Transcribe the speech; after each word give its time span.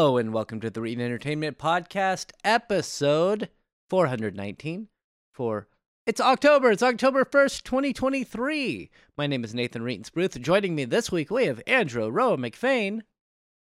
Hello 0.00 0.16
and 0.16 0.32
welcome 0.32 0.60
to 0.60 0.70
the 0.70 0.80
Reading 0.80 1.04
Entertainment 1.04 1.58
Podcast, 1.58 2.30
episode 2.42 3.50
419 3.90 4.88
for 5.30 5.68
it's 6.06 6.22
October. 6.22 6.70
It's 6.70 6.82
October 6.82 7.26
1st, 7.26 7.64
2023. 7.64 8.88
My 9.18 9.26
name 9.26 9.44
is 9.44 9.54
Nathan 9.54 9.82
Reitensbruth. 9.82 10.40
Joining 10.40 10.74
me 10.74 10.86
this 10.86 11.12
week, 11.12 11.30
we 11.30 11.44
have 11.44 11.60
Andrew 11.66 12.08
Roa 12.08 12.38
McFain, 12.38 13.02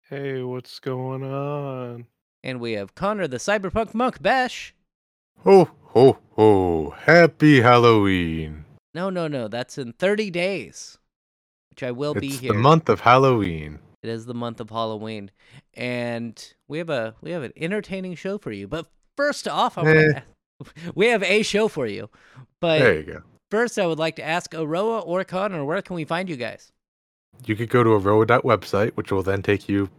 Hey, 0.09 0.41
what's 0.41 0.79
going 0.79 1.21
on? 1.21 2.07
and 2.43 2.59
we 2.59 2.71
have 2.71 2.95
Connor 2.95 3.27
the 3.27 3.37
Cyberpunk 3.37 3.93
Monk 3.93 4.19
Besh. 4.19 4.73
Ho, 5.43 5.69
ho, 5.83 6.17
ho. 6.31 6.89
Happy 7.01 7.61
Halloween. 7.61 8.65
No, 8.95 9.11
no, 9.11 9.27
no, 9.27 9.47
that's 9.47 9.77
in 9.77 9.93
30 9.93 10.31
days, 10.31 10.97
which 11.69 11.83
I 11.83 11.91
will 11.91 12.15
be 12.15 12.29
it's 12.29 12.39
here. 12.39 12.51
the 12.51 12.57
month 12.57 12.89
of 12.89 13.01
Halloween. 13.01 13.77
It 14.05 14.09
is 14.09 14.27
the 14.27 14.35
month 14.35 14.59
of 14.59 14.69
Halloween, 14.69 15.31
and 15.73 16.53
we 16.67 16.77
have 16.77 16.91
a 16.91 17.15
we 17.21 17.31
have 17.31 17.41
an 17.41 17.53
entertaining 17.57 18.13
show 18.13 18.37
for 18.37 18.51
you. 18.51 18.67
But 18.67 18.85
first 19.17 19.47
off, 19.47 19.79
I 19.79 19.81
Eh. 19.87 20.19
we 20.95 21.07
have 21.07 21.23
a 21.23 21.41
show 21.41 21.67
for 21.67 21.87
you. 21.87 22.07
But 22.61 22.79
There 22.79 22.95
you 22.99 23.03
go. 23.03 23.23
first, 23.49 23.79
I 23.79 23.87
would 23.87 23.97
like 23.97 24.15
to 24.17 24.23
ask 24.23 24.53
Aroa 24.53 24.99
or 24.99 25.23
Connor, 25.23 25.65
where 25.65 25.81
can 25.81 25.95
we 25.95 26.05
find 26.05 26.29
you 26.29 26.35
guys? 26.35 26.71
You 27.47 27.55
could 27.55 27.69
go 27.69 27.83
to 27.83 27.93
a 27.93 27.99
website, 27.99 28.91
which 28.91 29.11
will 29.11 29.23
then 29.23 29.41
take 29.41 29.67
you 29.67 29.89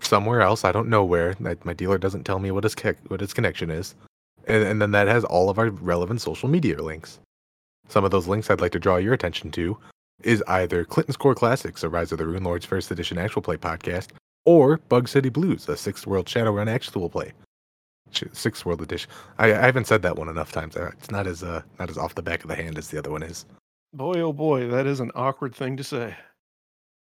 somewhere 0.00 0.40
else. 0.40 0.64
I 0.64 0.72
don't 0.72 0.88
know 0.88 1.04
where. 1.04 1.36
My 1.38 1.56
my 1.62 1.74
dealer 1.74 1.96
doesn't 1.96 2.24
tell 2.24 2.40
me 2.40 2.50
what 2.50 2.64
his, 2.64 2.74
what 3.06 3.20
his 3.20 3.32
connection 3.32 3.70
is. 3.70 3.94
And, 4.48 4.64
and 4.64 4.82
then 4.82 4.90
that 4.90 5.06
has 5.06 5.22
all 5.24 5.48
of 5.48 5.60
our 5.60 5.70
relevant 5.70 6.20
social 6.22 6.48
media 6.48 6.82
links. 6.82 7.20
Some 7.88 8.04
of 8.04 8.10
those 8.10 8.26
links 8.26 8.50
I'd 8.50 8.60
like 8.60 8.72
to 8.72 8.80
draw 8.80 8.96
your 8.96 9.14
attention 9.14 9.52
to 9.52 9.78
is 10.24 10.42
either 10.48 10.84
Clinton's 10.84 11.16
Core 11.16 11.34
Classics, 11.34 11.82
a 11.82 11.88
Rise 11.88 12.12
of 12.12 12.18
the 12.18 12.26
Rune 12.26 12.44
Lords 12.44 12.64
First 12.66 12.90
Edition 12.90 13.18
actual 13.18 13.42
play 13.42 13.56
podcast, 13.56 14.08
or 14.44 14.78
Bug 14.88 15.08
City 15.08 15.28
Blues, 15.28 15.68
a 15.68 15.76
Sixth 15.76 16.06
World 16.06 16.26
Shadowrun 16.26 16.68
actual 16.68 17.08
play. 17.08 17.32
Sixth 18.32 18.64
World 18.64 18.80
Edition. 18.82 19.10
I, 19.38 19.46
I 19.54 19.62
haven't 19.66 19.86
said 19.88 20.02
that 20.02 20.16
one 20.16 20.28
enough 20.28 20.52
times. 20.52 20.76
Uh, 20.76 20.90
It's 20.98 21.10
not 21.10 21.26
as 21.26 21.42
uh 21.42 21.62
not 21.80 21.90
as 21.90 21.98
off 21.98 22.14
the 22.14 22.22
back 22.22 22.42
of 22.44 22.48
the 22.48 22.54
hand 22.54 22.78
as 22.78 22.88
the 22.88 22.98
other 22.98 23.10
one 23.10 23.22
is. 23.24 23.44
Boy, 23.92 24.20
oh 24.20 24.32
boy, 24.32 24.68
that 24.68 24.86
is 24.86 25.00
an 25.00 25.10
awkward 25.14 25.54
thing 25.54 25.76
to 25.78 25.84
say. 25.84 26.14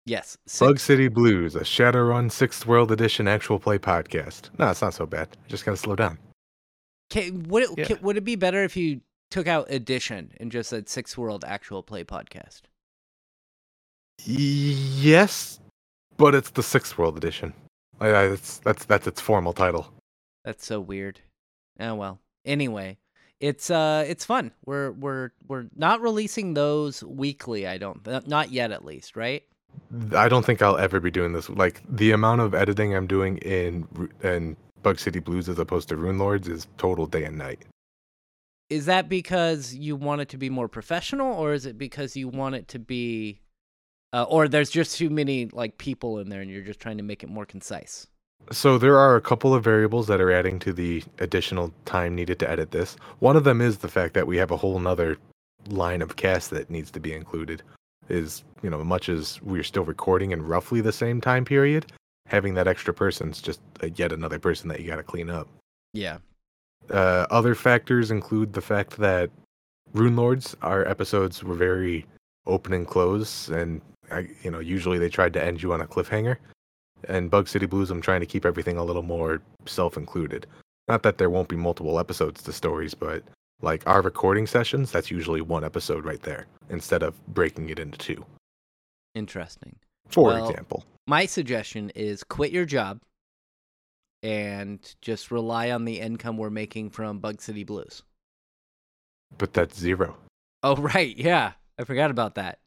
Yes, 0.07 0.37
Bug 0.59 0.79
City 0.81 1.09
Blues, 1.09 1.55
a 1.55 1.61
Shadowrun 1.61 2.31
Sixth 2.33 2.67
World 2.67 2.91
Edition 2.91 3.29
actual 3.29 3.59
play 3.59 3.79
podcast. 3.79 4.51
No, 4.59 4.71
it's 4.71 4.83
not 4.83 4.95
so 4.95 5.07
bad. 5.07 5.29
Just 5.49 5.65
gotta 5.65 5.77
slow 5.77 5.95
down. 5.97 6.19
Can, 7.11 7.43
would 7.45 7.65
it 7.65 7.71
Yeah. 7.79 7.85
can- 7.85 8.01
would 8.03 8.17
it 8.17 8.25
be 8.25 8.37
better 8.37 8.65
if 8.65 8.77
you 8.77 9.03
took 9.31 9.47
out 9.47 9.71
edition 9.71 10.33
and 10.41 10.51
just 10.51 10.71
said 10.71 10.89
Six 10.89 11.17
World 11.19 11.45
Actual 11.47 11.83
Play 11.83 12.05
Podcast? 12.05 12.63
Yes, 14.25 15.61
but 16.17 16.35
it's 16.35 16.51
the 16.51 16.63
Sixth 16.63 16.97
World 16.99 17.17
Edition. 17.17 17.53
That's 17.99 18.59
that's 18.59 18.85
that's 18.85 19.07
its 19.07 19.21
formal 19.21 19.53
title. 19.53 19.93
That's 20.45 20.67
so 20.67 20.81
weird. 20.81 21.21
Oh 21.81 21.95
well. 21.95 22.21
Anyway, 22.45 22.99
it's 23.41 23.71
uh 23.71 24.05
it's 24.07 24.25
fun. 24.25 24.53
We're 24.65 24.93
we're 24.93 25.31
we're 25.47 25.67
not 25.77 26.01
releasing 26.01 26.55
those 26.55 27.03
weekly. 27.05 27.67
I 27.67 27.79
don't 27.79 28.27
not 28.27 28.51
yet 28.51 28.73
at 28.73 28.85
least, 28.85 29.17
right? 29.17 29.43
I 30.15 30.29
don't 30.29 30.45
think 30.45 30.63
I'll 30.63 30.79
ever 30.79 31.01
be 31.01 31.11
doing 31.11 31.33
this. 31.33 31.49
Like 31.49 31.83
the 31.89 32.13
amount 32.13 32.41
of 32.41 32.55
editing 32.55 32.95
I'm 32.95 33.07
doing 33.07 33.39
in 33.39 33.87
in 34.23 34.57
Bug 34.83 34.99
City 34.99 35.21
Blues 35.21 35.49
as 35.49 35.59
opposed 35.59 35.89
to 35.91 35.97
Rune 35.97 36.19
Lords 36.19 36.49
is 36.49 36.67
total 36.79 37.07
day 37.07 37.25
and 37.25 37.39
night. 37.39 37.65
Is 38.69 38.87
that 38.87 39.09
because 39.09 39.75
you 39.75 39.97
want 39.97 40.23
it 40.23 40.31
to 40.31 40.39
be 40.39 40.49
more 40.49 40.69
professional, 40.69 41.35
or 41.35 41.53
is 41.53 41.67
it 41.67 41.77
because 41.77 42.17
you 42.17 42.29
want 42.29 42.55
it 42.55 42.69
to 42.69 42.79
be, 42.79 43.42
uh, 44.13 44.25
or 44.25 44.49
there's 44.49 44.71
just 44.71 44.97
too 44.97 45.11
many 45.11 45.47
like 45.47 45.79
people 45.79 46.19
in 46.19 46.29
there, 46.29 46.41
and 46.41 46.51
you're 46.51 46.63
just 46.63 46.81
trying 46.81 46.99
to 46.99 47.03
make 47.03 47.23
it 47.23 47.29
more 47.29 47.47
concise? 47.47 48.07
So 48.51 48.77
there 48.77 48.99
are 48.99 49.17
a 49.17 49.21
couple 49.21 49.55
of 49.55 49.63
variables 49.63 50.09
that 50.09 50.21
are 50.21 50.33
adding 50.33 50.59
to 50.61 50.73
the 50.73 51.03
additional 51.21 51.73
time 51.85 52.15
needed 52.15 52.39
to 52.41 52.51
edit 52.51 52.73
this. 52.73 52.97
One 53.21 53.37
of 53.37 53.45
them 53.45 53.61
is 53.61 53.79
the 53.79 53.89
fact 53.89 54.15
that 54.15 54.27
we 54.27 54.37
have 54.37 54.51
a 54.51 54.57
whole 54.57 54.79
nother 54.81 55.17
line 55.69 56.03
of 56.03 56.17
cast 56.17 56.51
that 56.51 56.69
needs 56.69 56.91
to 56.91 57.01
be 57.01 57.13
included. 57.13 57.63
Is 58.09 58.43
you 58.63 58.71
know, 58.71 58.83
much 58.83 59.09
as 59.09 59.41
we're 59.43 59.63
still 59.63 59.85
recording 59.85 60.33
in 60.33 60.43
roughly 60.43 60.81
the 60.81 60.93
same 60.93 61.21
time 61.21 61.45
period, 61.45 61.93
having 62.27 62.55
that 62.55 62.67
extra 62.67 62.93
person's 62.93 63.41
just 63.41 63.61
a, 63.81 63.91
yet 63.91 64.13
another 64.13 64.39
person 64.39 64.69
that 64.69 64.81
you 64.81 64.89
got 64.89 64.97
to 64.97 65.03
clean 65.03 65.31
up. 65.31 65.49
Yeah. 65.93 66.19
Uh, 66.91 67.27
other 67.31 67.55
factors 67.55 68.11
include 68.11 68.53
the 68.53 68.61
fact 68.61 68.97
that 68.99 69.31
Rune 69.93 70.17
Lords, 70.17 70.57
our 70.63 70.87
episodes 70.89 71.45
were 71.45 71.55
very 71.55 72.07
open 72.47 72.73
and 72.73 72.87
close, 72.87 73.49
and 73.49 73.81
I, 74.13 74.29
you 74.43 74.51
know, 74.51 74.59
usually 74.61 74.99
they 74.99 75.09
tried 75.09 75.33
to 75.35 75.43
end 75.43 75.63
you 75.63 75.73
on 75.73 75.81
a 75.81 75.87
cliffhanger. 75.87 76.37
And 77.09 77.31
Bug 77.31 77.49
City 77.49 77.67
Blues, 77.67 77.91
I'm 77.91 78.01
trying 78.01 78.21
to 78.21 78.27
keep 78.27 78.45
everything 78.47 78.77
a 78.77 78.85
little 78.85 79.03
more 79.03 79.43
self-included. 79.67 80.47
Not 80.89 81.03
that 81.03 81.19
there 81.19 81.31
won't 81.31 81.49
be 81.49 81.57
multiple 81.57 81.99
episodes 81.99 82.43
to 82.45 82.53
stories, 82.53 82.95
but 82.95 83.25
like 83.61 83.87
our 83.87 84.03
recording 84.03 84.47
sessions, 84.47 84.93
that's 84.93 85.11
usually 85.11 85.41
one 85.41 85.65
episode 85.65 86.05
right 86.05 86.23
there, 86.23 86.47
instead 86.71 87.03
of 87.03 87.15
breaking 87.29 87.71
it 87.71 87.79
into 87.79 87.99
two. 87.99 88.25
Interesting. 89.15 89.77
For 90.09 90.29
Well- 90.29 90.49
example, 90.49 90.85
My 91.09 91.27
suggestion 91.27 91.91
is 91.97 92.23
quit 92.23 92.53
your 92.53 92.65
job 92.65 93.01
and 94.23 94.79
just 95.01 95.31
rely 95.33 95.71
on 95.73 95.85
the 95.85 95.99
income 96.01 96.37
we're 96.37 96.51
making 96.51 96.91
from 96.91 97.19
Bug 97.19 97.41
City 97.41 97.65
Blues. 97.65 98.03
but 99.39 99.53
that's 99.55 99.79
zero. 99.79 100.17
Oh 100.63 100.77
right, 100.95 101.17
yeah. 101.17 101.53
I 101.79 101.85
forgot 101.85 102.11
about 102.13 102.35
that. 102.37 102.61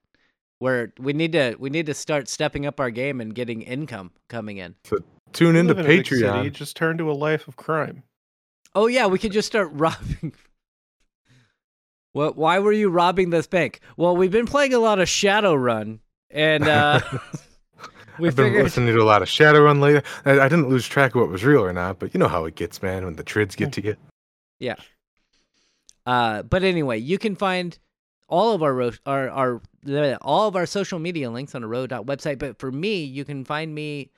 Where 0.60 0.94
we 1.00 1.14
need 1.14 1.34
to 1.34 1.56
we 1.60 1.70
need 1.70 1.86
to 1.88 1.94
start 1.94 2.28
stepping 2.30 2.66
up 2.66 2.80
our 2.80 2.90
game 2.90 3.20
and 3.22 3.36
getting 3.36 3.62
income 3.62 4.12
coming 4.30 4.58
in. 4.58 4.76
So 4.86 4.98
Tune 5.34 5.56
into 5.58 5.74
live 5.74 5.86
in 5.90 6.04
city, 6.06 6.22
Patreon. 6.22 6.52
just 6.54 6.78
turn 6.78 6.98
to 6.98 7.12
a 7.12 7.14
life 7.14 7.48
of 7.48 7.58
crime. 7.58 8.04
Oh 8.74 8.88
yeah, 8.88 9.06
we 9.08 9.20
could 9.20 9.34
just 9.34 9.48
start 9.48 9.70
robbing. 9.74 10.34
What? 12.14 12.38
Why 12.38 12.60
were 12.60 12.72
you 12.72 12.90
robbing 12.90 13.30
this 13.30 13.48
bank? 13.48 13.82
Well, 13.98 14.16
we've 14.16 14.32
been 14.32 14.46
playing 14.46 14.74
a 14.74 14.80
lot 14.80 15.00
of 15.00 15.08
Shadowrun, 15.10 16.00
and 16.30 16.64
uh, 16.68 17.02
we 18.20 18.30
I've 18.30 18.36
been 18.36 18.46
figured. 18.46 18.64
listening 18.64 18.96
to 18.96 19.02
a 19.02 19.04
lot 19.04 19.22
of 19.22 19.28
Shadowrun 19.28 19.82
lately. 19.82 20.02
I, 20.24 20.40
I 20.46 20.48
didn't 20.48 20.70
lose 20.70 20.88
track 20.88 21.16
of 21.16 21.22
what 21.22 21.30
was 21.30 21.44
real 21.44 21.62
or 21.66 21.74
not, 21.74 22.00
but 22.00 22.14
you 22.14 22.20
know 22.20 22.30
how 22.30 22.46
it 22.46 22.56
gets, 22.56 22.82
man, 22.82 23.04
when 23.04 23.18
the 23.18 23.24
trids 23.24 23.56
get 23.56 23.74
to 23.74 23.84
you. 23.84 23.98
Yeah. 24.60 24.76
Uh, 26.06 26.44
but 26.44 26.64
anyway, 26.64 26.98
you 27.00 27.18
can 27.18 27.36
find 27.36 27.78
all 28.28 28.54
of 28.54 28.64
our 28.64 28.92
our 29.06 29.30
our 29.30 29.62
all 30.22 30.48
of 30.48 30.56
our 30.56 30.66
social 30.66 31.00
media 31.00 31.30
links 31.30 31.56
on 31.56 31.64
a 31.64 31.68
road.website. 31.68 32.40
But 32.40 32.60
for 32.60 32.72
me, 32.72 33.04
you 33.04 33.26
can 33.26 33.46
find 33.46 33.74
me 33.74 34.12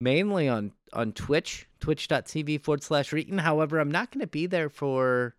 mainly 0.00 0.48
on 0.48 0.72
on 0.92 1.12
Twitch, 1.12 1.66
twitch.tv 1.80 2.60
forward 2.60 2.82
slash 2.82 3.10
Reetin. 3.10 3.40
However, 3.40 3.78
I'm 3.78 3.90
not 3.90 4.10
going 4.10 4.20
to 4.20 4.26
be 4.26 4.46
there 4.46 4.68
for 4.68 5.34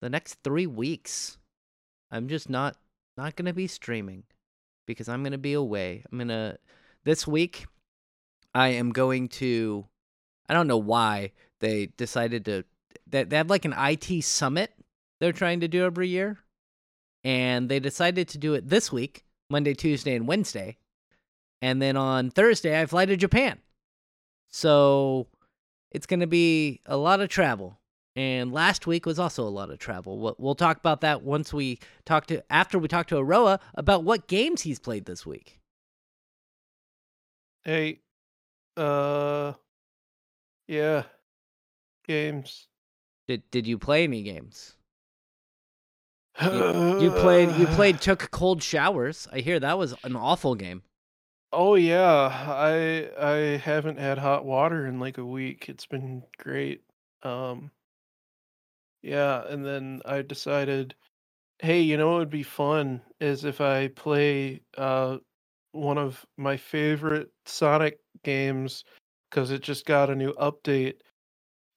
the 0.00 0.10
next 0.10 0.38
three 0.44 0.66
weeks. 0.66 1.38
I'm 2.10 2.28
just 2.28 2.48
not 2.48 2.76
not 3.16 3.36
going 3.36 3.46
to 3.46 3.52
be 3.52 3.66
streaming 3.66 4.24
because 4.86 5.08
I'm 5.08 5.22
going 5.22 5.32
to 5.32 5.38
be 5.38 5.54
away. 5.54 6.04
I'm 6.10 6.18
gonna 6.18 6.58
this 7.04 7.26
week. 7.26 7.66
I 8.54 8.68
am 8.68 8.90
going 8.90 9.28
to. 9.30 9.86
I 10.48 10.54
don't 10.54 10.68
know 10.68 10.78
why 10.78 11.32
they 11.60 11.86
decided 11.96 12.44
to. 12.44 12.64
They, 13.06 13.24
they 13.24 13.36
have 13.36 13.50
like 13.50 13.64
an 13.64 13.74
IT 13.76 14.22
summit 14.22 14.72
they're 15.20 15.32
trying 15.32 15.60
to 15.60 15.68
do 15.68 15.84
every 15.84 16.08
year. 16.08 16.38
And 17.24 17.68
they 17.68 17.80
decided 17.80 18.28
to 18.28 18.38
do 18.38 18.54
it 18.54 18.68
this 18.68 18.92
week, 18.92 19.24
Monday, 19.48 19.74
Tuesday, 19.74 20.14
and 20.14 20.28
Wednesday. 20.28 20.76
And 21.62 21.80
then 21.80 21.96
on 21.96 22.30
Thursday, 22.30 22.78
I 22.78 22.84
fly 22.86 23.06
to 23.06 23.16
Japan. 23.16 23.58
So 24.50 25.28
it's 25.90 26.06
going 26.06 26.20
to 26.20 26.26
be 26.26 26.82
a 26.84 26.96
lot 26.96 27.20
of 27.20 27.30
travel. 27.30 27.78
And 28.16 28.52
last 28.52 28.86
week 28.86 29.06
was 29.06 29.18
also 29.18 29.42
a 29.42 29.48
lot 29.48 29.70
of 29.70 29.78
travel. 29.78 30.18
We'll, 30.18 30.36
we'll 30.38 30.54
talk 30.54 30.76
about 30.76 31.00
that 31.00 31.22
once 31.22 31.52
we 31.52 31.80
talk 32.04 32.26
to, 32.26 32.44
after 32.52 32.78
we 32.78 32.86
talk 32.86 33.08
to 33.08 33.16
Aroa 33.18 33.58
about 33.74 34.04
what 34.04 34.28
games 34.28 34.62
he's 34.62 34.78
played 34.78 35.06
this 35.06 35.26
week. 35.26 35.58
Hey, 37.64 38.00
uh, 38.76 39.54
yeah, 40.68 41.04
games. 42.06 42.68
Did, 43.26 43.42
did 43.50 43.66
you 43.66 43.78
play 43.78 44.04
any 44.04 44.22
games? 44.22 44.76
You, 46.42 47.00
you 47.00 47.10
played 47.12 47.54
you 47.56 47.66
played 47.76 48.00
took 48.00 48.30
cold 48.30 48.62
showers. 48.62 49.28
I 49.32 49.40
hear 49.40 49.60
that 49.60 49.78
was 49.78 49.94
an 50.04 50.16
awful 50.16 50.54
game. 50.54 50.82
Oh 51.52 51.76
yeah, 51.76 52.28
I 52.48 53.10
I 53.18 53.36
haven't 53.58 53.98
had 53.98 54.18
hot 54.18 54.44
water 54.44 54.86
in 54.86 54.98
like 54.98 55.18
a 55.18 55.24
week. 55.24 55.68
It's 55.68 55.86
been 55.86 56.24
great. 56.38 56.82
Um, 57.22 57.70
yeah, 59.02 59.44
and 59.46 59.64
then 59.64 60.00
I 60.04 60.22
decided, 60.22 60.94
hey, 61.60 61.80
you 61.80 61.96
know 61.96 62.10
what 62.12 62.18
would 62.18 62.30
be 62.30 62.42
fun 62.42 63.02
is 63.20 63.44
if 63.44 63.60
I 63.60 63.88
play 63.88 64.62
uh 64.78 65.18
one 65.72 65.98
of 65.98 66.24
my 66.36 66.56
favorite 66.56 67.30
Sonic 67.46 67.98
games 68.24 68.84
because 69.30 69.50
it 69.50 69.62
just 69.62 69.86
got 69.86 70.10
a 70.10 70.14
new 70.16 70.32
update 70.34 70.96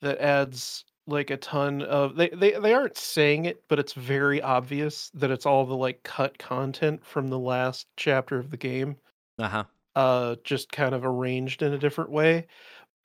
that 0.02 0.20
adds 0.20 0.86
like 1.08 1.30
a 1.30 1.38
ton 1.38 1.82
of 1.82 2.16
they, 2.16 2.30
they 2.30 2.52
they 2.60 2.74
aren't 2.74 2.98
saying 2.98 3.46
it, 3.46 3.64
but 3.68 3.80
it's 3.80 3.94
very 3.94 4.42
obvious 4.42 5.10
that 5.12 5.32
it's 5.32 5.46
all 5.46 5.66
the 5.66 5.76
like 5.78 6.04
cut 6.04 6.38
content 6.38 7.06
from 7.06 7.28
the 7.30 7.40
last 7.40 7.88
chapter 7.98 8.38
of 8.40 8.52
the 8.52 8.58
game 8.58 8.98
Uh 9.38 9.50
huh. 9.50 9.66
uh 9.96 10.36
just 10.44 10.72
kind 10.72 10.94
of 10.96 11.06
arranged 11.06 11.62
in 11.62 11.74
a 11.74 11.78
different 11.80 12.12
way 12.12 12.48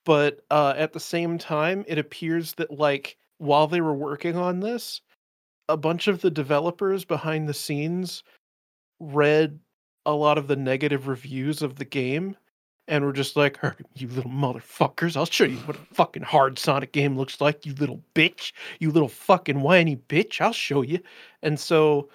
but 0.07 0.41
uh, 0.51 0.75
at 0.77 0.95
the 0.95 1.01
same 1.01 1.39
time, 1.39 1.85
it 1.89 1.99
appears 1.99 2.55
that 2.55 2.71
like 2.73 3.19
while 3.39 3.67
they 3.69 3.81
were 3.81 3.95
working 3.95 4.37
on 4.37 4.61
this, 4.61 5.01
a 5.69 5.77
bunch 5.77 6.09
of 6.09 6.23
the 6.23 6.31
developers 6.31 7.05
behind 7.05 7.49
the 7.49 7.55
scenes 7.55 8.25
read 9.01 9.61
a 10.07 10.13
lot 10.13 10.39
of 10.39 10.49
the 10.49 10.57
negative 10.57 11.09
reviews 11.09 11.63
of 11.63 11.77
the 11.77 11.85
game 11.85 12.37
and 12.89 13.05
we're 13.05 13.13
just 13.13 13.37
like, 13.37 13.59
you 13.95 14.09
little 14.09 14.31
motherfuckers, 14.31 15.17
I'll 15.17 15.27
show 15.27 15.45
you 15.45 15.57
what 15.59 15.77
a 15.77 15.95
fucking 15.95 16.23
hard 16.23 16.59
Sonic 16.59 16.93
game 16.93 17.17
looks 17.17 17.41
like, 17.41 17.65
you 17.65 17.75
little 17.75 18.03
bitch, 18.15 18.53
you 18.81 18.91
little 18.91 19.09
fucking 19.09 19.61
whiny 19.61 19.97
bitch, 19.97 20.41
I'll 20.41 20.53
show 20.53 20.83
you. 20.83 20.99
And 21.43 21.59
so 21.59 22.09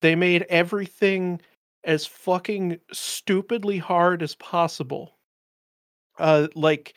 they 0.00 0.14
made 0.14 0.42
everything 0.48 1.40
as 1.84 2.06
fucking 2.06 2.78
stupidly 2.92 3.78
hard 3.78 4.22
as 4.22 4.34
possible. 4.36 5.14
Uh 6.18 6.48
like 6.54 6.94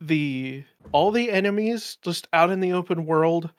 the 0.00 0.64
all 0.92 1.10
the 1.10 1.30
enemies 1.30 1.98
just 2.02 2.26
out 2.32 2.50
in 2.50 2.60
the 2.60 2.72
open 2.72 3.06
world 3.06 3.50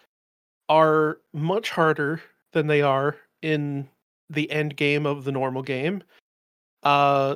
are 0.69 1.19
much 1.33 1.69
harder 1.69 2.21
than 2.53 2.67
they 2.67 2.81
are 2.81 3.15
in 3.41 3.87
the 4.29 4.49
end 4.51 4.75
game 4.75 5.05
of 5.05 5.23
the 5.23 5.31
normal 5.31 5.61
game. 5.61 6.03
Uh 6.83 7.35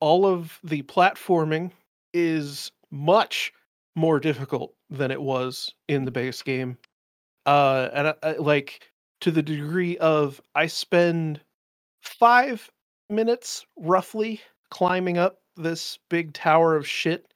all 0.00 0.26
of 0.26 0.58
the 0.64 0.82
platforming 0.82 1.70
is 2.12 2.72
much 2.90 3.52
more 3.94 4.18
difficult 4.18 4.74
than 4.88 5.10
it 5.10 5.20
was 5.20 5.72
in 5.88 6.04
the 6.04 6.10
base 6.10 6.42
game. 6.42 6.76
Uh 7.46 7.88
and 7.92 8.08
I, 8.08 8.14
I, 8.22 8.32
like 8.32 8.90
to 9.20 9.30
the 9.30 9.42
degree 9.42 9.96
of 9.98 10.40
I 10.54 10.66
spend 10.66 11.40
5 12.02 12.70
minutes 13.08 13.64
roughly 13.76 14.40
climbing 14.70 15.18
up 15.18 15.40
this 15.56 15.98
big 16.08 16.32
tower 16.32 16.76
of 16.76 16.86
shit 16.86 17.32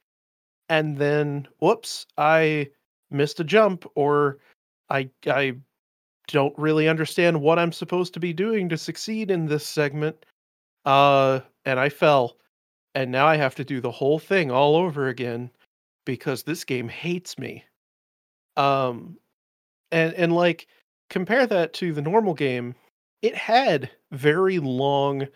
and 0.69 0.97
then 0.97 1.47
whoops, 1.59 2.07
I 2.17 2.69
missed 3.11 3.39
a 3.39 3.43
jump 3.43 3.85
or 3.95 4.39
I 4.89 5.09
I 5.27 5.55
don't 6.27 6.57
really 6.57 6.87
understand 6.89 7.39
what 7.41 7.59
I'm 7.59 7.71
supposed 7.71 8.13
to 8.15 8.19
be 8.19 8.33
doing 8.33 8.67
to 8.69 8.77
succeed 8.77 9.29
in 9.29 9.45
this 9.45 9.65
segment. 9.65 10.25
Uh 10.85 11.41
and 11.65 11.79
I 11.79 11.89
fell. 11.89 12.37
And 12.95 13.11
now 13.11 13.27
I 13.27 13.35
have 13.35 13.55
to 13.55 13.63
do 13.65 13.79
the 13.81 13.91
whole 13.91 14.17
thing 14.19 14.49
all 14.51 14.75
over 14.75 15.07
again 15.07 15.51
because 16.05 16.43
this 16.43 16.63
game 16.63 16.89
hates 16.89 17.37
me. 17.37 17.65
Um 18.57 19.17
and 19.91 20.13
and 20.15 20.33
like 20.33 20.67
compare 21.09 21.47
that 21.47 21.73
to 21.75 21.93
the 21.93 22.01
normal 22.01 22.33
game, 22.35 22.75
it 23.21 23.35
had 23.35 23.91
very 24.11 24.59
long 24.59 25.27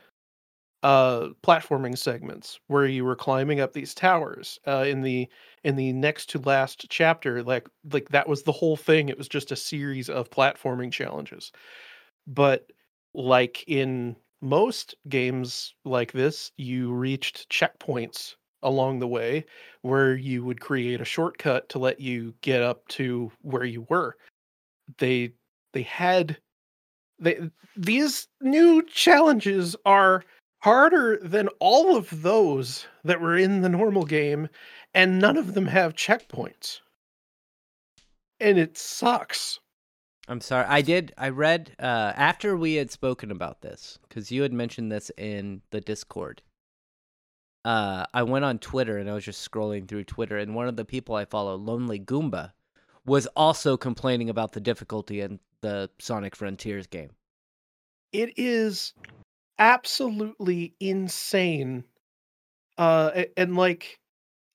uh 0.83 1.29
platforming 1.43 1.97
segments 1.97 2.59
where 2.67 2.85
you 2.85 3.03
were 3.05 3.15
climbing 3.15 3.59
up 3.59 3.73
these 3.73 3.93
towers 3.93 4.59
uh 4.67 4.85
in 4.87 5.01
the 5.01 5.27
in 5.63 5.75
the 5.75 5.91
next 5.93 6.29
to 6.29 6.39
last 6.39 6.85
chapter 6.89 7.43
like 7.43 7.67
like 7.91 8.09
that 8.09 8.29
was 8.29 8.43
the 8.43 8.51
whole 8.53 8.77
thing 8.77 9.09
it 9.09 9.17
was 9.17 9.27
just 9.27 9.51
a 9.51 9.57
series 9.57 10.09
of 10.09 10.29
platforming 10.29 10.91
challenges 10.91 11.51
but 12.27 12.71
like 13.13 13.63
in 13.67 14.15
most 14.41 14.95
games 15.07 15.73
like 15.85 16.11
this 16.11 16.51
you 16.57 16.91
reached 16.93 17.49
checkpoints 17.49 18.35
along 18.63 18.99
the 18.99 19.07
way 19.07 19.45
where 19.81 20.15
you 20.15 20.43
would 20.43 20.59
create 20.59 21.01
a 21.01 21.05
shortcut 21.05 21.67
to 21.69 21.79
let 21.79 21.99
you 21.99 22.33
get 22.41 22.61
up 22.61 22.87
to 22.87 23.31
where 23.41 23.65
you 23.65 23.85
were 23.89 24.15
they 24.97 25.31
they 25.73 25.83
had 25.83 26.37
they 27.19 27.49
these 27.75 28.27
new 28.41 28.81
challenges 28.83 29.75
are 29.85 30.23
harder 30.59 31.17
than 31.21 31.47
all 31.59 31.95
of 31.95 32.21
those 32.21 32.85
that 33.03 33.21
were 33.21 33.37
in 33.37 33.61
the 33.61 33.69
normal 33.69 34.05
game, 34.05 34.49
and 34.93 35.19
none 35.19 35.37
of 35.37 35.53
them 35.53 35.67
have 35.67 35.95
checkpoints. 35.95 36.81
And 38.39 38.57
it 38.57 38.77
sucks. 38.77 39.59
I'm 40.29 40.41
sorry. 40.41 40.65
I 40.67 40.81
did. 40.83 41.11
I 41.17 41.29
read 41.29 41.75
uh, 41.79 42.13
after 42.15 42.55
we 42.55 42.75
had 42.75 42.91
spoken 42.91 43.31
about 43.31 43.61
this 43.61 43.97
because 44.07 44.31
you 44.31 44.43
had 44.43 44.53
mentioned 44.53 44.91
this 44.91 45.09
in 45.17 45.63
the 45.71 45.81
Discord. 45.81 46.43
Uh, 47.65 48.05
I 48.13 48.21
went 48.23 48.45
on 48.45 48.59
Twitter 48.59 48.99
and 48.99 49.09
I 49.09 49.13
was 49.13 49.25
just 49.25 49.49
scrolling 49.49 49.87
through 49.87 50.03
Twitter, 50.03 50.37
and 50.37 50.53
one 50.53 50.67
of 50.67 50.75
the 50.75 50.85
people 50.85 51.15
I 51.15 51.25
follow, 51.25 51.55
Lonely 51.55 51.99
Goomba, 51.99 52.51
was 53.05 53.25
also 53.35 53.75
complaining 53.75 54.29
about 54.29 54.51
the 54.51 54.59
difficulty 54.59 55.21
in 55.21 55.39
the 55.61 55.89
Sonic 55.99 56.35
Frontiers 56.35 56.85
game. 56.85 57.09
It 58.13 58.33
is 58.37 58.93
absolutely 59.57 60.75
insane. 60.79 61.83
Uh, 62.77 63.23
and 63.35 63.57
like, 63.57 63.99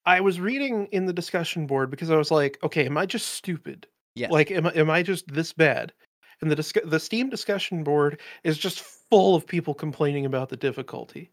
I 0.06 0.20
was 0.20 0.38
reading 0.38 0.86
in 0.92 1.06
the 1.06 1.12
discussion 1.12 1.66
board 1.66 1.90
because 1.90 2.10
I 2.10 2.16
was 2.16 2.30
like, 2.30 2.58
okay, 2.62 2.86
am 2.86 2.96
I 2.96 3.06
just 3.06 3.26
stupid? 3.28 3.88
Yes. 4.14 4.30
Like, 4.30 4.50
am 4.50 4.66
I, 4.66 4.72
am 4.72 4.90
I 4.90 5.02
just 5.02 5.26
this 5.32 5.52
bad? 5.52 5.92
And 6.40 6.50
the 6.50 6.56
disc- 6.56 6.76
the 6.84 7.00
Steam 7.00 7.30
discussion 7.30 7.82
board 7.84 8.20
is 8.42 8.58
just 8.58 8.80
full 8.80 9.34
of 9.34 9.46
people 9.46 9.74
complaining 9.74 10.26
about 10.26 10.48
the 10.48 10.56
difficulty, 10.56 11.30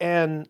and 0.00 0.48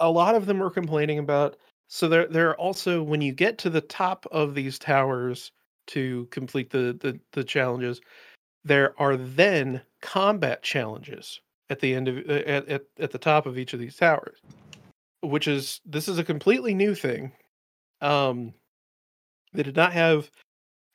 a 0.00 0.10
lot 0.10 0.34
of 0.34 0.46
them 0.46 0.62
are 0.62 0.70
complaining 0.70 1.18
about. 1.18 1.56
So 1.88 2.08
there, 2.08 2.26
there 2.26 2.50
are 2.50 2.58
also 2.58 3.02
when 3.02 3.20
you 3.20 3.32
get 3.32 3.58
to 3.58 3.70
the 3.70 3.80
top 3.80 4.26
of 4.32 4.54
these 4.54 4.78
towers 4.78 5.52
to 5.88 6.26
complete 6.30 6.70
the 6.70 6.96
the, 7.00 7.18
the 7.32 7.44
challenges, 7.44 8.00
there 8.64 8.94
are 9.00 9.16
then 9.16 9.80
combat 10.02 10.62
challenges 10.62 11.40
at 11.70 11.80
the 11.80 11.94
end 11.94 12.08
of 12.08 12.16
uh, 12.28 12.32
at, 12.32 12.68
at 12.68 12.82
at 12.98 13.10
the 13.12 13.18
top 13.18 13.46
of 13.46 13.56
each 13.56 13.72
of 13.72 13.80
these 13.80 13.96
towers, 13.96 14.38
which 15.20 15.46
is 15.46 15.80
this 15.86 16.08
is 16.08 16.18
a 16.18 16.24
completely 16.24 16.74
new 16.74 16.94
thing. 16.94 17.32
Um, 18.00 18.52
they 19.52 19.62
did 19.62 19.76
not 19.76 19.92
have 19.92 20.30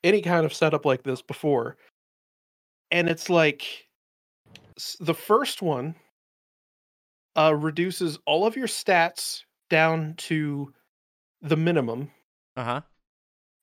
any 0.03 0.21
kind 0.21 0.45
of 0.45 0.53
setup 0.53 0.85
like 0.85 1.03
this 1.03 1.21
before, 1.21 1.77
and 2.91 3.09
it's 3.09 3.29
like 3.29 3.87
the 4.99 5.13
first 5.13 5.61
one 5.61 5.95
uh, 7.37 7.53
reduces 7.55 8.17
all 8.25 8.45
of 8.45 8.55
your 8.55 8.67
stats 8.67 9.43
down 9.69 10.13
to 10.17 10.73
the 11.41 11.57
minimum, 11.57 12.11
Uh 12.55 12.63
huh. 12.63 12.81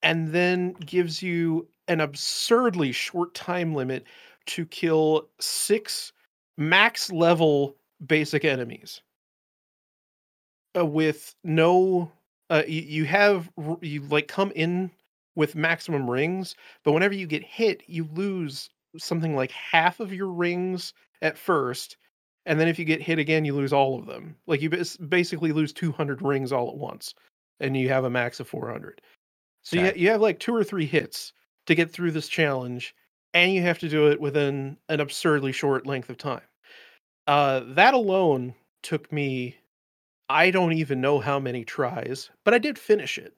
and 0.03 0.29
then 0.33 0.73
gives 0.75 1.23
you 1.23 1.69
an 1.89 2.01
absurdly 2.01 2.93
short 2.93 3.35
time 3.35 3.75
limit 3.75 4.05
to 4.47 4.65
kill 4.67 5.29
six 5.41 6.13
max 6.57 7.11
level 7.13 7.77
basic 8.07 8.45
enemies 8.45 9.03
uh, 10.77 10.85
with 10.85 11.35
no 11.45 12.11
uh, 12.51 12.63
you, 12.67 12.83
you 12.83 13.05
have 13.05 13.51
you 13.81 14.01
like 14.03 14.29
come 14.29 14.51
in 14.53 14.91
with 15.39 15.55
maximum 15.55 16.11
rings 16.11 16.57
but 16.83 16.91
whenever 16.91 17.15
you 17.15 17.27
get 17.27 17.45
hit 17.45 17.85
you 17.87 18.09
lose 18.13 18.69
something 18.97 19.37
like 19.37 19.53
half 19.53 20.01
of 20.01 20.13
your 20.13 20.29
rings 20.29 20.93
at 21.23 21.39
first 21.39 21.97
and 22.45 22.59
then 22.59 22.67
if 22.67 22.79
you 22.79 22.85
get 22.85 23.01
hit 23.01 23.21
again 23.21 23.45
you 23.45 23.55
lose 23.55 23.73
all 23.73 23.99
of 23.99 24.07
them. 24.07 24.35
Like 24.47 24.61
you 24.61 24.71
basically 25.09 25.53
lose 25.53 25.73
200 25.73 26.23
rings 26.23 26.51
all 26.51 26.69
at 26.69 26.77
once 26.77 27.15
and 27.61 27.77
you 27.77 27.89
have 27.89 28.05
a 28.05 28.11
max 28.11 28.41
of 28.41 28.49
400 28.49 29.01
so 29.63 29.77
you, 29.77 29.85
ha- 29.85 29.93
you 29.95 30.09
have 30.11 30.21
like 30.21 30.41
two 30.41 30.55
or 30.55 30.65
three 30.65 30.87
hits 30.87 31.33
to 31.67 31.75
get 31.75 31.91
through 31.91 32.11
this 32.11 32.29
challenge 32.29 32.95
and 33.33 33.53
you 33.53 33.63
have 33.63 33.79
to 33.79 33.89
do 33.89 34.11
it 34.11 34.21
within 34.21 34.77
an 34.89 35.01
absurdly 35.01 35.53
short 35.53 35.87
length 35.87 36.11
of 36.11 36.17
time. 36.17 36.41
Uh, 37.27 37.61
that 37.67 37.95
alone 37.95 38.55
took 38.83 39.13
me 39.13 39.57
I 40.31 40.51
don't 40.51 40.73
even 40.73 41.01
know 41.01 41.21
how 41.21 41.39
many 41.39 41.65
tries, 41.65 42.31
but 42.45 42.53
I 42.53 42.59
did 42.59 42.79
finish 42.79 43.17
it. 43.17 43.35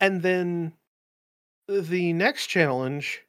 And 0.00 0.20
then 0.20 0.74
the 1.68 2.12
next 2.12 2.46
challenge 2.46 3.22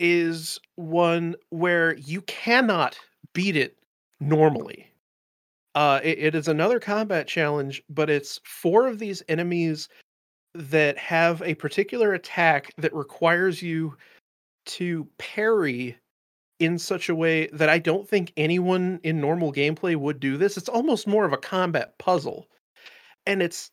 is 0.00 0.60
one 0.76 1.34
where 1.50 1.96
you 1.96 2.22
cannot 2.22 2.98
beat 3.32 3.56
it 3.56 3.76
normally. 4.20 4.86
Uh, 5.74 6.00
it, 6.02 6.18
it 6.18 6.34
is 6.34 6.48
another 6.48 6.80
combat 6.80 7.26
challenge, 7.26 7.82
but 7.88 8.10
it's 8.10 8.40
four 8.44 8.86
of 8.86 8.98
these 8.98 9.22
enemies 9.28 9.88
that 10.54 10.98
have 10.98 11.42
a 11.42 11.54
particular 11.54 12.14
attack 12.14 12.72
that 12.78 12.94
requires 12.94 13.62
you 13.62 13.96
to 14.66 15.06
parry 15.18 15.96
in 16.58 16.78
such 16.78 17.08
a 17.08 17.14
way 17.14 17.46
that 17.52 17.68
I 17.68 17.78
don't 17.78 18.08
think 18.08 18.32
anyone 18.36 18.98
in 19.04 19.20
normal 19.20 19.52
gameplay 19.52 19.94
would 19.94 20.18
do 20.18 20.36
this. 20.36 20.56
It's 20.56 20.68
almost 20.68 21.06
more 21.06 21.24
of 21.24 21.32
a 21.32 21.38
combat 21.38 21.96
puzzle. 21.98 22.48
And 23.26 23.42
it's 23.42 23.70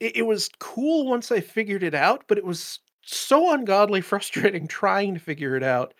it, 0.00 0.18
it 0.18 0.22
was 0.22 0.50
cool 0.58 1.08
once 1.08 1.32
I 1.32 1.40
figured 1.40 1.82
it 1.82 1.94
out, 1.94 2.24
but 2.28 2.36
it 2.38 2.44
was 2.44 2.80
so 3.14 3.52
ungodly 3.52 4.00
frustrating 4.02 4.66
trying 4.68 5.14
to 5.14 5.20
figure 5.20 5.56
it 5.56 5.62
out 5.62 5.94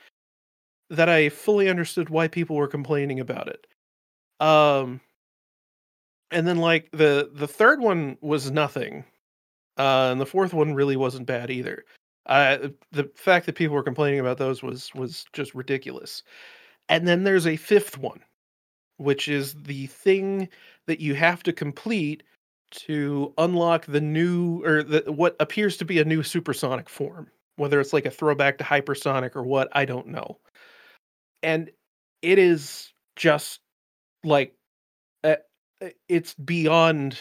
that 0.90 1.08
I 1.08 1.28
fully 1.28 1.68
understood 1.68 2.08
why 2.10 2.28
people 2.28 2.56
were 2.56 2.68
complaining 2.68 3.20
about 3.20 3.48
it. 3.48 3.66
Um 4.40 5.00
and 6.30 6.46
then 6.46 6.58
like 6.58 6.90
the 6.92 7.30
the 7.32 7.48
third 7.48 7.80
one 7.80 8.16
was 8.20 8.50
nothing. 8.50 9.04
Uh 9.78 10.10
and 10.12 10.20
the 10.20 10.26
fourth 10.26 10.54
one 10.54 10.74
really 10.74 10.96
wasn't 10.96 11.26
bad 11.26 11.50
either. 11.50 11.84
Uh 12.26 12.68
the 12.92 13.10
fact 13.16 13.46
that 13.46 13.56
people 13.56 13.74
were 13.76 13.82
complaining 13.82 14.20
about 14.20 14.38
those 14.38 14.62
was 14.62 14.92
was 14.94 15.24
just 15.32 15.54
ridiculous. 15.54 16.22
And 16.88 17.06
then 17.08 17.24
there's 17.24 17.46
a 17.46 17.56
fifth 17.56 17.98
one, 17.98 18.20
which 18.98 19.28
is 19.28 19.54
the 19.54 19.86
thing 19.88 20.48
that 20.86 21.00
you 21.00 21.14
have 21.14 21.42
to 21.44 21.52
complete 21.52 22.22
to 22.70 23.32
unlock 23.38 23.86
the 23.86 24.00
new 24.00 24.64
or 24.64 24.82
the, 24.82 25.04
what 25.12 25.36
appears 25.40 25.76
to 25.78 25.84
be 25.84 25.98
a 25.98 26.04
new 26.04 26.22
supersonic 26.22 26.88
form. 26.88 27.28
Whether 27.56 27.80
it's 27.80 27.92
like 27.92 28.06
a 28.06 28.10
throwback 28.10 28.58
to 28.58 28.64
hypersonic 28.64 29.34
or 29.34 29.42
what, 29.42 29.68
I 29.72 29.84
don't 29.84 30.08
know. 30.08 30.38
And 31.42 31.70
it 32.22 32.38
is 32.38 32.92
just 33.16 33.60
like 34.22 34.54
uh, 35.24 35.36
it's 36.08 36.34
beyond 36.34 37.18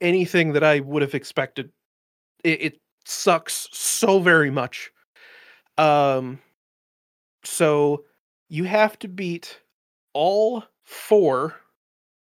anything 0.00 0.52
that 0.52 0.64
I 0.64 0.80
would 0.80 1.02
have 1.02 1.14
expected. 1.14 1.70
It, 2.44 2.62
it 2.62 2.80
sucks 3.04 3.68
so 3.72 4.18
very 4.18 4.50
much. 4.50 4.90
Um, 5.78 6.38
so 7.44 8.04
you 8.48 8.64
have 8.64 8.98
to 9.00 9.08
beat 9.08 9.60
all 10.12 10.64
four 10.84 11.56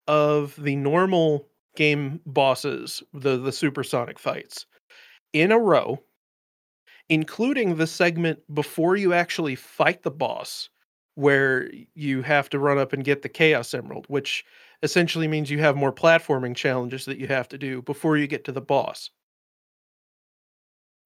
of 0.07 0.55
the 0.62 0.75
normal 0.75 1.48
game 1.75 2.19
bosses, 2.25 3.03
the 3.13 3.38
the 3.38 3.51
supersonic 3.51 4.19
fights, 4.19 4.65
in 5.33 5.51
a 5.51 5.60
row, 5.60 6.00
including 7.10 7.75
the 7.77 7.88
segment 7.88 8.39
before 8.53 8.95
you 8.98 9.13
actually 9.13 9.55
fight 9.55 10.03
the 10.03 10.12
boss, 10.12 10.69
where 11.15 11.69
you 11.95 12.22
have 12.22 12.50
to 12.50 12.60
run 12.60 12.77
up 12.77 12.91
and 12.93 13.03
get 13.05 13.22
the 13.22 13.29
Chaos 13.29 13.74
Emerald, 13.74 14.05
which 14.10 14.43
essentially 14.81 15.27
means 15.27 15.50
you 15.50 15.60
have 15.60 15.75
more 15.77 15.93
platforming 15.93 16.55
challenges 16.55 17.05
that 17.05 17.17
you 17.19 17.27
have 17.27 17.48
to 17.50 17.57
do 17.57 17.81
before 17.83 18.17
you 18.17 18.27
get 18.27 18.43
to 18.45 18.51
the 18.51 18.62
boss. 18.62 19.12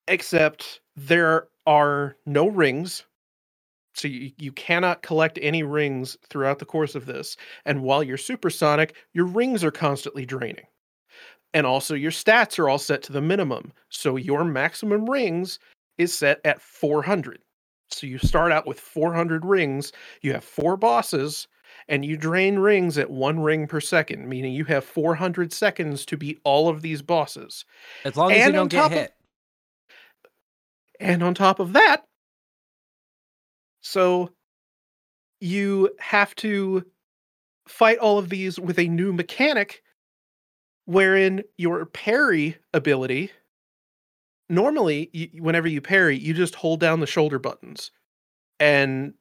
Except 0.08 0.82
there 0.98 1.48
are 1.66 2.18
no 2.26 2.48
rings. 2.48 3.06
So 3.98 4.08
you, 4.08 4.32
you 4.38 4.52
cannot 4.52 5.02
collect 5.02 5.40
any 5.42 5.64
rings 5.64 6.18
throughout 6.30 6.60
the 6.60 6.66
course 6.66 6.94
of 6.94 7.08
this. 7.08 7.36
And 7.66 7.82
while 7.82 8.04
you're 8.04 8.18
supersonic, 8.18 8.96
your 9.14 9.26
rings 9.26 9.64
are 9.64 9.72
constantly 9.72 10.26
draining. 10.26 10.68
And 11.54 11.66
also 11.66 11.96
your 11.96 12.12
stats 12.12 12.60
are 12.60 12.70
all 12.70 12.78
set 12.78 13.02
to 13.04 13.12
the 13.12 13.22
minimum. 13.22 13.74
So 13.90 14.16
your 14.16 14.44
maximum 14.44 15.10
rings 15.10 15.58
is 15.98 16.14
set 16.14 16.40
at 16.46 16.62
400. 16.62 17.40
So 17.90 18.06
you 18.06 18.20
start 18.20 18.52
out 18.52 18.68
with 18.68 18.80
400 18.80 19.46
rings, 19.46 19.92
you 20.22 20.34
have 20.34 20.44
four 20.44 20.78
bosses, 20.78 21.48
and 21.88 22.06
you 22.06 22.18
drain 22.18 22.60
rings 22.60 22.98
at 22.98 23.10
one 23.10 23.40
ring 23.40 23.66
per 23.66 23.80
second, 23.80 24.28
meaning 24.28 24.54
you 24.54 24.66
have 24.66 24.84
400 24.84 25.52
seconds 25.52 26.06
to 26.06 26.18
beat 26.18 26.40
all 26.44 26.68
of 26.70 26.82
these 26.82 27.02
bosses. 27.02 27.66
As 28.04 28.16
long 28.16 28.32
as 28.32 28.40
And 28.44 28.48
you 28.48 28.60
don't 28.60 28.68
get 28.68 28.78
top 28.78 28.92
of- 28.92 28.98
hit. 28.98 29.14
And 31.00 31.24
on 31.24 31.34
top 31.34 31.60
of 31.60 31.74
that, 31.74 32.04
so 33.88 34.30
you 35.40 35.90
have 36.00 36.36
to 36.36 36.86
fight 37.68 37.98
all 38.00 38.20
of 38.20 38.30
these 38.30 38.60
with 38.60 38.80
a 38.80 38.88
new 38.88 39.14
mechanic 39.14 39.84
wherein 40.86 41.44
your 41.58 41.86
parry 41.86 42.58
ability 42.74 43.32
normally 44.50 45.10
y- 45.14 45.30
whenever 45.40 45.68
you 45.68 45.82
parry 45.82 46.18
you 46.18 46.34
just 46.34 46.56
hold 46.56 46.80
down 46.80 47.00
the 47.00 47.08
shoulder 47.08 47.40
buttons. 47.40 47.92
And 48.60 49.14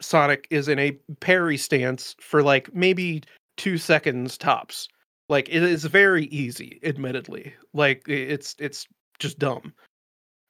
sonic 0.00 0.46
is 0.50 0.68
in 0.68 0.78
a 0.78 0.92
parry 1.20 1.56
stance 1.56 2.16
for 2.20 2.42
like 2.42 2.74
maybe 2.74 3.22
2 3.58 3.78
seconds 3.78 4.38
tops. 4.38 4.88
Like 5.28 5.48
it 5.48 5.62
is 5.62 5.84
very 5.84 6.26
easy 6.26 6.80
admittedly. 6.84 7.54
Like 7.74 8.04
it's 8.08 8.56
it's 8.58 8.86
just 9.18 9.38
dumb. 9.38 9.74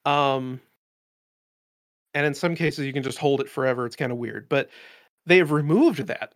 Um 0.05 0.61
and 2.17 2.27
in 2.27 2.35
some 2.35 2.57
cases 2.57 2.85
you 2.87 2.93
can 2.93 3.05
just 3.05 3.19
hold 3.19 3.41
it 3.41 3.49
forever 3.49 3.87
it's 3.87 3.97
kind 3.97 4.11
of 4.11 4.19
weird 4.19 4.49
but 4.49 4.69
they 5.27 5.39
have 5.39 5.51
removed 5.51 6.07
that. 6.07 6.33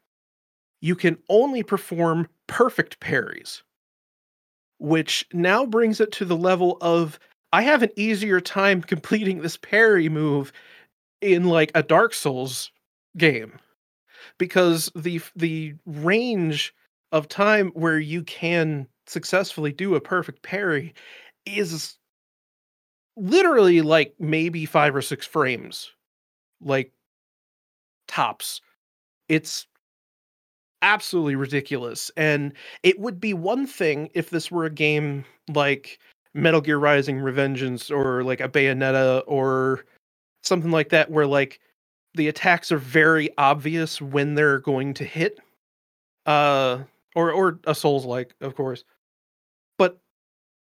You 0.82 0.96
can 0.96 1.16
only 1.28 1.62
perform 1.62 2.28
perfect 2.46 3.00
parries. 3.00 3.62
Which 4.78 5.26
now 5.32 5.64
brings 5.64 6.00
it 6.00 6.10
to 6.12 6.24
the 6.24 6.36
level 6.36 6.76
of 6.80 7.18
i 7.52 7.62
have 7.62 7.82
an 7.82 7.90
easier 7.96 8.40
time 8.40 8.82
completing 8.94 9.40
this 9.40 9.56
parry 9.56 10.08
move 10.08 10.52
in 11.20 11.44
like 11.44 11.70
a 11.74 11.82
dark 11.82 12.12
souls 12.12 12.72
game. 13.16 13.58
Because 14.38 14.90
the 14.94 15.20
the 15.36 15.74
range 15.86 16.74
of 17.12 17.28
time 17.28 17.70
where 17.74 17.98
you 17.98 18.22
can 18.22 18.86
successfully 19.06 19.72
do 19.72 19.94
a 19.94 20.00
perfect 20.00 20.42
parry 20.42 20.94
is 21.44 21.98
literally 23.20 23.82
like 23.82 24.14
maybe 24.18 24.66
5 24.66 24.96
or 24.96 25.02
6 25.02 25.26
frames 25.26 25.92
like 26.62 26.92
tops. 28.08 28.60
It's 29.28 29.66
absolutely 30.82 31.36
ridiculous 31.36 32.10
and 32.16 32.54
it 32.82 32.98
would 32.98 33.20
be 33.20 33.34
one 33.34 33.66
thing 33.66 34.08
if 34.14 34.30
this 34.30 34.50
were 34.50 34.64
a 34.64 34.70
game 34.70 35.24
like 35.52 35.98
Metal 36.32 36.60
Gear 36.62 36.78
Rising 36.78 37.18
Revengeance 37.18 37.90
or 37.90 38.24
like 38.24 38.40
a 38.40 38.48
Bayonetta 38.48 39.22
or 39.26 39.84
something 40.42 40.70
like 40.70 40.88
that 40.88 41.10
where 41.10 41.26
like 41.26 41.60
the 42.14 42.28
attacks 42.28 42.72
are 42.72 42.78
very 42.78 43.28
obvious 43.36 44.00
when 44.00 44.34
they're 44.34 44.60
going 44.60 44.94
to 44.94 45.04
hit 45.04 45.38
uh 46.24 46.78
or 47.14 47.30
or 47.30 47.60
a 47.66 47.74
souls 47.74 48.06
like 48.06 48.34
of 48.40 48.54
course. 48.54 48.84
But 49.76 49.98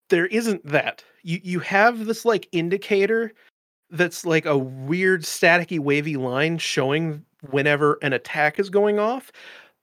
there 0.08 0.26
isn't 0.26 0.66
that 0.66 1.04
you 1.22 1.40
you 1.42 1.60
have 1.60 2.06
this 2.06 2.24
like 2.24 2.48
indicator 2.52 3.32
that's 3.90 4.24
like 4.24 4.46
a 4.46 4.56
weird 4.56 5.22
staticky 5.22 5.78
wavy 5.78 6.16
line 6.16 6.58
showing 6.58 7.24
whenever 7.50 7.98
an 8.02 8.12
attack 8.12 8.58
is 8.58 8.70
going 8.70 8.98
off 8.98 9.32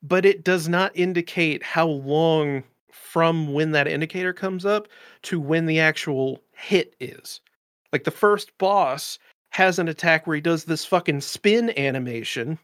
but 0.02 0.26
it 0.26 0.44
does 0.44 0.68
not 0.68 0.92
indicate 0.96 1.62
how 1.64 1.88
long 1.88 2.64
from 3.10 3.54
when 3.54 3.72
that 3.72 3.88
indicator 3.88 4.34
comes 4.34 4.66
up 4.66 4.88
to 5.24 5.40
when 5.40 5.66
the 5.66 5.80
actual 5.80 6.42
hit 6.54 6.96
is. 7.00 7.42
Like 7.92 8.04
the 8.04 8.12
first 8.12 8.56
boss 8.58 9.18
has 9.50 9.80
an 9.80 9.88
attack 9.88 10.28
where 10.28 10.36
he 10.36 10.42
does 10.42 10.66
this 10.66 10.86
fucking 10.86 11.22
spin 11.22 11.78
animation 11.78 12.60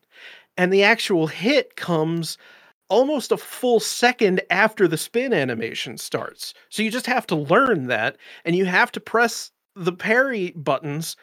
and 0.57 0.71
the 0.71 0.83
actual 0.83 1.27
hit 1.27 1.75
comes 1.75 2.37
almost 2.89 3.31
a 3.31 3.37
full 3.37 3.79
second 3.79 4.41
after 4.49 4.87
the 4.87 4.97
spin 4.97 5.33
animation 5.33 5.97
starts. 5.97 6.53
So 6.69 6.83
you 6.83 6.91
just 6.91 7.07
have 7.07 7.27
to 7.27 7.35
learn 7.35 7.87
that 7.87 8.17
and 8.43 8.55
you 8.55 8.65
have 8.65 8.91
to 8.93 8.99
press 8.99 9.51
the 9.75 9.93
parry 9.93 10.51
buttons 10.55 11.15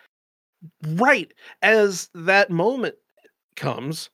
right 0.95 1.33
as 1.63 2.09
that 2.15 2.51
moment 2.51 2.95
comes 3.57 4.11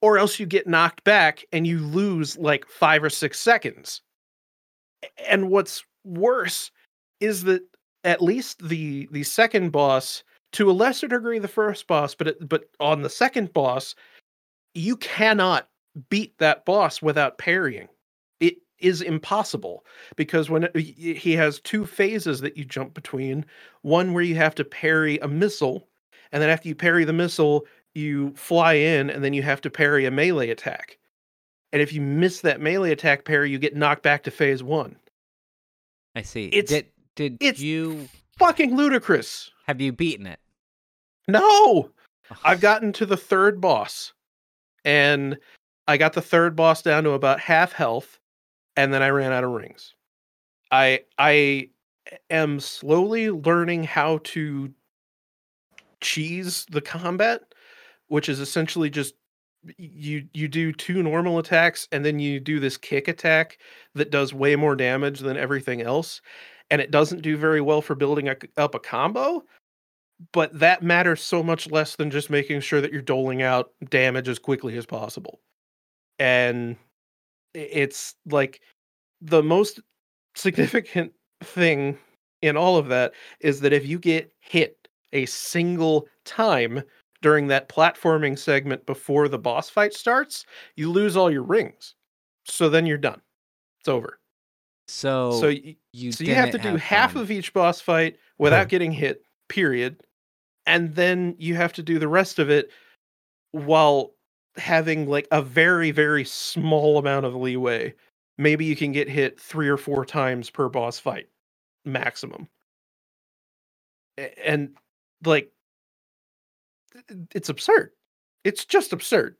or 0.00 0.18
else 0.18 0.38
you 0.38 0.46
get 0.46 0.66
knocked 0.66 1.04
back 1.04 1.44
and 1.52 1.66
you 1.66 1.78
lose 1.78 2.36
like 2.36 2.66
5 2.66 3.04
or 3.04 3.10
6 3.10 3.38
seconds. 3.38 4.02
And 5.28 5.48
what's 5.48 5.84
worse 6.04 6.70
is 7.20 7.44
that 7.44 7.62
at 8.04 8.20
least 8.20 8.66
the 8.68 9.08
the 9.12 9.22
second 9.22 9.70
boss 9.70 10.24
to 10.52 10.70
a 10.70 10.72
lesser 10.72 11.06
degree 11.06 11.38
the 11.38 11.46
first 11.46 11.86
boss 11.86 12.14
but 12.16 12.26
it, 12.28 12.48
but 12.48 12.64
on 12.80 13.02
the 13.02 13.08
second 13.08 13.52
boss 13.52 13.94
you 14.74 14.96
cannot 14.96 15.68
beat 16.08 16.36
that 16.38 16.64
boss 16.64 17.02
without 17.02 17.38
parrying. 17.38 17.88
It 18.40 18.56
is 18.78 19.02
impossible 19.02 19.84
because 20.16 20.50
when 20.50 20.64
it, 20.64 20.76
he 20.76 21.32
has 21.34 21.60
two 21.60 21.86
phases 21.86 22.40
that 22.40 22.56
you 22.56 22.64
jump 22.64 22.94
between. 22.94 23.44
One 23.82 24.12
where 24.12 24.24
you 24.24 24.34
have 24.36 24.54
to 24.56 24.64
parry 24.64 25.18
a 25.18 25.28
missile 25.28 25.88
and 26.32 26.42
then 26.42 26.50
after 26.50 26.68
you 26.68 26.74
parry 26.74 27.04
the 27.04 27.12
missile 27.12 27.66
you 27.94 28.32
fly 28.34 28.74
in 28.74 29.10
and 29.10 29.22
then 29.22 29.34
you 29.34 29.42
have 29.42 29.60
to 29.60 29.70
parry 29.70 30.06
a 30.06 30.10
melee 30.10 30.50
attack. 30.50 30.98
And 31.72 31.80
if 31.80 31.92
you 31.92 32.00
miss 32.00 32.40
that 32.40 32.60
melee 32.60 32.90
attack 32.92 33.24
parry 33.24 33.50
you 33.50 33.58
get 33.58 33.76
knocked 33.76 34.02
back 34.02 34.22
to 34.24 34.30
phase 34.30 34.62
1 34.62 34.96
I 36.14 36.22
see. 36.22 36.46
It's- 36.46 36.68
did 36.68 36.86
did 37.14 37.36
it's 37.40 37.60
you 37.60 38.08
fucking 38.38 38.74
ludicrous. 38.74 39.50
Have 39.66 39.80
you 39.80 39.92
beaten 39.92 40.26
it? 40.26 40.40
no! 41.28 41.90
I've 42.44 42.60
gotten 42.60 42.92
to 42.94 43.06
the 43.06 43.16
third 43.16 43.60
boss, 43.60 44.14
and 44.84 45.38
I 45.86 45.96
got 45.96 46.12
the 46.12 46.22
third 46.22 46.56
boss 46.56 46.82
down 46.82 47.04
to 47.04 47.10
about 47.10 47.40
half 47.40 47.72
health, 47.72 48.18
and 48.76 48.92
then 48.92 49.02
I 49.02 49.10
ran 49.10 49.32
out 49.32 49.44
of 49.44 49.50
rings. 49.50 49.94
I 50.70 51.00
I 51.18 51.70
am 52.30 52.60
slowly 52.60 53.30
learning 53.30 53.84
how 53.84 54.20
to 54.24 54.72
cheese 56.00 56.66
the 56.70 56.80
combat, 56.80 57.42
which 58.08 58.28
is 58.28 58.40
essentially 58.40 58.90
just 58.90 59.14
you 59.76 60.26
you 60.34 60.48
do 60.48 60.72
two 60.72 61.02
normal 61.02 61.38
attacks 61.38 61.86
and 61.92 62.04
then 62.04 62.18
you 62.18 62.40
do 62.40 62.58
this 62.58 62.76
kick 62.76 63.06
attack 63.06 63.58
that 63.94 64.10
does 64.10 64.34
way 64.34 64.56
more 64.56 64.74
damage 64.74 65.20
than 65.20 65.36
everything 65.36 65.80
else 65.80 66.20
and 66.68 66.80
it 66.80 66.90
doesn't 66.90 67.22
do 67.22 67.36
very 67.36 67.60
well 67.60 67.80
for 67.80 67.94
building 67.94 68.28
a, 68.28 68.36
up 68.56 68.74
a 68.74 68.80
combo 68.80 69.40
but 70.32 70.56
that 70.58 70.82
matters 70.82 71.22
so 71.22 71.42
much 71.42 71.70
less 71.70 71.96
than 71.96 72.10
just 72.10 72.30
making 72.30 72.60
sure 72.60 72.80
that 72.80 72.92
you're 72.92 73.02
doling 73.02 73.42
out 73.42 73.72
damage 73.88 74.28
as 74.28 74.38
quickly 74.38 74.76
as 74.76 74.86
possible. 74.86 75.40
And 76.22 76.76
it's 77.52 78.14
like 78.26 78.60
the 79.20 79.42
most 79.42 79.80
significant 80.36 81.12
thing 81.42 81.98
in 82.42 82.56
all 82.56 82.76
of 82.76 82.86
that 82.88 83.12
is 83.40 83.58
that 83.60 83.72
if 83.72 83.84
you 83.84 83.98
get 83.98 84.32
hit 84.40 84.88
a 85.12 85.26
single 85.26 86.06
time 86.24 86.84
during 87.22 87.48
that 87.48 87.68
platforming 87.68 88.38
segment 88.38 88.86
before 88.86 89.26
the 89.26 89.38
boss 89.38 89.68
fight 89.68 89.94
starts, 89.94 90.46
you 90.76 90.92
lose 90.92 91.16
all 91.16 91.28
your 91.28 91.42
rings. 91.42 91.96
So 92.44 92.68
then 92.68 92.86
you're 92.86 92.98
done. 92.98 93.20
It's 93.80 93.88
over. 93.88 94.20
So, 94.86 95.32
so 95.32 95.48
y- 95.48 95.76
you 95.92 96.12
so 96.12 96.22
you 96.22 96.34
have 96.36 96.52
to 96.52 96.58
do 96.58 96.76
half 96.76 97.14
fun. 97.14 97.22
of 97.22 97.32
each 97.32 97.52
boss 97.52 97.80
fight 97.80 98.16
without 98.38 98.68
getting 98.68 98.92
hit 98.92 99.24
period 99.48 100.00
and 100.66 100.94
then 100.94 101.34
you 101.36 101.56
have 101.56 101.72
to 101.72 101.82
do 101.82 101.98
the 101.98 102.08
rest 102.08 102.38
of 102.38 102.48
it 102.48 102.70
while 103.50 104.14
having 104.56 105.08
like 105.08 105.26
a 105.30 105.40
very 105.42 105.90
very 105.90 106.24
small 106.24 106.98
amount 106.98 107.24
of 107.26 107.34
leeway 107.34 107.92
maybe 108.38 108.64
you 108.64 108.76
can 108.76 108.92
get 108.92 109.08
hit 109.08 109.40
three 109.40 109.68
or 109.68 109.76
four 109.76 110.04
times 110.04 110.50
per 110.50 110.68
boss 110.68 110.98
fight 110.98 111.28
maximum 111.84 112.46
and 114.44 114.76
like 115.24 115.50
it's 117.34 117.48
absurd 117.48 117.90
it's 118.44 118.64
just 118.64 118.92
absurd 118.92 119.36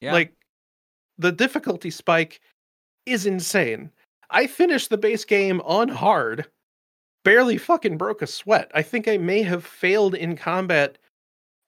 Yeah. 0.00 0.12
like 0.12 0.32
the 1.18 1.30
difficulty 1.30 1.90
spike 1.90 2.40
is 3.06 3.26
insane. 3.26 3.90
I 4.30 4.46
finished 4.46 4.88
the 4.88 4.96
base 4.96 5.24
game 5.26 5.60
on 5.60 5.88
hard, 5.88 6.46
barely 7.24 7.58
fucking 7.58 7.98
broke 7.98 8.22
a 8.22 8.26
sweat. 8.26 8.70
I 8.74 8.82
think 8.82 9.06
I 9.06 9.18
may 9.18 9.42
have 9.42 9.64
failed 9.64 10.14
in 10.14 10.36
combat 10.36 10.96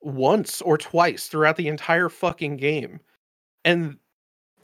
once 0.05 0.61
or 0.63 0.77
twice 0.79 1.27
throughout 1.29 1.57
the 1.57 1.69
entire 1.69 2.09
fucking 2.09 2.57
game. 2.57 3.01
And 3.65 3.99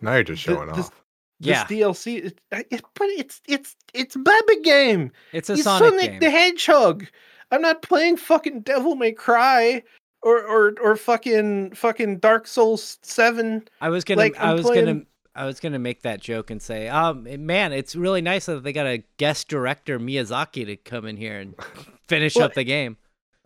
Now 0.01 0.15
you're 0.15 0.23
just 0.25 0.45
The- 0.47 0.55
showing 0.55 0.69
this- 0.73 0.87
off. 0.87 1.03
this 1.41 1.49
yeah, 1.49 1.65
DLC, 1.67 2.17
it, 2.27 2.41
it, 2.71 2.83
but 2.95 3.09
it's 3.09 3.41
it's 3.49 3.75
it's 3.95 4.15
Baby 4.17 4.61
game. 4.63 5.11
it's 5.33 5.49
a 5.51 5.55
It's 5.55 5.63
Sonic, 5.65 5.89
Sonic 5.91 6.11
game. 6.13 6.21
the 6.21 6.31
Hedgehog. 6.31 7.07
I'm 7.51 7.63
not 7.63 7.83
playing 7.83 8.17
fucking 8.19 8.61
Devil 8.61 8.95
May 8.95 9.13
Cry 9.13 9.83
or 10.23 10.45
or 10.47 10.75
or 10.83 10.97
fucking 10.97 11.73
fucking 11.75 12.19
Dark 12.19 12.47
Souls 12.47 12.99
Seven. 13.03 13.67
I 13.81 13.89
was 13.89 14.05
gonna, 14.05 14.21
like, 14.21 14.39
I 14.39 14.51
I'm 14.51 14.57
was 14.59 14.67
gonna, 14.67 15.03
I 15.35 15.47
was 15.47 15.61
gonna 15.61 15.79
make 15.79 16.03
that 16.03 16.21
joke 16.21 16.51
and 16.51 16.61
say, 16.61 16.89
um, 16.89 17.27
man, 17.47 17.73
it's 17.73 17.97
really 17.97 18.21
nice 18.21 18.45
that 18.47 18.63
they 18.63 18.73
got 18.75 18.87
a 18.87 19.03
guest 19.17 19.49
director 19.49 19.99
Miyazaki 19.99 20.67
to 20.67 20.77
come 20.77 21.07
in 21.07 21.17
here 21.17 21.39
and 21.41 21.55
finish 22.07 22.37
Well, 22.37 22.45
up 22.45 22.55
the 22.55 22.65
game. 22.65 22.99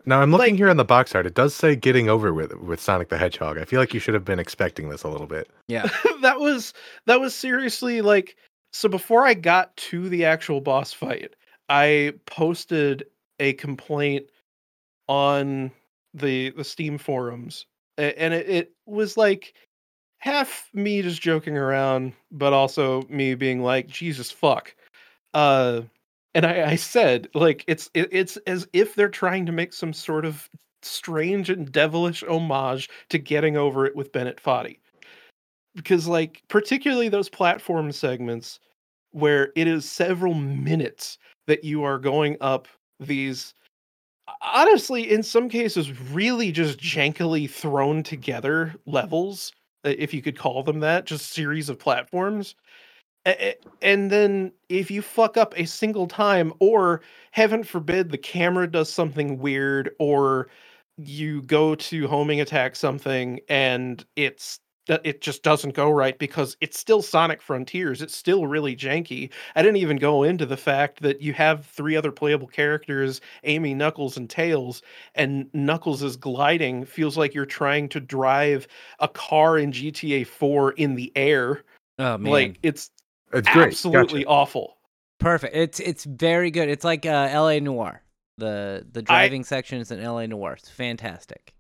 Now 0.07 0.21
I'm 0.21 0.31
looking 0.31 0.55
like- 0.55 0.59
here 0.59 0.69
on 0.69 0.77
the 0.77 0.85
box 0.85 1.15
art. 1.15 1.27
It 1.27 1.35
does 1.35 1.55
say 1.55 1.77
getting 1.77 2.09
over 2.09 2.33
with 2.33 2.55
with 2.55 2.81
Sonic 2.81 3.09
the 3.09 3.19
Hedgehog. 3.19 3.59
I 3.59 3.65
feel 3.65 3.81
like 3.81 3.95
you 3.95 4.01
should 4.01 4.15
have 4.15 4.25
been 4.25 4.39
expecting 4.39 4.89
this 4.89 5.03
a 5.03 5.09
little 5.09 5.27
bit. 5.27 5.51
Yeah, 5.69 5.89
that 6.23 6.41
was 6.41 6.75
that 7.07 7.21
was 7.21 7.35
seriously 7.35 8.01
like 8.01 8.37
so 8.73 8.89
before 8.89 9.27
I 9.27 9.35
got 9.35 9.77
to 9.77 10.09
the 10.09 10.25
actual 10.25 10.61
boss 10.61 10.93
fight, 10.93 11.35
I 11.69 12.15
posted 12.27 13.05
a 13.41 13.53
complaint 13.55 14.27
on 15.09 15.71
the 16.13 16.51
the 16.51 16.65
Steam 16.65 16.99
forums. 16.99 17.67
And 17.97 18.35
it, 18.35 18.49
it 18.49 18.73
was 18.87 19.17
like 19.17 19.55
half 20.19 20.69
me 20.75 21.01
just 21.03 21.23
joking 21.23 21.57
around, 21.57 22.13
but 22.33 22.53
also 22.53 23.03
me 23.09 23.37
being 23.37 23.63
like, 23.63 23.87
Jesus 23.87 24.33
fuck. 24.33 24.75
Uh 25.33 25.83
and 26.35 26.45
I, 26.45 26.71
I 26.71 26.77
said, 26.77 27.29
like, 27.35 27.65
it's 27.67 27.91
it, 27.95 28.09
it's 28.11 28.37
as 28.47 28.67
if 28.73 28.95
they're 28.95 29.09
trying 29.09 29.47
to 29.47 29.53
make 29.53 29.73
some 29.73 29.93
sort 29.93 30.25
of 30.25 30.49
strange 30.85 31.51
and 31.51 31.71
devilish 31.73 32.23
homage 32.25 32.91
to 33.09 33.19
getting 33.19 33.57
over 33.57 33.87
it 33.87 33.97
with 33.97 34.13
Bennett 34.13 34.41
Foddy. 34.41 34.79
Because 35.75 36.07
like 36.07 36.43
particularly 36.49 37.09
those 37.09 37.29
platform 37.29 37.91
segments 37.91 38.61
where 39.11 39.53
it 39.57 39.67
is 39.67 39.91
several 39.91 40.35
minutes 40.35 41.19
that 41.47 41.65
you 41.65 41.83
are 41.83 41.99
going 41.99 42.37
up 42.41 42.69
these 43.01 43.55
honestly 44.41 45.11
in 45.11 45.23
some 45.23 45.49
cases 45.49 46.01
really 46.11 46.53
just 46.53 46.79
jankily 46.79 47.51
thrown 47.51 48.03
together 48.03 48.75
levels 48.87 49.53
uh, 49.85 49.93
if 49.99 50.15
you 50.15 50.23
could 50.23 50.39
call 50.39 50.63
them 50.63 50.81
that 50.81 51.05
just 51.07 51.33
series 51.33 51.69
of 51.69 51.79
platforms 51.79 52.55
and 53.25 54.11
then 54.11 54.53
if 54.69 54.91
you 54.91 55.03
fuck 55.03 55.37
up 55.37 55.55
a 55.57 55.67
single 55.67 56.07
time 56.07 56.53
or 56.59 57.01
heaven 57.31 57.65
forbid 57.65 58.11
the 58.11 58.19
camera 58.19 58.71
does 58.71 58.93
something 58.93 59.39
weird 59.39 59.91
or 59.99 60.49
you 60.99 61.43
go 61.43 61.75
to 61.75 62.07
homing 62.07 62.41
attack 62.41 62.77
something 62.77 63.41
and 63.49 64.05
it's 64.17 64.61
that 64.87 65.01
it 65.05 65.21
just 65.21 65.43
doesn't 65.43 65.75
go 65.75 65.91
right 65.91 66.19
because 66.19 66.57
it's 66.61 66.79
still 66.79 67.01
Sonic 67.01 67.41
Frontiers. 67.41 68.03
It's 68.03 68.15
still 68.15 68.47
really 68.47 68.77
janky. 68.77 69.31
I 69.57 69.63
didn't 69.63 69.79
even 69.79 69.97
go 69.97 70.23
into 70.25 70.45
the 70.45 70.57
fact 70.57 71.01
that 71.01 71.23
you 71.23 71.33
have 71.33 71.65
three 71.65 71.97
other 71.97 72.13
playable 72.13 72.49
characters, 72.49 73.21
Amy, 73.45 73.75
Knuckles, 73.75 74.17
and 74.17 74.29
Tails, 74.29 74.83
and 75.15 75.49
Knuckles' 75.55 76.03
is 76.03 76.17
gliding 76.17 76.85
feels 76.85 77.17
like 77.17 77.35
you're 77.35 77.47
trying 77.47 77.89
to 77.91 78.01
drive 78.01 78.67
a 78.99 79.09
car 79.09 79.59
in 79.59 79.73
GTA 79.73 80.27
4 80.27 80.73
in 80.73 80.95
the 80.95 81.11
air. 81.17 81.63
oh 81.99 82.19
man, 82.19 82.31
Like 82.33 82.59
it's 82.63 82.91
It's 83.35 83.49
great. 83.49 83.69
absolutely 83.69 84.25
Gotcha. 84.25 84.31
awful. 84.31 84.77
perfect. 85.21 85.55
It's 85.57 85.81
it's 85.81 86.05
very 86.05 86.51
good. 86.51 86.69
It's 86.69 86.85
like 86.85 87.05
uh, 87.07 87.29
L.A. 87.31 87.61
Noire. 87.61 88.03
The 88.39 88.87
the 88.91 89.03
driving 89.03 89.45
section 89.45 89.81
is 89.81 89.91
in 89.91 90.01
L.A. 90.01 90.27
Noire. 90.27 90.55
It's 90.55 90.69
fantastic. 90.71 91.55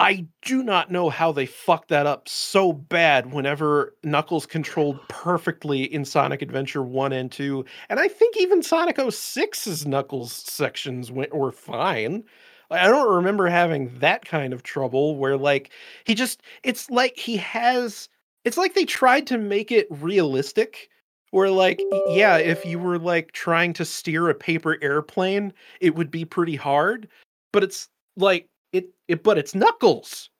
I 0.00 0.26
do 0.42 0.62
not 0.62 0.92
know 0.92 1.10
how 1.10 1.32
they 1.32 1.46
fucked 1.46 1.88
that 1.88 2.06
up 2.06 2.28
so 2.28 2.72
bad 2.72 3.32
whenever 3.32 3.96
Knuckles 4.04 4.46
controlled 4.46 5.00
perfectly 5.08 5.82
in 5.92 6.04
Sonic 6.04 6.40
Adventure 6.40 6.84
1 6.84 7.12
and 7.12 7.32
2. 7.32 7.64
And 7.88 7.98
I 7.98 8.06
think 8.06 8.36
even 8.36 8.62
Sonic 8.62 8.96
06's 8.96 9.86
Knuckles 9.86 10.32
sections 10.32 11.10
went 11.10 11.34
were 11.34 11.50
fine. 11.50 12.22
I 12.70 12.86
don't 12.86 13.12
remember 13.12 13.48
having 13.48 13.92
that 13.98 14.24
kind 14.24 14.52
of 14.52 14.62
trouble 14.62 15.16
where 15.16 15.36
like 15.36 15.70
he 16.04 16.14
just 16.14 16.42
it's 16.62 16.88
like 16.90 17.16
he 17.16 17.36
has 17.38 18.08
it's 18.44 18.56
like 18.58 18.74
they 18.74 18.84
tried 18.84 19.26
to 19.28 19.38
make 19.38 19.72
it 19.72 19.88
realistic 19.90 20.90
where 21.30 21.50
like 21.50 21.80
yeah, 22.08 22.36
if 22.38 22.64
you 22.64 22.78
were 22.78 22.98
like 22.98 23.32
trying 23.32 23.72
to 23.74 23.84
steer 23.84 24.28
a 24.28 24.34
paper 24.34 24.78
airplane, 24.82 25.52
it 25.80 25.94
would 25.94 26.10
be 26.10 26.24
pretty 26.24 26.56
hard, 26.56 27.08
but 27.52 27.62
it's 27.64 27.88
like 28.16 28.48
it, 28.72 28.88
it 29.08 29.22
but 29.22 29.38
it's 29.38 29.54
knuckles. 29.54 30.30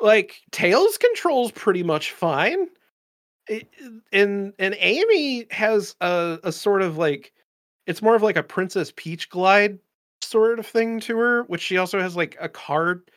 Like 0.00 0.42
tails 0.52 0.98
controls 0.98 1.52
pretty 1.52 1.82
much 1.82 2.12
fine. 2.12 2.68
It- 3.48 3.68
and 4.12 4.52
and 4.58 4.76
amy 4.80 5.46
has 5.52 5.94
a, 6.00 6.38
a 6.42 6.50
sort 6.52 6.82
of 6.82 6.98
like 6.98 7.32
it's 7.86 8.02
more 8.02 8.16
of 8.16 8.22
like 8.22 8.36
a 8.36 8.42
princess 8.42 8.92
peach 8.96 9.28
glide 9.30 9.78
sort 10.22 10.58
of 10.58 10.66
thing 10.66 10.98
to 11.00 11.16
her 11.18 11.44
which 11.44 11.62
she 11.62 11.76
also 11.76 12.00
has 12.00 12.16
like 12.16 12.36
a 12.40 12.48
card 12.48 13.08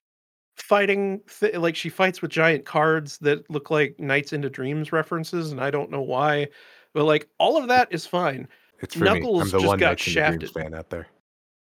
fighting 0.57 1.21
th- 1.39 1.55
like 1.55 1.75
she 1.75 1.89
fights 1.89 2.21
with 2.21 2.29
giant 2.31 2.65
cards 2.65 3.17
that 3.19 3.49
look 3.49 3.71
like 3.71 3.99
Nights 3.99 4.33
into 4.33 4.49
Dreams 4.49 4.91
references 4.91 5.51
and 5.51 5.59
i 5.61 5.71
don't 5.71 5.89
know 5.89 6.01
why 6.01 6.47
but 6.93 7.05
like 7.05 7.27
all 7.39 7.57
of 7.57 7.67
that 7.69 7.87
is 7.91 8.05
fine 8.05 8.47
It's 8.79 8.95
for 8.95 9.03
me. 9.05 9.09
I'm 9.09 9.15
Knuckles 9.19 9.51
the 9.51 9.57
just 9.59 9.67
one 9.67 9.79
got 9.79 9.89
Nights 9.89 10.07
into 10.07 10.19
Dreams 10.21 10.43
shafted. 10.43 10.63
fan 10.63 10.73
out 10.73 10.89
there. 10.89 11.07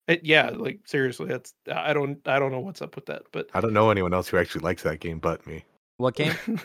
it, 0.08 0.24
yeah 0.24 0.50
like 0.50 0.80
seriously 0.86 1.26
that's 1.28 1.52
i 1.72 1.92
don't 1.92 2.18
i 2.26 2.38
don't 2.38 2.50
know 2.52 2.60
what's 2.60 2.80
up 2.82 2.94
with 2.96 3.06
that 3.06 3.22
but 3.32 3.48
I 3.54 3.60
don't 3.60 3.72
know 3.72 3.90
anyone 3.90 4.14
else 4.14 4.28
who 4.28 4.36
actually 4.38 4.62
likes 4.62 4.82
that 4.84 5.00
game 5.00 5.18
but 5.18 5.46
me. 5.46 5.64
What 5.98 6.14
game? 6.14 6.34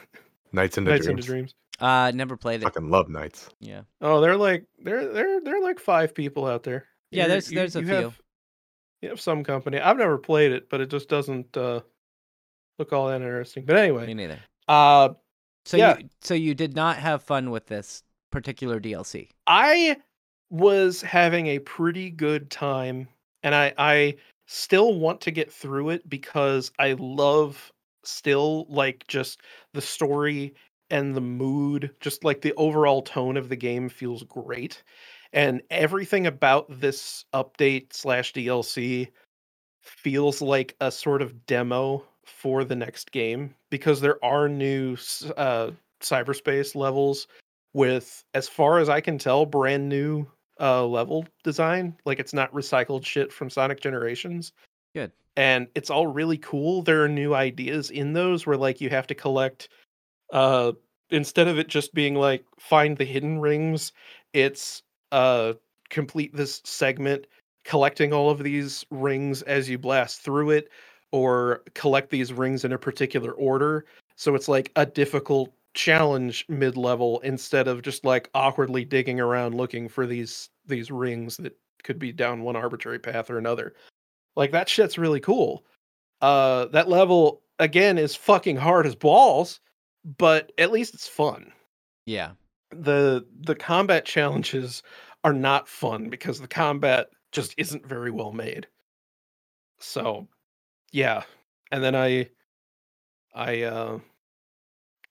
Nights 0.53 0.77
into 0.77 0.91
Nights 0.91 1.05
Dreams. 1.05 1.17
into 1.19 1.27
Dreams. 1.27 1.55
uh, 1.79 2.11
never 2.13 2.37
played 2.37 2.61
it. 2.61 2.65
Fucking 2.65 2.89
love 2.91 3.09
Nights. 3.09 3.49
Yeah. 3.59 3.81
Oh, 3.99 4.21
they're 4.21 4.37
like 4.37 4.65
they're 4.83 5.11
they're 5.11 5.41
they're 5.41 5.61
like 5.61 5.79
five 5.79 6.13
people 6.13 6.45
out 6.45 6.61
there. 6.63 6.85
Yeah, 7.09 7.23
You're- 7.23 7.29
there's- 7.29 7.47
there's 7.49 7.75
a 7.75 7.81
few. 7.81 7.93
Have, 7.93 8.21
you 9.01 9.09
have 9.09 9.19
some 9.19 9.43
company. 9.43 9.79
I've 9.79 9.97
never 9.97 10.17
played 10.19 10.51
it, 10.51 10.69
but 10.69 10.79
it 10.81 10.89
just 10.91 11.09
doesn't 11.09 11.57
uh, 11.57 11.79
look 12.77 12.93
all 12.93 13.07
that 13.07 13.15
interesting. 13.15 13.65
But 13.65 13.77
anyway, 13.77 14.05
Me 14.05 14.13
neither. 14.13 14.39
uh, 14.67 15.09
So 15.65 15.77
Yeah. 15.77 15.97
you 15.97 16.09
so 16.21 16.35
you 16.35 16.53
did 16.53 16.75
not 16.75 16.97
have 16.97 17.23
fun 17.23 17.49
with 17.49 17.65
this 17.65 18.03
particular 18.33 18.81
DLC. 18.81 19.29
I 19.47 19.95
was 20.49 21.01
having 21.01 21.47
a 21.47 21.59
pretty 21.59 22.09
good 22.09 22.49
time, 22.49 23.07
and 23.43 23.55
I 23.55 23.73
I 23.77 24.15
still 24.47 24.95
want 24.95 25.21
to 25.21 25.31
get 25.31 25.53
through 25.53 25.91
it 25.91 26.09
because 26.09 26.71
I 26.79 26.95
love 26.99 27.71
still 28.03 28.65
like 28.67 29.05
just 29.07 29.41
the 29.73 29.81
story 29.81 30.53
and 30.89 31.15
the 31.15 31.21
mood, 31.21 31.91
just 32.01 32.23
like 32.23 32.41
the 32.41 32.53
overall 32.55 33.03
tone 33.03 33.37
of 33.37 33.49
the 33.49 33.55
game 33.55 33.87
feels 33.87 34.23
great. 34.23 34.83
And 35.31 35.61
everything 35.69 36.27
about 36.27 36.65
this 36.69 37.25
update 37.33 37.93
slash 37.93 38.33
DLC 38.33 39.09
feels 39.81 40.41
like 40.41 40.75
a 40.81 40.91
sort 40.91 41.21
of 41.21 41.45
demo 41.45 42.03
for 42.25 42.63
the 42.63 42.75
next 42.75 43.11
game 43.11 43.53
because 43.69 44.01
there 44.01 44.23
are 44.23 44.49
new 44.49 44.93
uh, 45.37 45.71
cyberspace 46.01 46.75
levels 46.75 47.27
with, 47.73 48.23
as 48.33 48.47
far 48.47 48.79
as 48.79 48.89
I 48.89 49.01
can 49.01 49.17
tell, 49.17 49.45
brand 49.45 49.89
new 49.89 50.27
uh, 50.59 50.85
level 50.85 51.25
design. 51.43 51.95
Like 52.05 52.19
it's 52.19 52.33
not 52.33 52.53
recycled 52.53 53.05
shit 53.05 53.33
from 53.33 53.49
Sonic 53.49 53.81
Generations. 53.81 54.53
Good. 54.93 55.11
And 55.35 55.67
it's 55.75 55.89
all 55.89 56.07
really 56.07 56.37
cool. 56.37 56.83
There 56.83 57.03
are 57.03 57.09
new 57.09 57.33
ideas 57.33 57.89
in 57.89 58.13
those 58.13 58.45
where 58.45 58.57
like 58.57 58.79
you 58.79 58.89
have 58.89 59.07
to 59.07 59.15
collect 59.15 59.69
uh 60.31 60.71
instead 61.09 61.47
of 61.47 61.59
it 61.59 61.67
just 61.67 61.93
being 61.93 62.15
like 62.15 62.45
find 62.59 62.97
the 62.97 63.05
hidden 63.05 63.39
rings, 63.39 63.93
it's 64.33 64.83
uh 65.11 65.53
complete 65.89 66.35
this 66.35 66.61
segment 66.63 67.27
collecting 67.65 68.13
all 68.13 68.29
of 68.29 68.43
these 68.43 68.85
rings 68.91 69.41
as 69.43 69.69
you 69.69 69.77
blast 69.77 70.21
through 70.21 70.51
it 70.51 70.69
or 71.11 71.63
collect 71.73 72.09
these 72.09 72.33
rings 72.33 72.65
in 72.65 72.73
a 72.73 72.77
particular 72.77 73.31
order. 73.33 73.85
So 74.15 74.35
it's 74.35 74.47
like 74.47 74.71
a 74.75 74.85
difficult 74.85 75.53
challenge 75.73 76.45
mid 76.49 76.77
level 76.77 77.19
instead 77.21 77.67
of 77.67 77.81
just 77.81 78.05
like 78.05 78.29
awkwardly 78.33 78.85
digging 78.85 79.19
around 79.19 79.55
looking 79.55 79.89
for 79.89 80.05
these 80.05 80.49
these 80.65 80.91
rings 80.91 81.37
that 81.37 81.57
could 81.83 81.99
be 81.99 82.11
down 82.11 82.43
one 82.43 82.55
arbitrary 82.55 82.99
path 82.99 83.29
or 83.29 83.37
another. 83.37 83.73
Like 84.35 84.51
that 84.51 84.69
shit's 84.69 84.97
really 84.97 85.19
cool. 85.19 85.65
Uh 86.21 86.65
that 86.67 86.89
level 86.89 87.41
again 87.59 87.97
is 87.97 88.15
fucking 88.15 88.57
hard 88.57 88.85
as 88.85 88.95
balls, 88.95 89.59
but 90.17 90.51
at 90.57 90.71
least 90.71 90.93
it's 90.93 91.07
fun. 91.07 91.51
Yeah. 92.05 92.31
The 92.71 93.25
the 93.41 93.55
combat 93.55 94.05
challenges 94.05 94.83
are 95.23 95.33
not 95.33 95.67
fun 95.67 96.09
because 96.09 96.39
the 96.39 96.47
combat 96.47 97.09
just 97.31 97.53
isn't 97.57 97.85
very 97.85 98.11
well 98.11 98.31
made. 98.31 98.67
So, 99.79 100.27
yeah. 100.91 101.23
And 101.71 101.83
then 101.83 101.95
I 101.95 102.29
I 103.33 103.63
uh 103.63 103.99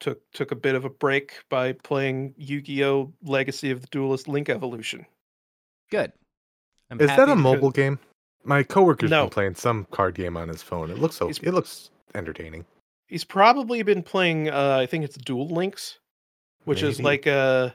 took 0.02 0.20
took 0.32 0.50
a 0.52 0.56
bit 0.56 0.74
of 0.74 0.84
a 0.84 0.90
break 0.90 1.32
by 1.48 1.72
playing 1.72 2.34
Yu-Gi-Oh! 2.36 3.12
Legacy 3.24 3.70
of 3.70 3.80
the 3.80 3.86
Duelist 3.86 4.28
Link 4.28 4.48
Evolution. 4.50 5.06
Good. 5.90 6.12
I'm 6.90 7.00
Is 7.00 7.06
that 7.08 7.22
a 7.22 7.26
to- 7.32 7.36
mobile 7.36 7.70
game? 7.70 7.98
My 8.44 8.62
coworker's 8.64 9.08
No. 9.10 9.22
been 9.24 9.30
playing 9.30 9.54
some 9.54 9.86
card 9.92 10.14
game 10.16 10.36
on 10.36 10.48
his 10.48 10.62
phone. 10.62 10.90
It 10.90 10.98
looks 10.98 11.16
so. 11.16 11.26
He's- 11.26 11.38
It 11.42 11.52
looks 11.54 11.90
entertaining. 12.14 12.66
He's 13.06 13.24
probably 13.24 13.82
been 13.82 14.02
playing 14.02 14.48
uh 14.50 14.78
I 14.80 14.86
think 14.86 15.04
it's 15.04 15.16
Duel 15.16 15.48
Links, 15.48 15.98
which 16.64 16.82
is 16.82 17.00
like 17.00 17.26
a 17.26 17.74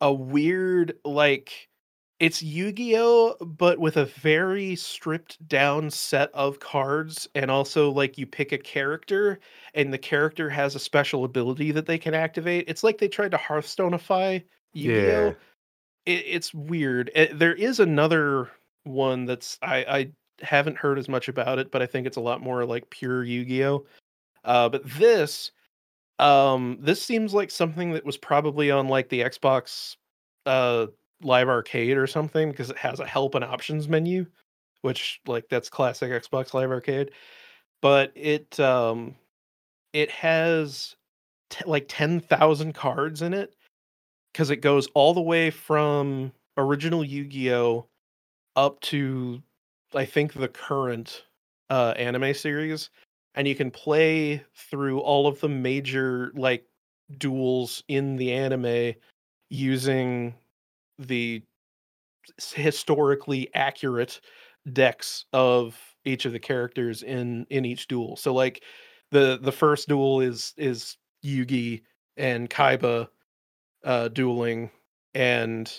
a 0.00 0.12
weird 0.12 0.98
like 1.04 1.68
it's 2.18 2.42
Yu-Gi-Oh 2.42 3.36
but 3.40 3.78
with 3.78 3.96
a 3.96 4.06
very 4.06 4.74
stripped 4.76 5.46
down 5.48 5.90
set 5.90 6.30
of 6.32 6.60
cards 6.60 7.28
and 7.34 7.50
also 7.50 7.90
like 7.90 8.16
you 8.16 8.26
pick 8.26 8.52
a 8.52 8.58
character 8.58 9.38
and 9.74 9.92
the 9.92 9.98
character 9.98 10.48
has 10.48 10.74
a 10.74 10.78
special 10.80 11.24
ability 11.24 11.72
that 11.72 11.86
they 11.86 11.98
can 11.98 12.14
activate. 12.14 12.64
It's 12.68 12.82
like 12.82 12.98
they 12.98 13.08
tried 13.08 13.32
to 13.32 13.36
Hearthstoneify 13.36 14.42
Yu-Gi-Oh. 14.72 15.26
Yeah. 15.26 15.32
It, 16.06 16.24
it's 16.26 16.54
weird. 16.54 17.10
Eh, 17.14 17.28
there 17.34 17.54
is 17.54 17.80
another 17.80 18.50
one 18.84 19.26
that's 19.26 19.58
I 19.62 19.76
I 19.84 20.12
haven't 20.42 20.78
heard 20.78 20.98
as 20.98 21.08
much 21.08 21.28
about 21.28 21.58
it, 21.58 21.70
but 21.70 21.82
I 21.82 21.86
think 21.86 22.06
it's 22.06 22.16
a 22.16 22.20
lot 22.20 22.40
more 22.40 22.64
like 22.64 22.88
pure 22.90 23.24
Yu-Gi-Oh. 23.24 23.84
Uh, 24.44 24.68
but 24.68 24.82
this, 24.84 25.50
um, 26.18 26.78
this 26.80 27.02
seems 27.02 27.34
like 27.34 27.50
something 27.50 27.92
that 27.92 28.04
was 28.04 28.16
probably 28.16 28.70
on 28.70 28.88
like 28.88 29.08
the 29.08 29.20
Xbox 29.22 29.96
uh 30.46 30.86
Live 31.22 31.48
Arcade 31.48 31.96
or 31.96 32.06
something 32.06 32.50
because 32.50 32.70
it 32.70 32.78
has 32.78 33.00
a 33.00 33.06
help 33.06 33.34
and 33.34 33.44
options 33.44 33.88
menu, 33.88 34.26
which 34.82 35.20
like 35.26 35.48
that's 35.48 35.68
classic 35.68 36.10
Xbox 36.10 36.54
Live 36.54 36.70
Arcade. 36.70 37.10
But 37.82 38.12
it 38.14 38.58
um 38.60 39.14
it 39.92 40.10
has 40.10 40.96
t- 41.50 41.64
like 41.66 41.86
10,000 41.88 42.72
cards 42.74 43.22
in 43.22 43.32
it 43.32 43.54
because 44.32 44.50
it 44.50 44.56
goes 44.56 44.88
all 44.94 45.14
the 45.14 45.20
way 45.22 45.50
from 45.50 46.32
original 46.58 47.04
Yu-Gi-Oh 47.04 47.86
up 48.56 48.80
to 48.80 49.42
I 49.94 50.04
think 50.04 50.32
the 50.32 50.48
current 50.48 51.24
uh 51.70 51.94
anime 51.96 52.34
series 52.34 52.90
and 53.34 53.46
you 53.46 53.54
can 53.54 53.70
play 53.70 54.42
through 54.54 55.00
all 55.00 55.26
of 55.26 55.40
the 55.40 55.48
major 55.48 56.32
like 56.34 56.64
duels 57.18 57.84
in 57.88 58.16
the 58.16 58.32
anime 58.32 58.94
using 59.50 60.34
the 60.98 61.42
historically 62.48 63.52
accurate 63.54 64.20
decks 64.72 65.26
of 65.32 65.78
each 66.04 66.24
of 66.24 66.32
the 66.32 66.38
characters 66.38 67.02
in 67.02 67.46
in 67.50 67.64
each 67.64 67.88
duel. 67.88 68.16
So 68.16 68.34
like 68.34 68.62
the 69.10 69.38
the 69.40 69.52
first 69.52 69.88
duel 69.88 70.20
is 70.20 70.52
is 70.56 70.96
Yugi 71.24 71.82
and 72.16 72.50
Kaiba 72.50 73.08
uh 73.84 74.08
dueling 74.08 74.70
and 75.14 75.72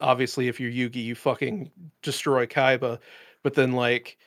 obviously 0.00 0.48
if 0.48 0.60
you're 0.60 0.70
Yugi 0.70 1.02
you 1.02 1.14
fucking 1.14 1.70
destroy 2.02 2.46
Kaiba 2.46 2.98
but 3.42 3.54
then 3.54 3.72
like 3.72 4.18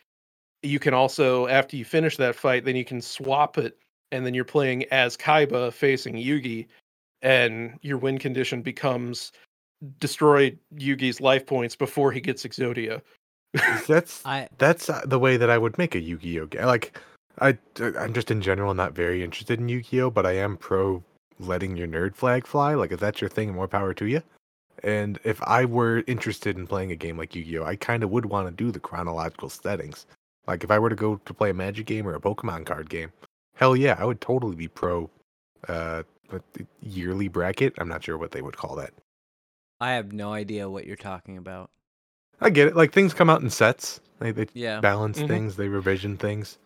you 0.64 0.80
can 0.80 0.94
also 0.94 1.48
after 1.48 1.76
you 1.78 1.86
finish 1.86 2.18
that 2.18 2.36
fight 2.36 2.66
then 2.66 2.76
you 2.76 2.86
can 2.86 3.02
swap 3.02 3.58
it 3.58 3.78
and 4.12 4.26
then 4.26 4.34
you're 4.34 4.44
playing 4.46 4.84
as 4.92 5.16
Kaiba 5.16 5.72
facing 5.72 6.16
Yugi 6.16 6.68
and 7.22 7.78
your 7.82 7.98
win 7.98 8.18
condition 8.18 8.62
becomes 8.62 9.32
destroy 10.00 10.56
Yugi's 10.76 11.22
life 11.22 11.46
points 11.46 11.76
before 11.76 12.12
he 12.12 12.22
gets 12.22 12.44
Exodia. 12.44 13.02
That's 13.88 14.22
I 14.26 14.48
that's 14.58 14.90
uh, 14.90 15.02
the 15.06 15.20
way 15.20 15.38
that 15.38 15.50
I 15.50 15.58
would 15.58 15.78
make 15.78 15.96
a 15.96 16.00
Yu-Gi-Oh 16.00 16.48
game. 16.48 16.66
Like, 16.66 17.00
I 17.40 17.58
I'm 17.80 18.14
just 18.14 18.32
in 18.32 18.42
general 18.42 18.74
not 18.74 18.94
very 18.94 19.24
interested 19.24 19.60
in 19.60 19.70
Yu-Gi-Oh, 19.70 20.12
but 20.12 20.26
I 20.26 20.34
am 20.34 20.58
pro 20.58 21.04
letting 21.40 21.76
your 21.76 21.88
nerd 21.88 22.16
flag 22.16 22.46
fly. 22.46 22.76
Like, 22.76 22.92
if 22.92 23.00
that's 23.00 23.22
your 23.22 23.30
thing, 23.30 23.54
more 23.54 23.68
power 23.68 23.94
to 23.96 24.06
you. 24.06 24.22
And 24.84 25.20
if 25.24 25.42
I 25.44 25.66
were 25.66 26.04
interested 26.08 26.58
in 26.58 26.66
playing 26.66 26.92
a 26.92 26.96
game 26.96 27.18
like 27.18 27.36
Yu-Gi-Oh, 27.36 27.64
I 27.64 27.76
kind 27.76 28.04
of 28.04 28.10
would 28.12 28.26
want 28.26 28.48
to 28.48 28.64
do 28.64 28.72
the 28.72 28.80
chronological 28.80 29.50
settings. 29.50 30.06
Like, 30.48 30.64
if 30.64 30.72
I 30.72 30.80
were 30.80 30.90
to 30.90 30.96
go 30.96 31.18
to 31.18 31.34
play 31.34 31.52
a 31.52 31.54
Magic 31.54 31.86
game 31.86 32.08
or 32.08 32.16
a 32.16 32.20
Pokemon 32.20 32.66
card 32.66 32.90
game, 32.90 33.12
hell 33.56 33.76
yeah, 33.76 33.96
I 34.00 34.06
would 34.06 34.22
totally 34.22 34.56
be 34.56 34.68
pro. 34.68 35.10
Uh, 35.68 36.04
the 36.54 36.66
yearly 36.82 37.28
bracket. 37.28 37.74
I'm 37.78 37.88
not 37.88 38.04
sure 38.04 38.18
what 38.18 38.32
they 38.32 38.42
would 38.42 38.58
call 38.58 38.76
that. 38.78 38.94
I 39.82 39.94
have 39.94 40.14
no 40.14 40.32
idea 40.32 40.70
what 40.70 40.86
you're 40.86 40.96
talking 40.96 41.38
about. 41.38 41.72
I 42.40 42.50
get 42.52 42.68
it. 42.68 42.76
Like 42.76 42.94
things 42.94 43.14
come 43.14 43.30
out 43.30 43.42
in 43.42 43.50
sets. 43.50 44.00
They 44.20 44.32
they 44.32 44.48
Yeah. 44.54 44.80
balance 44.80 45.20
Mhm. 45.20 45.28
things. 45.28 45.56
They 45.58 45.68
revision 45.68 46.18
things. 46.18 46.60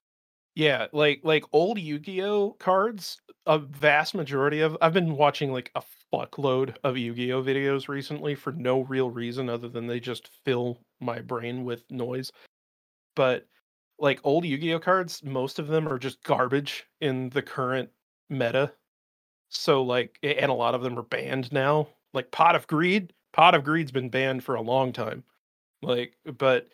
Yeah, 0.54 0.88
like 0.92 1.22
like 1.24 1.44
old 1.54 1.80
Yu-Gi-Oh 1.80 2.52
cards, 2.60 3.20
a 3.46 3.58
vast 3.58 4.16
majority 4.16 4.60
of 4.62 4.78
I've 4.82 4.94
been 4.94 5.16
watching 5.18 5.52
like 5.52 5.72
a 5.76 5.84
fuckload 6.14 6.76
of 6.84 6.98
Yu-Gi-Oh 6.98 7.42
videos 7.42 7.88
recently 7.88 8.36
for 8.36 8.52
no 8.52 8.82
real 8.82 9.10
reason 9.10 9.50
other 9.50 9.68
than 9.70 9.88
they 9.88 10.00
just 10.00 10.30
fill 10.46 10.80
my 11.00 11.20
brain 11.20 11.64
with 11.66 11.90
noise. 11.90 12.32
But 13.16 13.48
like 13.98 14.20
old 14.26 14.44
Yu-Gi-Oh 14.46 14.80
cards, 14.80 15.24
most 15.24 15.58
of 15.58 15.68
them 15.68 15.88
are 15.88 15.98
just 16.00 16.22
garbage 16.24 16.86
in 17.00 17.30
the 17.30 17.42
current 17.42 17.90
meta. 18.30 18.74
So 19.50 19.84
like 19.84 20.20
and 20.22 20.52
a 20.52 20.54
lot 20.54 20.76
of 20.76 20.82
them 20.84 21.00
are 21.00 21.04
banned 21.04 21.52
now. 21.54 21.88
Like 22.16 22.32
Pot 22.32 22.56
of 22.56 22.68
Greed, 22.68 23.14
Pot 23.34 23.56
of 23.56 23.64
Greed's 23.64 23.92
been 23.92 24.10
banned 24.10 24.44
for 24.44 24.56
a 24.56 24.62
long 24.62 24.94
time. 24.94 25.24
Like 25.82 26.16
but 26.38 26.70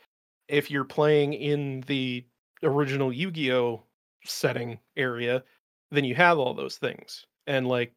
if 0.47 0.71
you're 0.71 0.85
playing 0.85 1.33
in 1.33 1.81
the 1.87 2.25
original 2.63 3.11
Yu-Gi-Oh 3.11 3.83
setting 4.25 4.79
area, 4.97 5.43
then 5.91 6.03
you 6.05 6.15
have 6.15 6.37
all 6.37 6.53
those 6.53 6.77
things. 6.77 7.25
And 7.47 7.67
like 7.67 7.93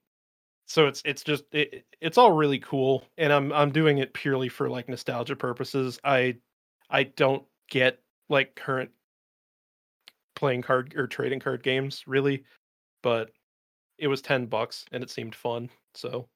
so 0.66 0.87
it's 0.87 1.02
it's 1.04 1.22
just 1.22 1.44
it, 1.52 1.85
it's 2.00 2.18
all 2.18 2.33
really 2.33 2.59
cool 2.59 3.04
and 3.18 3.33
I'm 3.33 3.52
I'm 3.52 3.70
doing 3.70 3.98
it 3.98 4.14
purely 4.14 4.48
for 4.48 4.70
like 4.70 4.88
nostalgia 4.88 5.37
purposes. 5.37 6.00
I 6.04 6.37
I 6.90 7.04
don't 7.04 7.44
get 7.70 8.00
like 8.28 8.57
current 8.57 8.90
playing 10.37 10.62
card 10.62 10.94
or 10.96 11.07
trading 11.07 11.40
card 11.40 11.62
games 11.62 12.04
really, 12.07 12.44
but 13.02 13.30
it 13.98 14.09
was 14.09 14.22
10 14.22 14.46
bucks 14.46 14.85
and 14.92 15.02
it 15.02 15.11
seemed 15.11 15.35
fun. 15.35 15.70
So 15.94 16.28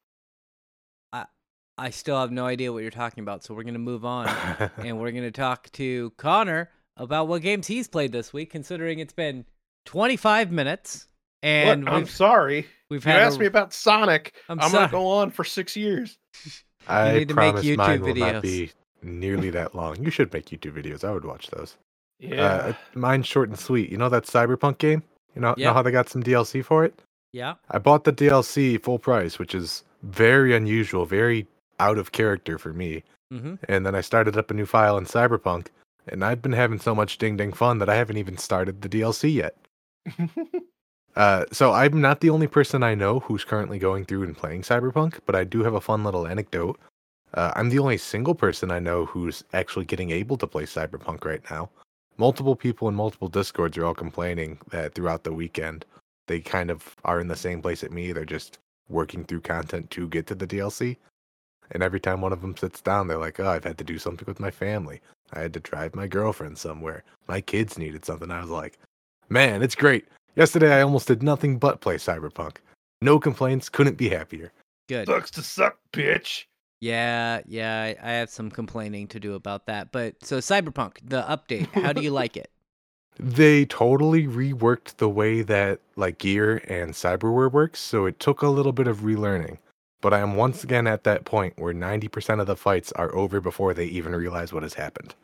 I 1.79 1.91
still 1.91 2.19
have 2.19 2.33
no 2.33 2.45
idea 2.45 2.73
what 2.73 2.83
you're 2.83 2.91
talking 2.91 3.23
about, 3.23 3.45
so 3.45 3.55
we're 3.55 3.63
gonna 3.63 3.79
move 3.79 4.05
on 4.05 4.27
and 4.79 4.99
we're 5.01 5.13
gonna 5.13 5.31
talk 5.31 5.71
to 5.73 6.11
Connor 6.17 6.71
about 6.97 7.29
what 7.29 7.43
games 7.43 7.67
he's 7.69 7.87
played 7.89 8.11
this 8.13 8.33
week, 8.33 8.51
considering 8.51 8.99
it's 8.99 9.13
been 9.13 9.45
25 9.87 10.51
minutes 10.51 11.07
and 11.43 11.85
Look, 11.85 11.95
I'm 11.95 12.07
sorry. 12.07 12.67
we've 12.91 13.07
You 13.07 13.13
asked 13.13 13.37
a- 13.37 13.41
me 13.41 13.47
about 13.47 13.73
Sonic. 13.73 14.35
I'm 14.49 14.59
I'm, 14.61 14.73
gonna 14.73 14.89
go 14.91 15.07
on 15.07 15.31
for 15.31 15.45
six 15.45 15.77
years. 15.77 16.19
I 16.89 17.13
need 17.19 17.29
to 17.29 17.35
make 17.35 17.53
promise 17.53 17.65
YouTube 17.65 17.77
mine 17.77 18.01
will 18.01 18.15
videos. 18.15 18.33
not 18.33 18.43
be 18.43 18.71
nearly 19.03 19.51
that 19.51 19.75
long. 19.75 20.03
You 20.03 20.11
should 20.11 20.33
make 20.33 20.47
YouTube 20.47 20.73
videos. 20.83 21.05
I 21.05 21.13
would 21.13 21.25
watch 21.25 21.49
those. 21.51 21.77
Yeah. 22.19 22.43
Uh, 22.45 22.73
mine's 22.95 23.27
short 23.27 23.49
and 23.51 23.59
sweet. 23.59 23.91
You 23.91 23.99
know 23.99 24.09
that 24.09 24.25
Cyberpunk 24.25 24.79
game? 24.79 25.05
You 25.37 25.43
know, 25.43 25.55
Yeah. 25.57 25.69
know 25.69 25.75
how 25.75 25.83
they 25.83 25.93
got 25.93 26.09
some 26.09 26.23
DLC 26.25 26.65
for 26.65 26.85
it? 26.85 26.99
yeah. 27.33 27.55
I 27.71 27.79
bought 27.79 28.03
the 28.05 28.13
DLC 28.13 28.83
full 28.83 28.99
price, 28.99 29.39
which 29.39 29.55
is 29.55 29.85
very 30.03 30.57
unusual, 30.57 31.05
very 31.05 31.47
out 31.81 31.99
of 31.99 32.13
character 32.13 32.59
for 32.59 32.73
me. 32.73 33.05
Mm-hmm. 33.33 33.55
And 33.69 33.85
then 33.85 33.95
I 33.95 34.01
started 34.01 34.37
up 34.37 34.51
a 34.51 34.55
new 34.55 34.67
file 34.67 34.97
in 34.97 35.05
Cyberpunk, 35.05 35.69
and 36.07 36.25
I've 36.25 36.43
been 36.43 36.53
having 36.53 36.79
so 36.79 36.95
much 36.95 37.19
ding 37.19 37.37
ding 37.37 37.53
fun 37.53 37.79
that 37.79 37.89
I 37.89 37.97
haven't 37.97 38.17
even 38.17 38.39
started 38.39 38.83
the 38.83 38.89
DLC 38.89 39.35
yet. 39.35 39.57
Uh, 41.17 41.45
so 41.51 41.73
I'm 41.73 42.01
not 42.01 42.21
the 42.21 42.31
only 42.31 42.47
person 42.47 42.85
I 42.85 42.95
know 42.95 43.19
who's 43.19 43.43
currently 43.43 43.81
going 43.81 44.05
through 44.05 44.23
and 44.23 44.37
playing 44.37 44.63
Cyberpunk, 44.63 45.19
but 45.27 45.35
I 45.35 45.43
do 45.43 45.65
have 45.65 45.75
a 45.75 45.81
fun 45.81 46.05
little 46.05 46.29
anecdote. 46.29 46.79
Uh, 47.35 47.51
I'm 47.57 47.71
the 47.71 47.81
only 47.81 47.99
single 47.99 48.37
person 48.37 48.71
I 48.71 48.79
know 48.79 49.05
who's 49.05 49.43
actually 49.53 49.85
getting 49.85 50.13
able 50.13 50.37
to 50.37 50.47
play 50.47 50.63
Cyberpunk 50.63 51.25
right 51.25 51.43
now. 51.51 51.71
Multiple 52.19 52.55
people 52.55 52.89
in 52.89 52.95
multiple 52.95 53.27
discords 53.27 53.77
are 53.77 53.85
all 53.85 53.95
complaining 53.95 54.59
that 54.71 54.95
throughout 54.95 55.25
the 55.25 55.33
weekend 55.33 55.85
they 56.29 56.39
kind 56.41 56.71
of 56.71 56.95
are 57.05 57.21
in 57.21 57.27
the 57.27 57.37
same 57.37 57.61
place 57.61 57.83
at 57.83 57.91
me. 57.91 58.13
They're 58.13 58.25
just 58.25 58.59
working 58.89 59.25
through 59.25 59.41
content 59.41 59.91
to 59.91 60.07
get 60.09 60.29
to 60.29 60.37
the 60.37 60.47
DLC. 60.47 60.99
And 61.71 61.83
every 61.83 62.01
time 62.01 62.21
one 62.21 62.33
of 62.33 62.41
them 62.41 62.57
sits 62.57 62.81
down, 62.81 63.07
they're 63.07 63.19
like, 63.19 63.39
"Oh, 63.41 63.49
I've 63.49 63.65
had 63.65 63.79
to 63.79 63.85
do 63.85 63.99
something 63.99 64.27
with 64.27 64.41
my 64.41 64.51
family. 64.51 65.01
I 65.33 65.41
had 65.41 65.55
to 65.55 65.61
drive 65.61 65.95
my 65.95 66.07
girlfriend 66.07 66.59
somewhere. 66.59 67.05
My 67.27 67.41
kids 67.41 67.79
needed 67.79 68.05
something." 68.05 68.31
I 68.31 68.41
was 68.41 68.51
like, 68.51 68.79
"Man, 69.29 69.63
it's 69.63 69.75
great. 69.75 70.07
Yesterday 70.37 70.73
I 70.73 70.83
almost 70.83 71.09
did 71.09 71.23
nothing 71.23 71.59
but 71.59 71.81
play 71.81 71.97
Cyberpunk. 71.97 72.59
No 73.03 73.19
complaints. 73.19 73.69
Couldn't 73.69 73.97
be 73.97 74.09
happier. 74.09 74.53
Good. 74.89 75.07
Sucks 75.07 75.31
to 75.33 75.43
suck, 75.43 75.79
bitch. 75.93 76.45
Yeah, 76.81 77.41
yeah, 77.47 77.83
I, 77.83 77.97
I 78.03 78.13
have 78.13 78.31
some 78.31 78.51
complaining 78.51 79.09
to 79.09 79.21
do 79.21 79.35
about 79.35 79.67
that. 79.67 79.91
But 79.91 80.25
so 80.25 80.39
Cyberpunk, 80.39 80.99
the 81.03 81.23
update, 81.23 81.67
how 81.73 81.93
do 81.93 82.03
you 82.03 82.11
like 82.11 82.37
it? 82.37 82.51
They 83.21 83.65
totally 83.65 84.29
reworked 84.29 84.99
the 84.99 85.09
way 85.09 85.43
that 85.43 85.81
like 85.97 86.19
gear 86.19 86.63
and 86.69 86.93
cyberware 86.93 87.51
works, 87.51 87.81
so 87.81 88.07
it 88.07 88.21
took 88.21 88.43
a 88.43 88.49
little 88.49 88.71
bit 88.71 88.87
of 88.87 88.99
relearning. 88.99 89.59
But 90.01 90.15
I 90.15 90.21
am 90.21 90.37
once 90.37 90.63
again 90.63 90.87
at 90.87 91.05
that 91.05 91.25
point 91.25 91.55
where 91.59 91.75
90% 91.75 92.41
of 92.41 92.47
the 92.47 92.57
fights 92.57 92.93
are 92.93 93.15
over 93.15 93.41
before 93.41 93.75
they 93.75 93.87
even 93.87 94.15
realize 94.15 94.53
what 94.53 94.63
has 94.63 94.75
happened. 94.75 95.15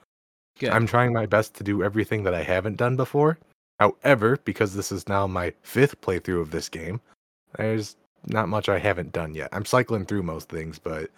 Good. 0.59 0.71
I'm 0.71 0.87
trying 0.87 1.13
my 1.13 1.27
best 1.27 1.55
to 1.55 1.65
do 1.65 1.83
everything 1.83 2.25
that 2.25 2.35
I 2.35 2.43
haven't 2.43 2.77
done 2.77 2.97
before. 2.97 3.39
However, 3.81 4.39
because 4.45 4.75
this 4.75 4.93
is 4.93 5.09
now 5.09 5.27
my 5.27 5.53
fifth 5.63 6.01
playthrough 6.01 6.41
of 6.41 6.51
this 6.51 6.69
game, 6.69 7.01
there's 7.57 7.97
not 8.27 8.49
much 8.49 8.69
I 8.69 8.79
haven't 8.79 9.13
done 9.13 9.35
yet. 9.35 9.49
I'm 9.53 9.65
cycling 9.65 10.07
through 10.07 10.23
most 10.23 10.49
things, 10.49 10.79
but 10.79 11.11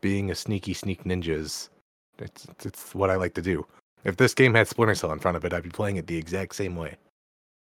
being 0.00 0.30
a 0.30 0.34
sneaky 0.34 0.74
sneak 0.74 1.04
ninja 1.04 1.30
is 1.30 1.70
it's 2.18 2.46
it's 2.64 2.94
what 2.94 3.10
I 3.10 3.16
like 3.16 3.34
to 3.34 3.42
do. 3.42 3.66
If 4.04 4.16
this 4.16 4.34
game 4.34 4.54
had 4.54 4.68
Splinter 4.68 4.94
Cell 4.94 5.12
in 5.12 5.18
front 5.18 5.36
of 5.36 5.44
it, 5.44 5.52
I'd 5.52 5.62
be 5.62 5.70
playing 5.70 5.96
it 5.96 6.06
the 6.06 6.16
exact 6.16 6.54
same 6.54 6.76
way. 6.76 6.96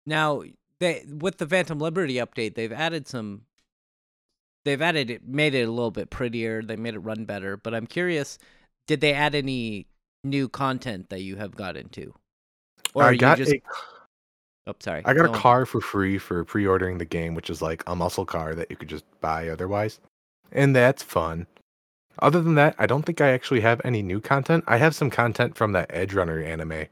Now, 0.05 0.43
they 0.79 1.03
with 1.07 1.38
the 1.38 1.47
Phantom 1.47 1.79
Liberty 1.79 2.15
update, 2.15 2.55
they've 2.55 2.71
added 2.71 3.07
some. 3.07 3.41
They've 4.65 4.81
added 4.81 5.09
it, 5.09 5.27
made 5.27 5.55
it 5.55 5.67
a 5.67 5.71
little 5.71 5.91
bit 5.91 6.09
prettier. 6.09 6.61
They 6.61 6.75
made 6.75 6.95
it 6.95 6.99
run 6.99 7.25
better. 7.25 7.57
But 7.57 7.73
I'm 7.73 7.87
curious, 7.87 8.37
did 8.87 9.01
they 9.01 9.13
add 9.13 9.35
any 9.35 9.87
new 10.23 10.49
content 10.49 11.09
that 11.09 11.21
you 11.21 11.37
have 11.37 11.55
got 11.55 11.77
into? 11.77 12.13
Or 12.93 13.03
I 13.03 13.15
got 13.15 13.37
just? 13.37 13.53
a 13.53 13.61
Oh, 14.69 14.75
sorry. 14.79 15.01
I 15.03 15.13
got 15.13 15.25
Go 15.25 15.31
a 15.31 15.35
car 15.35 15.65
for 15.65 15.81
free 15.81 16.19
for 16.19 16.45
pre-ordering 16.45 16.99
the 16.99 17.05
game, 17.05 17.33
which 17.33 17.49
is 17.49 17.59
like 17.59 17.83
a 17.87 17.95
muscle 17.95 18.25
car 18.25 18.53
that 18.53 18.69
you 18.69 18.75
could 18.75 18.87
just 18.87 19.03
buy 19.19 19.49
otherwise. 19.49 19.99
And 20.51 20.75
that's 20.75 21.01
fun. 21.01 21.47
Other 22.19 22.39
than 22.41 22.53
that, 22.55 22.75
I 22.77 22.85
don't 22.85 23.03
think 23.03 23.19
I 23.19 23.29
actually 23.29 23.61
have 23.61 23.81
any 23.83 24.03
new 24.03 24.19
content. 24.19 24.63
I 24.67 24.77
have 24.77 24.93
some 24.93 25.09
content 25.09 25.55
from 25.55 25.71
that 25.71 25.89
Edge 25.89 26.13
Runner 26.13 26.43
anime, 26.43 26.85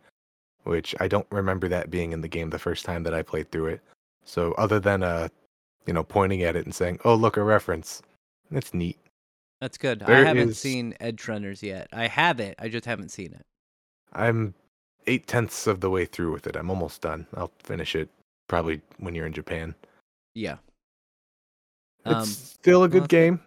which 0.64 0.96
I 1.00 1.08
don't 1.08 1.28
remember 1.30 1.68
that 1.68 1.92
being 1.92 2.14
in 2.14 2.22
the 2.22 2.28
game 2.28 2.50
the 2.50 2.58
first 2.58 2.84
time 2.84 3.04
that 3.04 3.14
I 3.14 3.22
played 3.22 3.52
through 3.52 3.68
it. 3.68 3.82
So 4.26 4.54
other 4.54 4.80
than 4.80 5.04
uh, 5.04 5.28
you 5.88 5.94
know, 5.94 6.04
pointing 6.04 6.44
at 6.44 6.56
it 6.56 6.66
and 6.66 6.76
saying, 6.76 7.00
"Oh, 7.06 7.16
look 7.16 7.38
a 7.38 7.44
reference." 7.44 8.02
That's 8.52 8.74
neat. 8.74 8.98
That's 9.62 9.78
good. 9.78 10.04
I 10.04 10.24
haven't 10.24 10.50
is- 10.50 10.60
seen 10.60 10.94
Edge 11.00 11.28
Runners 11.28 11.64
yet. 11.64 11.88
I 11.92 12.08
have 12.08 12.40
it. 12.40 12.56
I 12.60 12.70
just 12.70 12.86
haven't 12.86 13.10
seen 13.10 13.34
it. 13.34 13.46
I'm 14.14 14.54
eight 15.08 15.26
tenths 15.28 15.66
of 15.68 15.80
the 15.80 15.90
way 15.90 16.06
through 16.06 16.32
with 16.34 16.46
it. 16.48 16.56
I'm 16.56 16.70
almost 16.70 17.02
done. 17.02 17.26
I'll 17.34 17.52
finish 17.64 17.96
it 17.96 18.10
probably 18.48 18.82
when 18.98 19.16
you're 19.16 19.26
in 19.26 19.34
Japan. 19.34 19.74
Yeah. 20.36 20.58
It's 22.06 22.16
Um, 22.16 22.26
still 22.26 22.84
a 22.84 22.90
good 22.90 23.04
good. 23.04 23.10
game, 23.10 23.42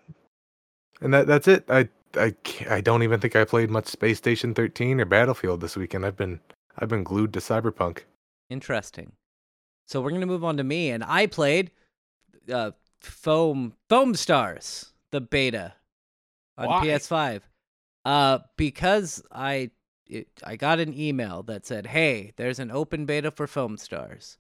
and 1.01 1.15
that 1.15 1.27
that's 1.27 1.49
it. 1.49 1.65
I 1.71 1.89
I 2.15 2.35
I 2.69 2.81
don't 2.81 3.03
even 3.03 3.21
think 3.21 3.37
I 3.37 3.45
played 3.45 3.71
much 3.71 3.87
Space 3.87 4.19
Station 4.19 4.53
13 4.55 5.01
or 5.01 5.05
Battlefield 5.05 5.61
this 5.61 5.77
weekend. 5.77 6.05
I've 6.05 6.17
been 6.17 6.41
I've 6.77 6.89
been 6.89 7.05
glued 7.05 7.33
to 7.35 7.39
Cyberpunk. 7.41 8.01
Interesting. 8.51 9.13
So 9.87 10.01
we're 10.01 10.11
gonna 10.11 10.27
move 10.27 10.45
on 10.45 10.57
to 10.59 10.65
me, 10.65 10.91
and 10.91 11.03
I 11.05 11.27
played 11.27 11.71
uh, 12.51 12.73
Foam 13.01 13.75
Foam 13.89 14.15
Stars, 14.15 14.93
the 15.11 15.21
beta 15.21 15.75
on 16.59 16.69
Why? 16.69 16.87
PS5, 16.87 17.41
uh, 18.05 18.39
because 18.57 19.23
I 19.33 19.71
it, 20.07 20.29
I 20.45 20.57
got 20.57 20.81
an 20.81 20.93
email 20.99 21.43
that 21.45 21.67
said, 21.67 21.87
"Hey, 21.87 22.33
there's 22.37 22.59
an 22.59 22.71
open 22.71 23.07
beta 23.07 23.31
for 23.31 23.47
Foam 23.47 23.77
Stars," 23.77 24.37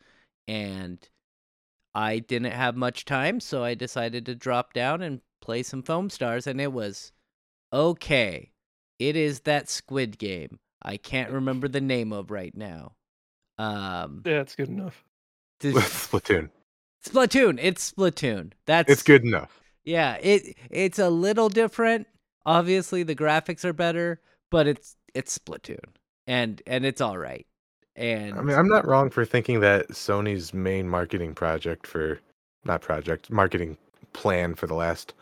and 0.48 0.98
I 1.94 2.18
didn't 2.18 2.52
have 2.52 2.76
much 2.76 3.04
time, 3.04 3.40
so 3.40 3.64
I 3.64 3.74
decided 3.74 4.26
to 4.26 4.34
drop 4.34 4.72
down 4.72 5.02
and 5.02 5.20
play 5.40 5.62
some 5.62 5.82
Foam 5.82 6.10
Stars, 6.10 6.46
and 6.46 6.60
it 6.60 6.72
was 6.72 7.12
okay. 7.72 8.52
It 8.98 9.16
is 9.16 9.40
that 9.40 9.68
Squid 9.68 10.18
Game. 10.18 10.58
I 10.82 10.96
can't 10.96 11.30
remember 11.30 11.68
the 11.68 11.80
name 11.80 12.12
of 12.12 12.30
right 12.30 12.54
now. 12.54 12.96
Um, 13.58 14.22
Yeah, 14.24 14.40
it's 14.40 14.54
good 14.54 14.68
enough. 14.68 15.04
the- 15.60 15.72
Splatoon. 15.72 16.50
Splatoon. 17.04 17.58
It's 17.60 17.92
Splatoon. 17.92 18.52
That's 18.66 18.90
It's 18.90 19.02
good 19.02 19.24
enough. 19.24 19.60
Yeah, 19.84 20.16
it 20.16 20.56
it's 20.70 20.98
a 20.98 21.08
little 21.10 21.48
different. 21.48 22.06
Obviously, 22.46 23.02
the 23.02 23.14
graphics 23.14 23.64
are 23.64 23.72
better, 23.72 24.20
but 24.50 24.66
it's 24.66 24.96
it's 25.14 25.36
Splatoon, 25.38 25.84
and 26.26 26.62
and 26.66 26.84
it's 26.84 27.00
all 27.00 27.18
right. 27.18 27.46
And 27.96 28.38
I 28.38 28.42
mean, 28.42 28.56
I'm 28.56 28.68
not 28.68 28.86
wrong 28.86 29.10
for 29.10 29.24
thinking 29.24 29.60
that 29.60 29.88
Sony's 29.88 30.54
main 30.54 30.88
marketing 30.88 31.34
project 31.34 31.86
for 31.86 32.20
not 32.64 32.82
project 32.82 33.30
marketing 33.30 33.76
plan 34.12 34.54
for 34.54 34.66
the 34.66 34.74
last 34.74 35.14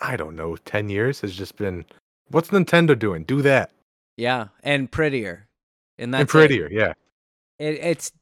I 0.00 0.16
don't 0.16 0.34
know 0.34 0.56
10 0.56 0.88
years 0.88 1.20
has 1.20 1.34
just 1.36 1.56
been 1.56 1.84
what's 2.30 2.48
Nintendo 2.48 2.98
doing? 2.98 3.24
Do 3.24 3.42
that 3.42 3.70
yeah, 4.20 4.48
and 4.62 4.90
prettier, 4.90 5.48
and 5.98 6.12
that's 6.12 6.20
and 6.20 6.28
it. 6.28 6.30
prettier. 6.30 6.68
Yeah. 6.70 6.92
It, 7.58 7.78
it's 7.82 8.12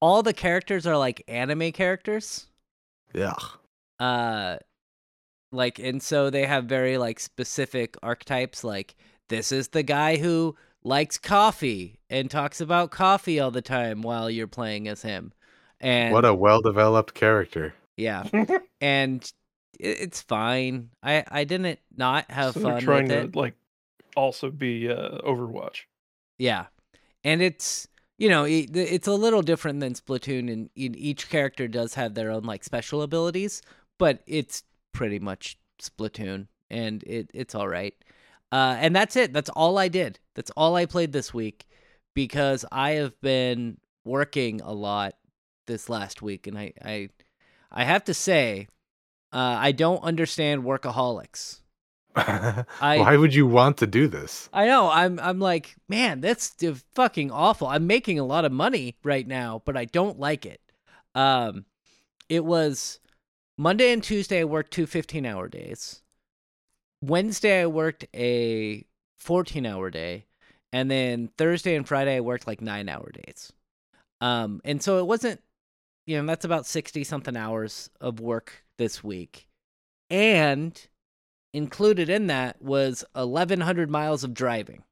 all 0.00 0.22
the 0.22 0.32
characters 0.32 0.86
are 0.86 0.96
like 0.96 1.22
anime 1.28 1.72
characters. 1.72 2.46
Yeah. 3.14 3.34
uh 3.98 4.58
like 5.50 5.78
and 5.78 6.02
so 6.02 6.28
they 6.30 6.44
have 6.46 6.64
very 6.66 6.98
like 6.98 7.18
specific 7.18 7.96
archetypes 8.02 8.62
like 8.62 8.94
this 9.28 9.50
is 9.50 9.68
the 9.68 9.82
guy 9.82 10.16
who 10.16 10.54
likes 10.84 11.16
coffee 11.18 11.98
and 12.10 12.30
talks 12.30 12.60
about 12.60 12.90
coffee 12.90 13.40
all 13.40 13.50
the 13.50 13.62
time 13.62 14.02
while 14.02 14.30
you're 14.30 14.46
playing 14.46 14.86
as 14.88 15.00
him 15.02 15.32
and 15.80 16.12
What 16.12 16.24
a 16.26 16.34
well-developed 16.34 17.14
character. 17.14 17.74
yeah 17.96 18.24
and 18.82 19.32
it's 19.80 20.20
fine 20.20 20.90
i 21.02 21.24
i 21.30 21.44
didn't 21.44 21.78
not 21.96 22.30
have 22.30 22.52
so 22.54 22.60
fun 22.60 22.82
trying 22.82 23.04
with 23.08 23.12
it 23.12 23.32
to 23.32 23.38
like 23.38 23.54
also 24.16 24.50
be 24.50 24.88
uh, 24.90 25.18
Overwatch. 25.22 25.82
Yeah, 26.38 26.66
and 27.24 27.40
it's 27.40 27.86
you 28.18 28.28
know 28.28 28.44
it's 28.44 29.06
a 29.06 29.12
little 29.12 29.42
different 29.42 29.80
than 29.80 29.94
Splatoon, 29.94 30.50
and 30.50 30.70
each 30.74 31.30
character 31.30 31.68
does 31.68 31.94
have 31.94 32.14
their 32.14 32.30
own 32.30 32.42
like 32.42 32.64
special 32.64 33.02
abilities, 33.02 33.62
but 33.98 34.20
it's 34.26 34.64
pretty 34.92 35.18
much 35.20 35.56
Splatoon, 35.80 36.48
and 36.68 37.02
it 37.04 37.30
it's 37.32 37.54
all 37.54 37.68
right. 37.68 37.94
Uh, 38.50 38.76
and 38.78 38.96
that's 38.96 39.14
it. 39.14 39.32
That's 39.32 39.50
all 39.50 39.78
I 39.78 39.88
did. 39.88 40.18
That's 40.34 40.50
all 40.56 40.74
I 40.74 40.86
played 40.86 41.12
this 41.12 41.32
week 41.32 41.66
because 42.14 42.64
I 42.72 42.92
have 42.92 43.18
been 43.20 43.78
working 44.04 44.60
a 44.62 44.72
lot 44.72 45.14
this 45.66 45.88
last 45.88 46.20
week, 46.20 46.46
and 46.46 46.58
I 46.58 46.72
I 46.84 47.08
I 47.70 47.84
have 47.84 48.04
to 48.04 48.14
say, 48.14 48.66
uh, 49.32 49.56
I 49.60 49.72
don't 49.72 50.02
understand 50.02 50.64
workaholics. 50.64 51.60
I- 52.80 52.98
Why 52.98 53.16
would 53.16 53.34
you 53.34 53.46
want 53.46 53.76
to 53.78 53.86
do 53.86 54.08
this? 54.08 54.48
I 54.52 54.66
know. 54.66 54.90
I'm 54.90 55.18
I'm 55.20 55.38
like, 55.38 55.76
man, 55.88 56.20
that's 56.20 56.54
fucking 56.94 57.30
awful. 57.30 57.66
I'm 57.66 57.86
making 57.86 58.18
a 58.18 58.24
lot 58.24 58.44
of 58.44 58.52
money 58.52 58.96
right 59.04 59.26
now, 59.26 59.62
but 59.64 59.76
I 59.76 59.84
don't 59.84 60.18
like 60.18 60.46
it. 60.46 60.60
Um 61.14 61.64
it 62.28 62.44
was 62.44 63.00
Monday 63.56 63.92
and 63.92 64.02
Tuesday 64.02 64.40
I 64.40 64.44
worked 64.44 64.72
two 64.72 64.86
15-hour 64.86 65.48
days. 65.48 66.02
Wednesday 67.02 67.62
I 67.62 67.66
worked 67.66 68.04
a 68.14 68.84
14-hour 69.24 69.90
day, 69.90 70.26
and 70.72 70.90
then 70.90 71.30
Thursday 71.38 71.74
and 71.74 71.86
Friday 71.86 72.16
I 72.16 72.20
worked 72.20 72.46
like 72.46 72.60
9-hour 72.60 73.10
days. 73.24 73.52
Um 74.20 74.60
and 74.64 74.82
so 74.82 74.98
it 74.98 75.06
wasn't 75.06 75.40
you 76.06 76.16
know, 76.16 76.26
that's 76.26 76.46
about 76.46 76.64
60 76.64 77.04
something 77.04 77.36
hours 77.36 77.90
of 78.00 78.18
work 78.18 78.64
this 78.78 79.04
week. 79.04 79.46
And 80.08 80.80
included 81.52 82.08
in 82.08 82.26
that 82.28 82.60
was 82.62 83.04
1100 83.12 83.90
miles 83.90 84.24
of 84.24 84.34
driving. 84.34 84.84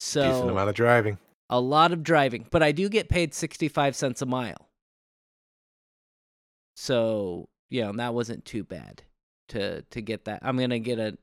So 0.00 0.22
decent 0.22 0.42
So 0.44 0.48
amount 0.50 0.68
of 0.68 0.74
driving. 0.74 1.18
a 1.50 1.60
lot 1.60 1.92
of 1.92 2.02
driving, 2.02 2.46
but 2.50 2.62
I 2.62 2.72
do 2.72 2.88
get 2.88 3.08
paid 3.08 3.32
65 3.34 3.96
cents 3.96 4.20
a 4.22 4.26
mile. 4.26 4.68
So, 6.76 7.48
you 7.70 7.82
know, 7.82 7.92
that 7.92 8.14
wasn't 8.14 8.44
too 8.44 8.64
bad 8.64 9.02
to 9.48 9.82
to 9.82 10.00
get 10.02 10.24
that. 10.24 10.40
I'm 10.42 10.56
going 10.56 10.70
to 10.70 10.80
get 10.80 10.98
a 10.98 11.16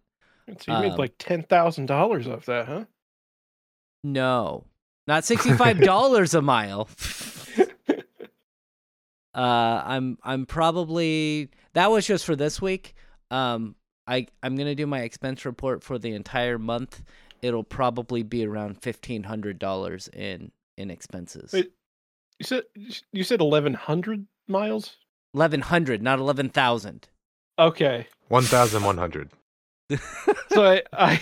So 0.59 0.71
you 0.73 0.79
made 0.81 0.91
Um, 0.93 0.97
like 0.97 1.13
ten 1.19 1.43
thousand 1.43 1.87
dollars 1.87 2.27
off 2.27 2.45
that, 2.45 2.67
huh? 2.67 2.85
no. 4.03 4.65
Not 5.07 5.23
$65 5.23 6.33
a 6.37 6.41
mile. 6.41 6.87
Uh 9.33 9.81
I'm 9.85 10.17
I'm 10.23 10.45
probably 10.45 11.49
that 11.73 11.89
was 11.89 12.05
just 12.05 12.25
for 12.25 12.35
this 12.35 12.61
week. 12.61 12.93
Um 13.31 13.75
I 14.07 14.27
I'm 14.43 14.55
going 14.55 14.67
to 14.67 14.75
do 14.75 14.85
my 14.87 15.01
expense 15.01 15.45
report 15.45 15.83
for 15.83 15.97
the 15.97 16.13
entire 16.13 16.57
month. 16.59 17.03
It'll 17.41 17.63
probably 17.63 18.23
be 18.23 18.45
around 18.45 18.81
$1500 18.81 20.09
in 20.15 20.51
in 20.77 20.91
expenses. 20.91 21.53
Wait. 21.53 21.71
You 22.39 22.45
said 22.45 22.63
you 23.13 23.23
said 23.23 23.39
eleven 23.41 23.73
hundred 23.75 24.25
miles. 24.47 24.97
1100, 25.33 26.01
not 26.01 26.19
11,000. 26.19 27.07
Okay, 27.59 28.07
1,100. 28.27 29.29
so 30.49 30.65
I, 30.65 30.81
I 30.91 31.21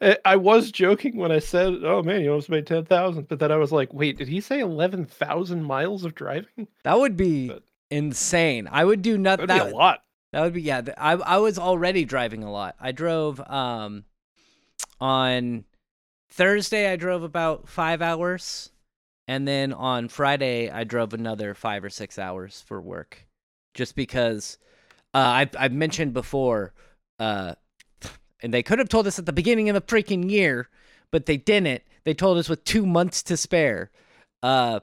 I 0.00 0.16
I 0.24 0.36
was 0.36 0.72
joking 0.72 1.16
when 1.16 1.30
I 1.30 1.38
said, 1.38 1.74
"Oh 1.84 2.02
man, 2.02 2.22
you 2.22 2.30
almost 2.30 2.48
made 2.48 2.66
ten 2.66 2.84
thousand, 2.86 3.28
but 3.28 3.38
then 3.38 3.52
I 3.52 3.56
was 3.56 3.70
like, 3.72 3.92
"Wait, 3.92 4.16
did 4.16 4.28
he 4.28 4.40
say 4.40 4.60
eleven 4.60 5.04
thousand 5.04 5.64
miles 5.64 6.04
of 6.04 6.14
driving?" 6.14 6.68
That 6.84 6.98
would 6.98 7.16
be 7.16 7.48
But- 7.48 7.64
insane. 7.90 8.68
I 8.70 8.84
would 8.84 9.02
do 9.02 9.18
nothing. 9.18 9.46
That'd 9.46 9.66
be 9.68 9.72
a 9.72 9.76
lot. 9.76 10.02
That 10.32 10.42
would 10.42 10.52
be 10.52 10.62
yeah. 10.62 10.82
I 10.98 11.12
I 11.12 11.38
was 11.38 11.58
already 11.58 12.04
driving 12.04 12.42
a 12.42 12.52
lot. 12.52 12.76
I 12.80 12.92
drove 12.92 13.40
um 13.48 14.04
on 15.00 15.64
Thursday 16.30 16.90
I 16.90 16.96
drove 16.96 17.22
about 17.22 17.68
5 17.68 18.02
hours 18.02 18.70
and 19.26 19.46
then 19.48 19.72
on 19.72 20.08
Friday 20.08 20.70
I 20.70 20.84
drove 20.84 21.14
another 21.14 21.54
5 21.54 21.84
or 21.84 21.90
6 21.90 22.18
hours 22.18 22.62
for 22.66 22.80
work 22.80 23.26
just 23.74 23.96
because 23.96 24.58
uh 25.14 25.18
I've 25.18 25.50
I've 25.58 25.72
mentioned 25.72 26.12
before 26.12 26.74
uh 27.18 27.54
and 28.42 28.52
they 28.52 28.62
could 28.62 28.78
have 28.78 28.88
told 28.88 29.06
us 29.06 29.18
at 29.18 29.26
the 29.26 29.32
beginning 29.32 29.68
of 29.68 29.74
the 29.74 29.80
freaking 29.80 30.30
year, 30.30 30.68
but 31.10 31.26
they 31.26 31.36
didn't. 31.36 31.82
They 32.04 32.14
told 32.14 32.38
us 32.38 32.48
with 32.48 32.62
2 32.64 32.84
months 32.86 33.22
to 33.24 33.36
spare 33.36 33.90
uh 34.42 34.80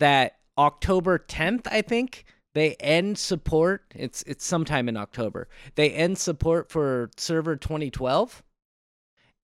that 0.00 0.38
October 0.58 1.18
10th, 1.18 1.66
I 1.70 1.80
think, 1.82 2.24
they 2.54 2.74
end 2.76 3.18
support. 3.18 3.84
It's 3.94 4.22
it's 4.22 4.44
sometime 4.44 4.88
in 4.88 4.96
October. 4.96 5.48
They 5.74 5.90
end 5.90 6.18
support 6.18 6.70
for 6.70 7.10
server 7.16 7.56
2012. 7.56 8.42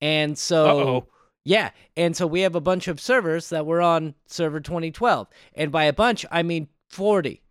And 0.00 0.38
so 0.38 0.66
Uh-oh. 0.66 1.06
yeah, 1.44 1.70
and 1.96 2.16
so 2.16 2.26
we 2.26 2.42
have 2.42 2.54
a 2.54 2.60
bunch 2.60 2.86
of 2.88 3.00
servers 3.00 3.48
that 3.48 3.66
were 3.66 3.80
on 3.80 4.14
server 4.26 4.60
2012. 4.60 5.26
And 5.54 5.72
by 5.72 5.84
a 5.84 5.92
bunch, 5.92 6.24
I 6.30 6.42
mean 6.42 6.68
40. 6.90 7.42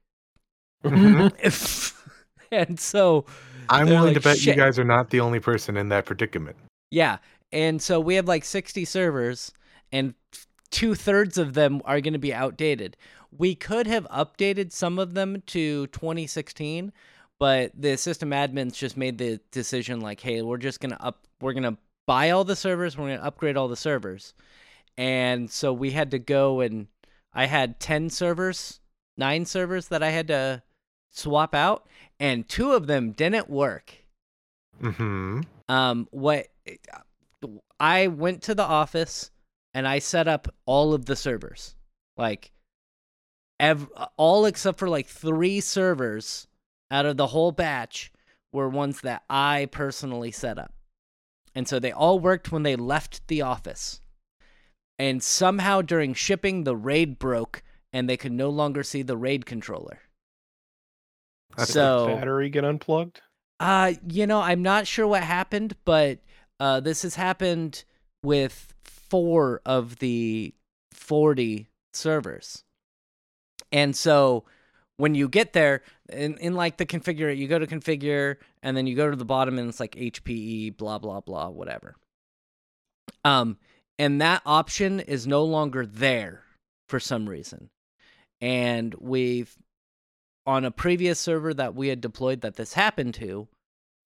Mhm. 0.83 1.93
and 2.51 2.79
so 2.79 3.25
I'm 3.69 3.87
willing 3.87 4.13
like, 4.13 4.13
to 4.15 4.21
bet 4.21 4.37
"Shit." 4.37 4.55
you 4.55 4.61
guys 4.61 4.79
are 4.79 4.83
not 4.85 5.09
the 5.09 5.19
only 5.19 5.39
person 5.39 5.75
in 5.75 5.89
that 5.89 6.05
predicament. 6.05 6.55
Yeah. 6.91 7.17
And 7.51 7.81
so 7.81 7.99
we 7.99 8.15
have 8.15 8.27
like 8.27 8.45
60 8.45 8.85
servers, 8.85 9.51
and 9.91 10.13
two 10.71 10.95
thirds 10.95 11.37
of 11.37 11.53
them 11.53 11.81
are 11.85 12.01
going 12.01 12.13
to 12.13 12.19
be 12.19 12.33
outdated. 12.33 12.97
We 13.35 13.55
could 13.55 13.87
have 13.87 14.05
updated 14.05 14.71
some 14.71 14.99
of 14.99 15.13
them 15.13 15.43
to 15.47 15.87
2016, 15.87 16.91
but 17.39 17.71
the 17.79 17.97
system 17.97 18.31
admins 18.31 18.73
just 18.75 18.97
made 18.97 19.17
the 19.17 19.39
decision 19.51 20.01
like, 20.01 20.19
hey, 20.21 20.41
we're 20.41 20.57
just 20.57 20.79
going 20.79 20.91
to 20.91 21.01
up, 21.03 21.27
we're 21.41 21.53
going 21.53 21.63
to 21.63 21.77
buy 22.05 22.31
all 22.31 22.43
the 22.43 22.55
servers, 22.55 22.97
we're 22.97 23.07
going 23.07 23.19
to 23.19 23.25
upgrade 23.25 23.57
all 23.57 23.67
the 23.67 23.75
servers. 23.75 24.33
And 24.97 25.49
so 25.49 25.73
we 25.73 25.91
had 25.91 26.11
to 26.11 26.19
go 26.19 26.61
and 26.61 26.87
I 27.33 27.45
had 27.45 27.79
10 27.79 28.09
servers, 28.09 28.79
nine 29.17 29.45
servers 29.45 29.89
that 29.89 30.01
I 30.01 30.09
had 30.09 30.27
to 30.29 30.63
swap 31.11 31.53
out, 31.53 31.87
and 32.19 32.47
two 32.47 32.73
of 32.73 32.87
them 32.87 33.11
didn't 33.11 33.49
work 33.49 33.93
hmm 34.79 35.41
um 35.69 36.07
what 36.11 36.47
i 37.79 38.07
went 38.07 38.41
to 38.43 38.53
the 38.53 38.63
office 38.63 39.31
and 39.77 39.87
i 39.87 39.99
set 39.99 40.27
up 40.27 40.47
all 40.65 40.91
of 40.91 41.05
the 41.05 41.15
servers. 41.15 41.75
Like 42.17 42.51
ev- 43.59 43.91
all 44.17 44.45
except 44.45 44.79
for 44.79 44.89
like 44.89 45.05
three 45.05 45.59
servers 45.59 46.47
out 46.89 47.05
of 47.05 47.15
the 47.15 47.27
whole 47.27 47.51
batch 47.51 48.11
were 48.51 48.67
ones 48.69 49.01
that 49.01 49.21
i 49.29 49.67
personally 49.71 50.31
set 50.31 50.57
up. 50.57 50.73
And 51.53 51.67
so 51.67 51.77
they 51.77 51.91
all 51.91 52.17
worked 52.17 52.51
when 52.51 52.63
they 52.63 52.75
left 52.75 53.27
the 53.27 53.43
office. 53.43 54.01
And 54.97 55.21
somehow 55.21 55.83
during 55.83 56.15
shipping 56.15 56.63
the 56.63 56.75
raid 56.75 57.19
broke 57.19 57.61
and 57.93 58.09
they 58.09 58.17
could 58.17 58.31
no 58.31 58.49
longer 58.49 58.81
see 58.81 59.03
the 59.03 59.15
raid 59.15 59.45
controller. 59.45 59.99
That's 61.55 61.71
so 61.71 62.07
battery 62.07 62.49
get 62.49 62.65
unplugged. 62.65 63.21
uh, 63.59 63.93
you 64.09 64.25
know, 64.25 64.41
I'm 64.41 64.63
not 64.63 64.87
sure 64.87 65.05
what 65.05 65.21
happened, 65.21 65.75
but 65.85 66.17
uh, 66.59 66.79
this 66.79 67.03
has 67.03 67.13
happened 67.13 67.83
with 68.23 68.73
four 69.09 69.61
of 69.65 69.97
the 69.99 70.53
40 70.93 71.69
servers. 71.93 72.63
And 73.71 73.95
so 73.95 74.45
when 74.97 75.15
you 75.15 75.29
get 75.29 75.53
there, 75.53 75.83
in, 76.09 76.37
in 76.37 76.55
like 76.55 76.77
the 76.77 76.85
configure, 76.85 77.35
you 77.35 77.47
go 77.47 77.59
to 77.59 77.67
configure, 77.67 78.37
and 78.63 78.75
then 78.75 78.87
you 78.87 78.95
go 78.95 79.09
to 79.09 79.15
the 79.15 79.25
bottom, 79.25 79.59
and 79.59 79.69
it's 79.69 79.79
like 79.79 79.95
HPE, 79.95 80.77
blah, 80.77 80.97
blah, 80.97 81.21
blah, 81.21 81.49
whatever. 81.49 81.95
Um, 83.23 83.57
and 83.99 84.21
that 84.21 84.41
option 84.45 84.99
is 84.99 85.27
no 85.27 85.43
longer 85.43 85.85
there 85.85 86.43
for 86.89 86.99
some 86.99 87.27
reason. 87.27 87.69
And 88.41 88.95
we've 88.99 89.55
on 90.45 90.63
a 90.63 90.71
previous 90.71 91.19
server 91.19 91.53
that 91.53 91.75
we 91.75 91.89
had 91.89 91.99
deployed 91.99 92.41
that 92.41 92.55
this 92.55 92.73
happened 92.73 93.13
to, 93.15 93.47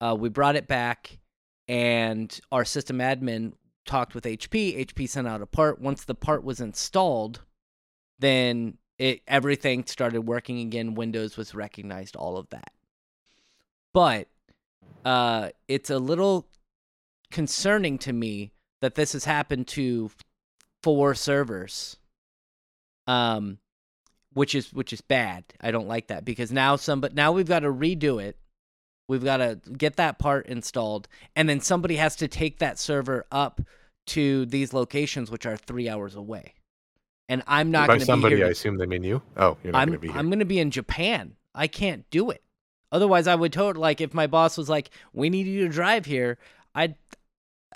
uh, 0.01 0.15
we 0.17 0.27
brought 0.27 0.55
it 0.55 0.67
back, 0.67 1.19
and 1.67 2.39
our 2.51 2.65
system 2.65 2.97
admin 2.97 3.53
talked 3.85 4.15
with 4.15 4.23
HP. 4.23 4.85
HP 4.85 5.09
sent 5.09 5.27
out 5.27 5.41
a 5.41 5.45
part. 5.45 5.79
Once 5.79 6.03
the 6.03 6.15
part 6.15 6.43
was 6.43 6.59
installed, 6.59 7.41
then 8.19 8.77
it 8.97 9.21
everything 9.27 9.85
started 9.85 10.21
working 10.21 10.59
again. 10.59 10.95
Windows 10.95 11.37
was 11.37 11.55
recognized, 11.55 12.15
all 12.15 12.37
of 12.37 12.49
that. 12.49 12.71
But 13.93 14.27
uh, 15.03 15.49
it's 15.67 15.89
a 15.89 15.99
little 15.99 16.47
concerning 17.31 17.97
to 17.99 18.13
me 18.13 18.51
that 18.81 18.95
this 18.95 19.13
has 19.13 19.25
happened 19.25 19.67
to 19.69 20.11
four 20.83 21.15
servers. 21.15 21.97
Um, 23.07 23.57
which 24.33 24.55
is 24.55 24.71
which 24.73 24.93
is 24.93 25.01
bad. 25.01 25.43
I 25.59 25.71
don't 25.71 25.87
like 25.87 26.07
that 26.07 26.25
because 26.25 26.51
now 26.51 26.75
some 26.75 27.01
but 27.01 27.13
now 27.13 27.31
we've 27.31 27.47
got 27.47 27.59
to 27.59 27.71
redo 27.71 28.21
it. 28.21 28.37
We've 29.11 29.23
got 29.23 29.37
to 29.37 29.59
get 29.77 29.97
that 29.97 30.19
part 30.19 30.47
installed 30.47 31.09
and 31.35 31.49
then 31.49 31.59
somebody 31.59 31.97
has 31.97 32.15
to 32.15 32.29
take 32.29 32.59
that 32.59 32.79
server 32.79 33.25
up 33.29 33.59
to 34.07 34.45
these 34.45 34.73
locations 34.73 35.29
which 35.29 35.45
are 35.45 35.57
3 35.57 35.89
hours 35.89 36.15
away. 36.15 36.53
And 37.27 37.43
I'm 37.45 37.71
not 37.71 37.87
going 37.87 37.99
to 37.99 38.05
be 38.05 38.07
somebody, 38.07 38.35
here. 38.37 38.45
I 38.45 38.51
assume 38.51 38.77
they 38.77 38.85
mean 38.85 39.03
you. 39.03 39.21
Oh, 39.35 39.57
you're 39.63 39.73
not 39.73 39.85
going 39.85 39.97
to 39.97 39.99
be 39.99 40.07
here. 40.07 40.17
I'm 40.17 40.27
going 40.27 40.39
to 40.39 40.45
be 40.45 40.59
in 40.59 40.71
Japan. 40.71 41.35
I 41.53 41.67
can't 41.67 42.09
do 42.09 42.29
it. 42.29 42.41
Otherwise, 42.89 43.27
I 43.27 43.35
would 43.35 43.51
totally 43.51 43.81
like 43.81 43.99
if 43.99 44.13
my 44.13 44.27
boss 44.27 44.57
was 44.57 44.69
like, 44.69 44.91
"We 45.11 45.29
need 45.29 45.45
you 45.45 45.67
to 45.67 45.73
drive 45.73 46.05
here." 46.05 46.37
I 46.73 46.95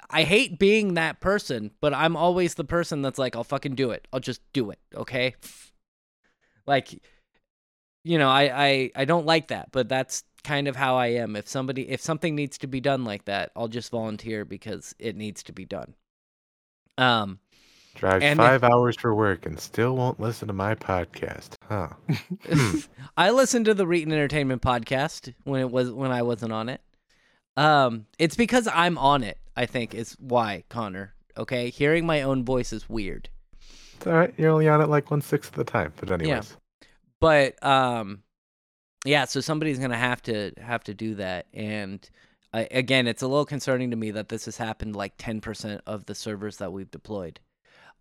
I 0.09 0.23
hate 0.23 0.57
being 0.57 0.93
that 0.93 1.19
person, 1.19 1.71
but 1.81 1.93
I'm 1.93 2.15
always 2.15 2.55
the 2.55 2.63
person 2.63 3.01
that's 3.01 3.19
like, 3.19 3.35
"I'll 3.35 3.43
fucking 3.43 3.75
do 3.75 3.91
it. 3.91 4.07
I'll 4.13 4.21
just 4.21 4.41
do 4.53 4.71
it." 4.71 4.79
Okay? 4.93 5.35
Like 6.65 7.01
you 8.03 8.17
know, 8.17 8.29
I 8.29 8.43
I 8.65 8.91
I 8.95 9.05
don't 9.05 9.25
like 9.25 9.47
that, 9.47 9.71
but 9.71 9.89
that's 9.89 10.23
kind 10.45 10.67
of 10.67 10.75
how 10.75 10.95
I 10.95 11.07
am. 11.07 11.35
If 11.35 11.47
somebody 11.49 11.89
if 11.89 11.99
something 11.99 12.35
needs 12.35 12.57
to 12.59 12.67
be 12.67 12.79
done 12.79 13.03
like 13.03 13.25
that, 13.25 13.51
I'll 13.55 13.67
just 13.67 13.91
volunteer 13.91 14.45
because 14.45 14.95
it 14.99 15.15
needs 15.17 15.43
to 15.43 15.51
be 15.51 15.65
done. 15.65 15.95
Um 16.97 17.39
Drives 17.95 18.23
and- 18.23 18.37
five 18.37 18.63
hours 18.63 18.97
for 18.97 19.15
work 19.15 19.45
and 19.45 19.59
still 19.59 19.95
won't 19.95 20.19
listen 20.19 20.47
to 20.47 20.53
my 20.53 20.75
podcast. 20.75 21.55
Huh. 21.67 21.89
Hmm. 22.49 22.79
I 23.17 23.31
listened 23.31 23.65
to 23.65 23.73
the 23.73 23.85
Reetin 23.85 24.11
Entertainment 24.11 24.61
podcast 24.61 25.33
when 25.43 25.61
it 25.61 25.71
was 25.71 25.89
when 25.91 26.11
I 26.11 26.21
wasn't 26.21 26.53
on 26.53 26.69
it. 26.69 26.81
Um, 27.57 28.05
it's 28.19 28.35
because 28.35 28.67
I'm 28.67 28.97
on 28.97 29.23
it. 29.23 29.39
I 29.55 29.65
think 29.65 29.95
is 29.95 30.15
why 30.19 30.63
Connor. 30.69 31.13
Okay, 31.37 31.69
hearing 31.69 32.05
my 32.05 32.21
own 32.21 32.43
voice 32.45 32.71
is 32.71 32.89
weird. 32.89 33.29
It's 33.95 34.05
all 34.05 34.13
right. 34.13 34.33
You're 34.37 34.51
only 34.51 34.67
on 34.67 34.81
it 34.81 34.89
like 34.89 35.09
one 35.09 35.21
sixth 35.21 35.51
of 35.51 35.57
the 35.57 35.63
time. 35.63 35.93
But 35.95 36.11
anyways, 36.11 36.55
But 37.21 37.63
um, 37.65 38.23
yeah. 39.05 39.25
So 39.25 39.39
somebody's 39.39 39.79
gonna 39.79 39.97
have 39.97 40.21
to 40.23 40.51
have 40.59 40.83
to 40.85 40.93
do 40.93 41.15
that. 41.15 41.47
And 41.53 42.07
I, 42.53 42.67
again, 42.71 43.07
it's 43.07 43.21
a 43.21 43.27
little 43.27 43.45
concerning 43.45 43.91
to 43.91 43.97
me 43.97 44.11
that 44.11 44.29
this 44.29 44.45
has 44.45 44.57
happened 44.57 44.95
like 44.95 45.17
10% 45.17 45.81
of 45.85 46.05
the 46.05 46.15
servers 46.15 46.57
that 46.57 46.71
we've 46.71 46.91
deployed. 46.91 47.39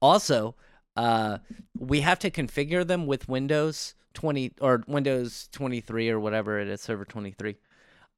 Also, 0.00 0.54
uh, 0.96 1.38
we 1.78 2.00
have 2.00 2.18
to 2.20 2.30
configure 2.30 2.86
them 2.86 3.06
with 3.06 3.28
Windows 3.28 3.94
20 4.14 4.52
or 4.60 4.84
Windows 4.86 5.48
23 5.52 6.08
or 6.08 6.20
whatever 6.20 6.58
it 6.60 6.68
is, 6.68 6.80
Server 6.80 7.04
23 7.04 7.56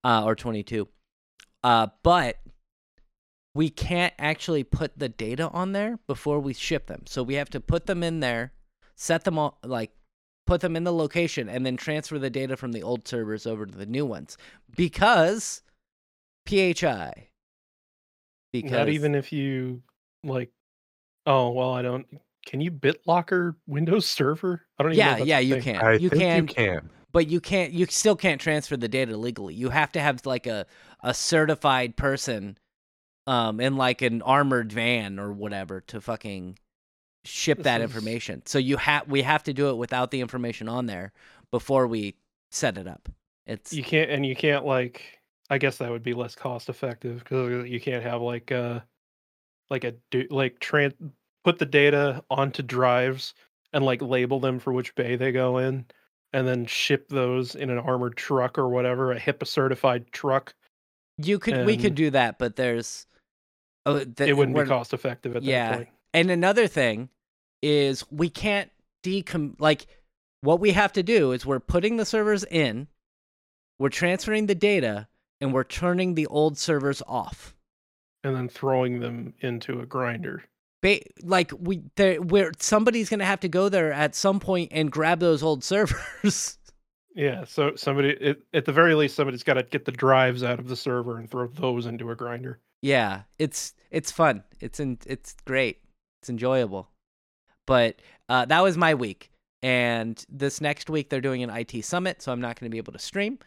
uh, 0.04 0.24
or 0.24 0.34
22. 0.34 0.86
Uh, 1.64 1.88
but 2.02 2.36
we 3.54 3.70
can't 3.70 4.12
actually 4.18 4.62
put 4.62 4.98
the 4.98 5.08
data 5.08 5.48
on 5.48 5.72
there 5.72 5.98
before 6.06 6.38
we 6.38 6.52
ship 6.52 6.86
them. 6.86 7.04
So 7.06 7.22
we 7.22 7.34
have 7.34 7.50
to 7.50 7.60
put 7.60 7.86
them 7.86 8.02
in 8.02 8.20
there, 8.20 8.52
set 8.94 9.24
them 9.24 9.38
all 9.38 9.58
like 9.64 9.90
put 10.46 10.60
them 10.60 10.76
in 10.76 10.84
the 10.84 10.92
location, 10.92 11.48
and 11.48 11.66
then 11.66 11.76
transfer 11.76 12.18
the 12.18 12.30
data 12.30 12.56
from 12.56 12.72
the 12.72 12.82
old 12.82 13.06
servers 13.06 13.46
over 13.46 13.66
to 13.66 13.76
the 13.76 13.86
new 13.86 14.06
ones 14.06 14.38
because 14.74 15.62
PHI. 16.48 17.28
Because 18.52 18.70
Not 18.70 18.88
even 18.88 19.14
if 19.14 19.32
you 19.32 19.82
like. 20.24 20.50
Oh 21.26 21.50
well, 21.50 21.72
I 21.72 21.82
don't. 21.82 22.06
Can 22.46 22.60
you 22.60 22.70
BitLocker 22.70 23.56
Windows 23.66 24.06
Server? 24.06 24.62
I 24.78 24.84
don't 24.84 24.92
even. 24.92 25.04
know 25.04 25.04
yeah, 25.04 25.12
if 25.12 25.18
that's 25.18 25.28
yeah, 25.28 25.38
you 25.40 25.60
can. 25.60 25.76
I 25.76 25.92
you 25.94 26.08
think 26.08 26.22
can, 26.22 26.42
you 26.42 26.54
can. 26.54 26.90
but 27.12 27.26
you 27.26 27.40
can't. 27.40 27.72
You 27.72 27.86
still 27.86 28.16
can't 28.16 28.40
transfer 28.40 28.76
the 28.76 28.88
data 28.88 29.16
legally. 29.16 29.54
You 29.54 29.70
have 29.70 29.92
to 29.92 30.00
have 30.00 30.24
like 30.24 30.46
a 30.46 30.66
a 31.02 31.12
certified 31.12 31.96
person, 31.96 32.56
um, 33.26 33.60
in 33.60 33.76
like 33.76 34.02
an 34.02 34.22
armored 34.22 34.72
van 34.72 35.18
or 35.18 35.32
whatever 35.32 35.80
to 35.82 36.00
fucking 36.00 36.58
ship 37.26 37.62
that 37.64 37.80
information. 37.80 38.42
So 38.46 38.58
you 38.58 38.76
have 38.78 39.08
we 39.08 39.22
have 39.22 39.42
to 39.44 39.52
do 39.52 39.70
it 39.70 39.76
without 39.76 40.10
the 40.10 40.20
information 40.20 40.68
on 40.68 40.86
there 40.86 41.12
before 41.50 41.86
we 41.86 42.16
set 42.50 42.78
it 42.78 42.86
up. 42.86 43.08
It's 43.46 43.72
You 43.72 43.82
can't, 43.82 44.10
and 44.10 44.24
you 44.26 44.36
can't 44.36 44.64
like. 44.64 45.20
I 45.48 45.58
guess 45.58 45.76
that 45.78 45.90
would 45.90 46.02
be 46.02 46.12
less 46.12 46.34
cost 46.34 46.68
effective 46.68 47.20
because 47.20 47.68
you 47.68 47.78
can't 47.80 48.02
have 48.02 48.20
like 48.20 48.50
uh 48.50 48.80
like 49.70 49.84
a 49.84 49.94
do 50.10 50.26
like 50.30 50.58
tran 50.58 50.92
put 51.44 51.58
the 51.58 51.66
data 51.66 52.24
onto 52.30 52.62
drives 52.62 53.32
and 53.72 53.84
like 53.84 54.02
label 54.02 54.40
them 54.40 54.58
for 54.58 54.72
which 54.72 54.94
bay 54.96 55.14
they 55.14 55.30
go 55.30 55.58
in, 55.58 55.84
and 56.32 56.48
then 56.48 56.66
ship 56.66 57.08
those 57.08 57.54
in 57.54 57.70
an 57.70 57.78
armored 57.78 58.16
truck 58.16 58.58
or 58.58 58.68
whatever, 58.68 59.12
a 59.12 59.20
HIPAA 59.20 59.46
certified 59.46 60.10
truck. 60.10 60.54
You 61.18 61.38
could 61.38 61.64
we 61.64 61.76
could 61.76 61.94
do 61.94 62.10
that, 62.10 62.38
but 62.38 62.56
there's 62.56 63.06
oh, 63.86 64.02
th- 64.04 64.28
It 64.28 64.36
wouldn't 64.36 64.56
be 64.56 64.64
cost 64.64 64.92
effective 64.92 65.36
at 65.36 65.44
Yeah. 65.44 65.70
that 65.70 65.76
point. 65.76 65.88
And 66.12 66.30
another 66.30 66.66
thing 66.66 67.08
is 67.66 68.04
we 68.10 68.28
can't 68.28 68.70
decom 69.02 69.54
like 69.58 69.86
what 70.40 70.60
we 70.60 70.70
have 70.72 70.92
to 70.92 71.02
do 71.02 71.32
is 71.32 71.44
we're 71.44 71.58
putting 71.60 71.96
the 71.96 72.04
servers 72.04 72.44
in, 72.44 72.86
we're 73.78 73.88
transferring 73.88 74.46
the 74.46 74.54
data, 74.54 75.08
and 75.40 75.52
we're 75.52 75.64
turning 75.64 76.14
the 76.14 76.26
old 76.26 76.56
servers 76.56 77.02
off. 77.08 77.54
And 78.22 78.34
then 78.36 78.48
throwing 78.48 79.00
them 79.00 79.34
into 79.40 79.80
a 79.80 79.86
grinder. 79.86 80.44
Ba- 80.82 81.00
like 81.22 81.52
we 81.58 81.82
there 81.96 82.20
where 82.22 82.52
somebody's 82.60 83.08
gonna 83.08 83.24
have 83.24 83.40
to 83.40 83.48
go 83.48 83.68
there 83.68 83.92
at 83.92 84.14
some 84.14 84.38
point 84.40 84.70
and 84.72 84.90
grab 84.90 85.18
those 85.20 85.42
old 85.42 85.64
servers. 85.64 86.58
Yeah, 87.18 87.44
so 87.44 87.74
somebody 87.76 88.10
it, 88.10 88.42
at 88.52 88.66
the 88.66 88.72
very 88.72 88.94
least 88.94 89.16
somebody's 89.16 89.42
got 89.42 89.54
to 89.54 89.62
get 89.62 89.86
the 89.86 89.90
drives 89.90 90.42
out 90.42 90.58
of 90.58 90.68
the 90.68 90.76
server 90.76 91.16
and 91.16 91.30
throw 91.30 91.46
those 91.46 91.86
into 91.86 92.10
a 92.10 92.14
grinder. 92.14 92.60
yeah, 92.82 93.22
it's 93.38 93.72
it's 93.90 94.12
fun. 94.12 94.44
It's 94.60 94.80
in, 94.80 94.98
it's 95.06 95.34
great. 95.46 95.78
It's 96.20 96.28
enjoyable. 96.28 96.90
But 97.66 97.96
uh, 98.28 98.44
that 98.46 98.62
was 98.62 98.76
my 98.76 98.94
week, 98.94 99.30
and 99.62 100.24
this 100.28 100.60
next 100.60 100.88
week 100.88 101.10
they're 101.10 101.20
doing 101.20 101.42
an 101.42 101.50
IT 101.50 101.84
summit, 101.84 102.22
so 102.22 102.32
I'm 102.32 102.40
not 102.40 102.58
going 102.58 102.70
to 102.70 102.74
be 102.74 102.78
able 102.78 102.92
to 102.92 102.98
stream. 102.98 103.38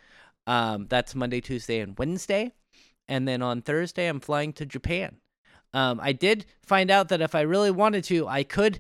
Um, 0.48 0.88
that's 0.90 1.16
Monday, 1.16 1.42
Tuesday, 1.42 1.80
and 1.80 1.98
Wednesday, 1.98 2.52
and 3.08 3.28
then 3.28 3.42
on 3.42 3.62
Thursday 3.62 4.08
I'm 4.08 4.20
flying 4.20 4.54
to 4.54 4.66
Japan. 4.66 5.18
Um, 5.74 6.00
I 6.02 6.14
did 6.14 6.46
find 6.64 6.90
out 6.90 7.10
that 7.10 7.22
if 7.22 7.36
I 7.36 7.42
really 7.42 7.72
wanted 7.72 8.04
to, 8.06 8.28
I 8.28 8.44
could 8.44 8.80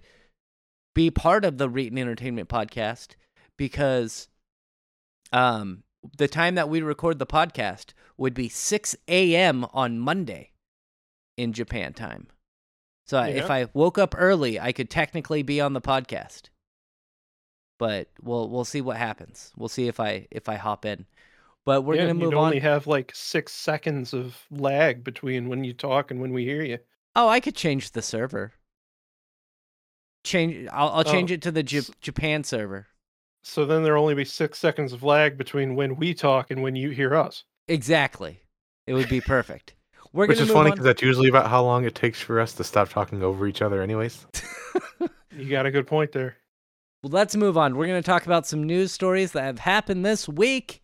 be 0.95 1.11
part 1.11 1.45
of 1.45 1.57
the 1.57 1.69
Reetin 1.69 1.99
Entertainment 1.99 2.49
podcast 2.49 3.09
because 3.57 4.27
um, 5.31 5.83
the 6.17 6.27
time 6.27 6.55
that 6.55 6.69
we 6.69 6.81
record 6.81 7.19
the 7.19 7.25
podcast 7.25 7.93
would 8.17 8.33
be 8.33 8.49
6 8.49 8.95
a.m. 9.07 9.65
on 9.73 9.99
Monday 9.99 10.51
in 11.37 11.53
Japan 11.53 11.93
time. 11.93 12.27
So 13.09 13.17
I 13.17 13.29
if 13.29 13.49
I 13.49 13.65
woke 13.73 13.97
up 13.97 14.13
early, 14.15 14.59
I 14.59 14.71
could 14.71 14.87
technically 14.87 15.41
be 15.41 15.59
on 15.59 15.73
the 15.73 15.81
podcast. 15.81 16.43
But 17.79 18.07
we'll 18.21 18.47
we'll 18.49 18.65
see 18.65 18.81
what 18.81 18.97
happens. 18.97 19.51
We'll 19.57 19.67
see 19.67 19.87
if 19.87 19.99
I 19.99 20.27
if 20.29 20.47
I 20.47 20.57
hop 20.57 20.85
in. 20.85 21.07
But 21.65 21.81
we're 21.81 21.95
yeah, 21.95 22.01
gonna 22.03 22.13
move 22.13 22.33
you'd 22.33 22.37
on. 22.37 22.45
only 22.45 22.59
have 22.59 22.85
like 22.85 23.11
six 23.15 23.51
seconds 23.51 24.13
of 24.13 24.37
lag 24.51 25.03
between 25.03 25.49
when 25.49 25.63
you 25.63 25.73
talk 25.73 26.11
and 26.11 26.21
when 26.21 26.33
we 26.33 26.45
hear 26.45 26.61
you. 26.61 26.77
Oh, 27.15 27.27
I 27.27 27.39
could 27.39 27.55
change 27.55 27.93
the 27.93 28.03
server. 28.03 28.53
Change. 30.23 30.67
I'll 30.71 30.89
I'll 30.89 30.99
Oh, 30.99 31.11
change 31.11 31.31
it 31.31 31.41
to 31.41 31.51
the 31.51 31.63
J- 31.63 31.81
Japan 32.01 32.43
server. 32.43 32.89
So 33.41 33.65
then 33.65 33.81
there'll 33.81 34.03
only 34.03 34.13
be 34.13 34.25
six 34.25 34.59
seconds 34.59 34.93
of 34.93 35.01
lag 35.01 35.35
between 35.35 35.73
when 35.73 35.95
we 35.95 36.13
talk 36.13 36.51
and 36.51 36.61
when 36.61 36.75
you 36.75 36.91
hear 36.91 37.15
us. 37.15 37.43
Exactly. 37.67 38.43
It 38.85 38.93
would 38.93 39.09
be 39.09 39.19
perfect. 39.19 39.73
We're 40.11 40.27
Which 40.27 40.39
is 40.39 40.49
funny 40.49 40.71
because 40.71 40.85
that's 40.85 41.01
usually 41.01 41.29
about 41.29 41.49
how 41.49 41.63
long 41.63 41.85
it 41.85 41.93
takes 41.93 42.19
for 42.19 42.39
us 42.39 42.53
to 42.53 42.63
stop 42.63 42.89
talking 42.89 43.21
over 43.21 43.45
each 43.47 43.61
other, 43.61 43.81
anyways. 43.81 44.25
You 45.39 45.49
got 45.49 45.65
a 45.65 45.71
good 45.71 45.87
point 45.87 46.11
there. 46.11 46.35
Well, 47.01 47.11
let's 47.11 47.35
move 47.35 47.57
on. 47.57 47.77
We're 47.77 47.87
going 47.87 48.01
to 48.01 48.05
talk 48.05 48.25
about 48.25 48.45
some 48.45 48.63
news 48.63 48.91
stories 48.91 49.31
that 49.31 49.43
have 49.43 49.59
happened 49.59 50.05
this 50.05 50.27
week. 50.27 50.81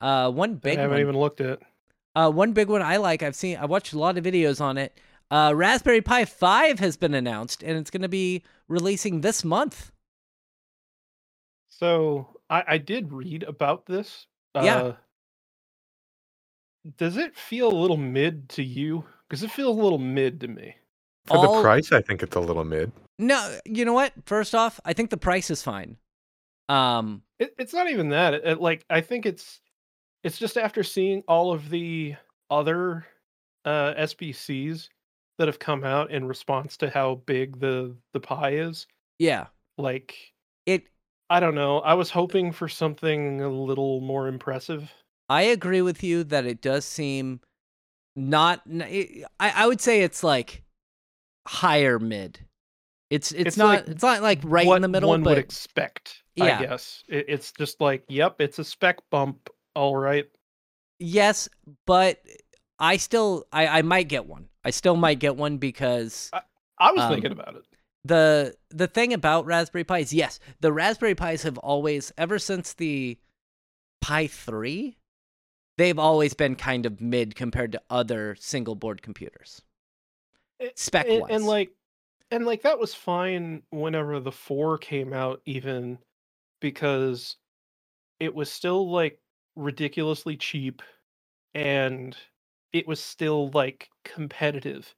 Uh, 0.00 0.30
one 0.30 0.60
I 0.64 0.70
haven't 0.70 0.90
one. 0.90 1.00
even 1.00 1.18
looked 1.18 1.40
at. 1.40 1.60
Uh, 2.14 2.30
one 2.30 2.52
big 2.52 2.68
one 2.68 2.82
I 2.82 2.98
like. 2.98 3.22
I've 3.22 3.34
seen. 3.34 3.56
I 3.56 3.64
watched 3.64 3.94
a 3.94 3.98
lot 3.98 4.18
of 4.18 4.24
videos 4.24 4.60
on 4.60 4.76
it. 4.76 4.98
Uh, 5.30 5.52
Raspberry 5.54 6.02
Pi 6.02 6.24
5 6.24 6.78
has 6.78 6.96
been 6.96 7.14
announced, 7.14 7.62
and 7.62 7.78
it's 7.78 7.90
going 7.90 8.02
to 8.02 8.08
be 8.08 8.42
releasing 8.68 9.22
this 9.22 9.44
month. 9.44 9.92
So 11.68 12.36
I, 12.50 12.64
I 12.68 12.78
did 12.78 13.12
read 13.12 13.42
about 13.44 13.86
this. 13.86 14.26
Yeah. 14.54 14.92
Does 16.98 17.16
it 17.16 17.36
feel 17.36 17.68
a 17.72 17.74
little 17.76 17.96
mid 17.96 18.48
to 18.50 18.62
you? 18.62 19.04
Because 19.28 19.42
it 19.42 19.50
feels 19.50 19.76
a 19.76 19.82
little 19.82 19.98
mid 19.98 20.40
to 20.40 20.48
me. 20.48 20.76
For 21.26 21.36
All- 21.38 21.56
the 21.56 21.62
price, 21.62 21.90
I 21.92 22.00
think 22.02 22.22
it's 22.22 22.36
a 22.36 22.40
little 22.40 22.64
mid. 22.64 22.92
No, 23.18 23.58
you 23.64 23.84
know 23.84 23.92
what? 23.94 24.12
First 24.26 24.54
off, 24.54 24.78
I 24.84 24.92
think 24.92 25.10
the 25.10 25.16
price 25.16 25.50
is 25.50 25.62
fine. 25.62 25.96
Um, 26.68 27.22
It, 27.38 27.54
it's 27.58 27.72
not 27.72 27.90
even 27.90 28.10
that. 28.10 28.34
It, 28.34 28.42
it- 28.44 28.60
like 28.60 28.84
I 28.90 29.00
think 29.00 29.26
it's 29.26 29.60
it's 30.22 30.38
just 30.38 30.56
after 30.56 30.82
seeing 30.82 31.22
all 31.28 31.52
of 31.52 31.70
the 31.70 32.16
other 32.50 33.06
uh, 33.64 33.94
SBCs 33.94 34.88
that 35.38 35.48
have 35.48 35.58
come 35.58 35.84
out 35.84 36.10
in 36.10 36.26
response 36.26 36.76
to 36.78 36.90
how 36.90 37.16
big 37.26 37.58
the 37.60 37.96
the 38.12 38.20
pie 38.20 38.54
is. 38.54 38.86
yeah, 39.18 39.46
Like 39.78 40.14
it. 40.66 40.84
I 41.28 41.40
don't 41.40 41.54
know. 41.56 41.80
I 41.80 41.94
was 41.94 42.08
hoping 42.10 42.52
for 42.52 42.68
something 42.68 43.40
a 43.42 43.48
little 43.48 44.00
more 44.00 44.28
impressive. 44.28 44.88
I 45.28 45.42
agree 45.42 45.82
with 45.82 46.02
you 46.02 46.24
that 46.24 46.46
it 46.46 46.60
does 46.60 46.84
seem 46.84 47.40
not. 48.14 48.62
I 48.70 49.24
I 49.40 49.66
would 49.66 49.80
say 49.80 50.02
it's 50.02 50.22
like 50.22 50.62
higher 51.46 51.98
mid. 51.98 52.40
It's 53.10 53.32
it's, 53.32 53.48
It's 53.48 53.56
not 53.56 53.66
like 53.86 53.88
it's 53.88 54.02
not 54.02 54.22
like 54.22 54.40
right 54.44 54.66
in 54.66 54.82
the 54.82 54.88
middle, 54.88 55.10
one 55.10 55.22
but 55.22 55.30
would 55.30 55.38
expect. 55.38 56.22
Yeah. 56.34 56.58
I 56.58 56.64
guess 56.66 57.02
it, 57.08 57.26
it's 57.28 57.52
just 57.52 57.80
like, 57.80 58.04
yep, 58.08 58.36
it's 58.40 58.58
a 58.58 58.64
spec 58.64 58.98
bump. 59.10 59.48
All 59.74 59.96
right. 59.96 60.26
yes, 60.98 61.48
but 61.86 62.20
I 62.78 62.96
still 62.96 63.46
I 63.52 63.66
I 63.78 63.82
might 63.82 64.08
get 64.08 64.26
one. 64.26 64.48
I 64.64 64.70
still 64.70 64.96
might 64.96 65.18
get 65.20 65.36
one 65.36 65.58
because 65.58 66.30
I 66.78 66.92
was 66.92 67.02
Um, 67.02 67.12
thinking 67.12 67.32
about 67.32 67.56
it. 67.56 67.62
the 68.04 68.54
the 68.70 68.86
thing 68.88 69.12
about 69.12 69.46
Raspberry 69.46 69.84
Pis, 69.84 70.12
yes, 70.12 70.40
the 70.60 70.72
Raspberry 70.72 71.14
Pis 71.14 71.42
have 71.42 71.58
always 71.58 72.12
ever 72.18 72.38
since 72.38 72.72
the 72.74 73.18
Pi 74.00 74.26
3, 74.26 74.96
they've 75.76 75.98
always 75.98 76.34
been 76.34 76.54
kind 76.54 76.86
of 76.86 77.00
mid 77.00 77.34
compared 77.34 77.72
to 77.72 77.82
other 77.90 78.36
single 78.38 78.74
board 78.74 79.02
computers. 79.02 79.62
Spec 80.74 81.06
and, 81.08 81.20
wise. 81.22 81.30
and 81.30 81.44
like 81.44 81.70
and 82.30 82.46
like 82.46 82.62
that 82.62 82.78
was 82.78 82.94
fine 82.94 83.62
whenever 83.70 84.20
the 84.20 84.32
four 84.32 84.78
came 84.78 85.12
out 85.12 85.40
even 85.44 85.98
because 86.60 87.36
it 88.20 88.34
was 88.34 88.50
still 88.50 88.90
like 88.90 89.18
ridiculously 89.54 90.36
cheap 90.36 90.82
and 91.54 92.16
it 92.72 92.86
was 92.86 93.00
still 93.00 93.50
like 93.50 93.88
competitive 94.04 94.94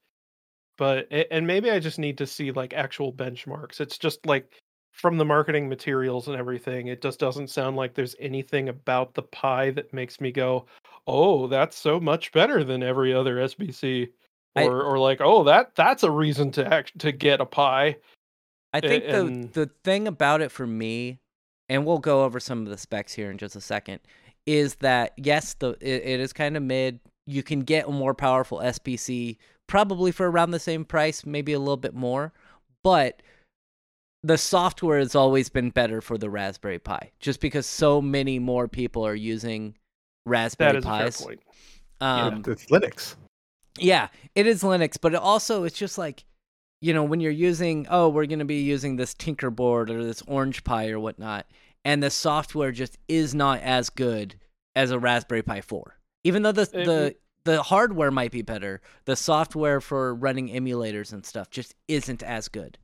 but 0.76 1.06
and 1.30 1.46
maybe 1.46 1.70
i 1.70 1.78
just 1.78 1.98
need 1.98 2.18
to 2.18 2.26
see 2.26 2.50
like 2.52 2.72
actual 2.72 3.12
benchmarks 3.12 3.80
it's 3.80 3.98
just 3.98 4.24
like 4.26 4.50
from 4.98 5.16
the 5.16 5.24
marketing 5.24 5.68
materials 5.68 6.28
and 6.28 6.36
everything 6.36 6.88
it 6.88 7.00
just 7.00 7.18
doesn't 7.18 7.48
sound 7.48 7.76
like 7.76 7.94
there's 7.94 8.16
anything 8.18 8.68
about 8.68 9.14
the 9.14 9.22
pie 9.22 9.70
that 9.70 9.92
makes 9.92 10.20
me 10.20 10.30
go 10.30 10.66
oh 11.06 11.46
that's 11.46 11.76
so 11.76 11.98
much 12.00 12.32
better 12.32 12.64
than 12.64 12.82
every 12.82 13.14
other 13.14 13.36
sbc 13.48 14.08
I- 14.56 14.64
or 14.64 14.82
or 14.82 14.98
like 14.98 15.20
oh 15.20 15.44
that 15.44 15.74
that's 15.74 16.02
a 16.02 16.10
reason 16.10 16.50
to 16.52 16.74
act 16.74 16.98
to 16.98 17.12
get 17.12 17.40
a 17.40 17.46
pie 17.46 17.96
I 18.72 18.80
think 18.80 19.04
the 19.04 19.20
and- 19.26 19.52
the 19.52 19.70
thing 19.84 20.06
about 20.06 20.40
it 20.40 20.50
for 20.50 20.66
me, 20.66 21.20
and 21.68 21.86
we'll 21.86 21.98
go 21.98 22.24
over 22.24 22.38
some 22.40 22.62
of 22.62 22.68
the 22.68 22.78
specs 22.78 23.12
here 23.12 23.30
in 23.30 23.38
just 23.38 23.56
a 23.56 23.60
second, 23.60 24.00
is 24.46 24.76
that 24.76 25.12
yes, 25.16 25.54
the 25.54 25.70
it, 25.80 26.02
it 26.04 26.20
is 26.20 26.32
kind 26.32 26.56
of 26.56 26.62
mid. 26.62 27.00
You 27.26 27.42
can 27.42 27.60
get 27.60 27.88
a 27.88 27.90
more 27.90 28.14
powerful 28.14 28.58
SBC 28.58 29.36
probably 29.66 30.12
for 30.12 30.30
around 30.30 30.50
the 30.50 30.58
same 30.58 30.84
price, 30.84 31.26
maybe 31.26 31.52
a 31.52 31.58
little 31.58 31.76
bit 31.76 31.94
more, 31.94 32.32
but 32.82 33.22
the 34.22 34.38
software 34.38 34.98
has 34.98 35.14
always 35.14 35.48
been 35.48 35.70
better 35.70 36.00
for 36.00 36.18
the 36.18 36.30
Raspberry 36.30 36.78
Pi, 36.78 37.10
just 37.20 37.40
because 37.40 37.66
so 37.66 38.00
many 38.00 38.38
more 38.38 38.68
people 38.68 39.06
are 39.06 39.14
using 39.14 39.76
Raspberry 40.26 40.72
that 40.72 40.78
is 40.78 40.84
a 40.84 40.88
fair 40.88 41.06
Pis. 41.06 41.22
point 41.22 41.40
Um, 42.00 42.44
it's 42.46 42.66
Linux. 42.66 43.16
yeah, 43.78 44.08
it 44.34 44.46
is 44.46 44.62
Linux, 44.62 44.96
but 45.00 45.14
it 45.14 45.20
also 45.20 45.64
it's 45.64 45.78
just 45.78 45.98
like, 45.98 46.24
you 46.80 46.92
know, 46.92 47.04
when 47.04 47.20
you're 47.20 47.30
using, 47.30 47.86
oh, 47.90 48.08
we're 48.08 48.26
gonna 48.26 48.44
be 48.44 48.62
using 48.62 48.96
this 48.96 49.14
Tinkerboard 49.14 49.90
or 49.90 50.04
this 50.04 50.22
Orange 50.26 50.64
Pi 50.64 50.90
or 50.90 51.00
whatnot, 51.00 51.46
and 51.84 52.02
the 52.02 52.10
software 52.10 52.72
just 52.72 52.98
is 53.08 53.34
not 53.34 53.60
as 53.62 53.88
good 53.90 54.34
as 54.76 54.90
a 54.90 54.98
Raspberry 54.98 55.42
Pi 55.42 55.60
4. 55.60 55.96
Even 56.24 56.42
though 56.42 56.52
the 56.52 56.62
It 56.62 56.72
the 56.72 57.16
the 57.44 57.62
hardware 57.62 58.10
might 58.10 58.32
be 58.32 58.42
better, 58.42 58.80
the 59.06 59.16
software 59.16 59.80
for 59.80 60.14
running 60.14 60.48
emulators 60.48 61.12
and 61.12 61.24
stuff 61.24 61.48
just 61.48 61.74
isn't 61.86 62.22
as 62.22 62.48
good. 62.48 62.78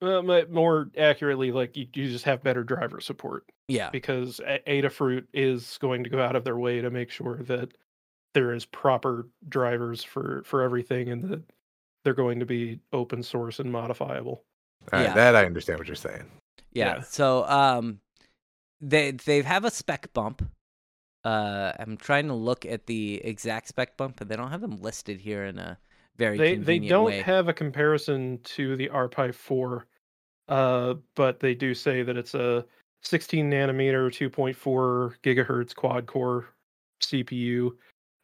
Uh, 0.00 0.22
mo- 0.22 0.46
more 0.48 0.90
accurately 0.96 1.50
like 1.50 1.76
you, 1.76 1.86
you 1.94 2.08
just 2.08 2.24
have 2.24 2.42
better 2.42 2.62
driver 2.62 3.00
support 3.00 3.44
Yeah, 3.66 3.90
because 3.90 4.40
A- 4.46 4.60
Adafruit 4.68 5.24
is 5.34 5.76
going 5.80 6.04
to 6.04 6.10
go 6.10 6.20
out 6.22 6.36
of 6.36 6.44
their 6.44 6.56
way 6.56 6.80
to 6.80 6.88
make 6.90 7.10
sure 7.10 7.38
that 7.44 7.72
there 8.34 8.54
is 8.54 8.64
proper 8.64 9.26
drivers 9.48 10.04
for 10.04 10.42
for 10.44 10.62
everything 10.62 11.08
and 11.08 11.24
that 11.30 11.42
they're 12.04 12.14
going 12.14 12.38
to 12.38 12.46
be 12.46 12.78
open 12.92 13.22
source 13.24 13.58
and 13.58 13.72
modifiable. 13.72 14.44
All 14.92 15.00
right, 15.00 15.02
Yeah. 15.06 15.14
that 15.14 15.34
I 15.34 15.44
understand 15.46 15.80
what 15.80 15.88
you're 15.88 15.96
saying. 15.96 16.30
yeah. 16.72 16.96
Yeah. 16.96 17.00
So 17.00 17.44
um, 17.48 17.98
they 18.80 19.10
they 19.10 19.42
have 19.42 19.64
a 19.64 19.70
spec 19.70 20.12
bump. 20.12 20.48
Uh, 21.24 21.72
I'm 21.78 21.96
trying 21.96 22.28
to 22.28 22.34
look 22.34 22.64
at 22.64 22.86
the 22.86 23.16
exact 23.24 23.66
spec 23.66 23.96
bump, 23.96 24.14
but 24.18 24.28
they 24.28 24.36
don't 24.36 24.52
have 24.52 24.60
them 24.60 24.76
listed 24.76 25.18
here 25.20 25.44
in 25.44 25.58
a 25.58 25.76
very 26.18 26.38
They 26.38 26.56
they 26.56 26.78
don't 26.78 27.18
way. 27.18 27.20
have 27.20 27.48
a 27.48 27.52
comparison 27.54 28.38
to 28.44 28.76
the 28.76 28.88
RPi 28.90 29.32
4 29.34 29.86
uh 30.48 30.94
but 31.14 31.40
they 31.40 31.54
do 31.54 31.74
say 31.74 32.02
that 32.02 32.16
it's 32.16 32.34
a 32.34 32.66
16 33.02 33.50
nanometer, 33.50 34.10
2.4 34.12 35.16
gigahertz 35.22 35.74
quad 35.74 36.06
core 36.06 36.48
CPU. 37.02 37.76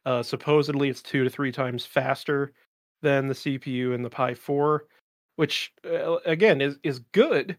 Uh, 0.05 0.21
supposedly, 0.23 0.89
it's 0.89 1.01
two 1.01 1.23
to 1.23 1.29
three 1.29 1.51
times 1.51 1.85
faster 1.85 2.53
than 3.01 3.27
the 3.27 3.33
CPU 3.35 3.93
in 3.95 4.03
the 4.03 4.09
Pi 4.09 4.33
4, 4.35 4.87
which 5.37 5.73
uh, 5.85 6.17
again 6.25 6.61
is 6.61 6.77
is 6.83 6.99
good, 7.13 7.57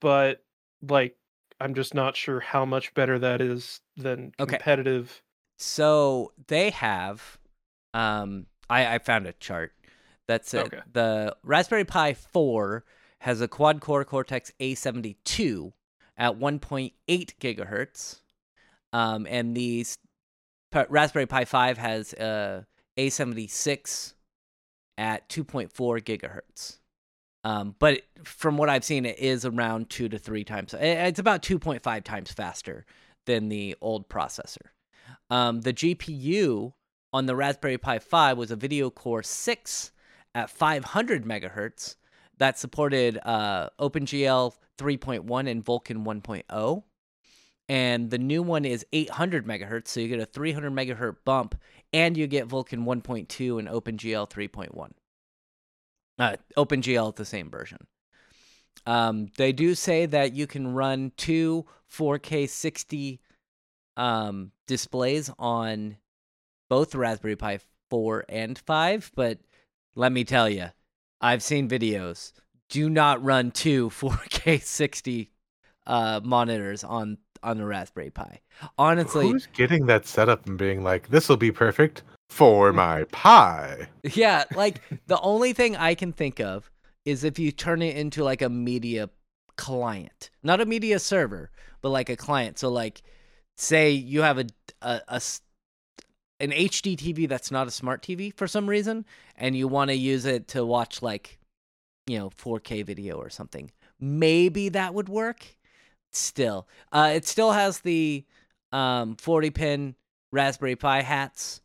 but 0.00 0.44
like 0.82 1.16
I'm 1.60 1.74
just 1.74 1.94
not 1.94 2.16
sure 2.16 2.40
how 2.40 2.64
much 2.64 2.92
better 2.94 3.18
that 3.18 3.40
is 3.40 3.80
than 3.96 4.32
Okay. 4.38 4.58
competitive. 4.58 5.22
So 5.58 6.32
they 6.48 6.70
have, 6.70 7.38
um, 7.94 8.46
I, 8.68 8.94
I 8.94 8.98
found 8.98 9.26
a 9.26 9.32
chart. 9.32 9.72
That's 10.26 10.54
it. 10.54 10.66
Okay. 10.66 10.80
The 10.92 11.36
Raspberry 11.42 11.84
Pi 11.84 12.14
4 12.14 12.84
has 13.20 13.40
a 13.40 13.48
quad 13.48 13.80
core 13.80 14.04
Cortex 14.04 14.52
A72 14.60 15.72
at 16.16 16.38
1.8 16.38 16.92
gigahertz, 17.08 18.20
um, 18.92 19.26
and 19.28 19.56
the 19.56 19.86
Raspberry 20.88 21.26
Pi 21.26 21.44
5 21.44 21.78
has 21.78 22.12
a 22.14 22.66
A76 22.96 24.14
at 24.96 25.28
2.4 25.28 25.70
gigahertz. 26.02 26.78
Um, 27.44 27.74
but 27.78 28.02
from 28.22 28.56
what 28.56 28.70
I've 28.70 28.84
seen, 28.84 29.04
it 29.04 29.18
is 29.18 29.44
around 29.44 29.90
two 29.90 30.08
to 30.08 30.18
three 30.18 30.44
times. 30.44 30.74
It's 30.78 31.18
about 31.18 31.42
2.5 31.42 32.04
times 32.04 32.32
faster 32.32 32.86
than 33.26 33.48
the 33.48 33.76
old 33.80 34.08
processor. 34.08 34.68
Um, 35.28 35.60
the 35.60 35.74
GPU 35.74 36.72
on 37.14 37.26
the 37.26 37.36
Raspberry 37.36 37.78
Pi 37.78 38.00
5 38.00 38.36
was 38.36 38.50
a 38.50 38.56
Video 38.56 38.90
Core 38.90 39.22
6 39.22 39.92
at 40.34 40.50
500 40.50 41.24
megahertz 41.24 41.94
that 42.38 42.58
supported 42.58 43.20
uh, 43.24 43.70
OpenGL 43.78 44.52
3.1 44.76 45.48
and 45.48 45.64
Vulkan 45.64 46.04
1.0. 46.04 46.82
And 47.68 48.10
the 48.10 48.18
new 48.18 48.42
one 48.42 48.64
is 48.64 48.84
800 48.92 49.46
megahertz, 49.46 49.88
so 49.88 50.00
you 50.00 50.08
get 50.08 50.18
a 50.18 50.26
300 50.26 50.72
megahertz 50.72 51.18
bump, 51.24 51.54
and 51.92 52.16
you 52.16 52.26
get 52.26 52.48
Vulkan 52.48 52.84
1.2 52.84 53.60
and 53.60 53.68
OpenGL 53.68 54.28
3.1. 54.28 54.90
Uh, 56.18 56.36
OpenGL, 56.56 57.14
the 57.14 57.24
same 57.24 57.48
version. 57.48 57.86
Um, 58.86 59.28
they 59.36 59.52
do 59.52 59.76
say 59.76 60.06
that 60.06 60.32
you 60.32 60.48
can 60.48 60.74
run 60.74 61.12
two 61.16 61.64
4K 61.96 62.48
60 62.48 63.20
um, 63.96 64.50
displays 64.66 65.30
on 65.38 65.96
both 66.68 66.94
Raspberry 66.94 67.36
Pi 67.36 67.58
4 67.90 68.24
and 68.28 68.58
5, 68.58 69.12
but 69.14 69.38
let 69.94 70.12
me 70.12 70.24
tell 70.24 70.48
you, 70.48 70.66
I've 71.20 71.42
seen 71.42 71.68
videos. 71.68 72.32
Do 72.68 72.90
not 72.90 73.22
run 73.22 73.50
two 73.50 73.90
4K 73.90 74.62
60 74.62 75.30
uh, 75.86 76.20
monitors 76.24 76.84
on 76.84 77.18
on 77.42 77.58
the 77.58 77.64
Raspberry 77.66 78.10
Pi. 78.10 78.40
Honestly, 78.78 79.28
Who's 79.28 79.46
getting 79.52 79.84
that 79.86 80.06
setup 80.06 80.46
and 80.46 80.56
being 80.56 80.82
like, 80.82 81.08
"This 81.08 81.28
will 81.28 81.36
be 81.36 81.52
perfect 81.52 82.02
for 82.30 82.72
my 82.72 83.04
Pi"? 83.12 83.86
yeah, 84.02 84.44
like 84.54 84.80
the 85.06 85.20
only 85.20 85.52
thing 85.52 85.76
I 85.76 85.94
can 85.94 86.12
think 86.12 86.40
of 86.40 86.70
is 87.04 87.22
if 87.22 87.38
you 87.38 87.52
turn 87.52 87.82
it 87.82 87.96
into 87.96 88.24
like 88.24 88.40
a 88.40 88.48
media 88.48 89.10
client, 89.56 90.30
not 90.42 90.60
a 90.60 90.66
media 90.66 90.98
server, 90.98 91.50
but 91.82 91.90
like 91.90 92.08
a 92.08 92.16
client. 92.16 92.58
So 92.58 92.70
like, 92.70 93.02
say 93.58 93.90
you 93.90 94.22
have 94.22 94.38
a 94.38 94.46
a, 94.80 95.00
a 95.08 95.20
an 96.40 96.50
HD 96.50 96.96
TV 96.96 97.28
that's 97.28 97.50
not 97.50 97.66
a 97.66 97.70
smart 97.70 98.02
TV 98.02 98.34
for 98.34 98.46
some 98.46 98.68
reason, 98.68 99.04
and 99.36 99.56
you 99.56 99.68
want 99.68 99.90
to 99.90 99.96
use 99.96 100.24
it 100.24 100.48
to 100.48 100.64
watch 100.64 101.02
like, 101.02 101.38
you 102.06 102.18
know, 102.18 102.30
4K 102.30 102.84
video 102.84 103.16
or 103.16 103.30
something. 103.30 103.70
Maybe 104.00 104.68
that 104.70 104.94
would 104.94 105.08
work. 105.08 105.56
Still, 106.12 106.68
uh, 106.92 107.12
it 107.14 107.26
still 107.26 107.52
has 107.52 107.80
the 107.80 108.24
um 108.72 109.16
40 109.16 109.50
pin 109.50 109.94
Raspberry 110.32 110.76
Pi 110.76 111.02
hats. 111.02 111.60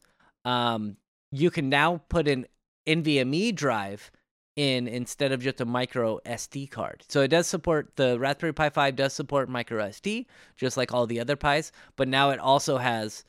Um, 0.46 0.98
you 1.32 1.52
can 1.52 1.70
now 1.70 2.02
put 2.10 2.28
an 2.28 2.46
NVMe 2.88 3.54
drive 3.54 4.12
in 4.56 4.88
instead 4.88 5.32
of 5.32 5.42
just 5.42 5.62
a 5.62 5.66
micro 5.66 6.20
SD 6.26 6.70
card. 6.70 7.04
So 7.08 7.22
it 7.22 7.30
does 7.30 7.48
support 7.48 7.96
the 7.96 8.20
Raspberry 8.20 8.54
Pi 8.54 8.70
5 8.70 8.96
does 8.96 9.14
support 9.14 9.48
micro 9.48 9.84
SD 9.84 10.26
just 10.58 10.76
like 10.76 10.94
all 10.94 11.08
the 11.08 11.20
other 11.20 11.36
Pis, 11.36 11.72
but 11.96 12.08
now 12.08 12.32
it 12.32 12.40
also 12.40 12.78
has 12.78 13.24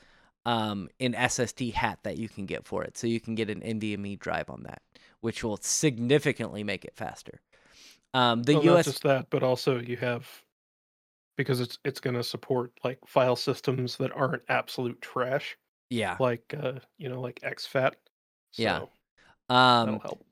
um, 0.47 0.88
an 1.01 1.14
SSD 1.14 1.70
hat 1.70 2.01
that 2.05 2.18
you 2.18 2.28
can 2.28 2.47
get 2.47 2.66
for 2.66 2.82
it. 2.84 2.97
So 2.99 3.07
you 3.07 3.20
can 3.20 3.34
get 3.34 3.51
an 3.51 3.61
NVMe 3.62 4.18
drive 4.18 4.51
on 4.51 4.62
that, 4.64 4.82
which 5.20 5.45
will 5.45 5.59
significantly 5.59 6.64
make 6.64 6.84
it 6.84 6.97
faster. 6.97 7.41
Um, 8.14 8.45
the 8.45 8.55
Well, 8.55 8.62
not 8.62 8.82
US 8.82 8.82
just 8.82 9.03
that, 9.05 9.28
but 9.30 9.43
also 9.43 9.80
you 9.80 9.97
have 9.97 10.45
because 11.36 11.61
it's 11.61 11.78
it's 11.84 12.01
going 12.01 12.16
to 12.16 12.22
support 12.24 12.72
like 12.84 12.99
file 13.07 13.36
systems 13.36 13.97
that 13.97 14.12
aren't 14.12 14.43
absolute 14.49 15.01
trash, 15.01 15.57
yeah. 15.91 16.18
like 16.18 16.55
uh, 16.59 16.74
you 16.99 17.09
know, 17.09 17.20
like 17.20 17.41
exFAT. 17.43 17.95
So 18.53 18.70
Yeah. 18.70 18.82
that'll 19.84 20.01
Um, 20.01 20.01
help. 20.01 20.24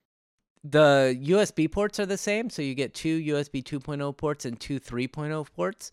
the 0.65 1.17
USB 1.21 1.69
ports 1.69 2.01
are 2.01 2.07
the 2.07 2.19
same, 2.19 2.51
so 2.51 2.63
you 2.63 2.75
get 2.75 2.95
two 2.95 3.17
USB 3.19 3.63
2.0 3.63 4.17
ports 4.17 4.45
and 4.45 4.61
two 4.61 4.81
3.0 4.81 5.45
ports, 5.55 5.91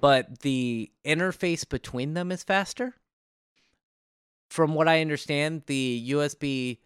but 0.00 0.40
the 0.40 0.90
interface 1.04 1.68
between 1.68 2.14
them 2.14 2.32
is 2.32 2.42
faster. 2.44 2.94
From 4.50 4.74
what 4.74 4.88
I 4.88 5.00
understand, 5.00 5.62
the 5.66 6.10
USB, 6.10 6.78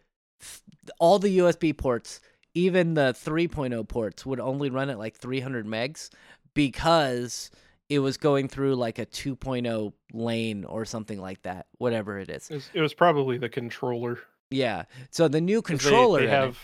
all 0.98 1.18
the 1.18 1.38
USB 1.38 1.76
ports, 1.76 2.20
even 2.54 2.94
the 2.94 3.12
3.0 3.12 3.86
ports, 3.88 4.24
would 4.26 4.40
only 4.40 4.70
run 4.70 4.90
at 4.90 4.98
like 4.98 5.16
300 5.16 5.66
megs 5.66 6.10
because 6.54 7.50
it 7.88 7.98
was 7.98 8.16
going 8.16 8.48
through 8.48 8.76
like 8.76 8.98
a 8.98 9.06
2.0 9.06 9.92
lane 10.12 10.64
or 10.64 10.84
something 10.84 11.20
like 11.20 11.42
that, 11.42 11.66
whatever 11.78 12.18
it 12.18 12.28
is. 12.30 12.50
It 12.50 12.54
was, 12.54 12.70
it 12.74 12.80
was 12.80 12.94
probably 12.94 13.36
the 13.38 13.48
controller. 13.48 14.18
Yeah. 14.50 14.84
So 15.10 15.28
the 15.28 15.40
new 15.40 15.62
controller 15.62 16.20
they, 16.20 16.26
it- 16.26 16.30
have, 16.30 16.58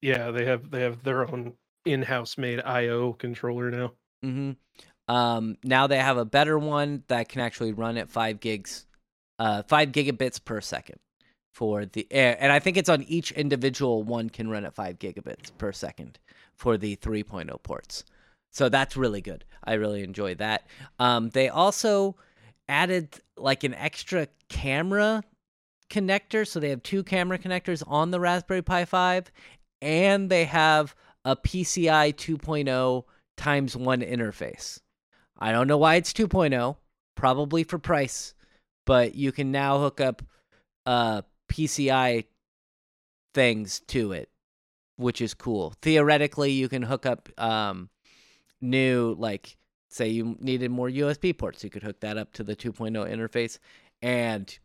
yeah, 0.00 0.30
they 0.30 0.44
have 0.46 0.70
they 0.70 0.80
have 0.82 1.02
their 1.02 1.28
own 1.30 1.54
in-house 1.84 2.38
made 2.38 2.60
I/O 2.60 3.14
controller 3.14 3.70
now. 3.70 3.92
hmm 4.22 4.52
Um, 5.08 5.56
now 5.64 5.86
they 5.86 5.98
have 5.98 6.16
a 6.18 6.24
better 6.24 6.58
one 6.58 7.04
that 7.08 7.28
can 7.28 7.40
actually 7.40 7.72
run 7.72 7.96
at 7.96 8.08
five 8.10 8.38
gigs, 8.40 8.86
uh, 9.40 9.62
five 9.64 9.90
gigabits 9.90 10.42
per 10.44 10.60
second 10.60 11.00
for 11.52 11.84
the, 11.86 12.06
a- 12.12 12.40
and 12.40 12.52
I 12.52 12.60
think 12.60 12.76
it's 12.76 12.88
on 12.88 13.02
each 13.04 13.32
individual 13.32 14.04
one 14.04 14.30
can 14.30 14.48
run 14.48 14.64
at 14.64 14.74
five 14.74 14.98
gigabits 15.00 15.50
per 15.58 15.72
second 15.72 16.18
for 16.54 16.76
the 16.76 16.96
3.0 16.96 17.62
ports. 17.64 18.04
So 18.50 18.68
that's 18.68 18.96
really 18.96 19.20
good. 19.20 19.44
I 19.64 19.74
really 19.74 20.02
enjoy 20.04 20.34
that. 20.36 20.66
Um, 20.98 21.30
they 21.30 21.48
also 21.48 22.16
added 22.68 23.18
like 23.36 23.64
an 23.64 23.74
extra 23.74 24.28
camera 24.48 25.24
connector. 25.88 26.46
So 26.46 26.60
they 26.60 26.70
have 26.70 26.82
two 26.82 27.02
camera 27.02 27.38
connectors 27.38 27.82
on 27.86 28.10
the 28.10 28.20
Raspberry 28.20 28.62
Pi 28.62 28.84
5, 28.84 29.30
and 29.82 30.30
they 30.30 30.44
have 30.44 30.94
a 31.24 31.34
PCI 31.36 32.14
2.0 32.14 33.04
times 33.36 33.76
one 33.76 34.00
interface. 34.00 34.80
I 35.38 35.52
don't 35.52 35.66
know 35.66 35.78
why 35.78 35.94
it's 35.96 36.12
2.0, 36.12 36.76
probably 37.14 37.64
for 37.64 37.78
price, 37.78 38.34
but 38.86 39.14
you 39.14 39.32
can 39.32 39.50
now 39.50 39.78
hook 39.78 40.00
up 40.00 40.22
uh, 40.86 41.22
PCI 41.48 42.24
things 43.34 43.80
to 43.88 44.12
it, 44.12 44.30
which 44.96 45.20
is 45.20 45.34
cool. 45.34 45.74
Theoretically, 45.82 46.52
you 46.52 46.68
can 46.68 46.82
hook 46.82 47.06
up 47.06 47.28
um, 47.38 47.90
new, 48.60 49.14
like, 49.18 49.56
say 49.88 50.08
you 50.08 50.36
needed 50.40 50.70
more 50.70 50.88
USB 50.88 51.36
ports, 51.36 51.64
you 51.64 51.70
could 51.70 51.82
hook 51.82 52.00
that 52.00 52.16
up 52.16 52.32
to 52.34 52.44
the 52.44 52.56
2.0 52.56 52.92
interface. 52.92 53.58
And 54.02 54.56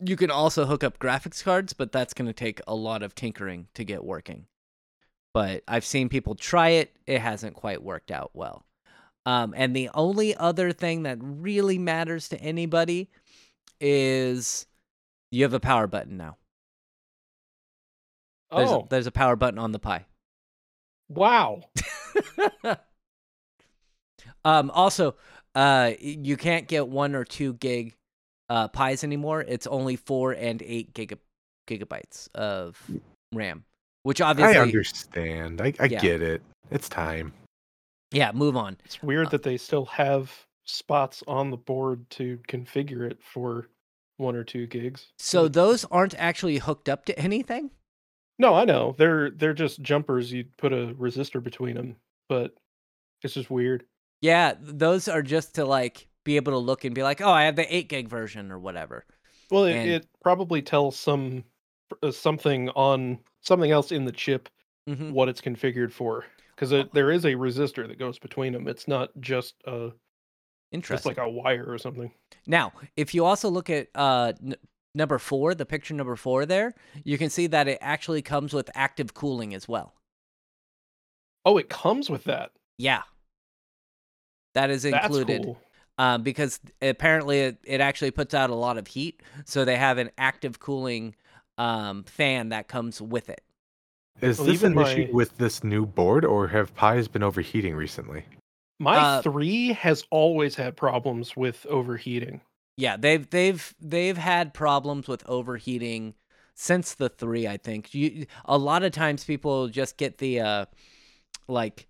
you 0.00 0.16
can 0.16 0.30
also 0.30 0.64
hook 0.64 0.84
up 0.84 0.98
graphics 0.98 1.42
cards, 1.42 1.72
but 1.72 1.92
that's 1.92 2.14
going 2.14 2.26
to 2.26 2.32
take 2.32 2.60
a 2.66 2.74
lot 2.74 3.02
of 3.02 3.14
tinkering 3.14 3.68
to 3.74 3.84
get 3.84 4.04
working. 4.04 4.46
But 5.34 5.62
I've 5.68 5.84
seen 5.84 6.08
people 6.08 6.34
try 6.34 6.70
it, 6.70 6.96
it 7.06 7.20
hasn't 7.20 7.54
quite 7.54 7.82
worked 7.82 8.10
out 8.10 8.30
well. 8.34 8.64
Um, 9.26 9.52
and 9.56 9.74
the 9.74 9.90
only 9.92 10.34
other 10.34 10.72
thing 10.72 11.02
that 11.02 11.18
really 11.20 11.78
matters 11.78 12.28
to 12.30 12.40
anybody 12.40 13.10
is 13.80 14.66
you 15.30 15.42
have 15.44 15.54
a 15.54 15.60
power 15.60 15.86
button 15.86 16.16
now. 16.16 16.36
There's, 18.54 18.70
Oh, 18.70 18.80
a, 18.80 18.88
there's 18.88 19.06
a 19.06 19.12
power 19.12 19.36
button 19.36 19.58
on 19.58 19.72
the 19.72 19.78
Pi. 19.78 20.06
wow! 21.10 21.60
um, 24.44 24.70
also, 24.70 25.14
uh, 25.54 25.92
you 26.00 26.36
can't 26.36 26.66
get 26.66 26.88
one 26.88 27.14
or 27.14 27.24
two 27.24 27.54
gig 27.54 27.94
uh, 28.48 28.68
Pies 28.68 29.04
anymore. 29.04 29.42
It's 29.46 29.66
only 29.66 29.96
four 29.96 30.32
and 30.32 30.62
eight 30.62 30.94
giga- 30.94 31.18
gigabytes 31.68 32.28
of 32.34 32.80
RAM, 33.34 33.64
which 34.02 34.20
obviously, 34.20 34.56
I 34.56 34.60
understand. 34.62 35.60
I, 35.60 35.74
I 35.78 35.84
Yeah. 35.86 36.00
get 36.00 36.22
it. 36.22 36.42
It's 36.70 36.88
time. 36.88 37.32
yeah, 38.10 38.32
move 38.32 38.56
on. 38.56 38.76
It's 38.86 39.02
weird 39.02 39.30
that 39.30 39.42
they 39.42 39.56
still 39.58 39.84
have 39.86 40.32
spots 40.68 41.22
on 41.26 41.50
the 41.50 41.56
board 41.56 42.08
to 42.10 42.38
configure 42.48 43.10
it 43.10 43.18
for 43.22 43.68
one 44.18 44.36
or 44.36 44.44
two 44.44 44.66
gigs. 44.66 45.06
So 45.18 45.48
those 45.48 45.84
aren't 45.86 46.14
actually 46.18 46.58
hooked 46.58 46.88
up 46.88 47.04
to 47.06 47.18
anything. 47.18 47.70
No, 48.38 48.54
I 48.54 48.64
know 48.64 48.94
they're 48.98 49.30
they're 49.30 49.54
just 49.54 49.80
jumpers. 49.82 50.32
You 50.32 50.44
put 50.58 50.72
a 50.72 50.94
resistor 50.98 51.42
between 51.42 51.74
them, 51.74 51.96
but 52.28 52.54
it's 53.22 53.34
just 53.34 53.50
weird. 53.50 53.84
Yeah, 54.20 54.54
those 54.60 55.08
are 55.08 55.22
just 55.22 55.54
to 55.56 55.64
like 55.64 56.08
be 56.24 56.36
able 56.36 56.52
to 56.52 56.58
look 56.58 56.84
and 56.84 56.94
be 56.94 57.02
like, 57.02 57.20
oh, 57.20 57.30
I 57.30 57.44
have 57.44 57.56
the 57.56 57.74
eight 57.74 57.88
gig 57.88 58.08
version 58.08 58.52
or 58.52 58.58
whatever. 58.58 59.04
Well, 59.50 59.64
it, 59.64 59.74
And- 59.76 59.90
it 59.90 60.06
probably 60.22 60.62
tells 60.62 60.96
some 60.98 61.44
uh, 62.02 62.10
something 62.12 62.68
on 62.70 63.18
something 63.40 63.70
else 63.70 63.92
in 63.92 64.04
the 64.04 64.12
chip 64.12 64.48
Mhm. 64.88 65.12
what 65.12 65.28
it's 65.28 65.40
configured 65.40 65.92
for 65.92 66.24
because 66.54 66.70
there 66.92 67.10
is 67.10 67.24
a 67.24 67.34
resistor 67.34 67.86
that 67.88 67.98
goes 67.98 68.18
between 68.18 68.52
them. 68.52 68.66
It's 68.68 68.88
not 68.88 69.10
just 69.20 69.54
uh 70.74 70.78
just 70.80 71.06
like 71.06 71.18
a 71.18 71.28
wire 71.28 71.64
or 71.66 71.78
something. 71.78 72.12
Now, 72.46 72.72
if 72.96 73.14
you 73.14 73.24
also 73.24 73.48
look 73.48 73.70
at 73.70 73.88
uh, 73.94 74.32
n- 74.42 74.56
number 74.94 75.18
four, 75.18 75.54
the 75.54 75.66
picture 75.66 75.94
number 75.94 76.16
four 76.16 76.46
there, 76.46 76.74
you 77.04 77.18
can 77.18 77.30
see 77.30 77.46
that 77.48 77.68
it 77.68 77.78
actually 77.80 78.22
comes 78.22 78.52
with 78.52 78.70
active 78.74 79.14
cooling 79.14 79.54
as 79.54 79.68
well. 79.68 79.94
Oh, 81.44 81.56
it 81.56 81.68
comes 81.68 82.10
with 82.10 82.24
that. 82.24 82.50
Yeah. 82.76 83.02
That 84.54 84.70
is 84.70 84.82
That's 84.82 85.06
included 85.06 85.44
cool. 85.44 85.58
um, 85.98 86.22
because 86.22 86.60
apparently 86.82 87.40
it, 87.40 87.58
it 87.64 87.80
actually 87.80 88.10
puts 88.10 88.34
out 88.34 88.50
a 88.50 88.54
lot 88.54 88.76
of 88.76 88.86
heat. 88.86 89.22
So 89.44 89.64
they 89.64 89.76
have 89.76 89.98
an 89.98 90.10
active 90.18 90.58
cooling 90.58 91.14
um, 91.56 92.04
fan 92.04 92.50
that 92.50 92.68
comes 92.68 93.00
with 93.00 93.30
it. 93.30 93.40
Is 94.20 94.38
Well, 94.38 94.48
this 94.48 94.54
even 94.54 94.76
an 94.76 94.84
issue 94.84 95.08
with 95.12 95.38
this 95.38 95.62
new 95.62 95.86
board, 95.86 96.24
or 96.24 96.48
have 96.48 96.74
pies 96.74 97.06
been 97.06 97.22
overheating 97.22 97.76
recently? 97.76 98.24
My 98.78 98.96
uh, 98.98 99.22
three 99.22 99.72
has 99.72 100.04
always 100.10 100.54
had 100.54 100.76
problems 100.76 101.36
with 101.36 101.66
overheating. 101.68 102.40
Yeah, 102.76 102.96
they've 102.96 103.28
they've 103.28 103.74
they've 103.80 104.16
had 104.16 104.54
problems 104.54 105.08
with 105.08 105.28
overheating 105.28 106.14
since 106.54 106.94
the 106.94 107.08
three. 107.08 107.48
I 107.48 107.56
think 107.56 107.92
you 107.92 108.26
a 108.44 108.56
lot 108.56 108.84
of 108.84 108.92
times 108.92 109.24
people 109.24 109.68
just 109.68 109.96
get 109.96 110.18
the 110.18 110.40
uh 110.40 110.66
like 111.48 111.88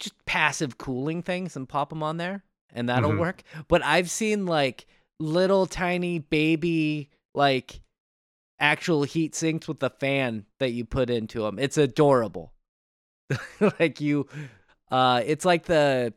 just 0.00 0.14
passive 0.26 0.76
cooling 0.76 1.22
things 1.22 1.56
and 1.56 1.68
pop 1.68 1.88
them 1.88 2.02
on 2.02 2.18
there, 2.18 2.44
and 2.74 2.88
that'll 2.88 3.12
Mhm. 3.12 3.18
work. 3.20 3.42
But 3.68 3.82
I've 3.82 4.10
seen 4.10 4.44
like 4.44 4.86
little 5.18 5.64
tiny 5.66 6.18
baby 6.18 7.08
like 7.34 7.80
actual 8.60 9.04
heat 9.04 9.34
sinks 9.34 9.66
with 9.66 9.80
the 9.80 9.90
fan 9.90 10.44
that 10.58 10.72
you 10.72 10.84
put 10.84 11.08
into 11.08 11.42
them. 11.42 11.58
It's 11.58 11.78
adorable. 11.78 12.52
like 13.80 14.00
you, 14.00 14.28
uh, 14.90 15.22
it's 15.24 15.44
like 15.44 15.64
the 15.64 16.14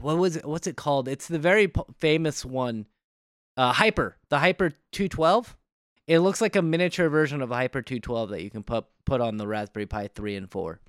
what 0.00 0.18
was 0.18 0.36
it? 0.36 0.44
What's 0.44 0.66
it 0.66 0.76
called? 0.76 1.08
It's 1.08 1.28
the 1.28 1.38
very 1.38 1.68
po- 1.68 1.86
famous 1.98 2.44
one, 2.44 2.86
uh, 3.56 3.72
Hyper, 3.72 4.16
the 4.28 4.38
Hyper 4.38 4.70
212. 4.92 5.56
It 6.06 6.20
looks 6.20 6.40
like 6.40 6.56
a 6.56 6.62
miniature 6.62 7.08
version 7.08 7.42
of 7.42 7.50
a 7.50 7.54
Hyper 7.54 7.82
212 7.82 8.30
that 8.30 8.42
you 8.42 8.50
can 8.50 8.62
put 8.62 8.86
put 9.04 9.20
on 9.20 9.36
the 9.36 9.46
Raspberry 9.46 9.86
Pi 9.86 10.08
3 10.08 10.36
and 10.36 10.50
4. 10.50 10.80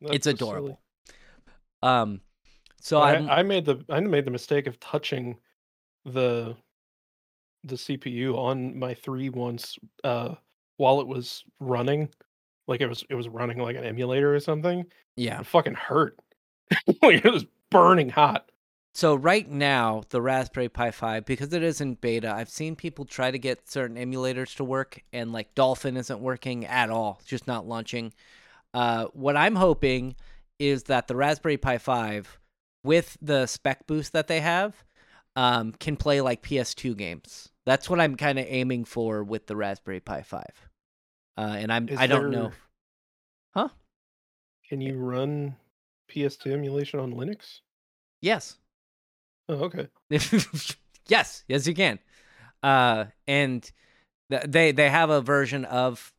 That's 0.00 0.14
it's 0.14 0.24
so 0.24 0.30
adorable. 0.30 0.80
Um, 1.82 2.20
so 2.80 3.00
I, 3.00 3.38
I 3.38 3.42
made 3.42 3.64
the 3.64 3.84
I 3.88 4.00
made 4.00 4.24
the 4.24 4.30
mistake 4.30 4.66
of 4.66 4.78
touching 4.80 5.36
the 6.04 6.56
the 7.64 7.74
CPU 7.74 8.36
on 8.36 8.78
my 8.78 8.94
three 8.94 9.28
once 9.28 9.76
uh 10.04 10.34
while 10.76 11.00
it 11.00 11.06
was 11.06 11.44
running. 11.60 12.08
Like 12.68 12.80
it 12.80 12.86
was 12.86 13.04
it 13.10 13.14
was 13.14 13.28
running 13.28 13.58
like 13.58 13.76
an 13.76 13.84
emulator 13.84 14.34
or 14.34 14.40
something. 14.40 14.84
yeah. 15.16 15.40
It 15.40 15.46
fucking 15.46 15.74
hurt. 15.74 16.18
like 17.02 17.24
it 17.24 17.32
was 17.32 17.46
burning 17.70 18.10
hot. 18.10 18.50
So 18.94 19.14
right 19.14 19.48
now, 19.48 20.02
the 20.08 20.20
Raspberry 20.20 20.68
Pi 20.68 20.90
5, 20.90 21.24
because 21.24 21.52
it 21.52 21.62
is 21.62 21.80
in 21.80 21.94
beta, 21.94 22.32
I've 22.34 22.48
seen 22.48 22.74
people 22.74 23.04
try 23.04 23.30
to 23.30 23.38
get 23.38 23.70
certain 23.70 23.96
emulators 23.96 24.56
to 24.56 24.64
work, 24.64 25.00
and 25.12 25.32
like 25.32 25.54
Dolphin 25.54 25.96
isn't 25.96 26.20
working 26.20 26.66
at 26.66 26.90
all, 26.90 27.18
it's 27.20 27.28
just 27.28 27.46
not 27.46 27.66
launching. 27.66 28.12
Uh, 28.74 29.04
what 29.12 29.36
I'm 29.36 29.54
hoping 29.54 30.16
is 30.58 30.84
that 30.84 31.06
the 31.06 31.14
Raspberry 31.14 31.58
Pi 31.58 31.78
5, 31.78 32.40
with 32.82 33.16
the 33.22 33.46
spec 33.46 33.86
boost 33.86 34.14
that 34.14 34.26
they 34.26 34.40
have, 34.40 34.82
um, 35.36 35.72
can 35.78 35.96
play 35.96 36.20
like 36.20 36.42
PS2 36.42 36.96
games. 36.96 37.50
That's 37.66 37.88
what 37.88 38.00
I'm 38.00 38.16
kind 38.16 38.38
of 38.40 38.46
aiming 38.48 38.84
for 38.84 39.22
with 39.22 39.46
the 39.46 39.54
Raspberry 39.54 40.00
Pi 40.00 40.22
5. 40.22 40.42
Uh, 41.38 41.54
and 41.56 41.72
I'm 41.72 41.88
Is 41.88 41.98
I 42.00 42.08
don't 42.08 42.32
know. 42.32 42.50
Huh? 43.54 43.68
Can 44.68 44.80
you 44.80 44.98
run 44.98 45.54
PS2 46.10 46.50
emulation 46.52 46.98
on 46.98 47.14
Linux? 47.14 47.60
Yes. 48.20 48.56
Oh, 49.48 49.54
okay. 49.66 49.86
yes, 51.06 51.44
yes, 51.46 51.66
you 51.66 51.74
can. 51.74 52.00
Uh, 52.60 53.04
and 53.28 53.70
th- 54.32 54.42
they 54.48 54.72
they 54.72 54.90
have 54.90 55.10
a 55.10 55.20
version 55.20 55.64
of 55.64 56.12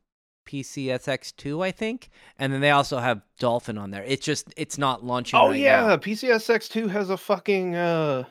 PCSX2, 0.48 1.62
I 1.62 1.70
think, 1.70 2.08
and 2.38 2.50
then 2.50 2.62
they 2.62 2.70
also 2.70 2.98
have 2.98 3.20
Dolphin 3.38 3.76
on 3.76 3.90
there. 3.90 4.02
It's 4.04 4.24
just 4.24 4.52
it's 4.56 4.78
not 4.78 5.04
launching. 5.04 5.38
Oh 5.38 5.48
right 5.48 5.60
yeah, 5.60 5.86
now. 5.86 5.96
PCSX2 5.98 6.88
has 6.90 7.10
a 7.10 7.18
fucking 7.18 7.76
uh 7.76 8.24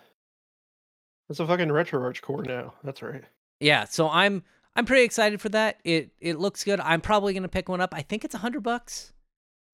has 1.28 1.40
a 1.40 1.46
fucking 1.46 1.70
RetroArch 1.70 2.22
core 2.24 2.44
now. 2.44 2.74
That's 2.84 3.04
right. 3.04 3.24
yeah. 3.60 3.86
So 3.86 4.10
I'm 4.10 4.44
I'm 4.80 4.86
pretty 4.86 5.04
excited 5.04 5.42
for 5.42 5.50
that. 5.50 5.80
It 5.84 6.12
it 6.22 6.40
looks 6.40 6.64
good. 6.64 6.80
I'm 6.80 7.02
probably 7.02 7.34
gonna 7.34 7.50
pick 7.50 7.68
one 7.68 7.82
up. 7.82 7.94
I 7.94 8.02
think 8.02 8.24
it's 8.24 8.34
a 8.34 8.38
hundred 8.38 8.64
bucks 8.64 9.12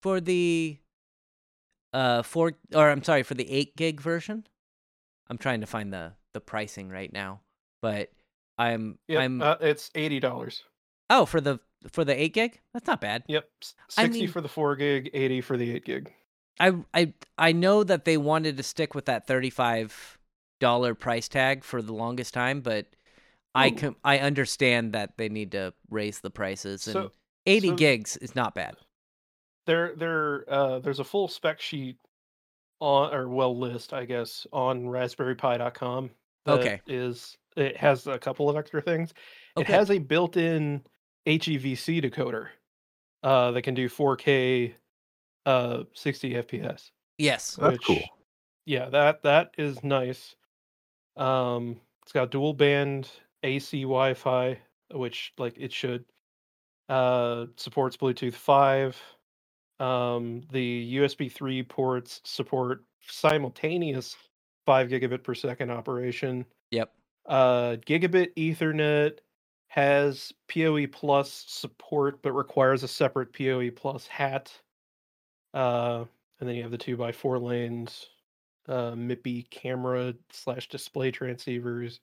for 0.02 0.20
the 0.20 0.80
uh 1.94 2.24
four 2.24 2.54
or 2.74 2.90
I'm 2.90 3.04
sorry 3.04 3.22
for 3.22 3.36
the 3.36 3.48
eight 3.52 3.76
gig 3.76 4.02
version. 4.02 4.48
I'm 5.30 5.38
trying 5.38 5.62
to 5.62 5.68
find 5.68 5.94
the 5.94 6.14
the 6.34 6.42
pricing 6.42 6.90
right 6.90 7.14
now, 7.14 7.42
but 7.84 8.10
I'm 8.58 8.98
Yep, 9.08 9.22
I'm 9.22 9.42
uh, 9.44 9.56
it's 9.62 9.92
eighty 9.94 10.20
dollars. 10.20 10.64
oh 11.12 11.28
for 11.28 11.40
the 11.40 11.60
for 11.92 12.04
the 12.04 12.20
eight 12.20 12.34
gig. 12.34 12.60
That's 12.74 12.88
not 12.88 13.00
bad. 13.00 13.26
Yep, 13.28 13.48
s- 13.62 13.76
I 13.98 14.04
sixty 14.06 14.22
mean- 14.22 14.30
for 14.32 14.42
the 14.42 14.50
four 14.50 14.76
gig, 14.76 15.12
eighty 15.14 15.40
for 15.40 15.56
the 15.56 15.70
eight 15.76 15.86
gig. 15.86 16.12
I 16.60 16.74
I 16.96 17.14
I 17.38 17.52
know 17.52 17.84
that 17.84 18.06
they 18.06 18.18
wanted 18.18 18.58
to 18.58 18.64
stick 18.64 18.96
with 18.96 19.06
that 19.06 19.28
thirty 19.28 19.52
five 19.52 20.18
dollar 20.60 20.96
price 20.96 21.28
tag 21.28 21.64
for 21.64 21.82
the 21.84 21.94
longest 21.94 22.34
time, 22.34 22.62
but 22.62 22.88
I 23.56 23.70
Ooh. 23.70 23.76
com- 23.76 23.96
I 24.04 24.20
understand 24.20 24.94
that 24.94 25.18
they 25.18 25.30
need 25.30 25.52
to 25.54 25.74
raise 25.90 26.20
the 26.20 26.30
prices 26.30 26.86
and 26.88 26.94
So- 26.94 27.12
eighty 27.46 27.70
so- 27.70 27.76
gigs 27.76 28.18
is 28.18 28.36
not 28.36 28.54
bad. 28.56 28.76
There, 29.66 29.96
there, 29.96 30.46
uh, 30.52 30.80
there's 30.80 31.00
a 31.00 31.04
full 31.04 31.28
spec 31.28 31.60
sheet 31.60 31.98
on 32.82 33.14
or 33.14 33.28
well 33.30 33.58
list, 33.58 33.94
I 33.94 34.06
guess, 34.06 34.46
on 34.54 34.84
RaspberryPi.com. 34.84 36.12
that 36.46 36.60
Okay. 36.60 36.82
is 36.86 37.36
it 37.56 37.76
has 37.78 38.06
a 38.06 38.20
couple 38.20 38.48
of 38.50 38.56
extra 38.58 38.80
things. 38.82 39.14
Okay. 39.58 39.72
It 39.74 39.76
has 39.76 39.90
a 39.90 39.98
built-in 39.98 40.86
HEVC 41.26 42.02
decoder 42.04 42.50
uh, 43.24 43.50
that 43.52 43.64
can 43.64 43.74
do 43.74 43.90
4K, 43.90 44.76
uh, 45.48 45.86
60 45.94 46.36
FPS. 46.36 46.92
Yes. 47.18 47.56
That's 47.56 47.80
cool. 47.80 48.04
Yeah, 48.66 48.90
that 48.90 49.24
that 49.24 49.52
is 49.58 49.84
nice. 49.84 50.36
Um, 51.18 51.80
it's 52.04 52.12
got 52.12 52.30
dual 52.30 52.54
band 52.54 53.10
AC 53.46 53.84
Wi-Fi, 53.84 54.60
which 54.92 55.34
like 55.38 55.56
it 55.58 55.72
should. 55.72 56.06
Uh, 56.90 57.46
supports 57.56 57.98
Bluetooth 57.98 58.34
five. 58.34 59.02
Um, 59.80 60.42
the 60.52 60.98
USB 60.98 61.32
three 61.32 61.64
ports 61.64 62.22
support 62.24 62.84
simultaneous 63.08 64.16
five 64.66 64.90
gigabit 64.90 65.24
per 65.24 65.34
second 65.34 65.72
operation. 65.72 66.46
Yep. 66.72 66.92
Uh, 67.26 67.78
gigabit 67.86 68.34
Ethernet 68.36 69.20
has 69.68 70.32
PoE 70.48 70.88
plus 70.88 71.46
support, 71.48 72.22
but 72.22 72.32
requires 72.34 72.84
a 72.84 72.88
separate 72.88 73.34
PoE 73.34 73.72
plus 73.72 74.08
hat. 74.08 74.52
Uh, 75.54 76.06
and 76.40 76.48
then 76.50 76.56
you 76.56 76.62
have 76.64 76.72
the 76.72 76.78
two 76.78 76.98
by 76.98 77.12
four 77.12 77.40
lanes, 77.40 78.08
uh, 78.68 78.92
MIPI 78.92 79.50
camera 79.50 80.14
slash 80.32 80.70
display 80.70 81.12
transceivers, 81.12 82.00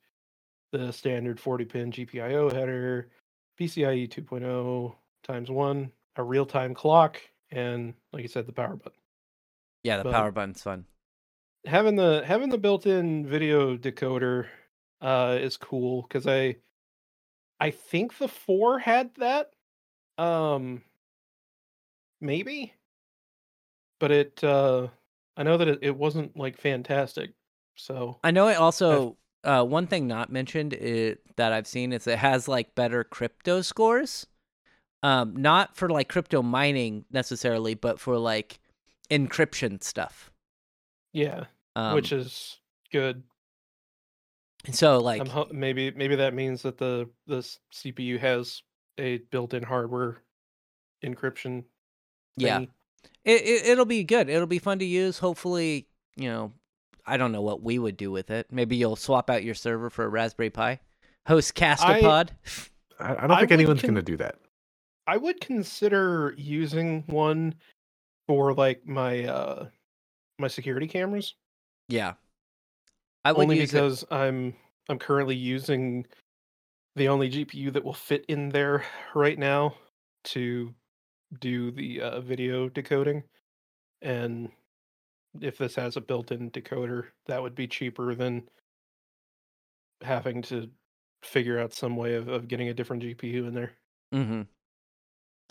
the 0.72 0.92
standard 0.92 1.38
40 1.38 1.64
pin 1.66 1.92
GPIO 1.92 2.52
header, 2.52 3.10
PCIe 3.60 4.08
2.0 4.08 4.94
times 5.22 5.50
one, 5.50 5.92
a 6.16 6.22
real 6.22 6.46
time 6.46 6.74
clock, 6.74 7.20
and 7.50 7.94
like 8.12 8.22
you 8.22 8.28
said, 8.28 8.46
the 8.46 8.52
power 8.52 8.76
button. 8.76 8.98
Yeah, 9.84 9.98
the 9.98 10.04
But- 10.04 10.12
power 10.12 10.32
button's 10.32 10.62
fun. 10.62 10.86
having 11.66 11.94
the 11.96 12.24
having 12.26 12.48
the 12.50 12.58
built-in 12.58 13.24
video 13.26 13.76
decoder 13.76 14.48
uh 15.00 15.38
is 15.40 15.56
cool 15.56 16.02
because 16.02 16.26
i 16.26 16.56
i 17.60 17.70
think 17.70 18.18
the 18.18 18.26
four 18.26 18.80
had 18.80 19.14
that 19.16 19.52
um 20.18 20.82
maybe 22.20 22.72
but 24.00 24.10
it 24.10 24.42
uh 24.42 24.88
i 25.36 25.42
know 25.44 25.56
that 25.56 25.68
it, 25.68 25.78
it 25.82 25.96
wasn't 25.96 26.36
like 26.36 26.56
fantastic 26.58 27.30
so 27.76 28.18
I 28.24 28.32
know 28.32 28.48
it 28.48 28.56
also 28.58 29.16
uh, 29.44 29.64
one 29.64 29.86
thing 29.86 30.06
not 30.06 30.30
mentioned 30.30 30.72
it, 30.72 31.20
that 31.36 31.52
I've 31.52 31.66
seen 31.66 31.92
is 31.92 32.06
it 32.06 32.18
has 32.18 32.48
like 32.48 32.74
better 32.74 33.04
crypto 33.04 33.62
scores. 33.62 34.26
Um, 35.02 35.34
not 35.36 35.76
for 35.76 35.88
like 35.88 36.08
crypto 36.08 36.42
mining 36.42 37.04
necessarily, 37.10 37.74
but 37.74 37.98
for 37.98 38.18
like 38.18 38.60
encryption 39.10 39.82
stuff. 39.82 40.30
yeah 41.12 41.44
Um, 41.74 41.94
which 41.94 42.12
is 42.12 42.58
good 42.92 43.22
so 44.70 44.98
like 44.98 45.20
I'm 45.20 45.26
ho- 45.26 45.48
maybe 45.50 45.90
maybe 45.90 46.14
that 46.16 46.34
means 46.34 46.62
that 46.62 46.78
the 46.78 47.08
the 47.26 47.38
cpu 47.74 48.18
has 48.20 48.62
a 48.98 49.18
built-in 49.18 49.62
hardware 49.62 50.18
encryption 51.04 51.64
yeah, 52.36 52.60
it, 53.24 53.42
it 53.42 53.66
it'll 53.66 53.84
be 53.84 54.04
good. 54.04 54.28
It'll 54.28 54.46
be 54.46 54.58
fun 54.58 54.78
to 54.78 54.84
use. 54.84 55.18
Hopefully, 55.18 55.86
you 56.16 56.28
know, 56.28 56.52
I 57.04 57.16
don't 57.16 57.32
know 57.32 57.42
what 57.42 57.62
we 57.62 57.78
would 57.78 57.96
do 57.96 58.10
with 58.10 58.30
it. 58.30 58.46
Maybe 58.50 58.76
you'll 58.76 58.96
swap 58.96 59.28
out 59.30 59.42
your 59.42 59.54
server 59.54 59.90
for 59.90 60.04
a 60.04 60.08
Raspberry 60.08 60.50
Pi. 60.50 60.80
Host 61.26 61.54
Castopod. 61.54 62.30
I, 62.98 63.12
I 63.14 63.14
don't 63.14 63.30
I 63.30 63.38
think 63.38 63.50
would 63.50 63.52
anyone's 63.52 63.80
con- 63.80 63.90
gonna 63.90 64.02
do 64.02 64.16
that. 64.18 64.36
I 65.06 65.16
would 65.16 65.40
consider 65.40 66.34
using 66.36 67.02
one 67.06 67.54
for 68.28 68.54
like 68.54 68.86
my 68.86 69.24
uh 69.24 69.66
my 70.38 70.48
security 70.48 70.86
cameras. 70.86 71.34
yeah. 71.88 72.14
I 73.24 73.30
would 73.32 73.42
only 73.42 73.60
use 73.60 73.70
it. 73.70 73.74
because 73.74 74.04
I'm 74.10 74.54
I'm 74.88 74.98
currently 74.98 75.36
using 75.36 76.06
the 76.96 77.08
only 77.08 77.30
GPU 77.30 77.72
that 77.72 77.84
will 77.84 77.92
fit 77.94 78.24
in 78.28 78.48
there 78.48 78.84
right 79.14 79.38
now 79.38 79.74
to 80.24 80.74
do 81.40 81.70
the 81.70 82.00
uh, 82.00 82.20
video 82.20 82.68
decoding, 82.68 83.22
and 84.02 84.50
if 85.40 85.58
this 85.58 85.74
has 85.76 85.96
a 85.96 86.00
built-in 86.00 86.50
decoder, 86.50 87.06
that 87.26 87.42
would 87.42 87.54
be 87.54 87.66
cheaper 87.66 88.14
than 88.14 88.48
having 90.02 90.42
to 90.42 90.68
figure 91.22 91.58
out 91.58 91.72
some 91.72 91.96
way 91.96 92.14
of, 92.14 92.28
of 92.28 92.48
getting 92.48 92.68
a 92.68 92.74
different 92.74 93.02
GPU 93.02 93.46
in 93.46 93.54
there. 93.54 93.72
Mm-hmm. 94.14 94.42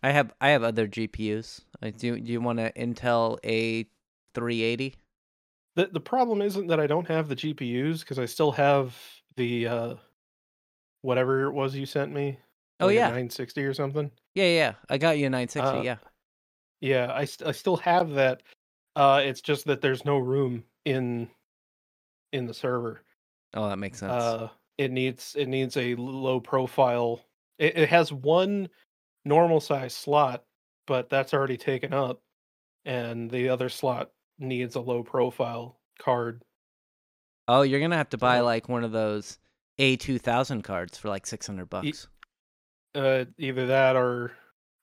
I 0.04 0.12
have 0.12 0.34
I 0.42 0.50
have 0.50 0.64
other 0.64 0.88
GPUs. 0.88 1.62
I 1.82 1.92
do. 1.92 2.20
Do 2.20 2.32
you 2.32 2.42
want 2.42 2.60
an 2.60 2.72
Intel 2.76 3.38
A380? 4.36 4.96
The 5.76 5.90
the 5.92 6.00
problem 6.00 6.42
isn't 6.42 6.68
that 6.68 6.80
I 6.80 6.88
don't 6.88 7.08
have 7.08 7.28
the 7.28 7.36
GPUs 7.36 8.02
because 8.02 8.20
I 8.20 8.26
still 8.26 8.52
have 8.52 8.98
the 9.38 9.68
uh 9.68 9.96
whatever 11.02 11.44
it 11.44 11.52
was 11.52 11.76
you 11.76 11.86
sent 11.86 12.12
me. 12.12 12.40
Oh, 12.80 12.88
like 12.88 12.96
yeah. 12.96 13.06
960 13.06 13.64
or 13.64 13.74
something. 13.74 14.12
Yeah, 14.34 14.46
yeah. 14.46 14.74
I 14.90 14.98
got 14.98 15.18
you 15.20 15.28
a 15.28 15.30
960. 15.30 15.60
Uh, 15.60 15.82
yeah. 15.84 15.98
Yeah, 16.80 17.12
I 17.14 17.26
st- 17.26 17.48
I 17.48 17.52
still 17.52 17.78
have 17.78 18.12
that. 18.12 18.42
Uh 18.96 19.22
it's 19.24 19.42
just 19.42 19.66
that 19.66 19.82
there's 19.82 20.06
no 20.06 20.18
room 20.18 20.64
in 20.86 21.30
in 22.34 22.46
the 22.46 22.54
server. 22.54 23.02
Oh, 23.54 23.70
that 23.70 23.78
makes 23.78 24.00
sense. 24.00 24.12
Uh 24.12 24.50
it 24.78 24.92
needs 24.92 25.36
it 25.38 25.48
needs 25.48 25.78
a 25.78 25.96
low 25.96 26.40
profile. 26.40 27.22
It, 27.60 27.78
it 27.78 27.90
has 27.90 28.12
one 28.12 28.70
normal 29.26 29.60
size 29.60 29.94
slot, 29.94 30.44
but 30.88 31.10
that's 31.10 31.34
already 31.34 31.58
taken 31.58 31.94
up 31.94 32.22
and 32.86 33.30
the 33.30 33.50
other 33.50 33.70
slot 33.70 34.12
needs 34.40 34.76
a 34.76 34.82
low 34.82 35.04
profile 35.04 35.80
card. 36.00 36.44
oh, 37.48 37.62
you're 37.62 37.80
gonna 37.80 37.98
have 37.98 38.10
to 38.10 38.18
buy 38.18 38.40
like 38.40 38.68
one 38.68 38.84
of 38.84 38.92
those 38.92 39.38
A2000 39.80 40.64
cards 40.64 40.98
for 40.98 41.10
like 41.10 41.28
600 41.28 41.70
bucks. 41.70 42.08
Uh 42.96 43.26
either 43.38 43.68
that 43.68 43.96
or 43.96 44.32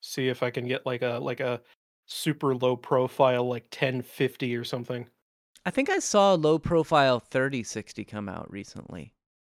see 0.01 0.29
if 0.29 0.43
I 0.43 0.51
can 0.51 0.67
get 0.67 0.87
like 0.87 1.03
a 1.03 1.19
like 1.21 1.41
a 1.41 1.61
super 2.09 2.55
low 2.55 2.75
profile 2.77 3.49
like 3.49 3.65
1050 3.65 4.57
or 4.57 4.65
something. 4.65 5.07
I 5.65 5.71
think 5.71 5.91
I 5.91 5.99
saw 5.99 6.35
a 6.35 6.37
low 6.37 6.59
profile 6.59 7.21
3060 7.21 8.05
come 8.05 8.29
out 8.29 8.51
recently. 8.51 9.13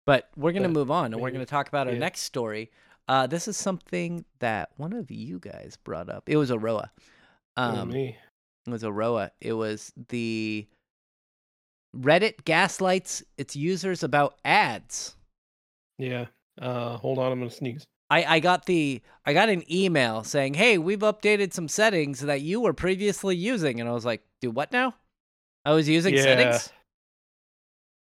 But 0.05 0.27
we're 0.35 0.51
going 0.51 0.63
to 0.63 0.69
move 0.69 0.89
on 0.89 1.13
and 1.13 1.21
we're 1.21 1.29
going 1.29 1.45
to 1.45 1.49
talk 1.49 1.67
about 1.67 1.87
our 1.87 1.93
yeah. 1.93 1.99
next 1.99 2.21
story. 2.21 2.71
Uh, 3.07 3.27
this 3.27 3.47
is 3.47 3.57
something 3.57 4.25
that 4.39 4.69
one 4.77 4.93
of 4.93 5.11
you 5.11 5.39
guys 5.39 5.77
brought 5.83 6.09
up. 6.09 6.23
It 6.27 6.37
was 6.37 6.51
Aroa. 6.51 6.91
Oh, 7.57 7.81
Um, 7.81 7.89
me. 7.89 8.17
it 8.65 8.71
was 8.71 8.83
Aroa. 8.83 9.31
It 9.39 9.53
was 9.53 9.93
the 10.09 10.67
Reddit 11.95 12.43
gaslights 12.43 13.23
its 13.37 13.55
users 13.55 14.03
about 14.03 14.39
ads. 14.45 15.15
Yeah. 15.97 16.27
Uh 16.61 16.97
hold 16.97 17.19
on, 17.19 17.31
I'm 17.31 17.39
gonna 17.39 17.49
sneeze. 17.49 17.85
I, 18.09 18.35
I 18.35 18.39
got 18.39 18.65
the 18.65 19.01
I 19.25 19.33
got 19.33 19.49
an 19.49 19.63
email 19.71 20.23
saying, 20.23 20.55
"Hey, 20.55 20.77
we've 20.77 20.99
updated 20.99 21.53
some 21.53 21.67
settings 21.67 22.21
that 22.21 22.41
you 22.41 22.59
were 22.61 22.73
previously 22.73 23.35
using," 23.35 23.79
and 23.79 23.87
I 23.87 23.93
was 23.93 24.05
like, 24.05 24.23
"Do 24.41 24.49
what 24.51 24.71
now?" 24.71 24.95
I 25.65 25.73
was 25.73 25.87
using 25.87 26.15
Yeah. 26.15 26.21
settings, 26.23 26.69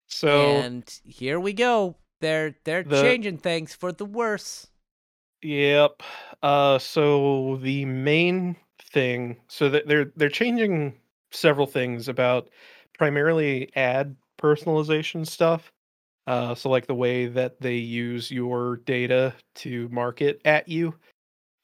So 0.07 0.47
and 0.47 1.01
here 1.05 1.39
we 1.39 1.53
go. 1.53 1.97
They're 2.21 2.57
they're 2.65 2.83
The- 2.83 3.03
changing 3.03 3.39
things 3.39 3.75
for 3.75 3.93
the 3.93 4.05
worse. 4.07 4.69
Yep. 5.43 6.03
Uh 6.43 6.79
so 6.79 7.57
the 7.63 7.85
main 7.87 8.57
thing 8.93 9.41
so 9.49 9.69
that 9.71 9.87
they're 9.87 10.13
they're 10.17 10.29
changing 10.29 10.99
several 11.31 11.67
things 11.67 12.09
about 12.09 12.51
primarily 12.99 13.71
ad 13.77 14.17
personalization 14.41 15.27
stuff. 15.27 15.73
Uh 16.31 16.55
so 16.55 16.71
like 16.71 16.87
the 16.87 16.95
way 16.95 17.27
that 17.27 17.61
they 17.61 17.77
use 17.77 18.31
your 18.31 18.77
data 18.79 19.35
to 19.57 19.89
market 19.91 20.41
at 20.45 20.69
you. 20.69 20.95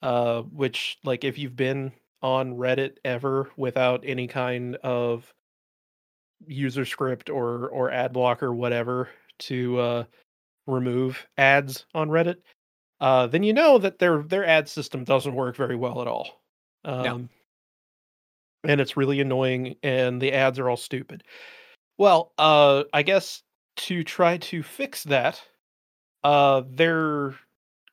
Uh 0.02 0.42
which 0.42 0.98
like 1.04 1.24
if 1.24 1.38
you've 1.38 1.56
been 1.56 1.92
on 2.22 2.56
Reddit 2.56 2.96
ever 3.04 3.50
without 3.56 4.02
any 4.06 4.26
kind 4.26 4.76
of 4.82 5.32
user 6.46 6.84
script 6.84 7.30
or 7.30 7.68
or 7.68 7.90
ad 7.90 8.12
block 8.12 8.42
or 8.42 8.54
whatever 8.54 9.08
to 9.38 9.78
uh 9.78 10.04
remove 10.66 11.26
ads 11.38 11.86
on 11.94 12.08
Reddit, 12.10 12.36
uh, 13.00 13.26
then 13.28 13.42
you 13.42 13.52
know 13.52 13.78
that 13.78 13.98
their 13.98 14.22
their 14.22 14.46
ad 14.46 14.68
system 14.68 15.04
doesn't 15.04 15.34
work 15.34 15.56
very 15.56 15.76
well 15.76 16.00
at 16.02 16.08
all. 16.08 16.42
Um, 16.84 17.30
And 18.64 18.80
it's 18.80 18.96
really 18.96 19.20
annoying, 19.20 19.76
and 19.82 20.20
the 20.20 20.32
ads 20.32 20.58
are 20.58 20.68
all 20.68 20.76
stupid. 20.76 21.22
Well, 21.98 22.32
uh, 22.38 22.84
I 22.92 23.02
guess 23.02 23.42
to 23.76 24.04
try 24.04 24.38
to 24.38 24.62
fix 24.62 25.04
that, 25.04 25.42
uh, 26.24 26.62
they're 26.68 27.34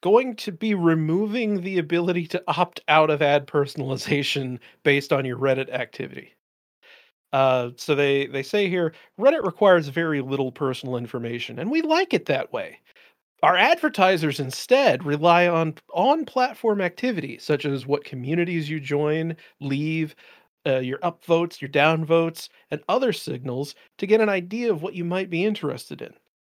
going 0.02 0.36
to 0.36 0.52
be 0.52 0.74
removing 0.74 1.62
the 1.62 1.80
ability 1.80 2.28
to 2.28 2.44
opt 2.48 2.82
out 2.88 3.10
of 3.10 3.22
ad 3.22 3.48
personalization 3.48 4.60
based 4.84 5.14
on 5.14 5.26
your 5.26 5.38
Reddit 5.38 5.72
activity. 5.72 6.34
Uh, 7.32 7.72
so 7.78 7.96
they 7.96 8.28
they 8.28 8.44
say 8.44 8.70
here 8.70 8.94
Reddit 9.20 9.44
requires 9.44 9.88
very 9.88 10.22
little 10.22 10.52
personal 10.52 10.98
information, 10.98 11.58
and 11.58 11.72
we 11.72 11.82
like 11.82 12.14
it 12.14 12.28
that 12.28 12.54
way. 12.54 12.80
Our 13.42 13.58
advertisers 13.58 14.40
instead 14.40 15.04
rely 15.06 15.48
on 15.48 15.76
on 15.94 16.26
platform 16.26 16.80
activity, 16.82 17.38
such 17.40 17.66
as 17.66 17.88
what 17.88 18.04
communities 18.04 18.70
you 18.70 18.80
join, 18.80 19.36
leave, 19.60 20.16
uh, 20.66 20.80
your 20.80 21.00
upvotes, 21.00 21.62
your 21.62 21.70
downvotes, 21.70 22.50
and 22.72 22.82
other 22.88 23.14
signals 23.14 23.76
to 23.98 24.08
get 24.08 24.22
an 24.22 24.30
idea 24.30 24.72
of 24.72 24.82
what 24.82 24.96
you 24.96 25.04
might 25.04 25.30
be 25.30 25.46
interested 25.46 26.02
in. 26.02 26.14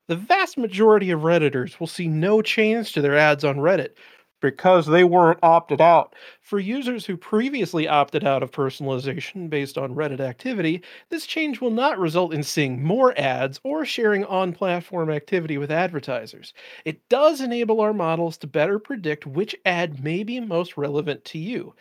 The 0.07 0.15
vast 0.15 0.57
majority 0.57 1.09
of 1.11 1.21
Redditors 1.21 1.79
will 1.79 1.87
see 1.87 2.07
no 2.07 2.41
change 2.41 2.93
to 2.93 3.01
their 3.01 3.17
ads 3.17 3.43
on 3.43 3.57
Reddit 3.57 3.95
because 4.41 4.85
they 4.85 5.03
weren't 5.03 5.39
opted 5.41 5.81
out. 5.81 6.13
For 6.41 6.59
users 6.59 7.05
who 7.05 7.17
previously 7.17 7.87
opted 7.87 8.23
out 8.23 8.43
of 8.43 8.51
personalization 8.51 9.49
based 9.49 9.77
on 9.77 9.95
Reddit 9.95 10.19
activity, 10.19 10.83
this 11.09 11.25
change 11.25 11.59
will 11.59 11.71
not 11.71 11.97
result 11.97 12.33
in 12.33 12.43
seeing 12.43 12.83
more 12.83 13.19
ads 13.19 13.59
or 13.63 13.85
sharing 13.85 14.23
on 14.25 14.53
platform 14.53 15.09
activity 15.09 15.57
with 15.57 15.71
advertisers. 15.71 16.53
It 16.83 17.07
does 17.09 17.41
enable 17.41 17.81
our 17.81 17.93
models 17.93 18.37
to 18.37 18.47
better 18.47 18.77
predict 18.77 19.25
which 19.25 19.55
ad 19.65 20.03
may 20.03 20.23
be 20.23 20.39
most 20.39 20.77
relevant 20.77 21.25
to 21.25 21.39
you. 21.39 21.73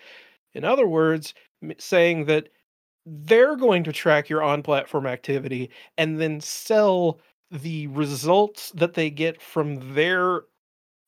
In 0.55 0.65
other 0.65 0.87
words, 0.87 1.35
saying 1.79 2.27
that 2.27 2.49
they're 3.07 3.57
going 3.57 3.85
to 3.85 3.93
track 3.93 4.29
your 4.29 4.43
on 4.43 4.63
platform 4.63 5.07
activity 5.07 5.71
and 5.99 6.21
then 6.21 6.41
sell 6.41 7.21
the 7.51 7.87
results 7.89 8.71
that 8.73 8.95
they 8.95 9.11
get 9.11 9.41
from 9.41 9.95
their 9.95 10.43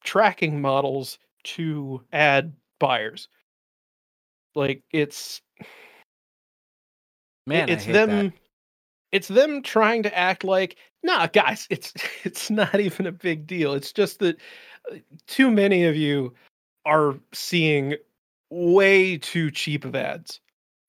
tracking 0.05 0.61
models 0.61 1.19
to 1.45 2.03
ad 2.13 2.53
buyers. 2.79 3.29
Like 4.55 4.83
it's 4.93 5.43
Man, 7.47 7.69
it's 7.69 7.87
them 7.87 8.09
that. 8.09 8.33
it's 9.13 9.29
them 9.29 9.63
trying 9.63 10.03
to 10.03 10.19
act 10.19 10.43
like 10.43 10.77
nah 11.03 11.27
guys 11.29 11.67
it's 11.71 11.93
it's 12.25 12.51
not 12.51 12.81
even 12.81 13.07
a 13.07 13.13
big 13.13 13.47
deal 13.47 13.75
it's 13.75 13.93
just 13.93 14.19
that 14.19 14.37
uh, 14.91 14.97
too 15.29 15.51
many 15.51 15.85
of 15.85 15.95
you 15.95 16.35
are 16.85 17.15
seeing 17.33 17.95
way 18.51 19.17
too 19.19 19.51
cheap 19.51 19.85
of 19.85 19.95
ads 19.95 20.41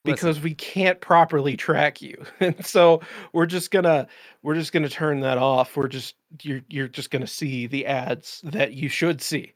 Listen. 0.08 0.30
because 0.30 0.42
we 0.44 0.56
can't 0.56 1.00
properly 1.02 1.58
track 1.58 2.02
you. 2.02 2.16
And 2.40 2.66
so 2.66 3.02
we're 3.34 3.46
just 3.46 3.72
gonna 3.72 4.08
we're 4.44 4.56
just 4.56 4.72
gonna 4.74 4.90
turn 4.90 5.22
that 5.22 5.38
off. 5.38 5.76
We're 5.76 5.88
just 5.88 6.16
you're 6.42 6.62
you're 6.70 6.88
just 6.88 7.12
gonna 7.12 7.28
see 7.28 7.68
the 7.68 7.86
ads 7.86 8.42
that 8.44 8.74
you 8.74 8.90
should 8.90 9.22
see. 9.22 9.54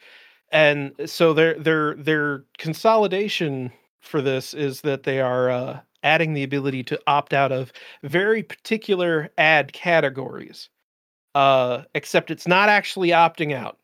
And 0.52 0.93
so 1.06 1.34
their 1.34 1.56
their 1.60 1.95
their 1.95 2.45
consolidation 2.58 3.72
for 4.02 4.22
this 4.22 4.54
is 4.54 4.82
that 4.82 5.04
they 5.04 5.22
are 5.22 5.49
uh, 5.49 5.80
adding 6.04 6.34
the 6.34 6.43
ability 6.43 6.84
to 6.84 6.99
opt 7.08 7.34
out 7.34 7.52
of 7.52 7.72
very 8.04 8.43
particular 8.43 9.30
ad 9.38 9.74
categories 9.74 10.70
uh 11.36 11.84
except 11.95 12.32
it's 12.32 12.47
not 12.47 12.68
actually 12.70 13.10
opting 13.10 13.54
out. 13.54 13.78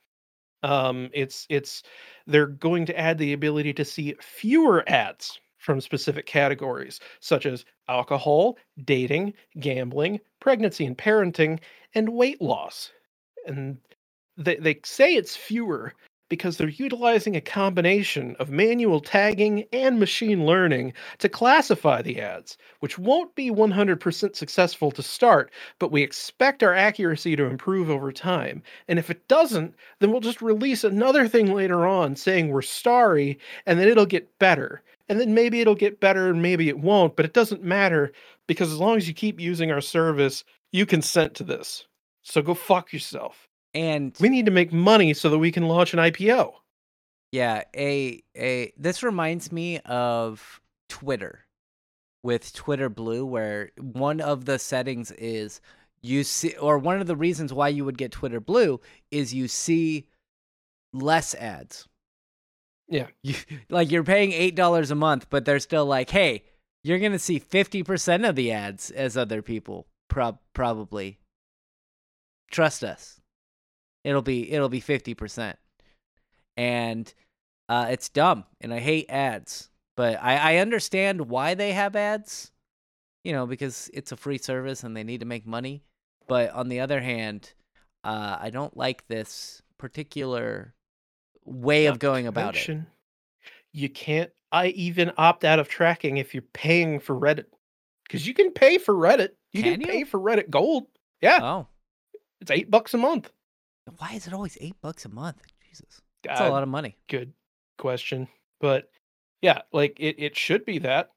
Um 0.63 1.09
it's 1.13 1.45
it's 1.49 1.83
they're 2.27 2.47
going 2.47 2.85
to 2.87 2.99
add 2.99 3.17
the 3.17 3.33
ability 3.33 3.73
to 3.73 3.85
see 3.85 4.15
fewer 4.21 4.83
ads 4.89 5.39
from 5.67 5.81
specific 5.81 6.25
categories 6.25 7.01
such 7.19 7.45
as 7.45 7.65
alcohol 7.89 8.57
dating 8.85 9.33
gambling 9.59 10.17
pregnancy 10.39 10.85
and 10.85 10.97
parenting 10.97 11.59
and 11.93 12.07
weight 12.07 12.41
loss. 12.41 12.93
And 13.45 13.77
they, 14.37 14.55
they 14.55 14.79
say 14.85 15.13
it's 15.13 15.35
fewer 15.35 15.93
because 16.29 16.57
they're 16.57 16.69
utilizing 16.69 17.35
a 17.35 17.41
combination 17.41 18.35
of 18.39 18.49
manual 18.49 18.99
tagging 18.99 19.65
and 19.71 19.99
machine 19.99 20.45
learning 20.45 20.93
to 21.19 21.29
classify 21.29 22.01
the 22.01 22.19
ads, 22.19 22.57
which 22.79 22.97
won't 22.99 23.33
be 23.35 23.49
100% 23.49 24.35
successful 24.35 24.91
to 24.91 25.03
start, 25.03 25.51
but 25.79 25.91
we 25.91 26.03
expect 26.03 26.63
our 26.63 26.73
accuracy 26.73 27.35
to 27.35 27.45
improve 27.45 27.89
over 27.89 28.11
time. 28.11 28.61
And 28.87 28.99
if 28.99 29.09
it 29.09 29.27
doesn't, 29.27 29.75
then 29.99 30.11
we'll 30.11 30.21
just 30.21 30.41
release 30.41 30.83
another 30.83 31.27
thing 31.27 31.53
later 31.53 31.87
on 31.87 32.15
saying 32.15 32.49
we're 32.49 32.61
sorry, 32.61 33.39
and 33.65 33.79
then 33.79 33.87
it'll 33.87 34.05
get 34.05 34.37
better. 34.39 34.81
And 35.09 35.19
then 35.19 35.33
maybe 35.33 35.61
it'll 35.61 35.75
get 35.75 36.01
better 36.01 36.29
and 36.29 36.41
maybe 36.41 36.67
it 36.67 36.79
won't, 36.79 37.15
but 37.15 37.25
it 37.25 37.33
doesn't 37.33 37.63
matter 37.63 38.11
because 38.45 38.71
as 38.71 38.79
long 38.79 38.97
as 38.97 39.07
you 39.07 39.13
keep 39.13 39.39
using 39.39 39.71
our 39.71 39.81
service, 39.81 40.43
you 40.71 40.85
consent 40.85 41.33
to 41.35 41.43
this. 41.43 41.87
So 42.23 42.41
go 42.41 42.53
fuck 42.53 42.91
yourself. 42.91 43.46
And 43.77 44.15
We 44.19 44.29
need 44.29 44.45
to 44.45 44.51
make 44.51 44.73
money 44.73 45.13
so 45.13 45.29
that 45.29 45.37
we 45.37 45.51
can 45.51 45.67
launch 45.67 45.93
an 45.93 45.99
IPO. 45.99 46.53
yeah, 47.31 47.63
a 47.75 48.23
a 48.35 48.73
this 48.77 49.03
reminds 49.03 49.51
me 49.51 49.79
of 49.85 50.59
Twitter 50.89 51.45
with 52.23 52.53
Twitter 52.53 52.89
Blue 52.89 53.25
where 53.25 53.71
one 53.79 54.19
of 54.19 54.45
the 54.45 54.57
settings 54.57 55.11
is 55.11 55.61
you 56.01 56.23
see 56.23 56.55
or 56.57 56.77
one 56.79 56.99
of 57.01 57.07
the 57.07 57.15
reasons 57.15 57.53
why 57.53 57.67
you 57.69 57.85
would 57.85 57.97
get 57.97 58.11
Twitter 58.11 58.39
Blue 58.39 58.79
is 59.11 59.33
you 59.33 59.47
see 59.47 60.07
less 60.93 61.35
ads. 61.35 61.87
Yeah. 62.89 63.07
You, 63.21 63.35
like 63.69 63.91
you're 63.91 64.03
paying 64.03 64.31
$8 64.31 64.91
a 64.91 64.95
month 64.95 65.29
but 65.29 65.45
they're 65.45 65.59
still 65.59 65.85
like, 65.85 66.09
"Hey, 66.09 66.43
you're 66.83 66.99
going 66.99 67.11
to 67.11 67.19
see 67.19 67.39
50% 67.39 68.27
of 68.27 68.35
the 68.35 68.51
ads 68.51 68.89
as 68.91 69.17
other 69.17 69.41
people 69.41 69.85
prob- 70.09 70.39
probably. 70.53 71.19
Trust 72.49 72.83
us. 72.83 73.19
It'll 74.07 74.21
be 74.21 74.51
it'll 74.51 74.69
be 74.69 74.81
50%." 74.81 75.55
And 76.55 77.13
uh, 77.69 77.87
it's 77.89 78.09
dumb, 78.09 78.45
and 78.61 78.73
I 78.73 78.79
hate 78.79 79.09
ads. 79.09 79.69
But 79.95 80.19
I, 80.21 80.55
I 80.55 80.57
understand 80.57 81.21
why 81.29 81.55
they 81.55 81.73
have 81.73 81.95
ads, 81.95 82.51
you 83.23 83.33
know, 83.33 83.45
because 83.47 83.89
it's 83.93 84.11
a 84.11 84.17
free 84.17 84.37
service 84.37 84.83
and 84.83 84.95
they 84.95 85.03
need 85.03 85.19
to 85.21 85.25
make 85.25 85.45
money. 85.45 85.83
But 86.27 86.51
on 86.51 86.69
the 86.69 86.79
other 86.81 87.01
hand, 87.01 87.53
uh, 88.03 88.37
I 88.39 88.51
don't 88.51 88.77
like 88.77 89.07
this 89.07 89.61
particular 89.79 90.73
way 91.45 91.87
of 91.87 91.99
going 91.99 92.27
about 92.27 92.55
it. 92.55 92.79
You 93.73 93.89
can't 93.89 94.31
I 94.51 94.67
even 94.67 95.11
opt 95.17 95.43
out 95.43 95.59
of 95.59 95.67
tracking 95.67 96.17
if 96.17 96.33
you're 96.33 96.43
paying 96.53 96.99
for 96.99 97.15
Reddit. 97.15 97.45
Because 98.07 98.25
you 98.25 98.33
can 98.33 98.51
pay 98.51 98.77
for 98.77 98.93
Reddit. 98.93 99.31
You 99.51 99.63
can, 99.63 99.73
Can 99.73 99.81
you? 99.81 99.87
pay 99.87 100.03
for 100.05 100.19
Reddit 100.19 100.49
Gold. 100.49 100.85
Yeah. 101.21 101.39
Oh, 101.41 101.67
It's 102.39 102.51
eight 102.51 102.71
bucks 102.71 102.93
a 102.93 102.97
month. 102.97 103.31
Why 103.97 104.13
is 104.13 104.27
it 104.27 104.33
always 104.33 104.57
eight 104.61 104.75
bucks 104.81 105.05
a 105.05 105.09
month? 105.09 105.41
Jesus, 105.67 106.01
that's 106.23 106.41
a 106.41 106.49
lot 106.49 106.63
of 106.63 106.69
money. 106.69 106.97
good 107.07 107.33
question. 107.77 108.27
But 108.59 108.89
yeah, 109.41 109.61
like 109.71 109.99
it, 109.99 110.15
it 110.17 110.37
should 110.37 110.65
be 110.65 110.79
that. 110.79 111.11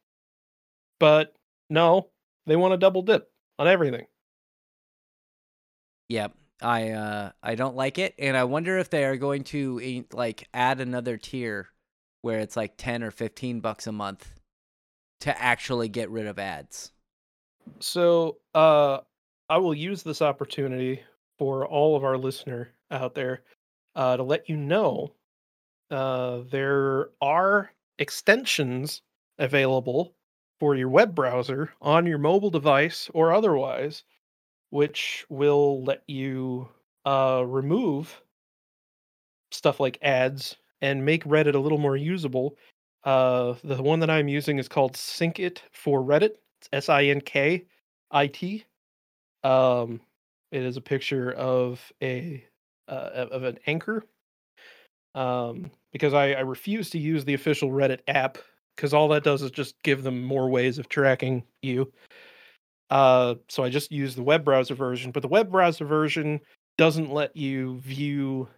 But 0.98 1.34
no, 1.68 2.10
they 2.46 2.56
want 2.56 2.72
to 2.72 2.78
double 2.78 3.02
dip 3.02 3.30
on 3.58 3.66
everything. 3.66 4.06
Yep. 6.08 6.34
I 6.62 6.90
uh 6.90 7.30
I 7.42 7.54
don't 7.54 7.76
like 7.76 7.98
it 7.98 8.14
and 8.18 8.36
I 8.36 8.44
wonder 8.44 8.76
if 8.76 8.90
they 8.90 9.04
are 9.04 9.16
going 9.16 9.44
to 9.44 9.80
eh, 9.82 10.02
like 10.12 10.46
add 10.52 10.80
another 10.80 11.16
tier 11.16 11.68
where 12.20 12.40
it's 12.40 12.56
like 12.56 12.74
10 12.76 13.02
or 13.02 13.10
15 13.10 13.60
bucks 13.60 13.86
a 13.86 13.92
month 13.92 14.28
to 15.20 15.42
actually 15.42 15.88
get 15.88 16.10
rid 16.10 16.26
of 16.26 16.38
ads. 16.38 16.92
So 17.78 18.38
uh 18.54 18.98
I 19.48 19.56
will 19.56 19.74
use 19.74 20.02
this 20.02 20.20
opportunity 20.20 21.00
for 21.41 21.66
all 21.66 21.97
of 21.97 22.05
our 22.05 22.18
listener 22.18 22.70
out 22.91 23.14
there 23.14 23.41
uh, 23.95 24.14
to 24.14 24.22
let 24.22 24.47
you 24.47 24.59
know 24.59 25.11
uh, 25.91 26.41
there 26.51 27.09
are 27.22 27.72
extensions 27.99 29.01
available 29.38 30.14
for 30.59 30.76
your 30.76 30.91
web 30.91 31.14
browser 31.14 31.70
on 31.80 32.05
your 32.05 32.18
mobile 32.18 32.51
device 32.51 33.09
or 33.14 33.32
otherwise, 33.32 34.05
which 34.68 35.24
will 35.30 35.82
let 35.82 36.03
you 36.07 36.68
uh, 37.07 37.43
remove 37.47 38.20
stuff 39.51 39.80
like 39.80 39.97
ads 40.03 40.59
and 40.82 41.03
make 41.03 41.24
Reddit 41.24 41.55
a 41.55 41.59
little 41.59 41.78
more 41.78 41.97
usable. 41.97 42.55
Uh, 43.05 43.55
the 43.64 43.82
one 43.82 44.01
that 44.01 44.11
I'm 44.11 44.28
using 44.28 44.59
is 44.59 44.68
called 44.68 44.93
SinkIt 44.93 45.61
for 45.72 46.03
Reddit. 46.03 46.32
It's 46.61 46.68
S 46.70 46.91
I 46.91 47.05
N 47.05 47.22
K 47.22 47.64
I 48.11 48.26
T. 48.26 48.66
Um, 49.43 50.03
it 50.53 50.62
is 50.62 50.76
a 50.76 50.80
picture 50.80 51.32
of 51.32 51.80
a 52.03 52.44
uh, 52.88 53.26
of 53.30 53.44
an 53.44 53.59
anchor. 53.66 54.05
Um, 55.14 55.70
because 55.92 56.14
I, 56.14 56.32
I 56.32 56.40
refuse 56.40 56.90
to 56.90 56.98
use 56.98 57.24
the 57.24 57.34
official 57.34 57.70
Reddit 57.70 58.01
app 58.07 58.38
because 58.76 58.94
all 58.94 59.09
that 59.09 59.24
does 59.24 59.42
is 59.42 59.51
just 59.51 59.74
give 59.82 60.03
them 60.03 60.22
more 60.22 60.48
ways 60.48 60.78
of 60.78 60.88
tracking 60.88 61.42
you. 61.62 61.92
Uh, 62.90 63.36
so 63.48 63.64
I 63.64 63.68
just 63.68 63.90
use 63.90 64.14
the 64.14 64.22
web 64.22 64.44
browser 64.44 64.74
version, 64.74 65.11
but 65.11 65.22
the 65.22 65.28
web 65.28 65.51
browser 65.51 65.84
version 65.84 66.40
doesn't 66.78 67.12
let 67.12 67.36
you 67.36 67.78
view 67.80 68.48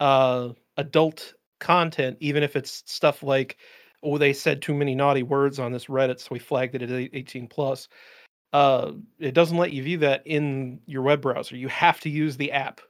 uh 0.00 0.50
adult 0.76 1.34
content, 1.60 2.16
even 2.20 2.42
if 2.42 2.56
it's 2.56 2.82
stuff 2.86 3.22
like, 3.22 3.56
oh, 4.02 4.18
they 4.18 4.32
said 4.32 4.60
too 4.60 4.74
many 4.74 4.94
naughty 4.94 5.22
words 5.22 5.58
on 5.58 5.72
this 5.72 5.86
Reddit, 5.86 6.20
so 6.20 6.28
we 6.30 6.38
flagged 6.38 6.74
it 6.74 6.82
at 6.82 6.90
18 6.90 7.46
plus. 7.46 7.88
Uh, 8.52 8.92
it 9.18 9.32
doesn't 9.32 9.56
let 9.56 9.72
you 9.72 9.82
view 9.82 9.98
that 9.98 10.22
in 10.26 10.80
your 10.86 11.02
web 11.02 11.22
browser. 11.22 11.56
You 11.56 11.68
have 11.68 12.00
to 12.00 12.10
use 12.10 12.36
the 12.36 12.52
app 12.52 12.80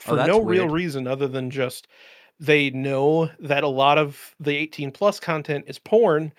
for 0.00 0.18
Oh, 0.18 0.22
no 0.22 0.38
real 0.40 0.68
reason 0.68 1.06
other 1.06 1.28
than 1.28 1.50
just 1.50 1.86
they 2.40 2.70
know 2.70 3.30
that 3.38 3.62
a 3.62 3.68
lot 3.68 3.98
of 3.98 4.34
the 4.40 4.56
18 4.56 4.90
plus 4.90 5.20
content 5.20 5.64
is 5.68 5.78
porn, 5.78 6.32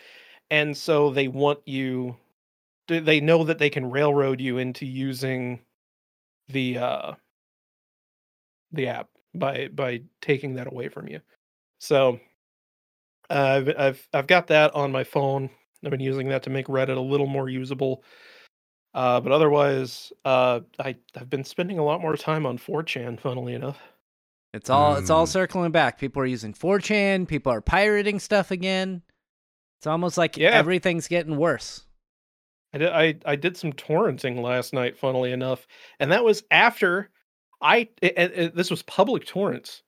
and 0.52 0.78
so 0.78 1.12
they 1.12 1.28
want 1.30 1.68
you. 1.68 2.18
they- 2.88 3.00
They 3.00 3.22
know 3.22 3.44
that 3.46 3.60
they 3.60 3.70
can 3.72 3.90
railroad 3.92 4.42
you 4.42 4.58
into 4.60 4.86
using 4.86 5.62
the 6.50 6.78
uh 6.80 7.16
the 8.72 8.88
app 8.88 9.10
by 9.36 9.68
by 9.70 10.02
taking 10.22 10.56
that 10.56 10.68
away 10.68 10.90
from 10.90 11.08
you. 11.08 11.22
So 11.80 12.20
uh, 13.30 13.34
I've 13.34 13.70
I've 13.78 14.10
I've 14.14 14.28
got 14.28 14.48
that 14.48 14.74
on 14.76 14.92
my 14.92 15.04
phone. 15.04 15.50
I've 15.84 15.92
been 15.92 16.00
using 16.00 16.30
that 16.30 16.44
to 16.44 16.50
make 16.50 16.68
Reddit 16.68 16.98
a 16.98 17.02
little 17.02 17.28
more 17.28 17.50
usable. 17.50 18.04
Uh, 18.94 19.20
but 19.20 19.32
otherwise, 19.32 20.14
uh, 20.26 20.60
I 20.80 20.96
I've 21.16 21.30
been 21.30 21.44
spending 21.44 21.80
a 21.80 21.84
lot 21.84 22.02
more 22.02 22.16
time 22.16 22.46
on 22.46 22.58
4chan. 22.58 23.20
Funnily 23.22 23.54
enough, 23.54 23.80
It's 24.54 24.70
all 24.70 24.96
it's 24.96 25.10
all 25.10 25.26
Mm. 25.26 25.30
circling 25.30 25.72
back. 25.72 26.00
People 26.00 26.22
are 26.22 26.26
using 26.28 26.54
4chan, 26.54 27.28
people 27.28 27.52
are 27.52 27.62
pirating 27.62 28.20
stuff 28.20 28.52
again. 28.52 29.02
It's 29.80 29.88
almost 29.88 30.18
like 30.18 30.38
Yeah. 30.38 30.52
everything's 30.52 31.08
getting 31.08 31.38
worse. 31.38 31.86
I 32.74 32.78
did 32.80 32.90
I, 32.90 33.16
I 33.26 33.36
did 33.36 33.58
some 33.58 33.74
torrenting 33.74 34.42
last 34.42 34.74
night. 34.74 34.98
Funnily 34.98 35.32
enough, 35.32 35.68
and 36.00 36.12
that 36.12 36.24
was 36.24 36.44
after 36.52 37.10
I 37.62 37.90
it, 38.02 38.14
it- 38.18 38.34
it- 38.40 38.56
this 38.56 38.70
was 38.72 38.84
public 38.84 39.26
torrents. 39.26 39.82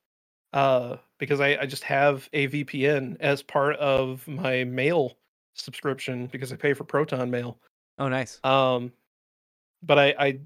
Uh, 0.54 0.96
because 1.20 1.42
I, 1.42 1.58
I 1.62 1.66
just 1.66 1.84
have 1.84 2.30
a 2.32 2.48
VPN 2.48 3.18
as 3.20 3.42
part 3.44 3.76
of 3.76 4.26
my 4.28 4.64
mail 4.64 5.18
subscription 5.54 6.28
because 6.28 6.54
I 6.54 6.56
pay 6.56 6.74
for 6.74 6.86
Proton 6.86 7.30
Mail. 7.30 7.60
Oh 7.98 8.10
nice. 8.10 8.40
Um, 8.44 8.92
but 9.84 10.00
I, 10.00 10.16
I 10.20 10.40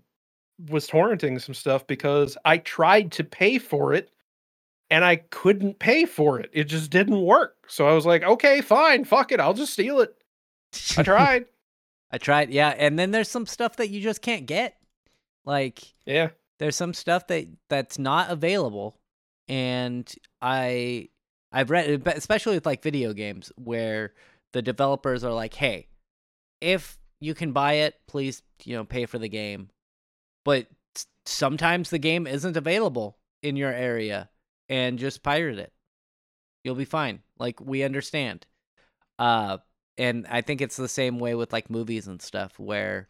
was 0.70 0.88
torrenting 0.88 1.42
some 1.42 1.56
stuff 1.56 1.88
because 1.88 2.38
I 2.46 2.58
tried 2.58 3.12
to 3.14 3.24
pay 3.24 3.58
for 3.58 3.94
it 3.94 4.12
and 4.90 5.06
I 5.06 5.18
couldn't 5.18 5.80
pay 5.80 6.06
for 6.06 6.40
it. 6.40 6.50
It 6.54 6.66
just 6.66 6.90
didn't 6.92 7.22
work. 7.22 7.56
So 7.68 7.88
I 7.88 7.94
was 7.94 8.06
like, 8.06 8.24
okay, 8.24 8.62
fine, 8.62 9.06
fuck 9.06 9.32
it, 9.32 9.40
I'll 9.40 9.54
just 9.54 9.74
steal 9.74 10.02
it. 10.02 10.16
I 10.98 11.04
tried. 11.04 11.46
I 12.12 12.18
tried, 12.18 12.50
yeah, 12.50 12.70
and 12.70 12.98
then 12.98 13.12
there's 13.12 13.30
some 13.30 13.46
stuff 13.46 13.76
that 13.76 13.90
you 13.90 14.02
just 14.02 14.24
can't 14.24 14.48
get. 14.48 14.78
Like 15.46 15.94
yeah. 16.06 16.30
there's 16.58 16.76
some 16.76 16.94
stuff 16.94 17.28
that 17.28 17.48
that's 17.70 17.98
not 17.98 18.30
available 18.30 19.00
and 19.50 20.14
i 20.42 21.10
i've 21.52 21.72
read 21.72 22.08
especially 22.08 22.54
with 22.56 22.66
like 22.68 22.84
video 22.84 23.14
games 23.14 23.52
where 23.58 24.14
the 24.54 24.62
developers 24.62 25.24
are 25.24 25.34
like 25.34 25.56
hey 25.56 25.88
if 26.62 26.99
you 27.22 27.34
can 27.34 27.52
buy 27.52 27.74
it 27.74 27.96
please 28.08 28.42
you 28.64 28.76
know 28.76 28.84
pay 28.86 29.06
for 29.06 29.20
the 29.20 29.30
game. 29.30 29.70
But 30.46 30.68
sometimes 31.26 31.90
the 31.90 32.00
game 32.00 32.26
isn't 32.28 32.58
available 32.58 33.18
in 33.44 33.56
your 33.56 33.72
area 33.72 34.30
and 34.68 34.98
just 35.00 35.22
pirate 35.24 35.60
it. 35.60 35.72
You'll 36.64 36.76
be 36.76 36.86
fine 36.86 37.22
like 37.38 37.60
we 37.62 37.84
understand. 37.84 38.46
Uh 39.18 39.58
and 39.98 40.26
i 40.30 40.40
think 40.40 40.62
it's 40.62 40.78
the 40.78 40.88
same 40.88 41.20
way 41.20 41.36
with 41.36 41.52
like 41.52 41.70
movies 41.70 42.08
and 42.08 42.22
stuff 42.22 42.58
where 42.58 43.10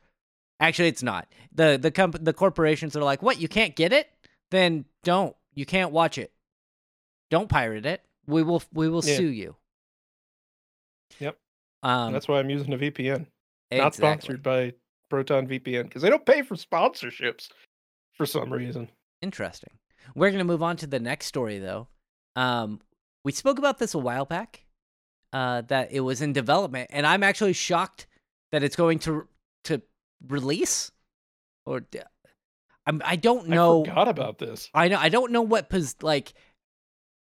actually 0.59 0.87
it's 0.89 1.03
not. 1.03 1.27
The 1.53 1.77
the 1.81 1.91
comp- 1.91 2.23
the 2.23 2.33
corporations 2.33 2.95
are 2.95 3.03
like 3.03 3.21
what 3.21 3.39
you 3.39 3.47
can't 3.47 3.75
get 3.75 3.93
it? 3.93 4.09
Then 4.51 4.85
don't. 5.03 5.35
You 5.53 5.65
can't 5.65 5.91
watch 5.91 6.17
it. 6.17 6.31
Don't 7.29 7.47
pirate 7.49 7.85
it. 7.85 8.01
We 8.27 8.41
will 8.43 8.63
we 8.73 8.89
will 8.89 9.03
Yeah. 9.05 9.17
sue 9.17 9.27
you. 9.29 9.55
Yep. 11.19 11.37
um 11.83 12.13
That's 12.13 12.27
why 12.27 12.39
I'm 12.39 12.49
using 12.49 12.73
a 12.73 12.77
VPN. 12.77 13.27
Not 13.71 13.95
sponsored 13.95 14.41
by 14.41 14.73
Proton 15.09 15.47
VPN 15.47 15.83
because 15.83 16.01
they 16.01 16.09
don't 16.09 16.25
pay 16.25 16.41
for 16.41 16.55
sponsorships 16.55 17.49
for 18.13 18.25
some 18.25 18.51
reason. 18.51 18.89
Interesting. 19.21 19.71
We're 20.15 20.29
going 20.29 20.39
to 20.39 20.45
move 20.45 20.63
on 20.63 20.77
to 20.77 20.87
the 20.87 20.99
next 20.99 21.27
story, 21.27 21.59
though. 21.59 21.87
Um, 22.35 22.79
we 23.23 23.31
spoke 23.31 23.59
about 23.59 23.77
this 23.77 23.93
a 23.93 23.99
while 23.99 24.25
back. 24.25 24.65
Uh, 25.31 25.61
that 25.67 25.91
it 25.91 25.99
was 25.99 26.23
in 26.23 26.33
development, 26.33 26.89
and 26.91 27.05
I'm 27.05 27.21
actually 27.21 27.53
shocked 27.53 28.07
that 28.51 28.63
it's 28.63 28.75
going 28.75 28.97
to 28.99 29.27
to 29.65 29.79
release. 30.27 30.91
Or 31.67 31.83
I'm 32.87 33.01
I 33.05 33.15
don't 33.15 33.47
know. 33.47 33.83
I 33.83 33.85
forgot 33.85 34.07
about 34.07 34.39
this. 34.39 34.71
I 34.73 34.87
know 34.87 34.97
I 34.97 35.09
don't 35.09 35.31
know 35.31 35.43
what 35.43 35.69
pos- 35.69 35.97
like 36.01 36.33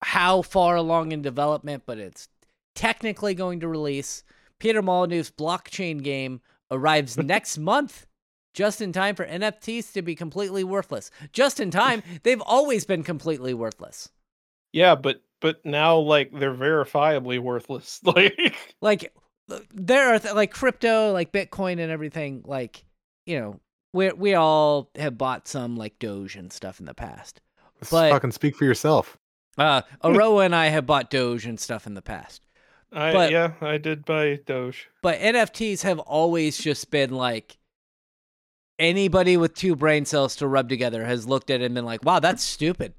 how 0.01 0.43
far 0.43 0.77
along 0.77 1.11
in 1.11 1.23
development, 1.23 1.83
but 1.87 1.99
it's 1.99 2.29
technically 2.77 3.35
going 3.35 3.61
to 3.61 3.69
release. 3.69 4.23
Peter 4.59 4.83
Molyneux's 4.83 5.31
blockchain 5.31 6.03
game 6.03 6.41
arrives 6.71 7.17
next 7.19 7.59
month, 7.59 8.07
just 8.55 8.81
in 8.81 8.93
time 8.93 9.15
for 9.15 9.27
NFTs 9.27 9.93
to 9.93 10.03
be 10.03 10.15
completely 10.15 10.65
worthless. 10.65 11.11
Just 11.33 11.61
in 11.61 11.71
time, 11.71 12.03
they've 12.23 12.43
always 12.43 12.85
been 12.85 13.03
completely 13.03 13.55
worthless. 13.55 14.11
Yeah, 14.73 14.95
but 14.95 15.23
but 15.41 15.65
now 15.65 15.99
like 15.99 16.31
they're 16.33 16.55
verifiably 16.55 17.39
worthless. 17.39 18.01
Like 18.05 18.55
Like 18.81 19.13
there 19.73 20.15
are 20.15 20.19
th- 20.19 20.35
like 20.35 20.51
crypto, 20.51 21.13
like 21.13 21.33
Bitcoin 21.33 21.81
and 21.81 21.91
everything. 21.91 22.43
Like 22.45 22.85
you 23.25 23.39
know, 23.41 23.61
we 23.93 24.11
we 24.13 24.35
all 24.35 24.91
have 24.97 25.17
bought 25.17 25.49
some 25.49 25.77
like 25.77 25.99
Doge 25.99 26.37
and 26.37 26.53
stuff 26.53 26.81
in 26.81 26.87
the 26.87 26.95
past. 26.95 27.41
Let's 27.81 27.91
But- 27.91 28.11
fucking 28.11 28.33
speak 28.33 28.57
for 28.57 28.65
yourself. 28.65 29.17
Uh, 29.57 29.83
Aroa 30.05 30.45
and 30.45 30.55
I 30.55 30.67
have 30.67 30.87
bought 30.87 31.11
Doge 31.11 31.45
and 31.47 31.59
stuff 31.59 31.87
in 31.87 31.95
the 31.95 32.03
past. 32.03 32.47
I 32.93 33.13
But- 33.13 33.31
yeah, 33.31 33.53
I 33.61 33.79
did 33.79 34.05
buy 34.05 34.41
Doge. 34.47 34.89
But 35.03 35.19
NFTs 35.21 35.83
have 35.83 35.99
always 35.99 36.57
just 36.59 36.91
been 36.91 37.11
like 37.11 37.59
anybody 38.79 39.37
with 39.37 39.55
two 39.55 39.75
brain 39.77 40.05
cells 40.05 40.37
to 40.37 40.47
rub 40.47 40.69
together 40.69 41.05
has 41.05 41.27
looked 41.27 41.51
at 41.51 41.61
it 41.61 41.65
and 41.65 41.75
been 41.75 41.85
like, 41.85 42.05
"Wow, 42.05 42.21
that's 42.21 42.43
stupid." 42.43 42.95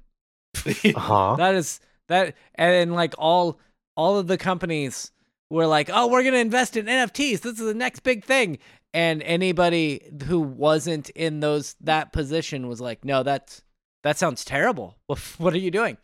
Uh-huh. 0.66 1.36
That 1.36 1.54
is 1.54 1.80
that, 2.08 2.34
and 2.56 2.72
then 2.72 2.90
like 2.92 3.14
all 3.18 3.58
all 3.96 4.18
of 4.18 4.26
the 4.26 4.38
companies 4.38 5.12
were 5.48 5.66
like, 5.66 5.90
"Oh, 5.92 6.08
we're 6.08 6.24
gonna 6.24 6.38
invest 6.38 6.76
in 6.76 6.86
NFTs. 6.86 7.40
This 7.40 7.58
is 7.58 7.66
the 7.66 7.74
next 7.74 8.00
big 8.00 8.24
thing." 8.24 8.58
And 8.92 9.22
anybody 9.22 10.10
who 10.26 10.40
wasn't 10.40 11.10
in 11.10 11.38
those 11.40 11.74
that 11.80 12.12
position 12.12 12.66
was 12.68 12.80
like, 12.80 13.04
"No, 13.04 13.22
that's 13.22 13.62
that 14.02 14.18
sounds 14.18 14.44
terrible. 14.44 14.96
What, 15.06 15.18
what 15.38 15.54
are 15.54 15.58
you 15.58 15.70
doing?" 15.70 15.96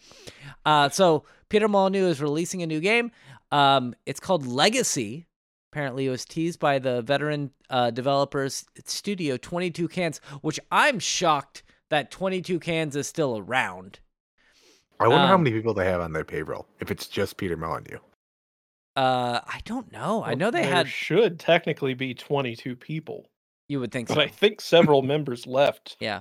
Uh, 0.64 0.88
so 0.88 1.24
Peter 1.48 1.68
Molyneux 1.68 2.06
is 2.08 2.20
releasing 2.22 2.62
a 2.62 2.66
new 2.66 2.80
game. 2.80 3.10
Um, 3.52 3.94
it's 4.06 4.20
called 4.20 4.46
Legacy. 4.46 5.26
Apparently, 5.72 6.06
it 6.06 6.10
was 6.10 6.24
teased 6.24 6.58
by 6.58 6.78
the 6.78 7.02
veteran 7.02 7.50
uh, 7.70 7.90
developers 7.90 8.64
studio 8.84 9.36
22 9.36 9.88
Cans, 9.88 10.20
which 10.40 10.58
I'm 10.70 10.98
shocked 10.98 11.62
that 11.90 12.10
22 12.10 12.58
Cans 12.60 12.96
is 12.96 13.06
still 13.06 13.36
around. 13.38 14.00
I 14.98 15.08
wonder 15.08 15.26
how 15.26 15.34
Um, 15.34 15.42
many 15.42 15.54
people 15.54 15.74
they 15.74 15.84
have 15.84 16.00
on 16.00 16.12
their 16.12 16.24
payroll. 16.24 16.66
If 16.80 16.90
it's 16.90 17.06
just 17.06 17.36
Peter 17.36 17.56
Molyneux. 17.56 17.98
Uh, 18.96 19.40
I 19.46 19.60
don't 19.66 19.92
know. 19.92 20.24
I 20.24 20.34
know 20.34 20.50
they 20.50 20.62
There 20.62 20.70
had. 20.74 20.88
should 20.88 21.38
technically 21.38 21.92
be 21.92 22.14
22 22.14 22.74
people, 22.76 23.28
You 23.68 23.78
would 23.80 23.92
think 23.92 24.08
but 24.08 24.14
so. 24.14 24.20
I 24.22 24.28
think 24.28 24.62
several 24.62 25.02
members 25.14 25.46
left. 25.46 25.96
Yeah. 26.00 26.20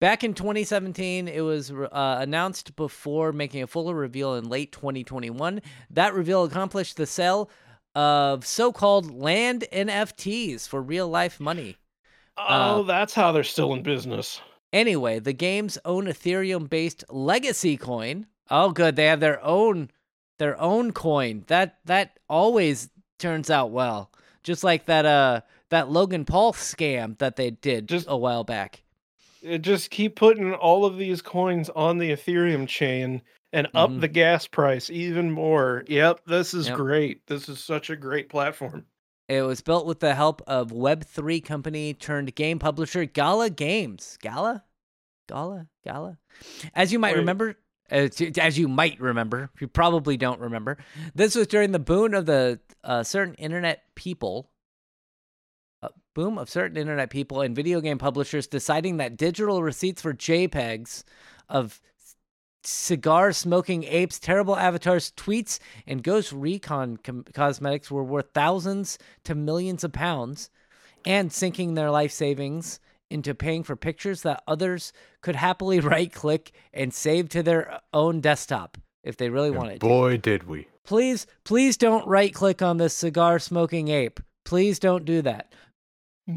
Back 0.00 0.24
in 0.24 0.32
2017, 0.32 1.28
it 1.28 1.42
was 1.42 1.70
uh, 1.70 2.16
announced 2.20 2.74
before 2.74 3.32
making 3.32 3.62
a 3.62 3.66
fuller 3.66 3.94
reveal 3.94 4.34
in 4.34 4.48
late 4.48 4.72
2021. 4.72 5.60
That 5.90 6.14
reveal 6.14 6.44
accomplished 6.44 6.96
the 6.96 7.06
sale 7.06 7.50
of 7.94 8.46
so-called 8.46 9.10
land 9.10 9.66
NFTs 9.70 10.66
for 10.66 10.80
real 10.80 11.06
life 11.06 11.38
money. 11.38 11.76
Oh, 12.38 12.82
that's 12.84 13.12
how 13.12 13.30
they're 13.32 13.44
still 13.44 13.74
in 13.74 13.82
business. 13.82 14.40
Anyway, 14.72 15.18
the 15.18 15.34
game's 15.34 15.76
own 15.84 16.06
Ethereum-based 16.06 17.04
legacy 17.10 17.76
coin. 17.76 18.26
Oh, 18.50 18.70
good, 18.70 18.96
they 18.96 19.04
have 19.06 19.20
their 19.20 19.44
own 19.44 19.90
their 20.38 20.58
own 20.58 20.92
coin. 20.92 21.44
That 21.48 21.78
that 21.84 22.18
always 22.26 22.88
turns 23.18 23.50
out 23.50 23.70
well. 23.70 24.10
Just 24.42 24.64
like 24.64 24.86
that 24.86 25.04
uh 25.04 25.42
that 25.68 25.90
Logan 25.90 26.24
Paul 26.24 26.54
scam 26.54 27.18
that 27.18 27.36
they 27.36 27.50
did 27.50 27.88
Just- 27.88 28.06
a 28.08 28.16
while 28.16 28.44
back. 28.44 28.82
It 29.42 29.58
just 29.62 29.90
keep 29.90 30.16
putting 30.16 30.52
all 30.54 30.84
of 30.84 30.98
these 30.98 31.22
coins 31.22 31.70
on 31.70 31.98
the 31.98 32.10
Ethereum 32.10 32.68
chain 32.68 33.22
and 33.52 33.66
up 33.74 33.90
Mhm. 33.90 34.00
the 34.00 34.08
gas 34.08 34.46
price 34.46 34.90
even 34.90 35.30
more. 35.30 35.84
Yep, 35.88 36.24
this 36.26 36.54
is 36.54 36.68
Yep. 36.68 36.76
great. 36.76 37.26
This 37.26 37.48
is 37.48 37.58
such 37.58 37.90
a 37.90 37.96
great 37.96 38.28
platform. 38.28 38.86
It 39.28 39.42
was 39.42 39.60
built 39.60 39.86
with 39.86 40.00
the 40.00 40.14
help 40.14 40.42
of 40.46 40.72
Web3 40.72 41.40
company 41.40 41.94
turned 41.94 42.34
game 42.34 42.58
publisher 42.58 43.04
Gala 43.04 43.48
Games. 43.48 44.18
Gala? 44.20 44.64
Gala? 45.28 45.68
Gala? 45.84 46.18
As 46.74 46.92
you 46.92 46.98
might 46.98 47.12
Wait. 47.12 47.20
remember, 47.20 47.56
as, 47.90 48.20
as 48.20 48.58
you 48.58 48.66
might 48.68 49.00
remember, 49.00 49.50
you 49.60 49.68
probably 49.68 50.16
don't 50.16 50.40
remember, 50.40 50.78
this 51.14 51.34
was 51.34 51.46
during 51.46 51.72
the 51.72 51.78
boom 51.78 52.12
of 52.14 52.26
the 52.26 52.58
uh, 52.82 53.02
certain 53.04 53.34
internet 53.34 53.84
people, 53.94 54.49
uh, 54.49 54.49
boom 56.20 56.36
of 56.36 56.50
certain 56.50 56.76
internet 56.76 57.08
people 57.08 57.40
and 57.40 57.56
video 57.56 57.80
game 57.80 57.96
publishers 57.96 58.46
deciding 58.46 58.98
that 58.98 59.16
digital 59.16 59.62
receipts 59.62 60.02
for 60.02 60.12
JPEGs 60.12 61.02
of 61.48 61.80
cigar 62.62 63.32
smoking 63.32 63.84
apes, 63.84 64.18
terrible 64.18 64.54
avatars, 64.54 65.12
tweets, 65.16 65.58
and 65.86 66.02
Ghost 66.02 66.30
Recon 66.30 66.98
com- 66.98 67.24
cosmetics 67.32 67.90
were 67.90 68.04
worth 68.04 68.26
thousands 68.34 68.98
to 69.24 69.34
millions 69.34 69.82
of 69.82 69.92
pounds 69.92 70.50
and 71.06 71.32
sinking 71.32 71.72
their 71.72 71.90
life 71.90 72.12
savings 72.12 72.80
into 73.08 73.34
paying 73.34 73.62
for 73.62 73.74
pictures 73.74 74.20
that 74.20 74.42
others 74.46 74.92
could 75.22 75.36
happily 75.36 75.80
right 75.94 76.12
click 76.12 76.52
and 76.74 76.92
save 76.92 77.30
to 77.30 77.42
their 77.42 77.80
own 77.94 78.20
desktop 78.20 78.76
if 79.02 79.16
they 79.16 79.30
really 79.30 79.48
And 79.48 79.56
wanted 79.56 79.80
to. 79.80 79.86
boy, 79.86 80.18
did 80.18 80.46
we. 80.46 80.68
Please, 80.84 81.26
please 81.44 81.78
don't 81.78 82.06
right 82.06 82.34
click 82.34 82.60
on 82.60 82.76
this 82.76 82.92
cigar 82.92 83.38
smoking 83.38 83.88
ape. 83.88 84.20
Please 84.44 84.78
don't 84.78 85.06
do 85.06 85.22
that. 85.22 85.54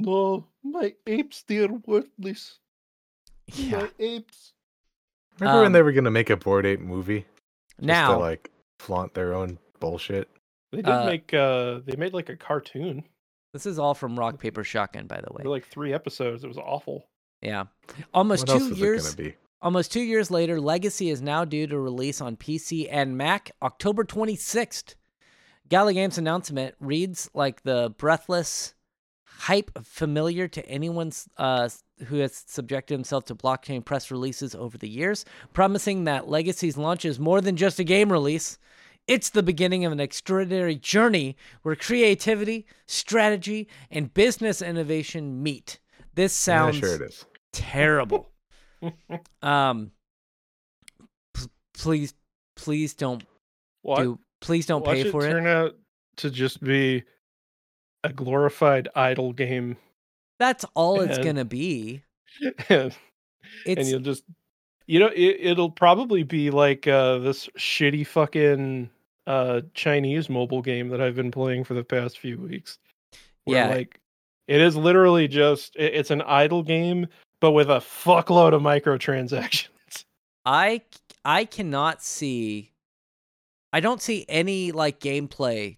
No, 0.02 0.48
my 0.64 0.94
apes, 1.08 1.44
they're 1.48 1.68
worthless. 1.86 2.60
Yeah. 3.48 3.82
My 3.84 3.90
apes. 4.00 4.54
Remember 5.40 5.60
when 5.60 5.68
Um, 5.68 5.74
they 5.74 5.82
were 5.82 5.92
gonna 5.92 6.12
make 6.12 6.30
a 6.30 6.38
Bored 6.38 6.66
Ape 6.66 6.80
movie? 6.80 7.26
Just 7.78 7.82
Now, 7.88 8.14
to 8.16 8.20
like 8.20 8.52
flaunt 8.80 9.14
their 9.14 9.34
own 9.34 9.58
bullshit. 9.80 10.30
They 10.72 10.78
did 10.82 10.88
Uh, 10.90 11.06
make 11.06 11.34
uh 11.34 11.80
they 11.86 11.96
made 11.96 12.14
like 12.14 12.30
a 12.30 12.36
cartoon 12.38 13.04
this 13.54 13.66
is 13.68 13.78
all 13.78 13.94
from 13.94 14.18
Rock 14.18 14.40
Paper 14.40 14.64
Shotgun, 14.64 15.06
by 15.06 15.22
the 15.22 15.32
way. 15.32 15.44
like 15.44 15.66
three 15.68 15.94
episodes. 15.94 16.44
It 16.44 16.48
was 16.48 16.58
awful. 16.58 17.08
Yeah. 17.44 17.66
Almost 18.12 18.48
what 18.48 18.56
else 18.56 18.68
two 18.68 18.72
is 18.74 18.80
years. 18.80 19.06
it 19.14 19.18
gonna 19.18 19.30
be? 19.30 19.36
Almost 19.62 19.92
two 19.92 20.02
years 20.02 20.32
later, 20.32 20.60
Legacy 20.60 21.10
is 21.12 21.22
now 21.22 21.46
due 21.46 21.68
to 21.68 21.80
release 21.80 22.20
on 22.20 22.36
PC 22.36 22.88
and 22.92 23.16
Mac 23.16 23.52
October 23.62 24.04
26th. 24.06 24.96
Gala 25.70 25.94
Games' 25.94 26.18
announcement 26.18 26.74
reads 26.80 27.30
like 27.36 27.62
the 27.64 27.94
breathless 27.98 28.74
hype 29.40 29.72
familiar 29.84 30.48
to 30.48 30.66
anyone 30.68 31.12
uh, 31.38 31.70
who 32.08 32.18
has 32.18 32.44
subjected 32.48 32.94
himself 32.94 33.26
to 33.26 33.36
blockchain 33.36 33.84
press 33.84 34.10
releases 34.12 34.56
over 34.56 34.78
the 34.78 34.90
years, 34.90 35.26
promising 35.54 36.04
that 36.06 36.28
Legacy's 36.30 36.78
launch 36.78 37.06
is 37.06 37.20
more 37.20 37.42
than 37.42 37.56
just 37.56 37.80
a 37.80 37.84
game 37.84 38.12
release. 38.12 38.58
It's 39.08 39.30
the 39.30 39.44
beginning 39.44 39.84
of 39.84 39.92
an 39.92 40.00
extraordinary 40.00 40.76
journey 40.76 41.36
where 41.64 41.76
creativity, 41.76 42.66
strategy, 42.88 43.68
and 43.92 44.14
business 44.14 44.62
innovation 44.62 45.44
meet. 45.44 45.80
This 46.16 46.32
Yeah, 46.48 46.56
sounds 46.72 46.78
sure 46.78 46.96
it 46.96 47.02
is. 47.02 47.26
terrible. 47.52 48.30
Um, 49.42 49.92
p- 51.34 51.48
please, 51.74 52.14
please 52.58 52.94
don't 52.94 53.24
What? 53.82 54.02
do. 54.04 54.20
Please 54.42 54.66
don't 54.66 54.86
Watch 54.86 54.96
pay 54.96 55.02
it 55.08 55.12
for 55.12 55.26
it. 55.26 55.32
turn 55.32 55.48
out 55.48 55.76
to 56.18 56.30
just 56.30 56.62
be 56.62 57.04
a 58.04 58.12
glorified 58.12 58.90
idle 58.96 59.34
game, 59.34 59.78
That's 60.40 60.66
all 60.74 61.02
it's 61.02 61.18
gonna 61.20 61.46
be. 61.46 62.04
and, 62.70 62.96
and 63.66 63.88
you'll 63.88 64.00
just, 64.00 64.24
you 64.88 65.00
know, 65.00 65.08
it, 65.08 65.38
it'll 65.40 65.72
probably 65.72 66.24
be 66.24 66.50
like 66.50 66.88
uh, 66.88 67.20
this 67.20 67.48
shitty 67.58 68.06
fucking 68.08 68.90
uh, 69.28 69.62
Chinese 69.74 70.30
mobile 70.30 70.62
game 70.62 70.90
that 70.90 71.02
I've 71.02 71.16
been 71.16 71.32
playing 71.32 71.64
for 71.64 71.74
the 71.74 71.84
past 71.84 72.20
few 72.20 72.38
weeks. 72.40 72.80
Where, 73.46 73.68
Yeah. 73.68 73.74
like 73.76 74.00
it 74.48 74.60
is 74.60 74.76
literally 74.76 75.28
just 75.28 75.76
it, 75.76 75.94
it's 75.94 76.12
an 76.12 76.22
idle 76.24 76.64
game, 76.64 77.08
but 77.40 77.52
with 77.52 77.70
a 77.70 77.78
fuckload 77.80 78.54
of 78.54 78.62
microtransactions. 78.62 79.70
I 80.46 80.82
I 81.24 81.46
cannot 81.46 82.04
see. 82.04 82.72
I 83.72 83.80
don't 83.80 84.02
see 84.02 84.26
any 84.28 84.72
like 84.72 85.00
gameplay, 85.00 85.78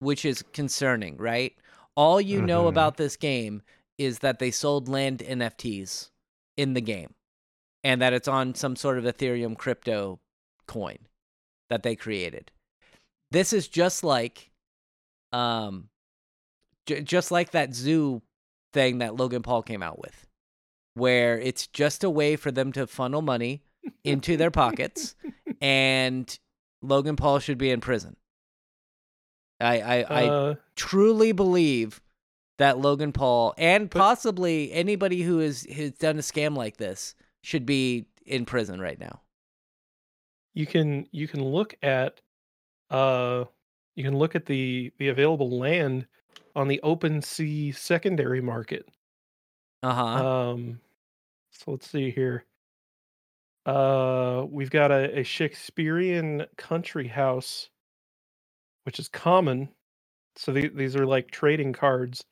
which 0.00 0.24
is 0.24 0.42
concerning. 0.52 1.16
Right. 1.16 1.56
All 1.96 2.20
you 2.20 2.42
know 2.42 2.64
Mhm. 2.64 2.68
about 2.68 2.96
this 2.96 3.16
game 3.16 3.62
is 3.98 4.18
that 4.20 4.38
they 4.38 4.50
sold 4.50 4.88
land 4.88 5.22
NFTs 5.22 6.10
in 6.56 6.74
the 6.74 6.80
game, 6.80 7.14
and 7.84 8.00
that 8.02 8.12
it's 8.12 8.28
on 8.28 8.54
some 8.54 8.76
sort 8.76 8.98
of 8.98 9.04
Ethereum 9.04 9.56
crypto 9.56 10.18
coin 10.66 10.98
that 11.68 11.82
they 11.82 11.94
created. 11.96 12.50
This 13.30 13.52
is 13.52 13.68
just 13.68 14.02
like, 14.02 14.50
um, 15.32 15.88
j- 16.86 17.02
just 17.02 17.30
like 17.30 17.50
that 17.52 17.74
zoo 17.74 18.22
thing 18.72 18.98
that 18.98 19.14
Logan 19.16 19.42
Paul 19.42 19.62
came 19.62 19.82
out 19.82 20.00
with, 20.00 20.26
where 20.94 21.38
it's 21.38 21.66
just 21.66 22.02
a 22.04 22.10
way 22.10 22.36
for 22.36 22.50
them 22.50 22.72
to 22.72 22.86
funnel 22.86 23.22
money 23.22 23.62
into 24.04 24.36
their 24.36 24.50
pockets 24.50 25.14
and 25.60 26.38
Logan 26.82 27.16
Paul 27.16 27.38
should 27.38 27.58
be 27.58 27.70
in 27.70 27.80
prison. 27.80 28.16
I 29.60 29.80
I, 29.80 29.96
I 30.24 30.26
Uh, 30.28 30.54
truly 30.76 31.32
believe 31.32 32.00
that 32.58 32.78
Logan 32.78 33.12
Paul 33.12 33.54
and 33.58 33.90
possibly 33.90 34.72
anybody 34.72 35.22
who 35.22 35.38
has 35.38 35.64
has 35.64 35.92
done 35.92 36.16
a 36.18 36.22
scam 36.22 36.56
like 36.56 36.76
this 36.76 37.14
should 37.42 37.64
be 37.66 38.06
in 38.26 38.44
prison 38.44 38.80
right 38.80 38.98
now. 39.00 39.20
you 40.54 40.66
can 40.66 41.06
you 41.12 41.26
can 41.28 41.42
look 41.44 41.74
at 41.82 42.20
uh 42.90 43.44
you 43.96 44.04
can 44.04 44.16
look 44.18 44.34
at 44.34 44.46
the 44.46 44.92
the 44.98 45.08
available 45.08 45.58
land 45.58 46.06
on 46.56 46.68
the 46.68 46.80
OpenSea 46.84 47.74
secondary 47.74 48.40
market 48.40 48.88
Uh 49.82 49.94
huh. 49.94 50.26
um 50.52 50.80
so 51.52 51.70
let's 51.72 51.88
see 51.90 52.10
here 52.10 52.44
uh 53.66 54.44
we've 54.48 54.70
got 54.70 54.90
a, 54.90 55.20
a 55.20 55.22
shakespearean 55.22 56.46
country 56.56 57.08
house 57.08 57.70
which 58.84 58.98
is 58.98 59.08
common 59.08 59.68
so 60.36 60.52
the, 60.52 60.68
these 60.68 60.96
are 60.96 61.06
like 61.06 61.30
trading 61.30 61.72
cards 61.72 62.24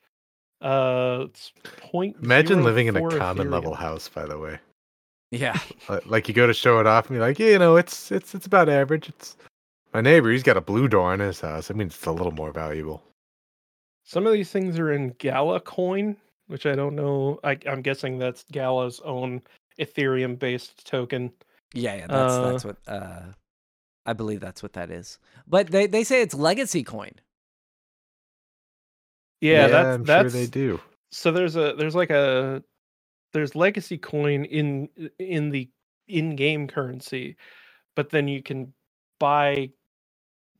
uh 0.61 1.25
it's 1.29 1.53
point 1.77 2.15
Imagine 2.21 2.63
living 2.63 2.87
in 2.87 2.95
a 2.97 2.99
zero 2.99 3.11
four 3.11 3.19
common 3.19 3.49
level 3.51 3.75
house, 3.75 4.09
by 4.09 4.25
the 4.25 4.37
way. 4.37 4.59
yeah. 5.31 5.57
Like 6.05 6.27
you 6.27 6.33
go 6.33 6.47
to 6.47 6.53
show 6.53 6.79
it 6.79 6.87
off 6.87 7.07
and 7.07 7.15
you're 7.17 7.25
like, 7.27 7.39
yeah, 7.39 7.49
you 7.51 7.59
know, 7.59 7.77
it's 7.77 8.11
it's 8.11 8.35
it's 8.35 8.45
about 8.45 8.69
average. 8.69 9.09
It's 9.09 9.37
my 9.93 10.01
neighbor, 10.01 10.31
he's 10.31 10.43
got 10.43 10.57
a 10.57 10.61
blue 10.61 10.87
door 10.87 11.11
on 11.13 11.19
his 11.19 11.41
house. 11.41 11.71
I 11.71 11.73
mean, 11.73 11.87
it's 11.87 12.05
a 12.05 12.11
little 12.11 12.31
more 12.33 12.51
valuable. 12.51 13.03
Some 14.05 14.27
of 14.27 14.33
these 14.33 14.51
things 14.51 14.79
are 14.79 14.91
in 14.91 15.15
Gala 15.19 15.59
coin, 15.61 16.17
which 16.47 16.65
I 16.65 16.75
don't 16.75 16.95
know. 16.95 17.39
I, 17.43 17.57
I'm 17.67 17.81
guessing 17.81 18.17
that's 18.19 18.43
Gala's 18.51 19.01
own 19.05 19.41
Ethereum 19.79 20.37
based 20.39 20.85
token. 20.87 21.31
Yeah, 21.73 21.95
yeah, 21.95 22.07
that's 22.07 22.33
Uh, 22.33 22.51
that's 22.51 22.65
what 22.65 22.77
uh 22.87 23.21
I 24.09 24.13
believe 24.13 24.39
that's 24.39 24.63
what 24.63 24.73
that 24.73 24.89
is. 24.89 25.19
But 25.47 25.67
they 25.67 25.85
they 25.85 26.03
say 26.03 26.21
it's 26.21 26.33
legacy 26.33 26.83
coin. 26.83 27.11
Yeah, 29.39 29.67
that's 29.67 29.95
I'm 29.95 30.03
that's 30.03 30.33
sure 30.33 30.41
they 30.41 30.47
do. 30.47 30.79
so 31.11 31.31
there's 31.31 31.55
a 31.55 31.75
there's 31.77 31.95
like 31.95 32.09
a 32.09 32.63
there's 33.33 33.55
legacy 33.55 33.99
coin 33.99 34.45
in 34.45 34.89
in 35.19 35.51
the 35.51 35.69
in 36.07 36.35
game 36.35 36.67
currency, 36.67 37.37
but 37.95 38.09
then 38.09 38.27
you 38.27 38.41
can 38.41 38.73
buy 39.19 39.69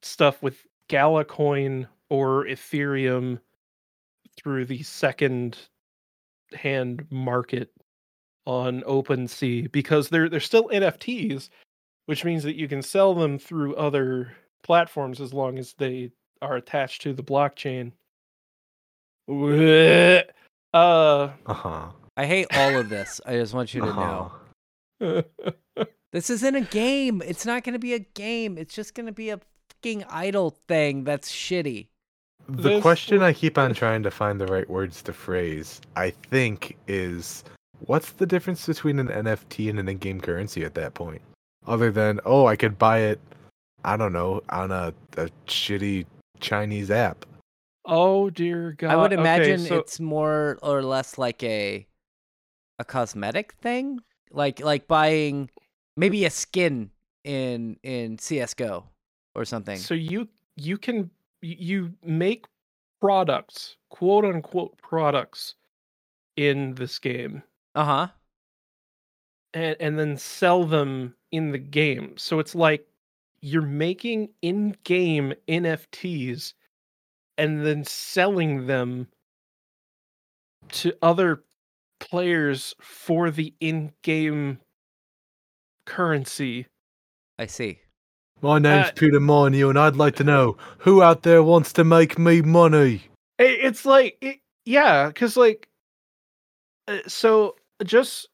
stuff 0.03 0.43
with 0.43 0.63
Gala 0.87 1.25
coin 1.25 1.87
or 2.09 2.45
Ethereum 2.45 3.39
through 4.37 4.65
the 4.65 4.83
second 4.83 5.57
hand 6.53 7.05
market 7.09 7.71
on 8.45 8.81
OpenSea 8.83 9.71
because 9.71 10.09
they're 10.09 10.29
they're 10.29 10.39
still 10.39 10.69
NFTs, 10.69 11.49
which 12.09 12.25
means 12.25 12.41
that 12.41 12.55
you 12.55 12.67
can 12.67 12.81
sell 12.81 13.13
them 13.13 13.37
through 13.37 13.75
other 13.75 14.31
platforms 14.63 15.21
as 15.21 15.31
long 15.31 15.59
as 15.59 15.73
they 15.73 16.09
are 16.41 16.55
attached 16.55 17.03
to 17.03 17.13
the 17.13 17.21
blockchain. 17.21 17.91
Uh 20.71 21.29
Uh 21.45 21.53
huh. 21.53 21.85
I 22.17 22.25
hate 22.25 22.47
all 22.55 22.77
of 22.77 22.89
this. 22.89 23.21
I 23.27 23.33
just 23.33 23.53
want 23.53 23.75
you 23.75 23.81
to 23.81 23.93
know. 23.93 24.31
Uh-huh. 25.01 25.85
This 26.11 26.31
isn't 26.31 26.55
a 26.55 26.61
game. 26.61 27.21
It's 27.23 27.45
not 27.45 27.63
going 27.63 27.73
to 27.73 27.79
be 27.79 27.93
a 27.93 27.99
game. 27.99 28.57
It's 28.57 28.73
just 28.73 28.95
going 28.95 29.05
to 29.05 29.11
be 29.11 29.29
a 29.29 29.39
fucking 29.69 30.05
idle 30.09 30.57
thing 30.67 31.03
that's 31.03 31.31
shitty. 31.31 31.89
The 32.47 32.61
This 32.69 32.81
question 32.81 33.17
w- 33.17 33.29
I 33.29 33.33
keep 33.33 33.59
on 33.59 33.73
trying 33.75 34.01
to 34.01 34.09
find 34.09 34.41
the 34.41 34.47
right 34.47 34.67
words 34.67 35.03
to 35.03 35.13
phrase, 35.13 35.79
I 35.95 36.09
think, 36.09 36.75
is 36.87 37.43
what's 37.81 38.13
the 38.13 38.25
difference 38.25 38.65
between 38.65 38.97
an 38.97 39.09
NFT 39.09 39.69
and 39.69 39.77
an 39.79 39.87
in-game 39.87 40.21
currency 40.21 40.65
at 40.65 40.73
that 40.73 40.95
point? 40.95 41.21
Other 41.69 41.91
than, 41.91 42.19
oh, 42.25 42.47
I 42.47 42.55
could 42.55 42.79
buy 42.79 43.01
it, 43.01 43.19
I 43.85 43.95
don't 43.95 44.11
know, 44.11 44.41
on 44.49 44.71
a, 44.71 44.91
a 45.17 45.29
shitty 45.45 46.07
Chinese 46.39 46.89
app. 46.89 47.25
oh 47.85 48.29
dear 48.31 48.71
god. 48.73 48.91
I 48.91 48.95
would 48.95 49.13
Okay, 49.13 49.21
imagine 49.21 49.59
so- 49.59 49.75
it's 49.77 49.99
more 49.99 50.57
or 50.63 50.81
less 50.81 51.17
like 51.19 51.43
a 51.43 51.85
a 52.79 52.85
cosmetic 52.85 53.53
thing, 53.61 53.99
like 54.31 54.59
like 54.61 54.87
buying 54.87 55.49
maybe 55.95 56.25
a 56.25 56.29
skin 56.31 56.89
in 57.23 57.77
in 57.83 58.17
CS:GO 58.17 58.85
or 59.35 59.45
something. 59.45 59.77
So 59.77 59.93
you 59.93 60.27
you 60.55 60.77
can 60.79 61.11
you 61.43 61.93
make 62.03 62.47
products, 62.99 63.77
quote 63.89 64.25
unquote 64.25 64.75
products 64.81 65.53
in 66.35 66.73
this 66.75 66.97
game 66.99 67.43
Uh 67.75 67.85
huh. 67.85 68.07
and 69.53 69.75
and 69.79 69.99
then 69.99 70.17
sell 70.17 70.63
them 70.65 71.15
in 71.31 71.51
the 71.51 71.57
game. 71.57 72.17
So 72.17 72.39
it's 72.39 72.55
like 72.55 72.85
you're 73.41 73.61
making 73.61 74.29
in-game 74.41 75.33
NFTs 75.47 76.53
and 77.37 77.65
then 77.65 77.83
selling 77.83 78.67
them 78.67 79.07
to 80.69 80.93
other 81.01 81.43
players 81.99 82.75
for 82.81 83.31
the 83.31 83.53
in-game 83.59 84.59
currency. 85.85 86.67
I 87.37 87.45
see. 87.45 87.79
My 88.41 88.59
name's 88.59 88.87
Uh, 88.87 88.91
Peter 88.95 89.19
Molyneux, 89.19 89.69
and 89.69 89.79
I'd 89.79 89.95
like 89.95 90.15
to 90.17 90.23
know 90.23 90.57
who 90.77 91.01
out 91.01 91.23
there 91.23 91.43
wants 91.43 91.73
to 91.73 91.83
make 91.83 92.17
me 92.17 92.41
money. 92.41 93.03
It's 93.37 93.85
like 93.85 94.17
it, 94.21 94.39
yeah, 94.65 95.07
because 95.07 95.35
like 95.35 95.67
uh, 96.87 96.99
so 97.07 97.55
just 97.83 98.29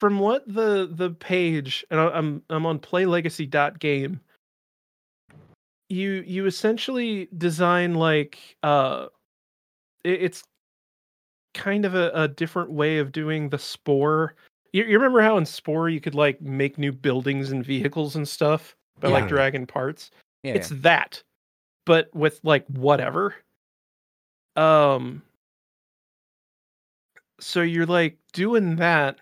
from 0.00 0.18
what 0.18 0.46
the 0.46 0.88
the 0.92 1.10
page 1.10 1.84
and 1.90 2.00
I'm 2.00 2.42
I'm 2.50 2.66
on 2.66 2.78
playlegacy.game 2.78 4.20
you 5.88 6.24
you 6.26 6.46
essentially 6.46 7.28
design 7.38 7.94
like 7.94 8.56
uh 8.62 9.06
it, 10.04 10.22
it's 10.22 10.42
kind 11.54 11.84
of 11.84 11.94
a, 11.94 12.10
a 12.10 12.28
different 12.28 12.70
way 12.70 12.98
of 12.98 13.12
doing 13.12 13.48
the 13.48 13.58
spore 13.58 14.34
you, 14.72 14.84
you 14.84 14.96
remember 14.98 15.22
how 15.22 15.38
in 15.38 15.46
spore 15.46 15.88
you 15.88 16.00
could 16.00 16.14
like 16.14 16.40
make 16.40 16.76
new 16.76 16.92
buildings 16.92 17.50
and 17.52 17.64
vehicles 17.64 18.16
and 18.16 18.28
stuff 18.28 18.76
by 19.00 19.08
like 19.08 19.24
Yeah. 19.24 19.28
dragging 19.28 19.66
parts 19.66 20.10
Yeah. 20.42 20.54
it's 20.54 20.68
that 20.70 21.22
but 21.84 22.14
with 22.14 22.40
like 22.42 22.66
whatever 22.66 23.34
um 24.56 25.22
so 27.38 27.62
you're 27.62 27.86
like 27.86 28.18
doing 28.32 28.76
that 28.76 29.20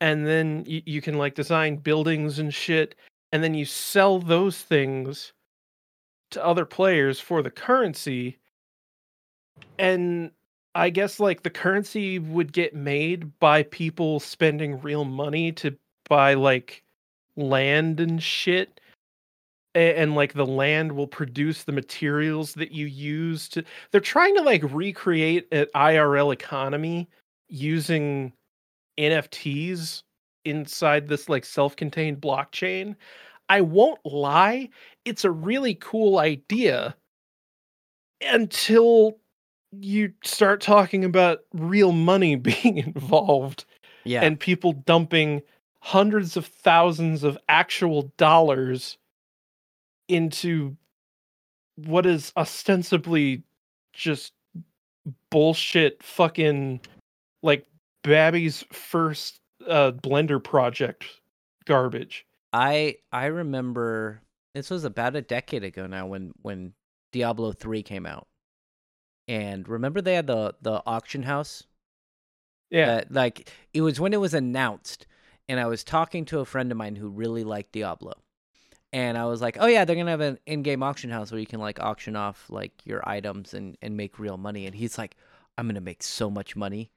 and 0.00 0.26
then 0.26 0.64
you, 0.66 0.82
you 0.84 1.02
can 1.02 1.16
like 1.16 1.34
design 1.34 1.76
buildings 1.76 2.38
and 2.38 2.52
shit 2.52 2.94
and 3.32 3.42
then 3.42 3.54
you 3.54 3.64
sell 3.64 4.18
those 4.18 4.62
things 4.62 5.32
to 6.30 6.44
other 6.44 6.64
players 6.64 7.20
for 7.20 7.42
the 7.42 7.50
currency 7.50 8.38
and 9.78 10.30
i 10.74 10.90
guess 10.90 11.18
like 11.20 11.42
the 11.42 11.50
currency 11.50 12.18
would 12.18 12.52
get 12.52 12.74
made 12.74 13.38
by 13.38 13.62
people 13.64 14.20
spending 14.20 14.80
real 14.80 15.04
money 15.04 15.52
to 15.52 15.76
buy 16.08 16.34
like 16.34 16.82
land 17.36 18.00
and 18.00 18.22
shit 18.22 18.80
a- 19.74 19.98
and 19.98 20.14
like 20.14 20.32
the 20.32 20.46
land 20.46 20.92
will 20.92 21.06
produce 21.06 21.64
the 21.64 21.72
materials 21.72 22.54
that 22.54 22.72
you 22.72 22.86
use 22.86 23.48
to 23.48 23.62
they're 23.90 24.00
trying 24.00 24.34
to 24.34 24.42
like 24.42 24.62
recreate 24.72 25.46
an 25.52 25.66
IRL 25.74 26.32
economy 26.32 27.08
using 27.48 28.32
NFTs 28.98 30.02
inside 30.44 31.08
this 31.08 31.28
like 31.28 31.44
self-contained 31.44 32.20
blockchain. 32.20 32.96
I 33.48 33.60
won't 33.60 34.00
lie, 34.04 34.70
it's 35.04 35.24
a 35.24 35.30
really 35.30 35.74
cool 35.76 36.18
idea 36.18 36.96
until 38.22 39.18
you 39.72 40.12
start 40.24 40.60
talking 40.60 41.04
about 41.04 41.40
real 41.52 41.92
money 41.92 42.36
being 42.36 42.78
involved 42.78 43.64
yeah. 44.04 44.22
and 44.22 44.38
people 44.38 44.72
dumping 44.72 45.42
hundreds 45.80 46.36
of 46.36 46.46
thousands 46.46 47.22
of 47.22 47.38
actual 47.48 48.12
dollars 48.16 48.98
into 50.08 50.76
what 51.76 52.06
is 52.06 52.32
ostensibly 52.36 53.42
just 53.92 54.32
bullshit 55.30 56.02
fucking 56.02 56.80
like 57.42 57.66
Babby's 58.06 58.64
first 58.72 59.40
uh 59.66 59.92
blender 59.92 60.42
project 60.42 61.04
garbage. 61.64 62.26
I 62.52 62.96
I 63.12 63.26
remember 63.26 64.22
this 64.54 64.70
was 64.70 64.84
about 64.84 65.16
a 65.16 65.22
decade 65.22 65.64
ago 65.64 65.86
now 65.86 66.06
when 66.06 66.32
when 66.42 66.72
Diablo 67.12 67.52
3 67.52 67.82
came 67.82 68.06
out. 68.06 68.26
And 69.28 69.68
remember 69.68 70.00
they 70.00 70.14
had 70.14 70.26
the 70.28 70.54
the 70.62 70.82
auction 70.86 71.24
house? 71.24 71.64
Yeah. 72.70 72.86
That, 72.86 73.12
like 73.12 73.50
it 73.74 73.82
was 73.82 73.98
when 74.00 74.12
it 74.12 74.20
was 74.20 74.34
announced 74.34 75.06
and 75.48 75.60
I 75.60 75.66
was 75.66 75.84
talking 75.84 76.24
to 76.26 76.40
a 76.40 76.44
friend 76.44 76.70
of 76.72 76.78
mine 76.78 76.96
who 76.96 77.08
really 77.08 77.44
liked 77.44 77.72
Diablo. 77.72 78.14
And 78.92 79.18
I 79.18 79.26
was 79.26 79.42
like, 79.42 79.56
"Oh 79.60 79.66
yeah, 79.66 79.84
they're 79.84 79.96
going 79.96 80.06
to 80.06 80.10
have 80.12 80.20
an 80.20 80.38
in-game 80.46 80.82
auction 80.82 81.10
house 81.10 81.30
where 81.30 81.40
you 81.40 81.46
can 81.46 81.60
like 81.60 81.80
auction 81.80 82.16
off 82.16 82.48
like 82.48 82.72
your 82.84 83.06
items 83.08 83.52
and 83.52 83.76
and 83.82 83.96
make 83.96 84.18
real 84.18 84.36
money." 84.36 84.66
And 84.66 84.74
he's 84.74 84.96
like, 84.96 85.16
"I'm 85.58 85.66
going 85.66 85.74
to 85.74 85.80
make 85.80 86.02
so 86.02 86.30
much 86.30 86.56
money." 86.56 86.90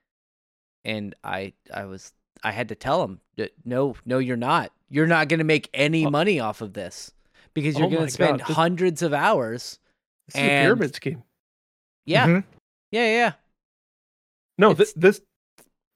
And 0.86 1.16
I 1.24 1.54
I 1.74 1.86
was 1.86 2.14
I 2.44 2.52
had 2.52 2.70
to 2.70 2.76
tell 2.76 3.04
him, 3.04 3.20
that, 3.36 3.52
no, 3.66 3.96
no, 4.06 4.18
you're 4.18 4.38
not. 4.38 4.72
You're 4.90 5.08
not 5.08 5.28
going 5.28 5.40
to 5.40 5.44
make 5.44 5.70
any 5.74 6.06
Oh. 6.06 6.10
money 6.10 6.40
off 6.40 6.62
of 6.62 6.72
this 6.74 7.12
because 7.54 7.78
you're 7.78 7.88
Oh 7.88 7.92
going 7.92 8.06
to 8.06 8.12
spend 8.12 8.40
God, 8.40 8.48
this- 8.48 8.56
hundreds 8.56 9.02
of 9.02 9.14
hours. 9.14 9.78
It's 10.28 10.38
a 10.38 10.40
pyramid 10.40 10.96
scheme. 10.96 11.24
Yeah, 12.06 12.28
Mhm. 12.28 12.44
yeah, 12.92 13.06
yeah, 13.06 13.32
No, 14.58 14.72
It's- 14.72 14.94
this 14.94 15.20
this 15.20 15.22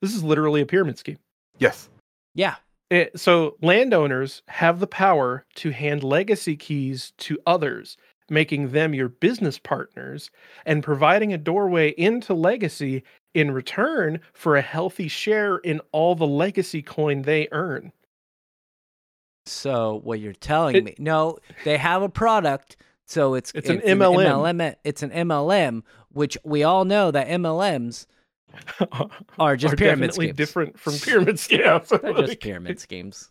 this 0.02 0.14
is 0.16 0.24
literally 0.24 0.62
a 0.62 0.66
pyramid 0.66 0.98
scheme. 0.98 1.18
Yes. 1.60 1.90
yeah. 2.36 2.56
It, 2.90 3.18
so 3.20 3.58
landowners 3.62 4.42
have 4.50 4.80
the 4.80 4.88
power 4.88 5.46
to 5.56 5.72
hand 5.72 6.04
legacy 6.04 6.56
keys 6.58 7.14
to 7.20 7.40
others, 7.48 7.98
making 8.30 8.72
them 8.72 8.94
your 8.94 9.08
business 9.10 9.58
partners 9.58 10.30
and 10.66 10.84
providing 10.84 11.32
a 11.34 11.38
doorway 11.38 11.90
into 11.92 12.34
legacy 12.34 13.04
in 13.34 13.52
return 13.52 14.20
for 14.34 14.56
a 14.56 14.62
healthy 14.62 15.08
share 15.08 15.58
in 15.58 15.82
all 15.92 16.16
the 16.16 16.28
legacy 16.28 16.82
coin 16.82 17.24
they 17.24 17.48
earn. 17.52 17.92
So 19.46 20.00
what 20.04 20.20
you're 20.20 20.34
telling 20.34 20.76
It- 20.76 20.84
me? 20.86 20.96
No, 21.00 21.38
they 21.66 21.78
have 21.78 22.02
a 22.02 22.10
product. 22.10 22.78
So 23.06 23.34
it's 23.34 23.52
It's 23.54 23.70
an 23.70 23.82
MLM. 23.82 24.26
MLM. 24.60 24.76
It's 24.84 25.04
an 25.04 25.12
MLM, 25.12 25.84
which 26.10 26.38
we 26.44 26.64
all 26.64 26.86
know 26.86 27.12
that 27.12 27.28
MLMs 27.28 28.06
are 29.40 29.58
just 29.58 29.74
are 29.74 29.78
pyramid 29.78 30.12
definitely 30.12 30.28
schemes. 30.28 30.38
different 30.38 30.80
from 30.80 30.94
pyramid 31.04 31.40
schemes. 31.40 31.90
They're 31.90 32.14
just 32.26 32.40
pyramid 32.40 32.80
schemes. 32.80 33.30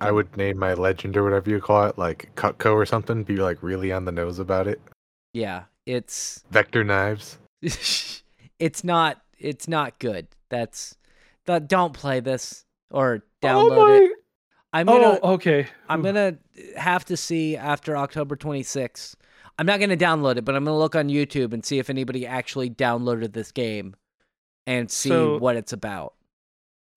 I 0.00 0.10
would 0.10 0.36
name 0.36 0.58
my 0.58 0.74
legend 0.74 1.16
or 1.16 1.22
whatever 1.22 1.48
you 1.48 1.60
call 1.60 1.86
it, 1.86 1.96
like 1.96 2.28
Cutco 2.34 2.74
or 2.74 2.84
something. 2.84 3.22
Be 3.22 3.36
like 3.36 3.62
really 3.62 3.92
on 3.92 4.04
the 4.04 4.12
nose 4.12 4.38
about 4.38 4.66
it. 4.66 4.80
Yeah, 5.32 5.64
it's 5.86 6.44
Vector 6.50 6.84
knives. 6.84 7.38
it's 7.62 8.84
not 8.84 9.22
it's 9.44 9.68
not 9.68 9.98
good. 9.98 10.26
That's 10.50 10.96
that. 11.46 11.68
Don't 11.68 11.92
play 11.92 12.20
this 12.20 12.64
or 12.90 13.22
Oh 13.42 13.46
download 13.46 14.00
it. 14.06 14.12
I'm 14.72 14.86
gonna 14.86 15.18
Oh, 15.22 15.34
okay. 15.34 15.66
I'm 15.88 16.02
gonna 16.02 16.36
have 16.76 17.04
to 17.06 17.16
see 17.16 17.56
after 17.56 17.96
October 17.96 18.36
26th. 18.36 19.14
I'm 19.58 19.66
not 19.66 19.78
gonna 19.78 19.96
download 19.96 20.36
it, 20.36 20.44
but 20.44 20.54
I'm 20.56 20.64
gonna 20.64 20.76
look 20.78 20.96
on 20.96 21.08
YouTube 21.08 21.52
and 21.52 21.64
see 21.64 21.78
if 21.78 21.88
anybody 21.88 22.26
actually 22.26 22.70
downloaded 22.70 23.32
this 23.34 23.52
game 23.52 23.94
and 24.66 24.90
see 24.90 25.10
So- 25.10 25.38
what 25.38 25.56
it's 25.56 25.72
about. 25.72 26.14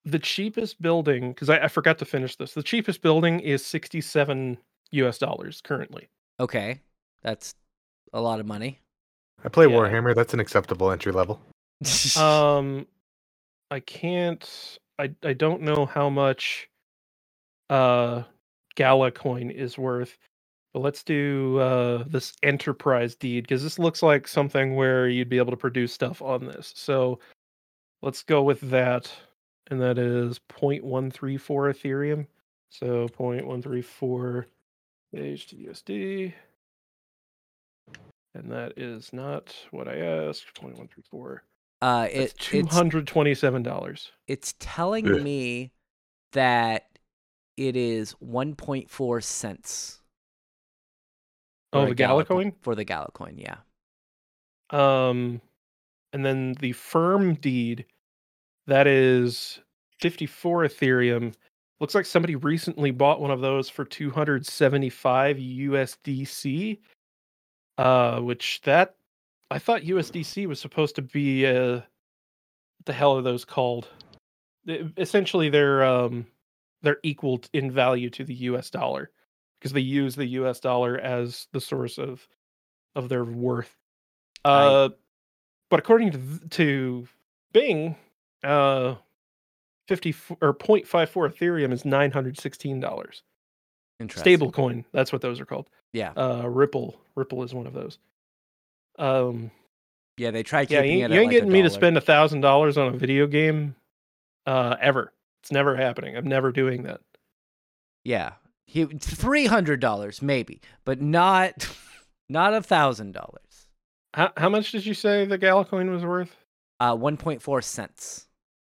the 0.05 0.17
cheapest 0.19 0.81
building 0.81 1.33
because 1.33 1.49
I, 1.49 1.57
I 1.65 1.67
forgot 1.67 1.97
to 1.99 2.05
finish 2.05 2.37
this. 2.37 2.53
The 2.53 2.63
cheapest 2.63 3.01
building 3.01 3.41
is 3.41 3.65
sixty-seven 3.65 4.57
U.S. 4.91 5.17
dollars 5.17 5.59
currently. 5.61 6.07
Okay, 6.39 6.79
that's 7.23 7.53
a 8.13 8.21
lot 8.21 8.39
of 8.39 8.45
money. 8.45 8.79
I 9.43 9.49
play 9.49 9.65
Yeah. 9.67 9.75
Warhammer. 9.75 10.15
That's 10.15 10.33
an 10.33 10.39
acceptable 10.39 10.89
entry 10.91 11.11
level. 11.11 11.41
Um, 12.17 12.87
I 13.71 13.79
can't. 13.81 14.79
I 14.99 15.11
I 15.23 15.33
don't 15.33 15.61
know 15.63 15.85
how 15.85 16.09
much 16.09 16.69
uh 17.69 18.23
Gala 18.75 19.11
coin 19.11 19.51
is 19.51 19.77
worth, 19.77 20.17
but 20.73 20.81
let's 20.81 21.03
do 21.03 21.59
uh 21.59 22.05
this 22.07 22.33
enterprise 22.43 23.15
deed 23.15 23.43
because 23.43 23.63
this 23.63 23.79
looks 23.79 24.03
like 24.03 24.27
something 24.27 24.75
where 24.75 25.09
you'd 25.09 25.29
be 25.29 25.37
able 25.39 25.51
to 25.51 25.57
produce 25.57 25.93
stuff 25.93 26.21
on 26.21 26.45
this. 26.45 26.73
So 26.75 27.19
let's 28.03 28.23
go 28.23 28.43
with 28.43 28.61
that, 28.71 29.11
and 29.71 29.81
that 29.81 29.97
is 29.99 30.39
0.134 30.49 31.41
Ethereum. 31.41 32.27
So 32.71 33.07
0.134 33.09 34.45
HTUSD. 35.15 36.33
And 38.35 38.51
that 38.51 38.77
is 38.77 39.13
not 39.13 39.55
what 39.71 39.87
I 39.87 39.97
asked. 39.97 40.45
0.134. 40.61 41.39
uh, 41.81 42.07
it, 42.11 42.33
two 42.37 42.59
it's 42.59 42.73
hundred 42.73 43.07
twenty-seven 43.07 43.63
dollars. 43.63 44.11
it's 44.27 44.55
telling 44.59 45.07
Ugh. 45.07 45.21
me 45.21 45.71
that 46.33 46.85
it 47.55 47.75
is 47.75 48.15
1.4 48.23 49.23
cents. 49.23 49.99
Oh, 51.73 51.87
the 51.87 51.95
Gala 51.95 52.23
co- 52.23 52.35
coin. 52.35 52.53
for 52.61 52.75
the 52.75 52.83
Gala 52.83 53.09
coin. 53.13 53.37
Yeah. 53.37 53.57
Um, 54.69 55.41
and 56.13 56.25
then 56.25 56.53
the 56.59 56.73
firm 56.73 57.35
deed, 57.35 57.85
that 58.67 58.85
is 58.87 59.59
fifty-four 59.99 60.63
Ethereum. 60.65 61.33
Looks 61.79 61.95
like 61.95 62.05
somebody 62.05 62.35
recently 62.35 62.91
bought 62.91 63.21
one 63.21 63.31
of 63.31 63.41
those 63.41 63.69
for 63.69 63.85
two 63.85 64.09
hundred 64.11 64.45
seventy-five 64.45 65.37
USDC. 65.37 66.79
Uh, 67.77 68.19
which 68.21 68.59
that 68.63 68.95
I 69.49 69.59
thought 69.59 69.81
USDC 69.83 70.45
was 70.47 70.59
supposed 70.59 70.95
to 70.95 71.01
be 71.01 71.45
uh, 71.45 71.75
what 71.75 72.85
the 72.85 72.93
hell 72.93 73.17
are 73.17 73.21
those 73.21 73.45
called? 73.45 73.87
Essentially, 74.97 75.49
they're 75.49 75.83
um 75.85 76.27
they're 76.81 76.99
equal 77.03 77.41
in 77.53 77.71
value 77.71 78.09
to 78.11 78.23
the 78.23 78.33
US 78.35 78.69
dollar 78.69 79.09
because 79.59 79.71
they 79.71 79.79
use 79.81 80.15
the 80.15 80.25
US 80.41 80.59
dollar 80.59 80.97
as 80.99 81.47
the 81.53 81.61
source 81.61 81.97
of 81.97 82.27
of 82.95 83.09
their 83.09 83.23
worth. 83.23 83.73
I- 84.43 84.65
Uh, 84.67 84.89
but 85.69 85.79
according 85.79 86.11
to 86.11 86.39
to 86.49 87.07
Bing, 87.53 87.95
uh, 88.43 88.95
fifty 89.87 90.13
or 90.41 90.53
0.54 90.53 90.85
Ethereum 91.33 91.71
is 91.71 91.85
nine 91.85 92.11
hundred 92.11 92.37
sixteen 92.39 92.79
dollars. 92.81 93.23
Interesting. 93.99 94.21
Stable 94.21 94.51
coin, 94.51 94.85
that's 94.91 95.11
what 95.11 95.21
those 95.21 95.39
are 95.39 95.45
called. 95.45 95.69
Yeah. 95.93 96.11
Uh, 96.11 96.47
Ripple, 96.47 96.99
Ripple 97.15 97.41
is 97.43 97.53
one 97.53 97.65
of 97.65 97.73
those. 97.73 97.97
Um, 98.97 99.51
Yeah. 100.17 100.31
They 100.31 100.43
tried 100.43 100.71
yeah, 100.71 100.81
you, 100.81 101.05
it. 101.05 101.11
you 101.11 101.19
ain't 101.19 101.25
like 101.25 101.29
getting 101.31 101.51
me 101.51 101.61
to 101.61 101.69
spend 101.69 101.97
a 101.97 102.01
thousand 102.01 102.41
dollars 102.41 102.77
on 102.77 102.93
a 102.93 102.97
video 102.97 103.27
game, 103.27 103.75
uh, 104.45 104.75
ever. 104.81 105.13
It's 105.43 105.51
never 105.51 105.75
happening. 105.75 106.17
I'm 106.17 106.27
never 106.27 106.51
doing 106.51 106.83
that. 106.83 107.01
Yeah. 108.03 108.33
He 108.65 108.85
three 108.85 109.45
hundred 109.45 109.79
dollars 109.79 110.21
maybe, 110.21 110.61
but 110.83 111.01
not 111.01 111.69
not 112.29 112.53
a 112.53 112.61
thousand 112.61 113.13
dollars. 113.13 113.67
How 114.13 114.31
how 114.35 114.49
much 114.49 114.71
did 114.71 114.85
you 114.85 114.93
say 114.93 115.25
the 115.25 115.37
Gala 115.37 115.63
coin 115.65 115.89
was 115.89 116.03
worth? 116.03 116.35
Uh, 116.79 116.95
one 116.95 117.17
point 117.17 117.41
four 117.41 117.61
cents. 117.61 118.27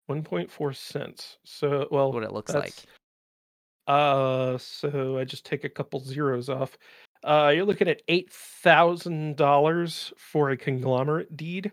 One 0.06 0.22
point 0.22 0.50
four 0.50 0.72
cents. 0.72 1.38
So 1.44 1.88
well, 1.90 2.12
What 2.12 2.22
it 2.22 2.32
looks 2.32 2.54
like. 2.54 2.74
Uh, 3.86 4.58
so 4.58 5.18
I 5.18 5.24
just 5.24 5.46
take 5.46 5.64
a 5.64 5.68
couple 5.68 6.00
zeros 6.00 6.50
off. 6.50 6.76
Uh, 7.24 7.52
you're 7.54 7.64
looking 7.64 7.88
at 7.88 8.02
eight 8.08 8.30
thousand 8.32 9.36
dollars 9.36 10.12
for 10.16 10.50
a 10.50 10.56
conglomerate 10.56 11.36
deed, 11.36 11.64
which 11.66 11.72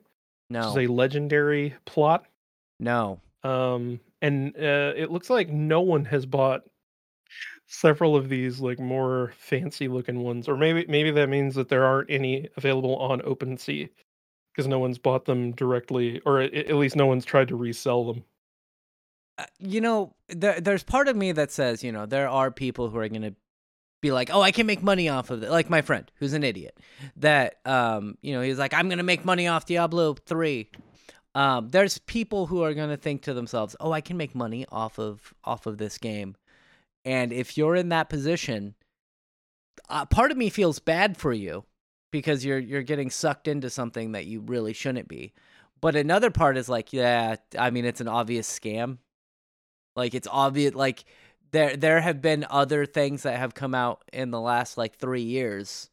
No. 0.50 0.70
is 0.70 0.78
a 0.78 0.88
legendary 0.92 1.76
plot. 1.86 2.26
no. 2.80 3.20
Um, 3.44 4.00
and 4.24 4.56
uh, 4.58 4.94
it 4.98 5.12
looks 5.12 5.30
like 5.30 5.50
no 5.50 5.82
one 5.82 6.04
has 6.06 6.26
bought 6.26 6.64
several 7.68 8.16
of 8.16 8.28
these 8.28 8.60
like 8.60 8.80
more 8.80 9.34
fancy 9.38 9.88
looking 9.88 10.22
ones, 10.24 10.48
or 10.48 10.58
maybe 10.58 10.84
maybe 10.90 11.12
that 11.12 11.30
means 11.30 11.54
that 11.56 11.70
there 11.70 11.86
aren't 11.86 12.10
any 12.10 12.50
available 12.58 12.96
on 12.98 13.22
OpenSea 13.22 13.88
because 14.52 14.68
no 14.68 14.80
one's 14.80 14.98
bought 14.98 15.26
them 15.26 15.52
directly, 15.52 16.22
or 16.26 16.42
at, 16.42 16.54
at 16.56 16.76
least 16.76 16.96
no 16.96 17.06
one's 17.06 17.26
tried 17.26 17.48
to 17.50 17.56
resell 17.56 18.06
them. 18.06 18.24
Uh, 19.38 19.44
you 19.60 19.82
know, 19.82 20.16
there, 20.30 20.60
there's 20.60 20.84
part 20.84 21.08
of 21.08 21.16
me 21.16 21.32
that 21.34 21.52
says, 21.52 21.84
you 21.84 21.92
know, 21.92 22.06
there 22.08 22.30
are 22.30 22.50
people 22.50 22.90
who 22.90 22.98
are 22.98 23.10
going 23.10 23.22
to 23.22 23.36
be 24.06 24.12
like, 24.12 24.30
oh, 24.34 24.42
I 24.42 24.52
can 24.52 24.66
make 24.66 24.84
money 24.84 25.10
off 25.10 25.30
of 25.30 25.44
it. 25.44 25.50
Like 25.50 25.70
my 25.70 25.82
friend, 25.82 26.10
who's 26.16 26.34
an 26.34 26.44
idiot, 26.44 26.78
that, 27.18 27.56
um, 27.66 28.18
you 28.22 28.34
know, 28.34 28.42
he's 28.42 28.60
like, 28.60 28.74
I'm 28.74 28.90
to 28.90 29.04
make 29.04 29.26
money 29.26 29.48
off 29.48 29.66
Diablo 29.66 30.14
3. 30.14 30.70
Um, 31.34 31.70
there's 31.70 31.98
people 31.98 32.46
who 32.46 32.64
are 32.64 32.74
to 32.90 32.98
think 32.98 33.24
to 33.24 33.34
themselves, 33.34 33.76
oh, 33.80 33.92
I 33.92 34.02
can 34.02 34.16
make 34.16 34.36
money 34.36 34.66
off 34.72 35.00
of 35.00 35.34
off 35.44 35.66
of 35.66 35.78
this 35.78 35.98
game. 35.98 36.36
And 37.04 37.34
if 37.34 37.58
you're 37.58 37.76
in 37.76 37.90
that 37.90 38.10
position, 38.10 38.76
uh, 39.90 40.06
part 40.06 40.32
of 40.32 40.38
me 40.38 40.50
feels 40.50 40.80
bad 40.80 41.18
for 41.18 41.34
you 41.34 41.66
because 42.12 42.46
you're 42.46 42.60
you're 42.60 42.84
getting 42.84 43.10
sucked 43.10 43.48
into 43.48 43.70
something 43.70 44.14
that 44.14 44.26
you 44.26 44.40
really 44.40 44.72
shouldn't 44.72 45.10
be. 45.10 45.34
But 45.82 45.96
another 45.98 46.32
part 46.32 46.58
is 46.58 46.70
like, 46.70 46.94
yeah, 46.94 47.36
I 47.60 47.70
mean, 47.70 47.84
it's 47.84 48.02
an 48.02 48.08
obvious 48.08 48.48
scam. 48.48 49.00
Like 49.96 50.14
it's 50.14 50.28
obvious. 50.32 50.74
Like 50.74 51.04
there 51.52 51.76
there 51.76 52.02
have 52.02 52.22
been 52.22 52.46
other 52.50 52.86
things 52.86 53.24
that 53.24 53.38
have 53.38 53.54
come 53.54 53.76
out 53.76 54.04
in 54.12 54.32
the 54.32 54.40
last 54.40 54.78
like 54.78 54.98
three 54.98 55.22
years, 55.22 55.90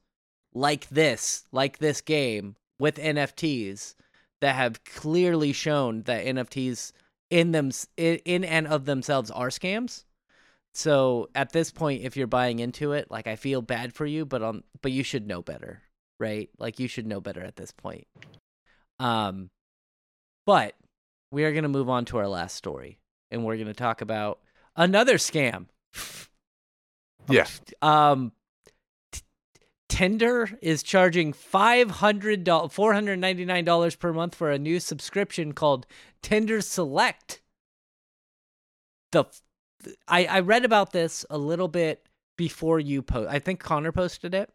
like 0.55 0.89
this, 0.89 1.45
like 1.53 1.79
this 1.79 2.01
game 2.01 2.57
with 2.79 2.97
NFTs 2.97 3.95
that 4.41 4.57
have 4.57 4.85
clearly 4.85 5.53
shown 5.53 6.03
that 6.03 6.27
NFTs 6.27 6.93
in 7.31 7.53
them 7.53 7.71
in, 7.97 8.45
and 8.45 8.67
of 8.67 8.85
themselves 8.85 9.31
are 9.31 9.49
scams. 9.49 10.05
So 10.75 11.29
at 11.35 11.53
this 11.53 11.71
point, 11.71 12.03
if 12.03 12.17
you're 12.17 12.27
buying 12.27 12.59
into 12.59 12.93
it, 12.93 13.11
like 13.11 13.27
I 13.27 13.37
feel 13.37 13.63
bad 13.63 13.95
for 13.95 14.07
you, 14.07 14.25
but 14.25 14.43
um, 14.43 14.65
but 14.81 14.93
you 14.93 15.03
should 15.03 15.27
know 15.27 15.43
better, 15.43 15.83
right? 16.19 16.51
Like 16.59 16.81
you 16.81 16.89
should 16.89 17.07
know 17.07 17.21
better 17.21 17.43
at 17.43 17.57
this 17.57 17.73
point. 17.73 18.07
Um, 18.99 19.51
but 20.47 20.75
we 21.31 21.45
are 21.45 21.53
gonna 21.53 21.69
move 21.69 21.89
on 21.89 22.05
to 22.07 22.19
our 22.19 22.29
last 22.29 22.57
story, 22.57 22.99
and 23.31 23.45
we're 23.45 23.59
gonna 23.59 23.75
talk 23.75 24.01
about 24.01 24.41
another 24.77 25.17
scam. 25.19 25.67
Yeah. 27.29 27.47
Um, 27.81 28.33
t- 29.13 29.21
Tinder 29.89 30.59
is 30.61 30.83
charging 30.83 31.33
five 31.33 31.91
hundred 31.91 32.45
dollars, 32.45 32.73
four 32.73 32.93
hundred 32.95 33.19
ninety 33.19 33.45
nine 33.45 33.65
dollars 33.65 33.95
per 33.95 34.13
month 34.13 34.35
for 34.35 34.51
a 34.51 34.59
new 34.59 34.81
subscription 34.81 35.53
called 35.53 35.87
Tinder 36.23 36.61
Select. 36.61 37.43
the 39.13 39.21
f- 39.25 39.43
I 40.09 40.27
I 40.27 40.41
read 40.41 40.65
about 40.65 40.93
this 40.93 41.25
a 41.31 41.39
little 41.39 41.69
bit 41.69 42.07
before 42.37 42.81
you 42.81 43.03
post. 43.03 43.31
I 43.31 43.39
think 43.39 43.61
Connor 43.61 43.93
posted 43.93 44.35
it. 44.35 44.51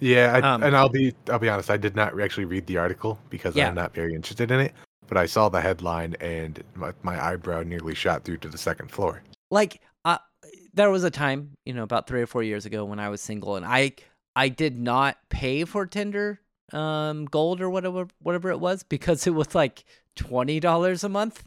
Yeah, 0.00 0.32
I, 0.34 0.40
Um, 0.54 0.62
and 0.62 0.76
I'll 0.76 0.88
be 0.88 1.14
I'll 1.30 1.38
be 1.38 1.48
honest. 1.48 1.70
I 1.70 1.76
did 1.76 1.94
not 1.94 2.18
actually 2.20 2.46
read 2.46 2.66
the 2.66 2.76
article 2.78 3.18
because 3.30 3.54
Yeah. 3.54 3.68
I'm 3.68 3.74
not 3.74 3.94
very 3.94 4.14
interested 4.14 4.50
in 4.50 4.60
it. 4.60 4.74
But 5.08 5.16
I 5.18 5.26
saw 5.26 5.48
the 5.48 5.60
headline 5.60 6.14
and 6.20 6.62
my, 6.74 6.92
my 7.02 7.22
eyebrow 7.22 7.62
nearly 7.62 7.94
shot 7.94 8.24
through 8.24 8.38
to 8.38 8.48
the 8.48 8.56
second 8.58 8.90
floor. 8.90 9.22
Like 9.52 9.80
uh, 10.04 10.18
there 10.74 10.90
was 10.90 11.04
a 11.04 11.10
time 11.10 11.50
you 11.64 11.72
know 11.72 11.84
about 11.84 12.08
three 12.08 12.22
or 12.22 12.26
four 12.26 12.42
years 12.42 12.66
ago 12.66 12.84
when 12.84 12.98
i 12.98 13.08
was 13.08 13.20
single 13.20 13.54
and 13.54 13.64
i 13.64 13.92
i 14.34 14.48
did 14.48 14.80
not 14.80 15.16
pay 15.28 15.64
for 15.64 15.86
tinder 15.86 16.40
um 16.72 17.26
gold 17.26 17.60
or 17.60 17.70
whatever 17.70 18.08
whatever 18.20 18.50
it 18.50 18.58
was 18.58 18.82
because 18.82 19.26
it 19.26 19.34
was 19.34 19.54
like 19.54 19.84
$20 20.16 21.04
a 21.04 21.08
month 21.08 21.44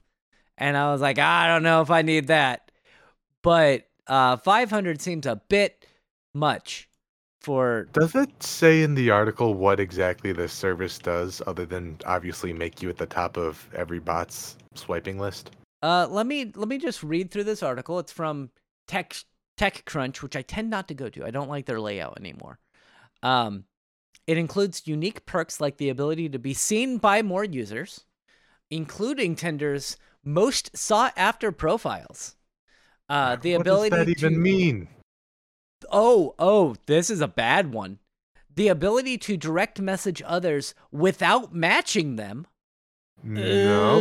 and 0.57 0.77
i 0.77 0.91
was 0.91 1.01
like 1.01 1.19
i 1.19 1.47
don't 1.47 1.63
know 1.63 1.81
if 1.81 1.89
i 1.89 2.01
need 2.01 2.27
that 2.27 2.71
but 3.41 3.87
uh 4.07 4.37
500 4.37 5.01
seems 5.01 5.25
a 5.25 5.41
bit 5.49 5.85
much 6.33 6.87
for 7.41 7.87
Does 7.93 8.15
it 8.15 8.41
say 8.41 8.81
in 8.81 8.95
the 8.95 9.11
article 9.11 9.53
what 9.53 9.79
exactly 9.79 10.31
this 10.31 10.51
service 10.51 10.97
does, 10.97 11.43
other 11.45 11.63
than 11.63 11.99
obviously 12.07 12.51
make 12.53 12.81
you 12.81 12.89
at 12.89 12.97
the 12.97 13.05
top 13.05 13.37
of 13.37 13.69
every 13.75 13.99
bot's 13.99 14.57
swiping 14.73 15.19
list? 15.19 15.51
Uh, 15.85 16.07
let 16.09 16.25
me 16.25 16.51
let 16.55 16.67
me 16.67 16.79
just 16.79 17.03
read 17.03 17.29
through 17.29 17.43
this 17.43 17.61
article. 17.61 17.99
It's 17.99 18.11
from 18.11 18.49
Tech 18.87 19.15
TechCrunch, 19.55 20.23
which 20.23 20.35
I 20.35 20.41
tend 20.41 20.71
not 20.71 20.87
to 20.87 20.95
go 20.95 21.09
to. 21.09 21.23
I 21.23 21.29
don't 21.29 21.47
like 21.47 21.67
their 21.67 21.79
layout 21.79 22.17
anymore. 22.19 22.57
Um, 23.21 23.65
it 24.25 24.39
includes 24.39 24.87
unique 24.87 25.27
perks 25.27 25.61
like 25.61 25.77
the 25.77 25.89
ability 25.89 26.29
to 26.29 26.39
be 26.39 26.55
seen 26.55 26.97
by 26.97 27.21
more 27.21 27.43
users, 27.43 28.03
including 28.71 29.35
Tinder's 29.35 29.95
most 30.23 30.75
sought 30.75 31.13
after 31.15 31.51
profiles. 31.51 32.35
Uh, 33.07 33.35
the 33.35 33.51
what 33.51 33.61
ability 33.61 33.89
does 33.91 34.05
that 34.07 34.09
even 34.09 34.33
to 34.33 34.39
mean? 34.39 34.87
oh 35.91 36.33
oh 36.39 36.73
this 36.87 37.11
is 37.11 37.21
a 37.21 37.27
bad 37.27 37.71
one. 37.71 37.99
The 38.55 38.69
ability 38.69 39.19
to 39.19 39.37
direct 39.37 39.79
message 39.79 40.23
others 40.25 40.73
without 40.91 41.53
matching 41.53 42.15
them 42.15 42.47
No, 43.21 43.99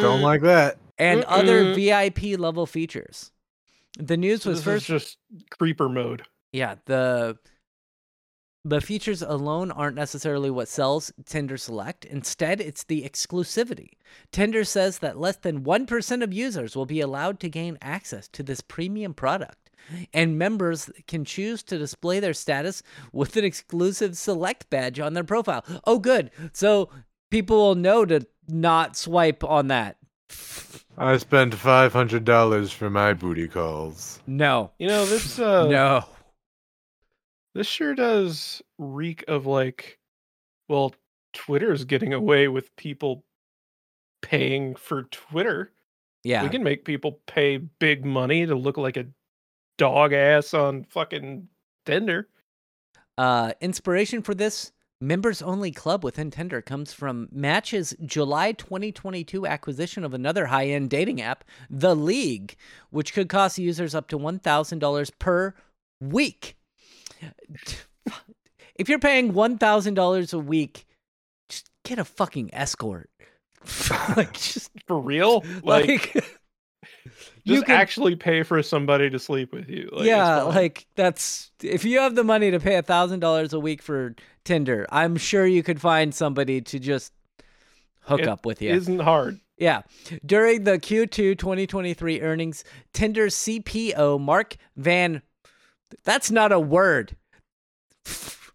don't 0.00 0.22
like 0.22 0.42
that. 0.42 0.78
And 0.98 1.24
other 1.24 1.64
Mm-mm. 1.64 1.74
VIP 1.74 2.38
level 2.38 2.66
features. 2.66 3.30
The 3.98 4.16
news 4.16 4.42
So 4.42 4.50
was 4.50 4.64
this 4.64 4.64
first 4.64 4.90
is 4.90 5.02
just 5.02 5.18
creeper 5.50 5.88
mode. 5.88 6.22
Yeah, 6.52 6.76
the 6.86 7.38
the 8.64 8.80
features 8.80 9.22
alone 9.22 9.70
aren't 9.70 9.96
necessarily 9.96 10.50
what 10.50 10.68
sells 10.68 11.12
Tinder 11.24 11.56
Select. 11.56 12.04
Instead, 12.04 12.60
it's 12.60 12.84
the 12.84 13.02
exclusivity. 13.02 13.92
Tinder 14.30 14.64
says 14.64 14.98
that 14.98 15.18
less 15.18 15.36
than 15.36 15.64
1% 15.64 16.22
of 16.22 16.32
users 16.34 16.76
will 16.76 16.84
be 16.84 17.00
allowed 17.00 17.40
to 17.40 17.48
gain 17.48 17.78
access 17.80 18.28
to 18.28 18.42
this 18.42 18.60
premium 18.60 19.14
product. 19.14 19.70
And 20.12 20.36
members 20.36 20.90
can 21.06 21.24
choose 21.24 21.62
to 21.62 21.78
display 21.78 22.20
their 22.20 22.34
status 22.34 22.82
with 23.10 23.36
an 23.38 23.44
exclusive 23.44 24.18
select 24.18 24.68
badge 24.68 25.00
on 25.00 25.14
their 25.14 25.24
profile. 25.24 25.64
Oh, 25.84 25.98
good. 25.98 26.30
So 26.52 26.90
people 27.30 27.56
will 27.56 27.74
know 27.74 28.04
to 28.04 28.26
not 28.48 28.96
swipe 28.96 29.42
on 29.44 29.68
that. 29.68 29.96
I 30.98 31.16
spent 31.16 31.54
five 31.54 31.92
hundred 31.92 32.24
dollars 32.24 32.72
for 32.72 32.90
my 32.90 33.14
booty 33.14 33.46
calls. 33.46 34.20
No. 34.26 34.72
You 34.78 34.88
know 34.88 35.06
this. 35.06 35.38
Uh, 35.48 35.66
no. 35.66 36.04
This 37.54 37.66
sure 37.66 37.94
does 37.94 38.60
reek 38.78 39.24
of 39.28 39.46
like, 39.46 39.98
well, 40.68 40.94
Twitter's 41.32 41.84
getting 41.84 42.12
away 42.12 42.48
with 42.48 42.74
people 42.76 43.24
paying 44.22 44.74
for 44.74 45.04
Twitter. 45.04 45.72
Yeah. 46.24 46.42
We 46.42 46.48
can 46.48 46.62
make 46.62 46.84
people 46.84 47.20
pay 47.26 47.58
big 47.58 48.04
money 48.04 48.46
to 48.46 48.54
look 48.54 48.76
like 48.76 48.96
a 48.96 49.06
dog 49.76 50.12
ass 50.12 50.52
on 50.54 50.84
fucking 50.84 51.48
Tinder. 51.86 52.28
Uh, 53.16 53.52
inspiration 53.60 54.22
for 54.22 54.34
this 54.34 54.72
members 55.00 55.42
only 55.42 55.70
club 55.70 56.04
within 56.04 56.30
Tinder 56.30 56.60
comes 56.60 56.92
from 56.92 57.28
Match's 57.30 57.94
July 58.04 58.52
2022 58.52 59.46
acquisition 59.46 60.04
of 60.04 60.14
another 60.14 60.46
high 60.46 60.66
end 60.66 60.90
dating 60.90 61.20
app, 61.20 61.44
The 61.70 61.94
League, 61.94 62.56
which 62.90 63.12
could 63.12 63.28
cost 63.28 63.58
users 63.58 63.94
up 63.94 64.08
to 64.08 64.18
$1,000 64.18 65.10
per 65.18 65.54
week. 66.00 66.56
If 68.76 68.88
you're 68.88 68.98
paying 68.98 69.32
$1,000 69.32 70.34
a 70.34 70.38
week, 70.38 70.86
just 71.48 71.70
get 71.84 71.98
a 71.98 72.04
fucking 72.04 72.54
escort. 72.54 73.10
like, 74.16 74.34
just 74.34 74.70
For 74.86 75.00
real? 75.00 75.44
Like, 75.62 75.88
like, 75.88 76.12
just 76.14 76.36
you 77.44 77.62
can 77.62 77.74
actually 77.74 78.14
pay 78.14 78.42
for 78.42 78.62
somebody 78.62 79.10
to 79.10 79.18
sleep 79.18 79.52
with 79.52 79.68
you. 79.68 79.88
Like, 79.92 80.06
yeah, 80.06 80.42
like 80.42 80.86
that's 80.94 81.50
if 81.62 81.84
you 81.84 81.98
have 81.98 82.14
the 82.14 82.24
money 82.24 82.50
to 82.50 82.60
pay 82.60 82.76
a 82.76 82.82
thousand 82.82 83.20
dollars 83.20 83.52
a 83.52 83.60
week 83.60 83.82
for 83.82 84.14
Tinder, 84.48 84.86
I'm 84.90 85.16
sure 85.18 85.46
you 85.46 85.62
could 85.62 85.78
find 85.78 86.14
somebody 86.14 86.62
to 86.62 86.78
just 86.78 87.12
hook 88.00 88.20
It 88.20 88.28
up 88.28 88.46
with 88.46 88.62
you. 88.62 88.70
isn't 88.70 89.00
hard. 89.00 89.38
yeah. 89.58 89.82
During 90.24 90.64
the 90.64 90.78
Q2 90.78 91.36
2023 91.38 92.22
earnings, 92.22 92.64
Tinder's 92.94 93.34
CPO 93.34 94.18
Mark 94.18 94.56
Van 94.74 95.20
that's 96.04 96.30
not 96.30 96.50
a 96.52 96.58
word. 96.60 97.14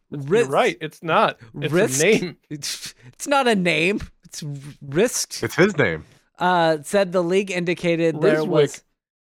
You're 0.09 0.45
right. 0.47 0.77
It's 0.81 1.01
not. 1.03 1.39
It's 1.61 1.71
Risk? 1.73 2.01
a 2.01 2.03
name. 2.05 2.37
It's, 2.49 2.93
it's 3.07 3.27
not 3.27 3.47
a 3.47 3.55
name. 3.55 4.01
It's 4.25 4.43
risked. 4.81 5.43
It's 5.43 5.55
his 5.55 5.77
name. 5.77 6.05
uh, 6.39 6.77
said 6.83 7.11
the 7.11 7.23
league 7.23 7.51
indicated 7.51 8.19
there 8.21 8.43
was 8.43 8.83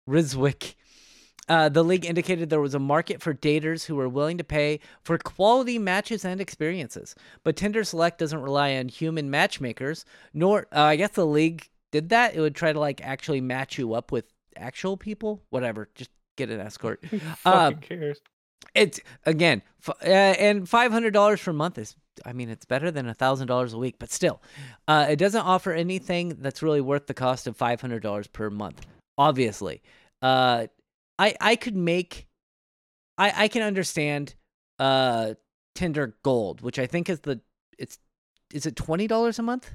Rizwick. 0.10 0.74
Uh, 1.48 1.70
the 1.70 1.84
league 1.84 2.06
indicated 2.06 2.50
there 2.50 2.60
was 2.62 2.74
a 2.74 2.80
market 2.80 3.22
for 3.22 3.34
daters 3.34 3.86
who 3.86 3.96
were 3.96 4.10
willing 4.10 4.38
to 4.38 4.44
pay 4.44 4.80
for 5.04 5.18
quality 5.18 5.78
matches 5.78 6.26
and 6.26 6.42
experiences. 6.42 7.14
But 7.44 7.56
Tinder 7.56 7.84
Select 7.84 8.18
doesn't 8.18 8.42
rely 8.42 8.76
on 8.76 8.88
human 8.88 9.30
matchmakers, 9.30 10.06
nor 10.34 10.68
uh, 10.76 10.82
I 10.82 10.96
guess 10.96 11.12
the 11.12 11.26
league 11.26 11.70
did 11.92 12.10
that. 12.10 12.36
It 12.36 12.42
would 12.42 12.56
try 12.56 12.74
to 12.74 12.80
like 12.80 13.00
actually 13.02 13.42
match 13.42 13.78
you 13.78 13.94
up 13.94 14.12
with 14.12 14.26
actual 14.58 14.98
people. 14.98 15.44
Whatever, 15.50 15.90
just 15.94 16.10
get 16.36 16.50
an 16.50 16.60
escort. 16.60 17.04
Who 17.10 17.20
fucking 17.20 17.78
cares? 17.80 18.22
It's 18.74 19.00
again, 19.26 19.62
f- 19.88 19.96
uh, 20.02 20.08
and 20.08 20.68
five 20.68 20.92
hundred 20.92 21.14
dollars 21.14 21.42
per 21.42 21.54
month 21.54 21.78
is. 21.78 21.96
I 22.26 22.32
mean, 22.32 22.50
it's 22.50 22.66
better 22.66 22.92
than 22.92 23.08
a 23.08 23.14
thousand 23.14 23.48
dollars 23.48 23.74
a 23.74 23.78
week, 23.78 23.98
but 24.00 24.10
still, 24.10 24.42
uh, 24.88 25.06
it 25.10 25.18
doesn't 25.18 25.42
offer 25.42 25.74
anything 25.74 26.38
that's 26.40 26.64
really 26.64 26.80
worth 26.82 27.08
the 27.08 27.14
cost 27.14 27.46
of 27.46 27.56
five 27.58 27.82
hundred 27.82 28.02
dollars 28.02 28.28
per 28.28 28.50
month. 28.50 28.86
Obviously, 29.18 29.82
uh, 30.22 30.68
I 31.18 31.36
I 31.40 31.56
could 31.56 31.76
make, 31.76 32.28
I 33.18 33.46
I 33.46 33.48
can 33.48 33.62
understand, 33.62 34.36
uh, 34.80 35.36
Tinder 35.76 36.16
Gold, 36.24 36.62
which 36.62 36.80
I 36.80 36.86
think 36.88 37.10
is 37.10 37.22
the 37.22 37.42
it's 37.78 38.00
is 38.54 38.66
it 38.66 38.76
twenty 38.76 39.08
dollars 39.08 39.40
a 39.40 39.44
month, 39.44 39.72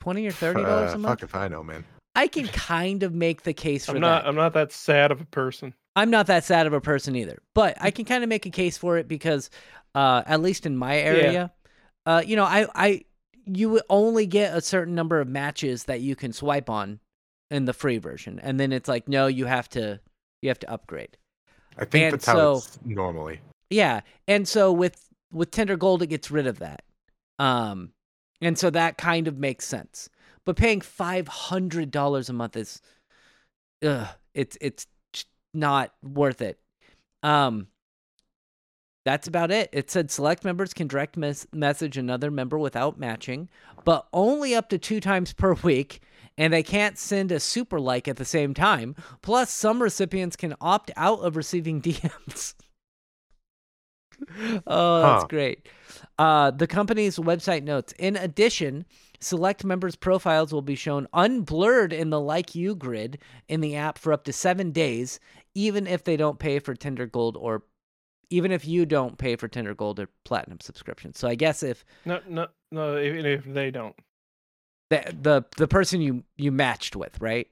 twenty 0.00 0.26
or 0.26 0.32
thirty 0.32 0.62
dollars 0.62 0.92
Uh, 0.92 0.96
a 0.96 0.98
month. 0.98 1.20
Fuck 1.20 1.28
if 1.28 1.34
I 1.34 1.48
know, 1.48 1.62
man. 1.62 1.84
I 2.16 2.28
can 2.28 2.46
kind 2.46 3.02
of 3.02 3.12
make 3.12 3.42
the 3.42 3.52
case 3.52 3.86
for 3.86 3.92
I'm 3.92 3.96
that. 3.96 4.00
not. 4.00 4.26
I'm 4.26 4.36
not 4.36 4.52
that 4.54 4.70
sad 4.72 5.10
of 5.10 5.20
a 5.20 5.24
person. 5.26 5.74
I'm 5.96 6.10
not 6.10 6.26
that 6.26 6.44
sad 6.44 6.66
of 6.66 6.72
a 6.72 6.80
person 6.80 7.14
either, 7.14 7.38
but 7.54 7.76
I 7.80 7.90
can 7.92 8.04
kind 8.04 8.22
of 8.24 8.28
make 8.28 8.46
a 8.46 8.50
case 8.50 8.76
for 8.76 8.98
it 8.98 9.06
because, 9.06 9.48
uh, 9.94 10.22
at 10.26 10.40
least 10.42 10.66
in 10.66 10.76
my 10.76 10.96
area, 10.96 11.52
uh, 12.04 12.20
you 12.26 12.34
know, 12.34 12.42
I, 12.44 12.66
I, 12.74 13.04
you 13.46 13.70
would 13.70 13.84
only 13.88 14.26
get 14.26 14.56
a 14.56 14.60
certain 14.60 14.96
number 14.96 15.20
of 15.20 15.28
matches 15.28 15.84
that 15.84 16.00
you 16.00 16.16
can 16.16 16.32
swipe 16.32 16.68
on 16.68 16.98
in 17.50 17.64
the 17.64 17.72
free 17.72 17.98
version, 17.98 18.40
and 18.40 18.58
then 18.58 18.72
it's 18.72 18.88
like, 18.88 19.08
no, 19.08 19.28
you 19.28 19.46
have 19.46 19.68
to, 19.70 20.00
you 20.44 20.50
have 20.50 20.58
to 20.60 20.70
upgrade. 20.70 21.16
I 21.78 21.84
think 21.86 22.04
And 22.04 22.12
that's 22.12 22.26
how 22.26 22.34
so- 22.34 22.56
it's 22.58 22.78
normally. 22.84 23.40
Yeah, 23.70 24.02
and 24.28 24.46
so 24.46 24.70
with 24.72 25.08
with 25.32 25.50
Tinder 25.50 25.76
Gold, 25.76 26.02
it 26.02 26.06
gets 26.08 26.30
rid 26.30 26.46
of 26.46 26.60
that, 26.60 26.84
um, 27.40 27.90
and 28.40 28.56
so 28.56 28.70
that 28.70 28.98
kind 28.98 29.26
of 29.26 29.36
makes 29.38 29.66
sense. 29.66 30.08
But 30.44 30.56
paying 30.56 30.80
five 30.82 31.26
hundred 31.26 31.90
dollars 31.90 32.28
a 32.28 32.32
month 32.34 32.56
is, 32.56 32.80
ugh, 33.84 34.06
it's 34.34 34.56
it's 34.60 34.86
not 35.54 35.92
worth 36.02 36.40
it. 36.42 36.60
Um, 37.22 37.68
that's 39.04 39.26
about 39.26 39.50
it. 39.50 39.70
It 39.72 39.90
said 39.90 40.10
select 40.10 40.44
members 40.44 40.72
can 40.74 40.86
direct 40.86 41.16
mes- 41.16 41.46
message 41.52 41.96
another 41.96 42.30
member 42.30 42.58
without 42.58 42.98
matching, 42.98 43.48
but 43.84 44.06
only 44.12 44.54
up 44.54 44.68
to 44.68 44.78
two 44.78 45.00
times 45.00 45.32
per 45.32 45.54
week, 45.64 46.00
and 46.36 46.52
they 46.52 46.62
can't 46.62 46.98
send 46.98 47.30
a 47.32 47.40
super 47.40 47.78
like 47.80 48.08
at 48.08 48.16
the 48.16 48.24
same 48.24 48.54
time. 48.54 48.94
Plus, 49.22 49.50
some 49.50 49.82
recipients 49.82 50.36
can 50.36 50.54
opt 50.60 50.90
out 50.96 51.20
of 51.20 51.36
receiving 51.36 51.80
DMs. 51.82 52.54
oh, 54.66 55.02
that's 55.02 55.22
Huh. 55.22 55.26
great. 55.28 55.68
Uh, 56.18 56.50
the 56.50 56.66
company's 56.66 57.18
website 57.18 57.62
notes. 57.64 57.92
In 57.98 58.16
addition, 58.16 58.84
select 59.20 59.64
members' 59.64 59.96
profiles 59.96 60.52
will 60.52 60.62
be 60.62 60.74
shown 60.74 61.08
unblurred 61.14 61.92
in 61.92 62.10
the 62.10 62.20
Like 62.20 62.54
You 62.54 62.74
grid 62.74 63.18
in 63.48 63.60
the 63.60 63.76
app 63.76 63.98
for 63.98 64.12
up 64.12 64.24
to 64.24 64.32
seven 64.32 64.70
days, 64.70 65.18
even 65.54 65.86
if 65.86 66.04
they 66.04 66.16
don't 66.16 66.38
pay 66.38 66.58
for 66.58 66.74
Tinder 66.74 67.06
Gold 67.06 67.36
or 67.36 67.62
even 68.30 68.50
if 68.52 68.66
you 68.66 68.86
don't 68.86 69.18
pay 69.18 69.36
for 69.36 69.48
Tinder 69.48 69.74
Gold 69.74 70.00
or 70.00 70.08
Platinum 70.24 70.60
subscription. 70.60 71.14
So 71.14 71.28
I 71.28 71.34
guess 71.34 71.62
if 71.62 71.84
No, 72.04 72.20
no, 72.28 72.48
no. 72.70 72.98
Even 72.98 73.26
if 73.26 73.44
they 73.44 73.70
don't. 73.70 73.94
The 74.90 75.14
the, 75.20 75.44
the 75.56 75.68
person 75.68 76.00
you 76.00 76.24
you 76.36 76.52
matched 76.52 76.96
with, 76.96 77.20
right? 77.20 77.48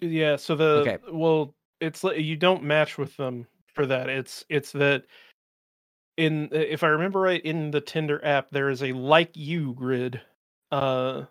Yeah, 0.00 0.36
so 0.36 0.56
the 0.56 0.80
Okay. 0.80 0.98
well, 1.12 1.54
it's 1.80 2.02
like 2.02 2.18
you 2.18 2.36
don't 2.36 2.64
match 2.64 2.98
with 2.98 3.16
them 3.16 3.46
for 3.74 3.86
that. 3.86 4.08
It's 4.08 4.44
it's 4.48 4.72
that 4.72 5.04
in 6.16 6.48
if 6.52 6.82
I 6.82 6.88
remember 6.88 7.20
right 7.20 7.42
in 7.42 7.70
the 7.70 7.80
Tinder 7.80 8.24
app 8.24 8.50
there 8.50 8.68
is 8.70 8.82
a 8.82 8.92
like 8.92 9.36
you 9.36 9.72
grid 9.74 10.20
uh 10.72 11.24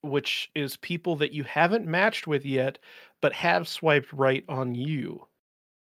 which 0.00 0.50
is 0.54 0.76
people 0.78 1.14
that 1.16 1.32
you 1.32 1.44
haven't 1.44 1.86
matched 1.86 2.26
with 2.26 2.44
yet 2.44 2.78
but 3.20 3.32
have 3.34 3.68
swiped 3.68 4.12
right 4.12 4.44
on 4.48 4.74
you. 4.74 5.26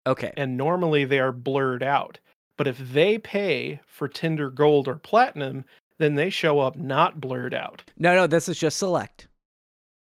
Okay. 0.05 0.31
And 0.37 0.57
normally 0.57 1.05
they 1.05 1.19
are 1.19 1.31
blurred 1.31 1.83
out. 1.83 2.19
But 2.57 2.67
if 2.67 2.77
they 2.77 3.17
pay 3.17 3.79
for 3.87 4.07
Tinder 4.07 4.51
Gold 4.51 4.87
or 4.87 4.95
Platinum, 4.95 5.65
then 6.01 6.15
they 6.15 6.29
show 6.29 6.59
up 6.59 6.75
not 6.75 7.21
blurred 7.21 7.53
out. 7.53 7.83
No, 7.97 8.15
no, 8.15 8.27
this 8.27 8.49
is 8.49 8.57
just 8.57 8.77
select. 8.77 9.27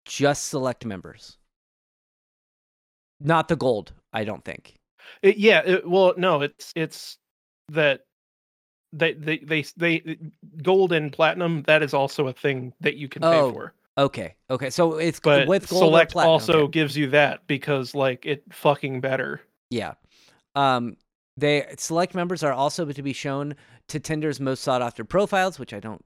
Just 0.05 0.49
select 0.49 0.85
members. 0.85 1.37
Not 3.21 3.49
the 3.49 3.57
gold, 3.57 3.93
I 4.13 4.25
don't 4.25 4.45
think. 4.45 4.75
It, 5.23 5.37
yeah, 5.37 5.63
it, 5.65 5.89
well, 5.89 6.15
no, 6.17 6.43
it's 6.43 6.73
it's 6.75 7.19
that 7.69 8.01
they 8.93 9.13
they 9.13 9.39
they 9.39 9.65
they 9.77 10.19
gold 10.63 10.93
and 10.93 11.13
platinum. 11.13 11.63
That 11.67 11.83
is 11.83 11.95
also 11.95 12.29
a 12.29 12.33
thing 12.33 12.73
that 12.81 12.97
you 12.97 13.09
can 13.09 13.23
pay 13.23 13.29
Oh, 13.29 13.53
for. 13.53 13.75
Okay. 13.99 14.35
Okay. 14.49 14.71
So 14.71 14.99
it's 14.99 15.21
But 15.21 15.47
with 15.47 15.69
gold 15.69 15.83
select 15.83 16.13
platinum. 16.13 16.33
also 16.33 16.61
okay. 16.63 16.71
gives 16.71 16.97
you 16.97 17.09
that 17.11 17.47
because 17.47 17.95
like 17.95 18.25
it 18.25 18.43
fucking 18.53 19.01
better. 19.01 19.43
Yeah. 19.69 19.95
Um 20.55 20.97
they 21.37 21.67
select 21.79 22.15
members 22.15 22.43
are 22.43 22.53
also 22.53 22.85
to 22.87 23.03
be 23.03 23.13
shown 23.13 23.55
to 23.91 24.01
Tinder's 24.01 24.41
most 24.41 24.63
sought 24.63 24.83
after 24.83 25.05
profiles, 25.05 25.59
which 25.59 25.73
I 25.73 25.81
don't 25.81 26.05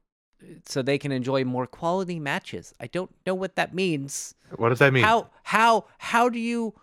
so 0.66 0.82
they 0.82 0.98
can 0.98 1.10
enjoy 1.12 1.44
more 1.44 1.66
quality 1.66 2.18
matches. 2.20 2.74
I 2.80 2.86
don't 2.88 3.10
know 3.26 3.34
what 3.34 3.56
that 3.56 3.72
means. 3.74 4.34
What 4.56 4.68
does 4.70 4.78
that 4.80 4.92
mean? 4.92 5.04
How 5.04 5.30
how 5.44 5.86
how 5.98 6.28
do 6.28 6.38
you 6.38 6.74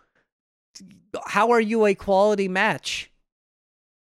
how 1.28 1.52
are 1.52 1.62
you 1.62 1.86
a 1.86 1.94
quality 1.96 2.48
match? 2.48 3.12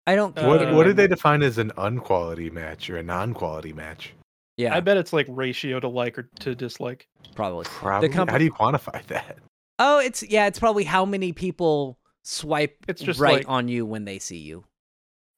I 0.06 0.16
don't 0.16 0.36
Uh, 0.38 0.46
what 0.46 0.74
what 0.74 0.84
do 0.84 0.92
they 0.92 1.06
define 1.06 1.42
as 1.42 1.58
an 1.58 1.72
unquality 1.76 2.50
match 2.50 2.90
or 2.90 2.96
a 2.96 3.02
non-quality 3.02 3.72
match? 3.72 4.12
Yeah, 4.56 4.74
I 4.74 4.80
bet 4.80 4.96
it's 4.96 5.12
like 5.12 5.26
ratio 5.28 5.78
to 5.80 5.88
like 5.88 6.18
or 6.18 6.28
to 6.40 6.54
dislike. 6.54 7.06
probably. 7.36 7.64
Probably. 7.66 8.08
comp- 8.08 8.30
How 8.30 8.38
do 8.38 8.44
you 8.44 8.50
quantify 8.52 9.06
that? 9.06 9.38
Oh, 9.78 10.00
it's 10.00 10.22
yeah, 10.24 10.46
it's 10.46 10.58
probably 10.58 10.82
how 10.84 11.04
many 11.04 11.32
people 11.32 11.98
swipe 12.24 12.76
It's 12.88 13.00
just 13.00 13.20
right 13.20 13.36
like- 13.38 13.48
on 13.48 13.68
you 13.68 13.86
when 13.86 14.04
they 14.04 14.18
see 14.18 14.38
you. 14.38 14.64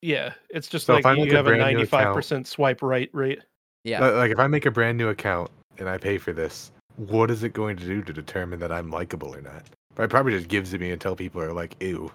Yeah, 0.02 0.32
it's 0.48 0.68
just 0.68 0.86
So 0.86 0.94
like 0.94 1.05
you 1.05 1.24
make 1.24 1.32
a 1.32 1.36
have 1.36 1.47
a 1.47 1.56
ninety-five 1.56 2.14
percent 2.14 2.47
swipe 2.47 2.82
right 2.82 3.10
rate. 3.12 3.40
Yeah. 3.85 4.06
Like 4.06 4.31
if 4.31 4.39
I 4.39 4.47
make 4.47 4.66
a 4.66 4.70
brand 4.70 4.98
new 4.98 5.09
account 5.09 5.51
and 5.78 5.89
I 5.89 5.98
pay 5.98 6.18
for 6.18 6.32
this, 6.32 6.70
what 6.97 7.31
is 7.31 7.43
it 7.43 7.52
going 7.52 7.77
to 7.77 7.85
do 7.85 8.02
to 8.02 8.12
determine 8.12 8.60
that 8.60 8.72
I'm 8.72 8.90
likable 8.90 9.35
or 9.35 9.40
not? 9.40 9.62
But 9.94 10.05
it 10.05 10.10
probably 10.10 10.32
just 10.32 10.48
gives 10.48 10.72
it 10.72 10.81
me 10.81 10.90
until 10.90 11.16
people 11.16 11.40
are 11.43 11.52
like, 11.52 11.77
ew. 11.81 12.12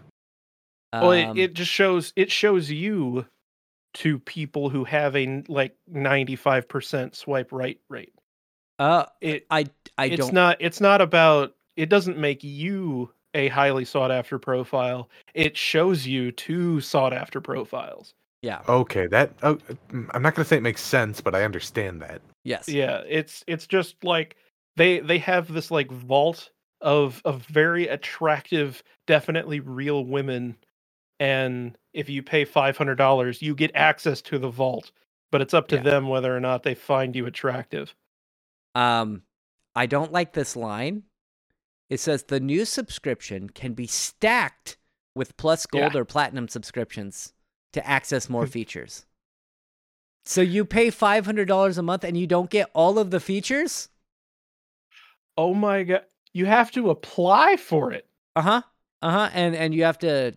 Well, 0.93 1.11
it, 1.11 1.23
Um, 1.25 1.37
it 1.37 1.53
just 1.53 1.71
shows 1.71 2.13
it 2.15 2.31
shows 2.31 2.71
you 2.71 3.25
to 3.95 4.19
people 4.19 4.69
who 4.69 4.83
have 4.83 5.15
a 5.15 5.43
like 5.47 5.75
ninety 5.87 6.35
five 6.35 6.67
percent 6.67 7.15
swipe 7.15 7.51
right 7.51 7.79
rate. 7.89 8.13
uh 8.79 9.05
It 9.21 9.45
I 9.49 9.65
I 9.97 10.05
it's 10.05 10.25
don't 10.25 10.33
not 10.33 10.57
it's 10.59 10.81
not 10.81 11.01
about 11.01 11.55
it 11.75 11.89
doesn't 11.89 12.17
make 12.17 12.43
you 12.43 13.11
a 13.35 13.49
highly 13.49 13.85
sought 13.85 14.09
after 14.11 14.39
profile. 14.39 15.09
It 15.35 15.55
shows 15.57 16.07
you 16.07 16.31
two 16.31 16.81
sought 16.81 17.13
after 17.13 17.39
profiles. 17.41 18.15
yeah. 18.41 18.61
Okay, 18.67 19.07
that 19.07 19.31
oh, 19.43 19.55
mm, 19.91 20.09
I'm 20.13 20.21
not 20.23 20.35
gonna 20.35 20.45
say 20.45 20.57
it 20.57 20.63
makes 20.63 20.81
sense, 20.81 21.21
but 21.21 21.35
I 21.35 21.43
understand 21.43 22.01
that. 22.01 22.21
Yes. 22.43 22.69
Yeah, 22.69 23.01
it's 23.07 23.43
it's 23.47 23.67
just 23.67 24.03
like 24.03 24.37
they 24.75 24.99
they 24.99 25.17
have 25.19 25.51
this 25.53 25.71
like 25.71 25.91
vault 25.91 26.51
of 26.81 27.21
of 27.25 27.43
very 27.47 27.87
attractive, 27.87 28.83
definitely 29.07 29.59
real 29.59 30.05
women, 30.05 30.57
and 31.19 31.77
if 31.93 32.09
you 32.09 32.23
pay 32.23 32.45
five 32.45 32.77
hundred 32.77 32.95
dollars, 32.95 33.41
you 33.41 33.55
get 33.55 33.71
access 33.75 34.21
to 34.23 34.39
the 34.39 34.49
vault. 34.49 34.91
But 35.31 35.41
it's 35.41 35.53
up 35.53 35.67
to 35.69 35.77
Yeah. 35.77 35.81
them 35.81 36.07
whether 36.07 36.35
or 36.35 36.39
not 36.39 36.63
they 36.63 36.75
find 36.75 37.15
you 37.15 37.25
attractive. 37.25 37.95
Um, 38.75 39.23
I 39.75 39.85
don't 39.87 40.11
like 40.11 40.33
this 40.33 40.55
line. 40.55 41.03
It 41.89 41.99
says 41.99 42.23
the 42.23 42.39
new 42.39 42.65
subscription 42.65 43.49
can 43.49 43.73
be 43.73 43.87
stacked 43.87 44.77
with 45.13 45.37
plus 45.37 45.65
gold 45.65 45.93
Yeah. 45.93 45.99
or 46.01 46.05
platinum 46.05 46.47
subscriptions 46.47 47.33
to 47.73 47.85
access 47.87 48.29
more 48.29 48.47
features. 48.47 49.05
So 50.25 50.41
you 50.41 50.65
pay 50.65 50.89
five 50.89 51.25
hundred 51.25 51.47
dollars 51.47 51.77
a 51.77 51.83
month 51.83 52.03
and 52.03 52.17
you 52.17 52.25
don't 52.27 52.49
get 52.49 52.69
all 52.73 52.97
of 52.97 53.11
the 53.11 53.19
features? 53.19 53.89
Oh 55.37 55.53
my 55.53 55.83
god, 55.83 56.05
you 56.33 56.45
have 56.45 56.71
to 56.71 56.89
apply 56.89 57.57
for 57.57 57.91
it. 57.91 58.07
Uh 58.35 58.41
huh. 58.41 58.61
Uh 59.01 59.11
huh. 59.11 59.29
And 59.33 59.55
and 59.55 59.73
you 59.75 59.83
have 59.83 59.99
to, 59.99 60.35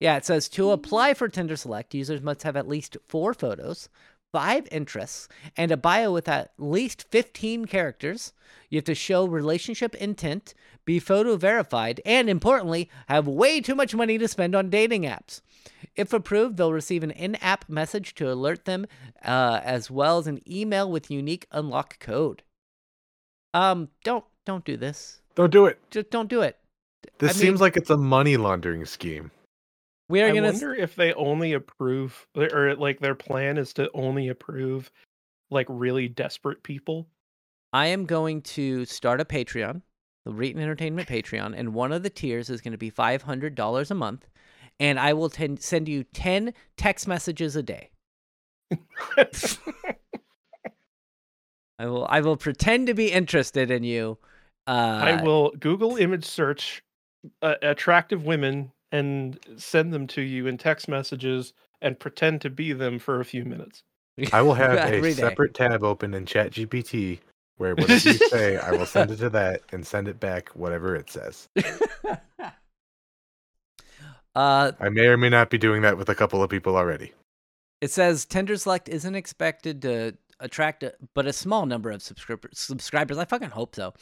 yeah. 0.00 0.16
It 0.16 0.24
says 0.24 0.48
to 0.50 0.70
apply 0.70 1.14
for 1.14 1.28
Tinder 1.28 1.56
Select, 1.56 1.94
users 1.94 2.20
must 2.22 2.42
have 2.42 2.56
at 2.56 2.66
least 2.68 2.96
four 3.08 3.32
photos, 3.34 3.88
five 4.32 4.68
interests, 4.70 5.28
and 5.56 5.70
a 5.70 5.76
bio 5.76 6.12
with 6.12 6.28
at 6.28 6.52
least 6.58 7.06
fifteen 7.10 7.64
characters. 7.64 8.32
You 8.70 8.78
have 8.78 8.84
to 8.84 8.94
show 8.94 9.26
relationship 9.26 9.94
intent, 9.94 10.54
be 10.84 10.98
photo 10.98 11.36
verified, 11.36 12.00
and 12.04 12.28
importantly, 12.28 12.90
have 13.08 13.26
way 13.26 13.60
too 13.60 13.74
much 13.74 13.94
money 13.94 14.18
to 14.18 14.28
spend 14.28 14.54
on 14.54 14.70
dating 14.70 15.02
apps. 15.02 15.40
If 15.96 16.12
approved, 16.12 16.56
they'll 16.56 16.72
receive 16.72 17.02
an 17.02 17.10
in-app 17.10 17.68
message 17.68 18.14
to 18.16 18.30
alert 18.30 18.64
them, 18.64 18.86
uh, 19.24 19.60
as 19.62 19.90
well 19.90 20.18
as 20.18 20.26
an 20.26 20.40
email 20.50 20.90
with 20.90 21.10
unique 21.10 21.46
unlock 21.50 21.98
code. 21.98 22.42
Um, 23.54 23.88
don't 24.04 24.24
don't 24.44 24.64
do 24.64 24.76
this. 24.76 25.20
Don't 25.34 25.52
do 25.52 25.66
it. 25.66 25.78
Just 25.90 26.10
don't 26.10 26.28
do 26.28 26.42
it. 26.42 26.58
This 27.18 27.30
I 27.30 27.34
seems 27.34 27.60
like 27.60 27.76
it's 27.76 27.90
a 27.90 27.96
money 27.96 28.36
laundering 28.36 28.84
scheme. 28.84 29.30
We 30.08 30.22
are 30.22 30.28
I 30.28 30.32
gonna. 30.32 30.52
wonder 30.52 30.74
if 30.74 30.94
they 30.94 31.12
only 31.14 31.52
approve 31.52 32.26
or 32.34 32.74
like 32.76 33.00
their 33.00 33.14
plan 33.14 33.58
is 33.58 33.72
to 33.74 33.90
only 33.92 34.28
approve 34.28 34.90
like 35.50 35.66
really 35.68 36.08
desperate 36.08 36.62
people. 36.62 37.06
I 37.72 37.86
am 37.88 38.06
going 38.06 38.40
to 38.42 38.86
start 38.86 39.20
a 39.20 39.24
Patreon, 39.26 39.82
the 40.24 40.32
Reetin 40.32 40.58
Entertainment 40.58 41.08
Patreon, 41.08 41.54
and 41.56 41.74
one 41.74 41.92
of 41.92 42.02
the 42.02 42.10
tiers 42.10 42.48
is 42.48 42.62
going 42.62 42.72
to 42.72 42.78
be 42.78 42.90
five 42.90 43.22
hundred 43.22 43.54
dollars 43.54 43.90
a 43.90 43.94
month, 43.94 44.26
and 44.80 44.98
I 44.98 45.12
will 45.12 45.28
ten- 45.28 45.58
send 45.58 45.88
you 45.88 46.04
ten 46.04 46.54
text 46.78 47.06
messages 47.06 47.54
a 47.56 47.62
day. 47.62 47.90
I 51.78 51.86
will. 51.86 52.06
I 52.08 52.20
will 52.20 52.36
pretend 52.36 52.86
to 52.88 52.94
be 52.94 53.12
interested 53.12 53.70
in 53.70 53.84
you. 53.84 54.18
Uh, 54.66 54.70
I 55.02 55.22
will 55.22 55.50
Google 55.52 55.96
image 55.96 56.24
search 56.24 56.82
uh, 57.42 57.54
attractive 57.62 58.24
women 58.24 58.72
and 58.92 59.38
send 59.56 59.92
them 59.92 60.06
to 60.08 60.22
you 60.22 60.46
in 60.46 60.58
text 60.58 60.88
messages 60.88 61.52
and 61.80 61.98
pretend 61.98 62.40
to 62.42 62.50
be 62.50 62.72
them 62.72 62.98
for 62.98 63.20
a 63.20 63.24
few 63.24 63.44
minutes. 63.44 63.82
I 64.32 64.42
will 64.42 64.54
have 64.54 64.76
Every 64.76 65.12
a 65.12 65.14
day. 65.14 65.22
separate 65.22 65.54
tab 65.54 65.84
open 65.84 66.14
in 66.14 66.24
ChatGPT 66.24 67.20
where 67.56 67.74
whatever 67.76 68.10
you 68.10 68.28
say, 68.28 68.56
I 68.56 68.72
will 68.72 68.86
send 68.86 69.10
it 69.10 69.16
to 69.16 69.30
that 69.30 69.62
and 69.72 69.86
send 69.86 70.08
it 70.08 70.18
back 70.18 70.50
whatever 70.50 70.96
it 70.96 71.10
says. 71.10 71.48
uh, 74.34 74.72
I 74.80 74.88
may 74.88 75.06
or 75.06 75.16
may 75.16 75.28
not 75.28 75.50
be 75.50 75.58
doing 75.58 75.82
that 75.82 75.98
with 75.98 76.08
a 76.08 76.14
couple 76.14 76.42
of 76.42 76.50
people 76.50 76.76
already. 76.76 77.12
It 77.80 77.90
says 77.90 78.24
Tinder 78.24 78.56
Select 78.56 78.88
isn't 78.88 79.14
expected 79.14 79.82
to 79.82 80.16
attract 80.40 80.82
a, 80.82 80.94
but 81.14 81.26
a 81.26 81.32
small 81.32 81.66
number 81.66 81.90
of 81.90 82.02
subscribers. 82.02 82.58
Subscribers, 82.58 83.18
I 83.18 83.24
fucking 83.24 83.50
hope 83.50 83.74
so. 83.74 83.92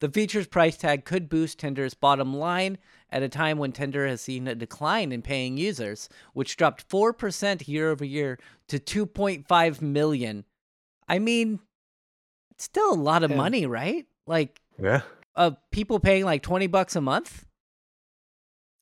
The 0.00 0.08
feature's 0.08 0.46
price 0.46 0.76
tag 0.78 1.04
could 1.04 1.28
boost 1.28 1.58
Tinder's 1.58 1.94
bottom 1.94 2.34
line 2.34 2.78
at 3.10 3.22
a 3.22 3.28
time 3.28 3.58
when 3.58 3.72
Tinder 3.72 4.06
has 4.06 4.20
seen 4.22 4.48
a 4.48 4.54
decline 4.54 5.12
in 5.12 5.20
paying 5.20 5.56
users, 5.58 6.08
which 6.32 6.56
dropped 6.56 6.88
4% 6.88 7.68
year 7.68 7.90
over 7.90 8.04
year 8.04 8.38
to 8.68 8.78
2.5 8.78 9.82
million. 9.82 10.44
I 11.06 11.18
mean, 11.18 11.60
it's 12.52 12.64
still 12.64 12.92
a 12.92 12.94
lot 12.94 13.22
of 13.22 13.30
Yeah. 13.30 13.36
money, 13.36 13.66
right? 13.66 14.06
Like, 14.26 14.60
Yeah. 14.82 15.02
uh, 15.36 15.52
people 15.70 16.00
paying 16.00 16.24
like 16.24 16.42
20 16.42 16.66
bucks 16.66 16.96
a 16.96 17.00
month? 17.02 17.46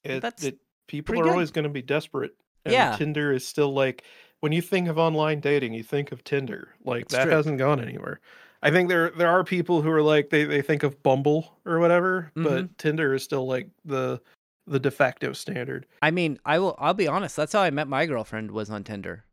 It, 0.05 0.20
That's 0.20 0.45
it, 0.45 0.59
people 0.86 1.19
are 1.19 1.24
good. 1.24 1.31
always 1.32 1.51
going 1.51 1.65
to 1.65 1.69
be 1.69 1.82
desperate. 1.82 2.32
And 2.65 2.73
Yeah. 2.73 2.97
Tinder 2.97 3.32
is 3.32 3.47
still 3.47 3.73
like 3.73 4.05
when 4.40 4.53
you 4.53 4.62
think 4.62 4.86
of 4.89 4.99
online 4.99 5.40
dating, 5.40 5.74
you 5.74 5.82
think 5.82 6.12
of 6.12 6.23
Tinder. 6.23 6.74
Like 6.85 7.03
It's 7.07 7.15
that 7.15 7.24
true. 7.24 7.32
hasn't 7.32 7.59
gone 7.59 7.81
anywhere. 7.81 8.20
I 8.62 8.70
think 8.70 8.89
there 8.89 9.10
there 9.10 9.28
are 9.28 9.44
people 9.44 9.82
who 9.82 9.90
are 9.90 10.02
like 10.02 10.30
they, 10.30 10.44
they 10.44 10.62
think 10.62 10.82
of 10.82 11.02
Bumble 11.02 11.59
or 11.64 11.78
whatever, 11.78 12.32
Mm-hmm. 12.36 12.43
but 12.44 12.78
Tinder 12.78 13.14
is 13.14 13.22
still 13.22 13.47
like 13.47 13.68
the 13.85 14.20
the 14.66 14.80
de 14.80 14.90
facto 14.90 15.32
standard. 15.32 15.86
I 16.02 16.10
mean, 16.10 16.39
I 16.44 16.59
will. 16.59 16.74
I'll 16.78 16.93
be 16.94 17.06
honest. 17.09 17.36
That's 17.36 17.52
how 17.52 17.60
I 17.62 17.70
met 17.70 17.89
my 17.89 18.05
girlfriend. 18.06 18.51
Was 18.51 18.68
on 18.70 18.85
Tinder. 18.85 19.24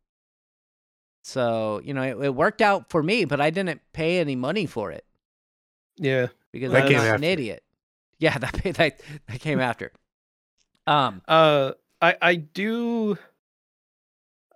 So 1.24 1.80
you 1.84 1.92
know, 1.92 2.02
it, 2.02 2.16
it 2.24 2.34
worked 2.34 2.62
out 2.62 2.88
for 2.90 3.02
me, 3.02 3.24
but 3.24 3.40
I 3.40 3.50
didn't 3.50 3.80
pay 3.92 4.20
any 4.20 4.36
money 4.36 4.64
for 4.66 4.92
it 4.92 5.04
Yeah. 5.96 6.28
because 6.52 6.70
That 6.72 6.82
I'm 6.84 6.88
came 6.88 6.98
not 6.98 7.16
an 7.16 7.24
idiot. 7.24 7.62
Yeah, 8.18 8.38
that 8.38 8.52
that 8.62 9.00
that 9.26 9.40
came 9.40 9.58
after. 9.60 9.92
Um, 10.86 11.20
Uh, 11.26 11.72
I 12.00 12.16
I 12.22 12.34
do, 12.36 13.18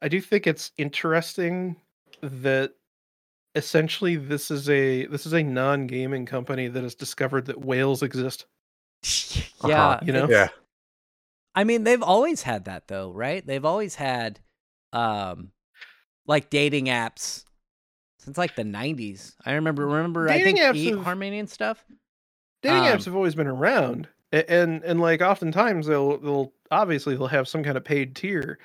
I 0.01 0.07
do 0.09 0.21
think 0.21 0.47
it's 0.47 0.71
interesting 0.79 1.75
that 2.23 2.75
essentially 3.55 4.17
this 4.17 4.51
is 4.51 4.69
a 4.69 5.07
this 5.07 5.27
is 5.27 5.33
a 5.35 5.43
non 5.43 5.87
gaming 5.87 6.27
company 6.27 6.69
that 6.69 6.83
has 6.83 6.95
discovered 6.95 7.47
that 7.47 7.65
whales 7.65 8.03
exist. 8.03 8.47
yeah, 9.65 9.89
Uh-huh. 9.89 10.01
You 10.03 10.13
know? 10.13 10.29
Yeah. 10.29 10.49
I 11.55 11.65
mean, 11.65 11.83
they've 11.85 12.03
always 12.03 12.43
had 12.43 12.67
that 12.67 12.87
though, 12.89 13.11
right? 13.13 13.45
They've 13.47 13.65
always 13.65 13.95
had 13.97 14.41
um 14.93 15.51
like 16.27 16.51
dating 16.51 16.87
apps 16.87 17.45
since 18.19 18.37
like 18.39 18.55
the 18.55 18.63
90s. 18.63 19.35
I 19.45 19.53
remember 19.55 19.87
remember 19.87 20.27
Dating 20.29 20.43
I 20.43 20.45
think 20.45 20.59
apps 20.59 20.77
e- 20.77 20.91
have- 20.91 21.03
Harmony 21.05 21.39
and 21.39 21.49
stuff. 21.51 21.85
Dating 22.63 22.79
Um, 22.87 22.99
apps 22.99 23.05
have 23.07 23.17
always 23.17 23.35
been 23.35 23.47
around, 23.47 24.07
a- 24.33 24.49
and 24.51 24.83
and 24.85 25.01
like 25.01 25.23
oftentimes 25.23 25.87
they'll 25.87 26.19
they'll 26.19 26.53
obviously 26.71 27.17
they'll 27.17 27.27
have 27.27 27.49
some 27.49 27.65
kind 27.65 27.77
of 27.79 27.85
paid 27.85 28.15
tier, 28.15 28.59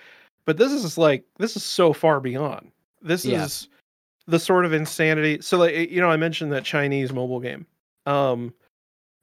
but 0.46 0.58
this 0.58 0.72
is 0.74 0.98
like 0.98 1.24
this 1.40 1.56
is 1.56 1.64
so 1.64 1.94
far 1.94 2.20
beyond. 2.20 2.72
This 3.02 3.24
Yeah. 3.26 3.46
is 3.46 3.70
the 4.28 4.40
sort 4.40 4.66
of 4.66 4.74
insanity. 4.74 5.40
So 5.42 5.58
like 5.58 5.90
you 5.92 6.02
know 6.02 6.10
I 6.10 6.18
mentioned 6.18 6.52
that 6.52 6.64
Chinese 6.64 7.14
mobile 7.14 7.40
game. 7.40 7.66
Um, 8.06 8.54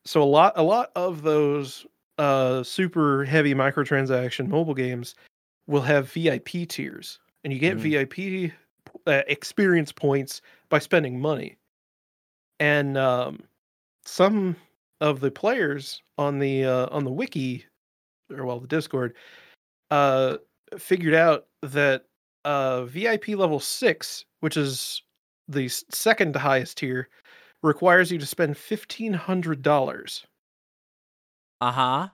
so 0.04 0.22
a 0.22 0.24
lot 0.24 0.52
a 0.56 0.62
lot 0.62 0.90
of 0.96 1.22
those 1.22 1.86
uh 2.18 2.62
super 2.62 3.24
heavy 3.24 3.54
microtransaction 3.54 4.48
mobile 4.48 4.74
games 4.74 5.14
will 5.66 5.82
have 5.82 6.10
VIP 6.10 6.68
tiers, 6.68 7.20
and 7.44 7.52
you 7.52 7.58
get 7.58 7.78
Mhm. 7.78 7.82
VIP 7.82 8.52
uh, 9.06 9.22
experience 9.28 9.92
points 9.92 10.42
by 10.68 10.78
spending 10.78 11.20
money. 11.20 11.56
And 12.60 12.96
um, 12.96 13.42
some 14.04 14.56
of 15.00 15.20
the 15.20 15.30
players 15.30 16.02
on 16.18 16.38
the 16.38 16.64
uh, 16.64 16.86
on 16.90 17.04
the 17.04 17.10
wiki, 17.10 17.64
or 18.30 18.44
well, 18.44 18.60
the 18.60 18.68
Discord, 18.68 19.14
uh, 19.90 20.36
figured 20.78 21.14
out 21.14 21.46
that 21.62 22.04
uh, 22.44 22.84
VIP 22.84 23.28
level 23.28 23.58
six, 23.60 24.24
which 24.42 24.56
is 24.56 25.02
the 25.48 25.68
second 25.68 26.36
highest 26.36 26.78
tier, 26.78 27.08
requires 27.62 28.10
you 28.10 28.18
to 28.18 28.26
spend 28.26 28.56
fifteen 28.56 29.12
hundred 29.12 29.62
dollars. 29.62 30.26
Uh-huh. 31.60 32.08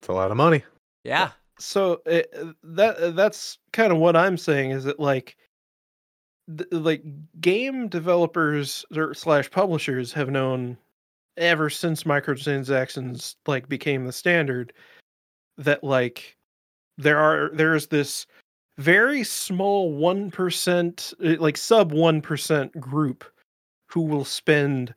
It's 0.00 0.08
a 0.08 0.12
lot 0.12 0.30
of 0.30 0.36
money. 0.36 0.62
Yeah. 1.04 1.30
so 1.58 2.00
it, 2.06 2.32
that 2.62 3.16
that's 3.16 3.58
kind 3.72 3.92
of 3.92 3.98
what 3.98 4.16
I'm 4.16 4.36
saying 4.36 4.70
is 4.70 4.84
that 4.84 5.00
like 5.00 5.36
th- 6.56 6.70
like 6.70 7.02
game 7.40 7.88
developers 7.88 8.84
or 8.94 9.14
slash 9.14 9.50
publishers 9.50 10.12
have 10.12 10.30
known 10.30 10.76
ever 11.36 11.68
since 11.70 12.04
microtransactions 12.04 13.36
like 13.46 13.68
became 13.68 14.04
the 14.04 14.12
standard 14.12 14.72
that 15.58 15.82
like 15.82 16.36
there 16.98 17.18
are 17.18 17.50
there's 17.52 17.88
this 17.88 18.26
very 18.78 19.24
small 19.24 19.92
1% 19.98 21.14
uh, 21.38 21.40
like 21.42 21.56
sub 21.56 21.92
1% 21.92 22.78
group 22.80 23.24
who 23.88 24.02
will 24.02 24.24
spend 24.24 24.94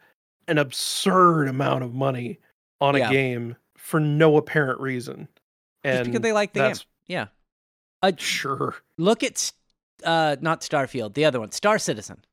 an 0.48 0.58
absurd 0.58 1.48
amount 1.48 1.84
of 1.84 1.94
money 1.94 2.40
on 2.82 2.96
Yeah. 2.96 3.10
a 3.10 3.12
game 3.12 3.56
for 3.78 4.00
no 4.00 4.38
apparent 4.38 4.80
reason 4.82 5.28
Just 5.86 5.96
and 5.98 6.06
because 6.08 6.22
they 6.22 6.34
like 6.34 6.54
the 6.54 6.60
game. 6.62 6.76
Yeah. 7.08 7.28
Uh, 8.02 8.12
sure 8.18 8.76
look 8.98 9.24
at 9.24 9.52
uh 10.04 10.36
not 10.42 10.62
Starfield, 10.62 11.14
the 11.14 11.26
other 11.26 11.40
one, 11.40 11.52
Star 11.52 11.78
Citizen. 11.78 12.24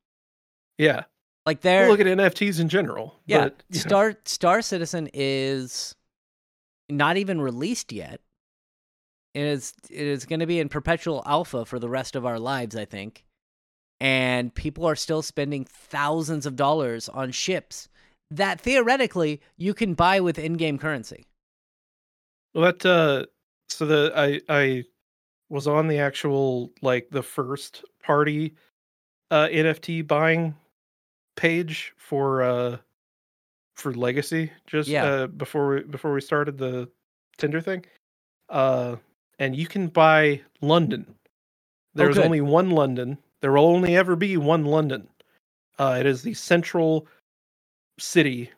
yeah 0.78 1.04
Like 1.44 1.62
We'll 1.62 1.88
look 1.88 2.00
at 2.00 2.06
nfts 2.06 2.60
in 2.60 2.68
general 2.68 3.18
Yeah, 3.26 3.44
but, 3.44 3.62
you 3.70 3.78
know, 3.78 3.80
Star 3.80 4.14
Star 4.24 4.62
Citizen 4.62 5.08
is 5.12 5.94
not 6.88 7.16
even 7.16 7.40
released 7.40 7.92
yet. 7.92 8.20
It 9.36 9.42
is 9.44 9.74
it 9.90 10.06
is 10.06 10.24
going 10.24 10.40
to 10.40 10.46
be 10.46 10.60
in 10.60 10.68
perpetual 10.70 11.22
alpha 11.26 11.64
for 11.66 11.78
the 11.78 11.90
rest 11.90 12.16
of 12.16 12.24
our 12.24 12.38
lives, 12.38 12.74
I 12.74 12.86
think. 12.86 13.24
And 14.00 14.54
people 14.54 14.86
are 14.86 14.96
still 14.96 15.20
spending 15.22 15.64
thousands 15.66 16.46
of 16.46 16.56
dollars 16.56 17.08
on 17.10 17.32
ships 17.32 17.88
that 18.30 18.60
theoretically 18.60 19.40
you 19.58 19.74
can 19.74 19.92
buy 19.94 20.20
with 20.20 20.38
in-game 20.38 20.78
currency. 20.78 21.26
well 22.54 22.64
that 22.72 22.84
uh 22.86 23.26
so 23.68 23.84
the 23.86 24.12
i 24.16 24.40
i 24.48 24.84
was 25.50 25.66
on 25.66 25.86
the 25.88 25.98
actual 25.98 26.72
like 26.82 27.08
the 27.10 27.22
first 27.22 27.84
party 28.02 28.54
uh 29.30 29.46
nft 29.48 30.06
buying 30.06 30.54
page 31.36 31.92
for 31.96 32.42
uh 32.42 32.76
for 33.76 33.92
legacy 33.94 34.50
just 34.66 34.88
Yeah. 34.88 35.04
uh 35.04 35.26
before 35.28 35.68
we 35.74 35.82
before 35.82 36.12
we 36.14 36.20
started 36.20 36.56
the 36.58 36.88
tinder 37.38 37.60
thing 37.60 37.84
uh 38.48 38.96
and 39.38 39.54
you 39.56 39.66
can 39.66 39.88
buy 39.88 40.40
london 40.60 41.06
there's 41.94 42.16
good. 42.16 42.24
only 42.24 42.40
one 42.40 42.70
london 42.70 43.18
there 43.40 43.52
will 43.52 43.66
only 43.66 43.96
ever 43.96 44.16
be 44.16 44.36
one 44.36 44.64
london 44.64 45.06
uh 45.78 45.96
it 45.98 46.06
is 46.06 46.22
the 46.22 46.34
central 46.34 47.06
city 47.98 48.50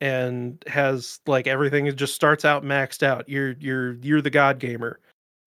and 0.00 0.62
has 0.66 1.20
like 1.26 1.46
everything 1.46 1.86
it 1.86 1.96
just 1.96 2.14
starts 2.14 2.44
out 2.44 2.62
maxed 2.64 3.02
out 3.02 3.28
you're 3.28 3.52
you're 3.60 3.94
you're 3.96 4.22
the 4.22 4.30
god 4.30 4.58
gamer 4.58 5.00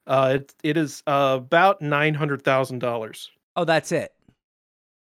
uh 0.07 0.33
it, 0.35 0.53
it 0.63 0.77
is 0.77 1.01
uh, 1.07 1.35
about 1.39 1.81
nine 1.81 2.13
hundred 2.13 2.41
thousand 2.43 2.79
dollars 2.79 3.29
Oh, 3.55 3.65
that's 3.65 3.91
it. 3.91 4.13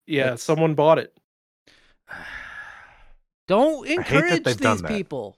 yeah 0.07 0.23
That's- 0.25 0.43
someone 0.43 0.75
bought 0.75 0.99
it 0.99 1.15
Don't 3.47 3.87
encourage 3.89 4.43
they've 4.45 4.59
these 4.59 4.83
that. 4.83 4.89
people. 4.91 5.38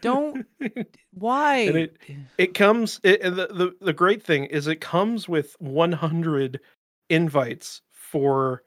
Don't 0.00 0.46
why? 1.14 1.56
And 1.58 1.76
it- 1.76 1.96
it 2.38 2.54
comes 2.54 3.00
it, 3.02 3.22
the, 3.22 3.48
the 3.48 3.74
the 3.80 3.92
great 3.92 4.22
thing 4.22 4.44
is 4.46 4.66
it 4.66 4.80
comes 4.80 5.28
with 5.28 5.56
100 5.58 6.60
invites 7.08 7.82
for 7.90 8.62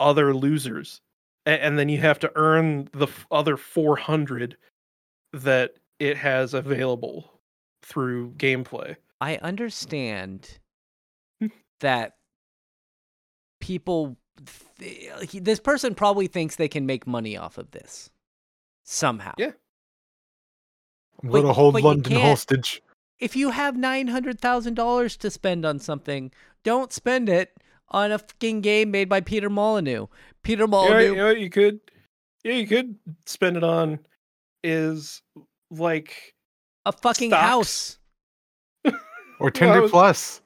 other 0.00 0.34
losers 0.34 1.00
A- 1.46 1.62
and 1.62 1.78
then 1.78 1.88
you 1.88 1.98
have 1.98 2.18
to 2.20 2.32
earn 2.34 2.88
the 2.92 3.08
other 3.30 3.56
400 3.56 4.56
that 5.32 5.74
it 5.98 6.16
has 6.16 6.54
available 6.54 7.40
through 7.82 8.32
gameplay 8.32 8.96
I 9.22 9.36
understand 9.36 10.58
hmm. 11.40 11.46
that 11.80 12.16
people. 13.60 14.16
Th- 14.80 15.30
this 15.34 15.60
person 15.60 15.94
probably 15.94 16.26
thinks 16.26 16.56
they 16.56 16.66
can 16.66 16.86
make 16.86 17.06
money 17.06 17.36
off 17.36 17.56
of 17.56 17.70
this 17.70 18.10
somehow. 18.82 19.32
Yeah. 19.38 19.52
I'm 21.22 21.30
gonna 21.30 21.52
hold 21.52 21.80
London 21.80 22.20
hostage. 22.20 22.82
If 23.18 23.36
you 23.36 23.50
have 23.50 23.76
nine 23.76 24.08
hundred 24.08 24.40
thousand 24.40 24.74
dollars 24.74 25.16
to 25.18 25.30
spend 25.30 25.64
on 25.64 25.78
something, 25.78 26.32
don't 26.64 26.92
spend 26.92 27.28
it 27.28 27.56
on 27.88 28.10
a 28.10 28.18
fucking 28.18 28.60
game 28.62 28.90
made 28.90 29.08
by 29.08 29.20
Peter 29.20 29.50
Molyneux. 29.50 30.06
Peter 30.42 30.62
you 30.62 30.66
know, 30.66 30.70
Molyneux. 30.70 31.04
you 31.10 31.16
know 31.16 31.26
what 31.26 31.40
you 31.40 31.50
could 31.50 31.80
yeah 32.42 32.54
you 32.54 32.66
could 32.66 32.96
spend 33.26 33.56
it 33.56 33.62
on 33.64 33.98
is 34.64 35.22
like 35.70 36.34
a 36.86 36.92
fucking 36.92 37.30
stocks. 37.30 37.98
house. 38.84 38.94
Or 39.40 39.50
Tinder 39.50 39.82
was- 39.82 39.90
Plus. 39.90 40.40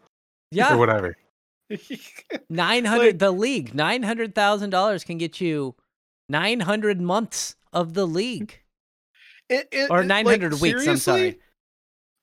Yeah, 0.50 0.74
or 0.74 0.78
whatever. 0.78 1.16
nine 2.48 2.84
hundred. 2.84 3.06
like- 3.06 3.18
the 3.18 3.30
league 3.30 3.74
nine 3.74 4.02
hundred 4.02 4.34
thousand 4.34 4.70
dollars 4.70 5.04
can 5.04 5.18
get 5.18 5.40
you 5.40 5.74
nine 6.28 6.60
hundred 6.60 7.00
months 7.00 7.56
of 7.72 7.94
the 7.94 8.06
league. 8.06 8.60
It- 9.48 9.68
it- 9.70 9.90
Or 9.90 10.02
900 10.04 10.52
like, 10.54 10.60
weeks, 10.62 10.86
I'm 10.86 10.96
sorry. 10.96 11.38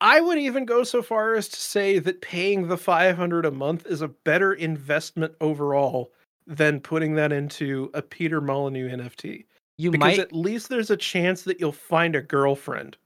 I 0.01 0.19
would 0.19 0.37
even 0.37 0.65
go 0.65 0.83
so 0.83 1.01
far 1.01 1.35
as 1.35 1.47
to 1.49 1.55
say 1.61 1.97
that 1.99 2.19
paying 2.21 2.67
the 2.67 2.77
500 2.77 3.45
a 3.45 3.51
month 3.51 3.85
is 3.85 4.01
a 4.01 4.09
better 4.09 4.53
investment 4.53 5.33
overall 5.39 6.11
than 6.45 6.81
putting 6.81 7.15
that 7.15 7.31
into 7.31 7.89
a 7.93 8.01
Peter 8.01 8.41
Molyneux 8.41 8.89
NFT. 8.89 9.45
You 9.77 9.91
Because 9.91 9.99
might 10.17 10.19
at 10.19 10.33
least 10.33 10.67
there's 10.67 10.91
a 10.91 10.97
chance 10.97 11.43
that 11.43 11.59
you'll 11.61 11.71
find 11.71 12.15
a 12.17 12.21
girlfriend. 12.21 12.97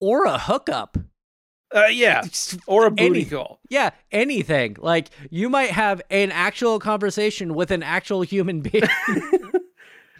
or 0.00 0.24
a 0.24 0.38
hookup. 0.38 0.96
Uh, 1.74 1.86
yeah, 1.86 2.22
or 2.66 2.86
a 2.86 2.90
booty 2.90 3.04
Any- 3.20 3.24
call. 3.24 3.58
Yeah, 3.68 3.90
anything. 4.12 4.76
Like 4.78 5.08
you 5.30 5.48
might 5.50 5.70
have 5.70 6.00
an 6.08 6.30
actual 6.30 6.78
conversation 6.78 7.52
with 7.54 7.70
an 7.72 7.82
actual 7.82 8.22
human 8.22 8.60
being. 8.60 8.84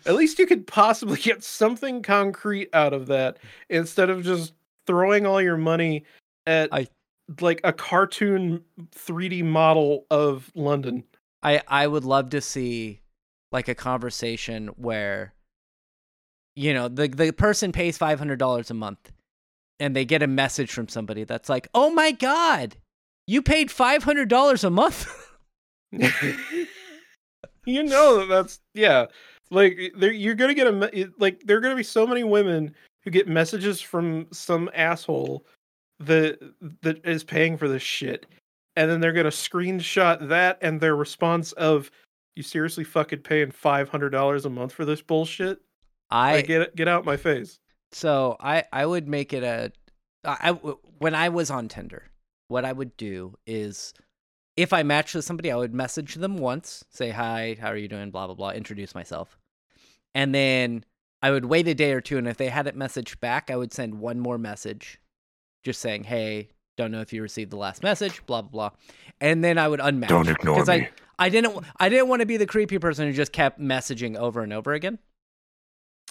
At 0.06 0.14
least 0.14 0.38
you 0.38 0.46
could 0.46 0.66
possibly 0.66 1.16
get 1.22 1.42
something 1.42 2.02
concrete 2.02 2.68
out 2.72 2.92
of 2.92 3.06
that 3.06 3.38
instead 3.68 4.10
of 4.10 4.22
just 4.22 4.54
throwing 4.86 5.26
all 5.26 5.40
your 5.40 5.56
money 5.56 6.04
at 6.46 6.68
I- 6.72 6.88
like 7.40 7.60
a 7.64 7.72
cartoon 7.72 8.62
3D 8.94 9.42
model 9.44 10.06
of 10.10 10.50
London. 10.54 11.04
I 11.42 11.62
I 11.68 11.86
would 11.86 12.04
love 12.04 12.30
to 12.30 12.40
see 12.40 13.00
like 13.52 13.68
a 13.68 13.74
conversation 13.74 14.68
where 14.76 15.34
you 16.56 16.74
know 16.74 16.88
the 16.88 17.08
the 17.08 17.32
person 17.32 17.72
pays 17.72 17.96
five 17.96 18.18
hundred 18.18 18.38
dollars 18.38 18.70
a 18.70 18.74
month 18.74 19.12
and 19.80 19.94
they 19.96 20.04
get 20.04 20.22
a 20.22 20.26
message 20.26 20.70
from 20.70 20.88
somebody 20.88 21.24
that's 21.24 21.48
like, 21.48 21.68
"Oh 21.74 21.90
my 21.90 22.12
god, 22.12 22.76
you 23.26 23.42
paid 23.42 23.70
five 23.70 24.04
hundred 24.04 24.28
dollars 24.28 24.64
a 24.64 24.70
month." 24.70 25.06
you 25.92 27.82
know 27.82 28.18
that 28.18 28.28
that's 28.28 28.60
yeah 28.74 29.06
like 29.54 29.92
there 29.96 30.12
you're 30.12 30.34
gonna 30.34 30.54
get 30.54 30.66
a 30.66 31.12
like 31.18 31.40
there 31.44 31.56
are 31.56 31.60
gonna 31.60 31.76
be 31.76 31.82
so 31.82 32.06
many 32.06 32.24
women 32.24 32.74
who 33.02 33.10
get 33.10 33.28
messages 33.28 33.80
from 33.80 34.26
some 34.32 34.70
asshole 34.74 35.44
that 36.00 36.38
that 36.82 37.04
is 37.06 37.24
paying 37.24 37.56
for 37.56 37.68
this 37.68 37.82
shit. 37.82 38.26
And 38.76 38.90
then 38.90 39.00
they're 39.00 39.12
gonna 39.12 39.28
screenshot 39.28 40.28
that 40.28 40.58
and 40.60 40.80
their 40.80 40.96
response 40.96 41.52
of 41.52 41.90
you 42.36 42.42
seriously 42.42 42.84
fucking 42.84 43.20
paying 43.20 43.52
$500 43.52 44.44
a 44.44 44.50
month 44.50 44.72
for 44.72 44.84
this 44.84 45.00
bullshit? 45.00 45.60
I 46.10 46.36
like, 46.36 46.46
get 46.46 46.76
get 46.76 46.88
out 46.88 47.04
my 47.04 47.16
face. 47.16 47.58
So 47.92 48.36
I 48.40 48.64
I 48.72 48.86
would 48.86 49.08
make 49.08 49.32
it 49.32 49.42
a 49.42 49.72
I 50.24 50.50
when 50.98 51.14
I 51.14 51.28
was 51.28 51.50
on 51.50 51.68
Tinder, 51.68 52.10
what 52.48 52.64
I 52.64 52.72
would 52.72 52.96
do 52.96 53.34
is 53.46 53.94
if 54.56 54.72
I 54.72 54.82
matched 54.82 55.14
with 55.14 55.24
somebody, 55.24 55.50
I 55.50 55.56
would 55.56 55.74
message 55.74 56.14
them 56.14 56.38
once, 56.38 56.84
say 56.90 57.10
hi, 57.10 57.56
how 57.60 57.68
are 57.68 57.76
you 57.76 57.88
doing, 57.88 58.10
blah 58.10 58.26
blah 58.26 58.34
blah, 58.34 58.50
introduce 58.50 58.94
myself, 58.94 59.36
and 60.14 60.34
then 60.34 60.84
I 61.22 61.30
would 61.30 61.44
wait 61.46 61.66
a 61.68 61.74
day 61.74 61.92
or 61.92 62.00
two, 62.00 62.18
and 62.18 62.28
if 62.28 62.36
they 62.36 62.48
hadn't 62.48 62.76
messaged 62.76 63.18
back, 63.20 63.50
I 63.50 63.56
would 63.56 63.72
send 63.72 63.98
one 63.98 64.20
more 64.20 64.38
message, 64.38 65.00
just 65.62 65.80
saying 65.80 66.04
hey, 66.04 66.48
don't 66.76 66.90
know 66.90 67.00
if 67.00 67.12
you 67.12 67.22
received 67.22 67.50
the 67.50 67.56
last 67.56 67.82
message, 67.82 68.24
blah 68.26 68.42
blah 68.42 68.50
blah, 68.70 68.70
and 69.20 69.42
then 69.44 69.58
I 69.58 69.68
would 69.68 69.80
unmatch. 69.80 70.08
Don't 70.08 70.28
ignore 70.28 70.64
me. 70.64 70.72
I 70.72 70.90
I 71.18 71.28
didn't 71.28 71.64
I 71.78 71.88
didn't 71.88 72.08
want 72.08 72.20
to 72.20 72.26
be 72.26 72.36
the 72.36 72.46
creepy 72.46 72.78
person 72.78 73.06
who 73.06 73.12
just 73.12 73.32
kept 73.32 73.60
messaging 73.60 74.16
over 74.16 74.42
and 74.42 74.52
over 74.52 74.72
again, 74.72 74.98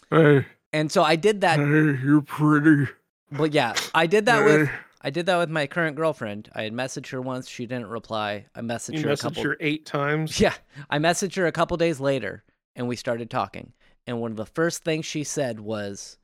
Hey, 0.10 0.46
and 0.72 0.92
so 0.92 1.04
I 1.04 1.16
did 1.16 1.42
that. 1.42 1.60
hey, 1.60 1.66
you're 2.04 2.22
pretty. 2.22 2.92
But 3.32 3.54
yeah, 3.54 3.74
I 3.96 4.06
did 4.08 4.26
that 4.28 4.46
with 4.46 4.70
I 5.02 5.10
did 5.10 5.26
that 5.26 5.38
with 5.38 5.50
my 5.50 5.68
current 5.68 5.96
girlfriend. 5.98 6.50
I 6.56 6.64
had 6.64 6.74
messaged 6.74 7.10
her 7.12 7.22
once, 7.22 7.50
she 7.50 7.66
didn't 7.66 7.88
reply. 7.88 8.46
I 8.56 8.62
messaged 8.62 9.00
You 9.00 9.04
her 9.04 9.10
a 9.10 9.14
messaged 9.14 9.22
couple 9.22 9.44
her 9.44 9.58
eight 9.60 9.86
times. 9.86 10.40
Yeah, 10.40 10.54
I 10.90 11.00
messaged 11.00 11.36
her 11.36 11.46
a 11.46 11.52
couple 11.52 11.76
days 11.78 12.00
later 12.00 12.44
and 12.76 12.88
we 12.88 12.96
started 12.96 13.30
talking. 13.30 13.74
And 14.06 14.20
one 14.20 14.32
of 14.32 14.38
the 14.38 14.46
first 14.46 14.84
things 14.84 15.06
she 15.06 15.24
said 15.24 15.60
was 15.60 16.18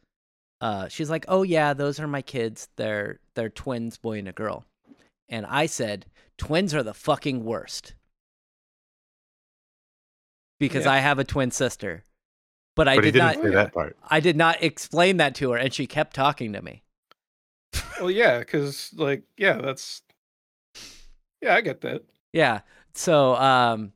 uh 0.61 0.87
she's 0.89 1.09
like, 1.09 1.25
"Oh 1.27 1.43
yeah, 1.43 1.73
those 1.73 1.99
are 1.99 2.07
my 2.07 2.21
kids. 2.21 2.67
They're 2.75 3.19
they're 3.35 3.49
twins, 3.49 3.97
boy 3.97 4.19
and 4.19 4.27
a 4.27 4.33
girl." 4.33 4.65
And 5.29 5.45
I 5.45 5.65
said, 5.67 6.05
"Twins 6.37 6.73
are 6.73 6.83
the 6.83 6.93
fucking 6.93 7.45
worst." 7.45 7.93
Because 10.59 10.85
Yeah. 10.85 10.91
I 10.91 10.97
have 10.97 11.19
a 11.19 11.23
twin 11.23 11.51
sister. 11.51 12.03
But 12.75 12.87
I 12.87 12.95
but 12.95 13.05
he 13.05 13.11
did 13.11 13.19
didn't 13.19 13.35
not 13.35 13.43
say 13.43 13.49
that 13.55 13.73
part. 13.73 13.97
I 14.07 14.19
did 14.19 14.35
not 14.37 14.61
explain 14.63 15.17
that 15.17 15.35
to 15.35 15.51
her 15.51 15.57
and 15.57 15.73
she 15.73 15.87
kept 15.87 16.13
talking 16.15 16.53
to 16.53 16.61
me. 16.61 16.83
Well, 17.99 18.11
yeah, 18.11 18.39
because 18.39 18.91
like, 18.95 19.23
yeah, 19.37 19.53
that's. 19.61 20.01
Yeah, 21.41 21.55
I 21.55 21.61
get 21.61 21.81
that. 21.81 22.03
Yeah. 22.33 22.61
So 22.93 23.35
um 23.35 23.93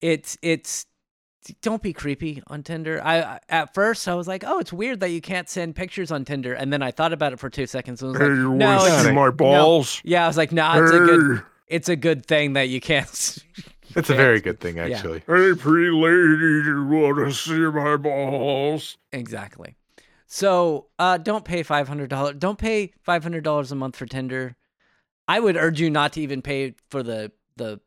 it's 0.00 0.38
it's 0.42 0.86
don't 1.62 1.82
be 1.82 1.92
creepy 1.92 2.42
on 2.48 2.62
Tinder. 2.62 3.00
I 3.02 3.20
I- 3.20 3.40
at 3.48 3.74
first 3.74 4.06
I 4.08 4.14
was 4.14 4.26
like, 4.28 4.44
"Oh, 4.46 4.58
it's 4.58 4.72
weird 4.72 5.00
that 5.00 5.10
you 5.10 5.20
can't 5.20 5.48
send 5.48 5.74
pictures 5.76 6.10
on 6.10 6.24
Tinder." 6.24 6.52
And 6.54 6.72
then 6.72 6.82
I 6.82 6.90
thought 6.90 7.12
about 7.12 7.32
it 7.32 7.38
for 7.38 7.48
2 7.50 7.66
seconds 7.66 8.02
and 8.02 8.12
was 8.12 8.20
like, 8.20 8.30
"No, 8.30 8.74
it's, 8.76 8.84
wasting 8.94 9.14
my 9.14 9.30
balls. 9.30 10.00
yeah, 10.04 10.24
I 10.24 10.26
was 10.28 10.36
like, 10.36 10.52
"Nah, 10.52 10.82
it's 10.82 10.92
a 10.92 10.98
good 10.98 11.42
it's 11.68 11.88
a 11.88 11.96
good 11.96 12.24
thing 12.26 12.52
that 12.54 12.68
you 12.68 12.80
can't 12.80 13.06
s- 13.08 13.40
It's 13.94 14.10
a 14.10 14.14
very 14.14 14.40
good 14.40 14.60
thing, 14.60 14.78
actually. 14.78 15.20
Hey, 15.26 15.54
pretty 15.54 15.90
lady, 15.90 16.66
you 16.68 16.86
want 16.86 17.16
to 17.28 17.32
see 17.32 17.52
my 17.58 17.96
balls? 17.96 18.98
Exactly. 19.12 19.74
So, 20.26 20.88
uh 20.98 21.18
don't 21.18 21.44
pay 21.44 21.62
$500 21.62 22.38
don't 22.38 22.58
pay 22.58 22.92
$500 23.06 23.72
a 23.72 23.74
month 23.74 23.96
for 23.96 24.06
Tinder. 24.06 24.56
I 25.28 25.40
would 25.40 25.56
urge 25.56 25.80
you 25.80 25.88
not 25.90 26.12
to 26.14 26.20
even 26.20 26.42
pay 26.42 26.74
for 26.90 27.02
the 27.02 27.32
the 27.56 27.80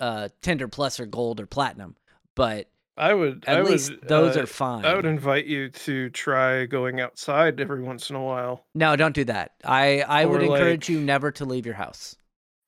uh 0.00 0.28
Tinder 0.42 0.68
Plus 0.68 1.00
or 1.00 1.06
Gold 1.06 1.40
or 1.40 1.46
Platinum, 1.46 1.96
but 2.34 2.68
I 2.98 3.12
would. 3.14 3.44
at 3.46 3.58
I 3.58 3.62
least 3.62 3.90
would, 3.90 4.08
those 4.08 4.36
uh, 4.36 4.42
are 4.42 4.46
fine. 4.46 4.84
I 4.84 4.94
would 4.94 5.04
invite 5.04 5.44
you 5.46 5.68
to 5.70 6.08
try 6.10 6.64
going 6.66 7.00
outside 7.00 7.60
every 7.60 7.82
once 7.82 8.08
in 8.10 8.16
a 8.16 8.22
while, 8.22 8.64
No, 8.74 8.96
don't 8.96 9.14
do 9.14 9.24
that. 9.24 9.52
I 9.64 10.00
I 10.02 10.24
would 10.24 10.40
Or, 10.42 10.44
encourage 10.56 10.88
you 10.88 11.00
never 11.00 11.30
to 11.32 11.44
leave 11.44 11.66
your 11.66 11.74
house. 11.74 12.16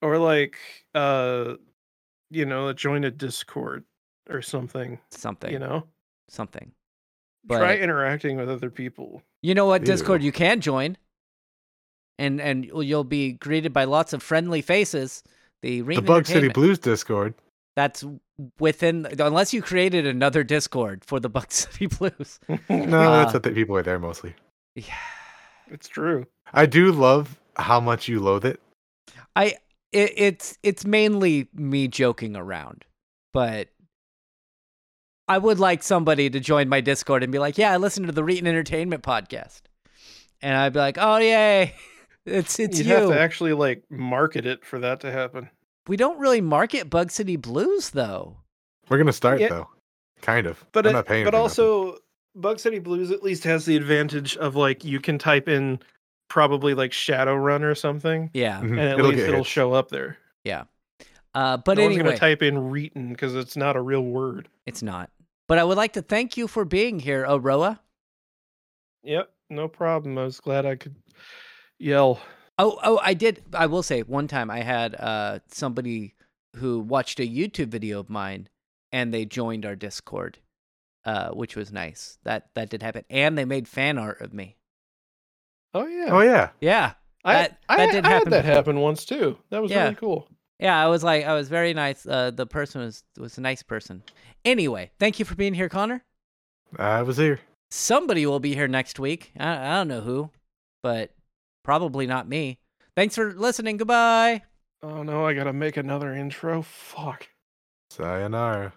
or 0.03 0.19
like, 0.19 0.57
uh, 0.95 1.55
you 2.31 2.45
know, 2.45 2.73
join 2.75 3.05
a 3.05 3.11
Discord 3.11 3.85
or 4.29 4.43
something. 4.43 4.99
Something. 5.11 5.51
You 5.53 5.59
know, 5.61 5.85
something. 6.29 6.73
try 7.49 7.77
interacting 7.77 8.37
with 8.37 8.51
other 8.51 8.69
people. 8.71 9.23
You 9.43 9.55
know 9.55 9.65
what 9.67 9.81
Ew. 9.83 9.87
Discord 9.87 10.23
you 10.23 10.33
can 10.33 10.61
join, 10.61 10.97
and 12.19 12.41
and 12.41 12.65
you'll- 12.67 12.83
you'll 12.83 13.05
be 13.05 13.33
greeted 13.33 13.73
by 13.73 13.85
lots 13.85 14.13
of 14.13 14.23
friendly 14.23 14.61
faces. 14.61 15.23
The 15.63 15.81
The 15.81 16.03
Bug 16.03 16.27
City 16.27 16.49
Blues 16.49 16.79
Discord. 16.79 17.35
That's 17.77 18.05
within 18.59 19.07
unless 19.19 19.53
you 19.53 19.63
created 19.63 20.07
another 20.07 20.45
Discord 20.45 21.05
for 21.05 21.19
the 21.21 21.29
Bug 21.29 21.51
City 21.53 21.87
Blues. 21.87 22.39
No, 22.69 23.01
Uh, 23.11 23.17
that's 23.25 23.35
what 23.35 23.43
the 23.43 23.51
people 23.51 23.77
are 23.77 23.83
there 23.83 23.99
mostly. 23.99 24.35
Yeah. 24.75 24.95
It's 25.71 25.89
true. 25.89 26.27
I 26.55 26.67
do 26.67 26.93
love 26.93 27.39
how 27.57 27.81
much 27.81 28.09
you 28.09 28.21
loathe 28.21 28.45
it. 28.47 28.61
I 29.37 29.57
it, 29.93 30.13
it's 30.17 30.59
it's 30.63 30.85
mainly 30.87 31.49
me 31.53 31.89
joking 31.89 32.37
around, 32.37 32.85
but 33.35 33.69
I 35.27 35.37
would 35.39 35.59
like 35.59 35.83
somebody 35.83 36.31
to 36.31 36.41
join 36.41 36.69
my 36.71 36.81
Discord 36.81 37.23
and 37.23 37.31
be 37.31 37.39
like, 37.39 37.59
"Yeah, 37.59 37.73
I 37.73 37.77
listen 37.77 38.07
to 38.07 38.13
the 38.13 38.23
Reetin 38.23 38.47
Entertainment 38.47 39.03
podcast," 39.03 39.61
and 40.41 40.57
I'd 40.57 40.73
be 40.73 40.79
like, 40.79 40.97
"Oh 40.99 41.19
yay, 41.19 41.75
it's 42.27 42.59
it's 42.59 42.79
You'd 42.79 42.87
you." 42.87 42.95
have 42.95 43.09
to 43.11 43.21
actually 43.21 43.53
like 43.53 43.83
market 43.91 44.47
it 44.47 44.65
for 44.65 44.79
that 44.79 45.01
to 45.01 45.13
happen. 45.13 45.51
We 45.89 45.97
don't 45.97 46.19
really 46.19 46.41
market 46.41 46.89
Bug 46.91 47.11
City 47.11 47.37
Blues 47.37 47.91
though. 47.91 48.37
We're 48.89 48.99
gonna 48.99 49.13
start 49.13 49.41
Yeah. 49.41 49.49
though, 49.49 49.69
kind 50.23 50.47
of. 50.47 50.65
But 50.73 50.87
I'm 50.87 50.91
it, 50.91 50.93
not 50.95 51.07
paying. 51.07 51.25
but 51.25 51.31
for 51.33 51.37
nothing. 51.39 51.43
also 51.43 51.99
Bug 52.37 52.61
City 52.61 52.79
Blues 52.79 53.11
at 53.11 53.23
least 53.23 53.43
has 53.45 53.65
the 53.65 53.77
advantage 53.77 54.37
of 54.37 54.55
like 54.55 54.85
you 54.85 55.01
can 55.01 55.19
type 55.19 55.49
in 55.49 55.81
probably 56.29 56.75
like 56.75 56.91
Shadowrun 56.93 57.63
or 57.63 57.75
something, 57.75 58.31
Yeah. 58.35 58.61
Mhm, 58.61 58.71
and 58.73 58.79
at 58.81 58.99
it'll 58.99 59.11
least 59.11 59.23
it'll 59.25 59.37
hits. 59.39 59.49
show 59.49 59.73
up 59.73 59.89
there. 59.89 60.19
Yeah. 60.45 60.65
Uh, 61.35 61.57
but 61.57 61.77
no 61.79 61.85
one's 61.85 61.97
gonna 61.97 62.17
type 62.17 62.43
in 62.43 62.55
Reetin 62.55 63.11
because 63.11 63.35
it's 63.35 63.57
not 63.57 63.77
a 63.77 63.81
real 63.81 64.03
word. 64.03 64.49
it's 64.67 64.83
not. 64.83 65.11
But 65.47 65.59
I 65.59 65.65
would 65.65 65.79
like 65.79 65.95
to 65.95 66.03
thank 66.03 66.37
you 66.37 66.47
for 66.47 66.65
being 66.67 67.01
here, 67.01 67.25
Aroa. 67.27 67.81
Yep, 69.05 69.31
no 69.49 69.67
problem. 69.69 70.19
I 70.19 70.25
was 70.25 70.41
glad 70.41 70.67
I 70.67 70.77
could 70.77 70.95
yell. 71.79 72.21
Oh, 72.59 72.79
oh, 72.83 73.01
I 73.03 73.15
did. 73.15 73.43
I 73.55 73.67
will 73.67 73.83
say, 73.83 74.03
one 74.03 74.27
time 74.29 74.51
I 74.51 74.61
had 74.61 74.95
uh 74.97 75.39
somebody 75.49 76.15
who 76.57 76.81
watched 76.81 77.21
a 77.21 77.29
YouTube 77.29 77.69
video 77.69 78.01
of 78.01 78.11
mine, 78.11 78.49
and 78.93 79.15
they 79.15 79.25
joined 79.25 79.65
our 79.65 79.77
Discord, 79.77 80.39
uh, 81.05 81.31
which 81.31 81.55
was 81.57 81.73
nice. 81.73 82.19
That 82.25 82.49
that 82.55 82.69
did 82.71 82.83
happen, 82.83 83.05
and 83.11 83.39
they 83.39 83.45
made 83.45 83.69
fan 83.69 83.97
art 83.99 84.21
of 84.21 84.33
me. 84.33 84.57
Oh 85.75 85.87
yeah. 85.87 86.09
Oh 86.11 86.21
yeah, 86.21 86.51
Yeah, 86.61 86.93
I, 87.25 87.33
that- 87.35 87.59
I, 87.69 87.77
that 87.77 87.93
did 87.93 88.07
I 88.07 88.09
happen 88.11 88.31
that 88.31 88.43
before. 88.43 88.55
happen 88.55 88.81
once 88.81 89.05
too. 89.05 89.39
That 89.51 89.63
was 89.63 89.71
Yeah. 89.71 89.85
really 89.85 89.95
cool. 89.97 90.29
yeah. 90.59 90.83
I 90.83 90.89
was 90.89 91.05
like, 91.05 91.25
I 91.27 91.35
was 91.35 91.49
very 91.49 91.75
nice. 91.75 92.07
Uh, 92.07 92.31
the 92.33 92.47
person 92.47 92.81
was 92.81 93.05
was 93.19 93.39
a 93.39 93.41
nice 93.41 93.63
person. 93.63 94.03
Anyway, 94.45 94.91
thank 94.99 95.19
you 95.19 95.25
for 95.25 95.35
being 95.35 95.55
here, 95.55 95.69
Connor. 95.69 96.03
I 96.79 97.03
was 97.03 97.19
here. 97.19 97.41
Somebody 97.71 98.25
will 98.27 98.41
be 98.41 98.55
here 98.55 98.67
next 98.69 98.99
week. 98.99 99.33
I, 99.39 99.53
I 99.59 99.77
don't 99.77 99.89
know 99.89 100.01
who, 100.01 100.31
but 100.83 101.13
probably 101.69 102.07
not 102.07 102.27
me. 102.27 102.59
Thanks 102.97 103.15
for 103.15 103.35
listening. 103.35 103.77
Goodbye. 103.77 104.41
Oh 104.83 105.03
no, 105.03 105.27
I 105.27 105.35
gotta 105.35 105.53
make 105.53 105.77
another 105.77 106.15
intro. 106.15 106.63
Fuck. 106.63 107.29
Sayonara. 107.91 108.73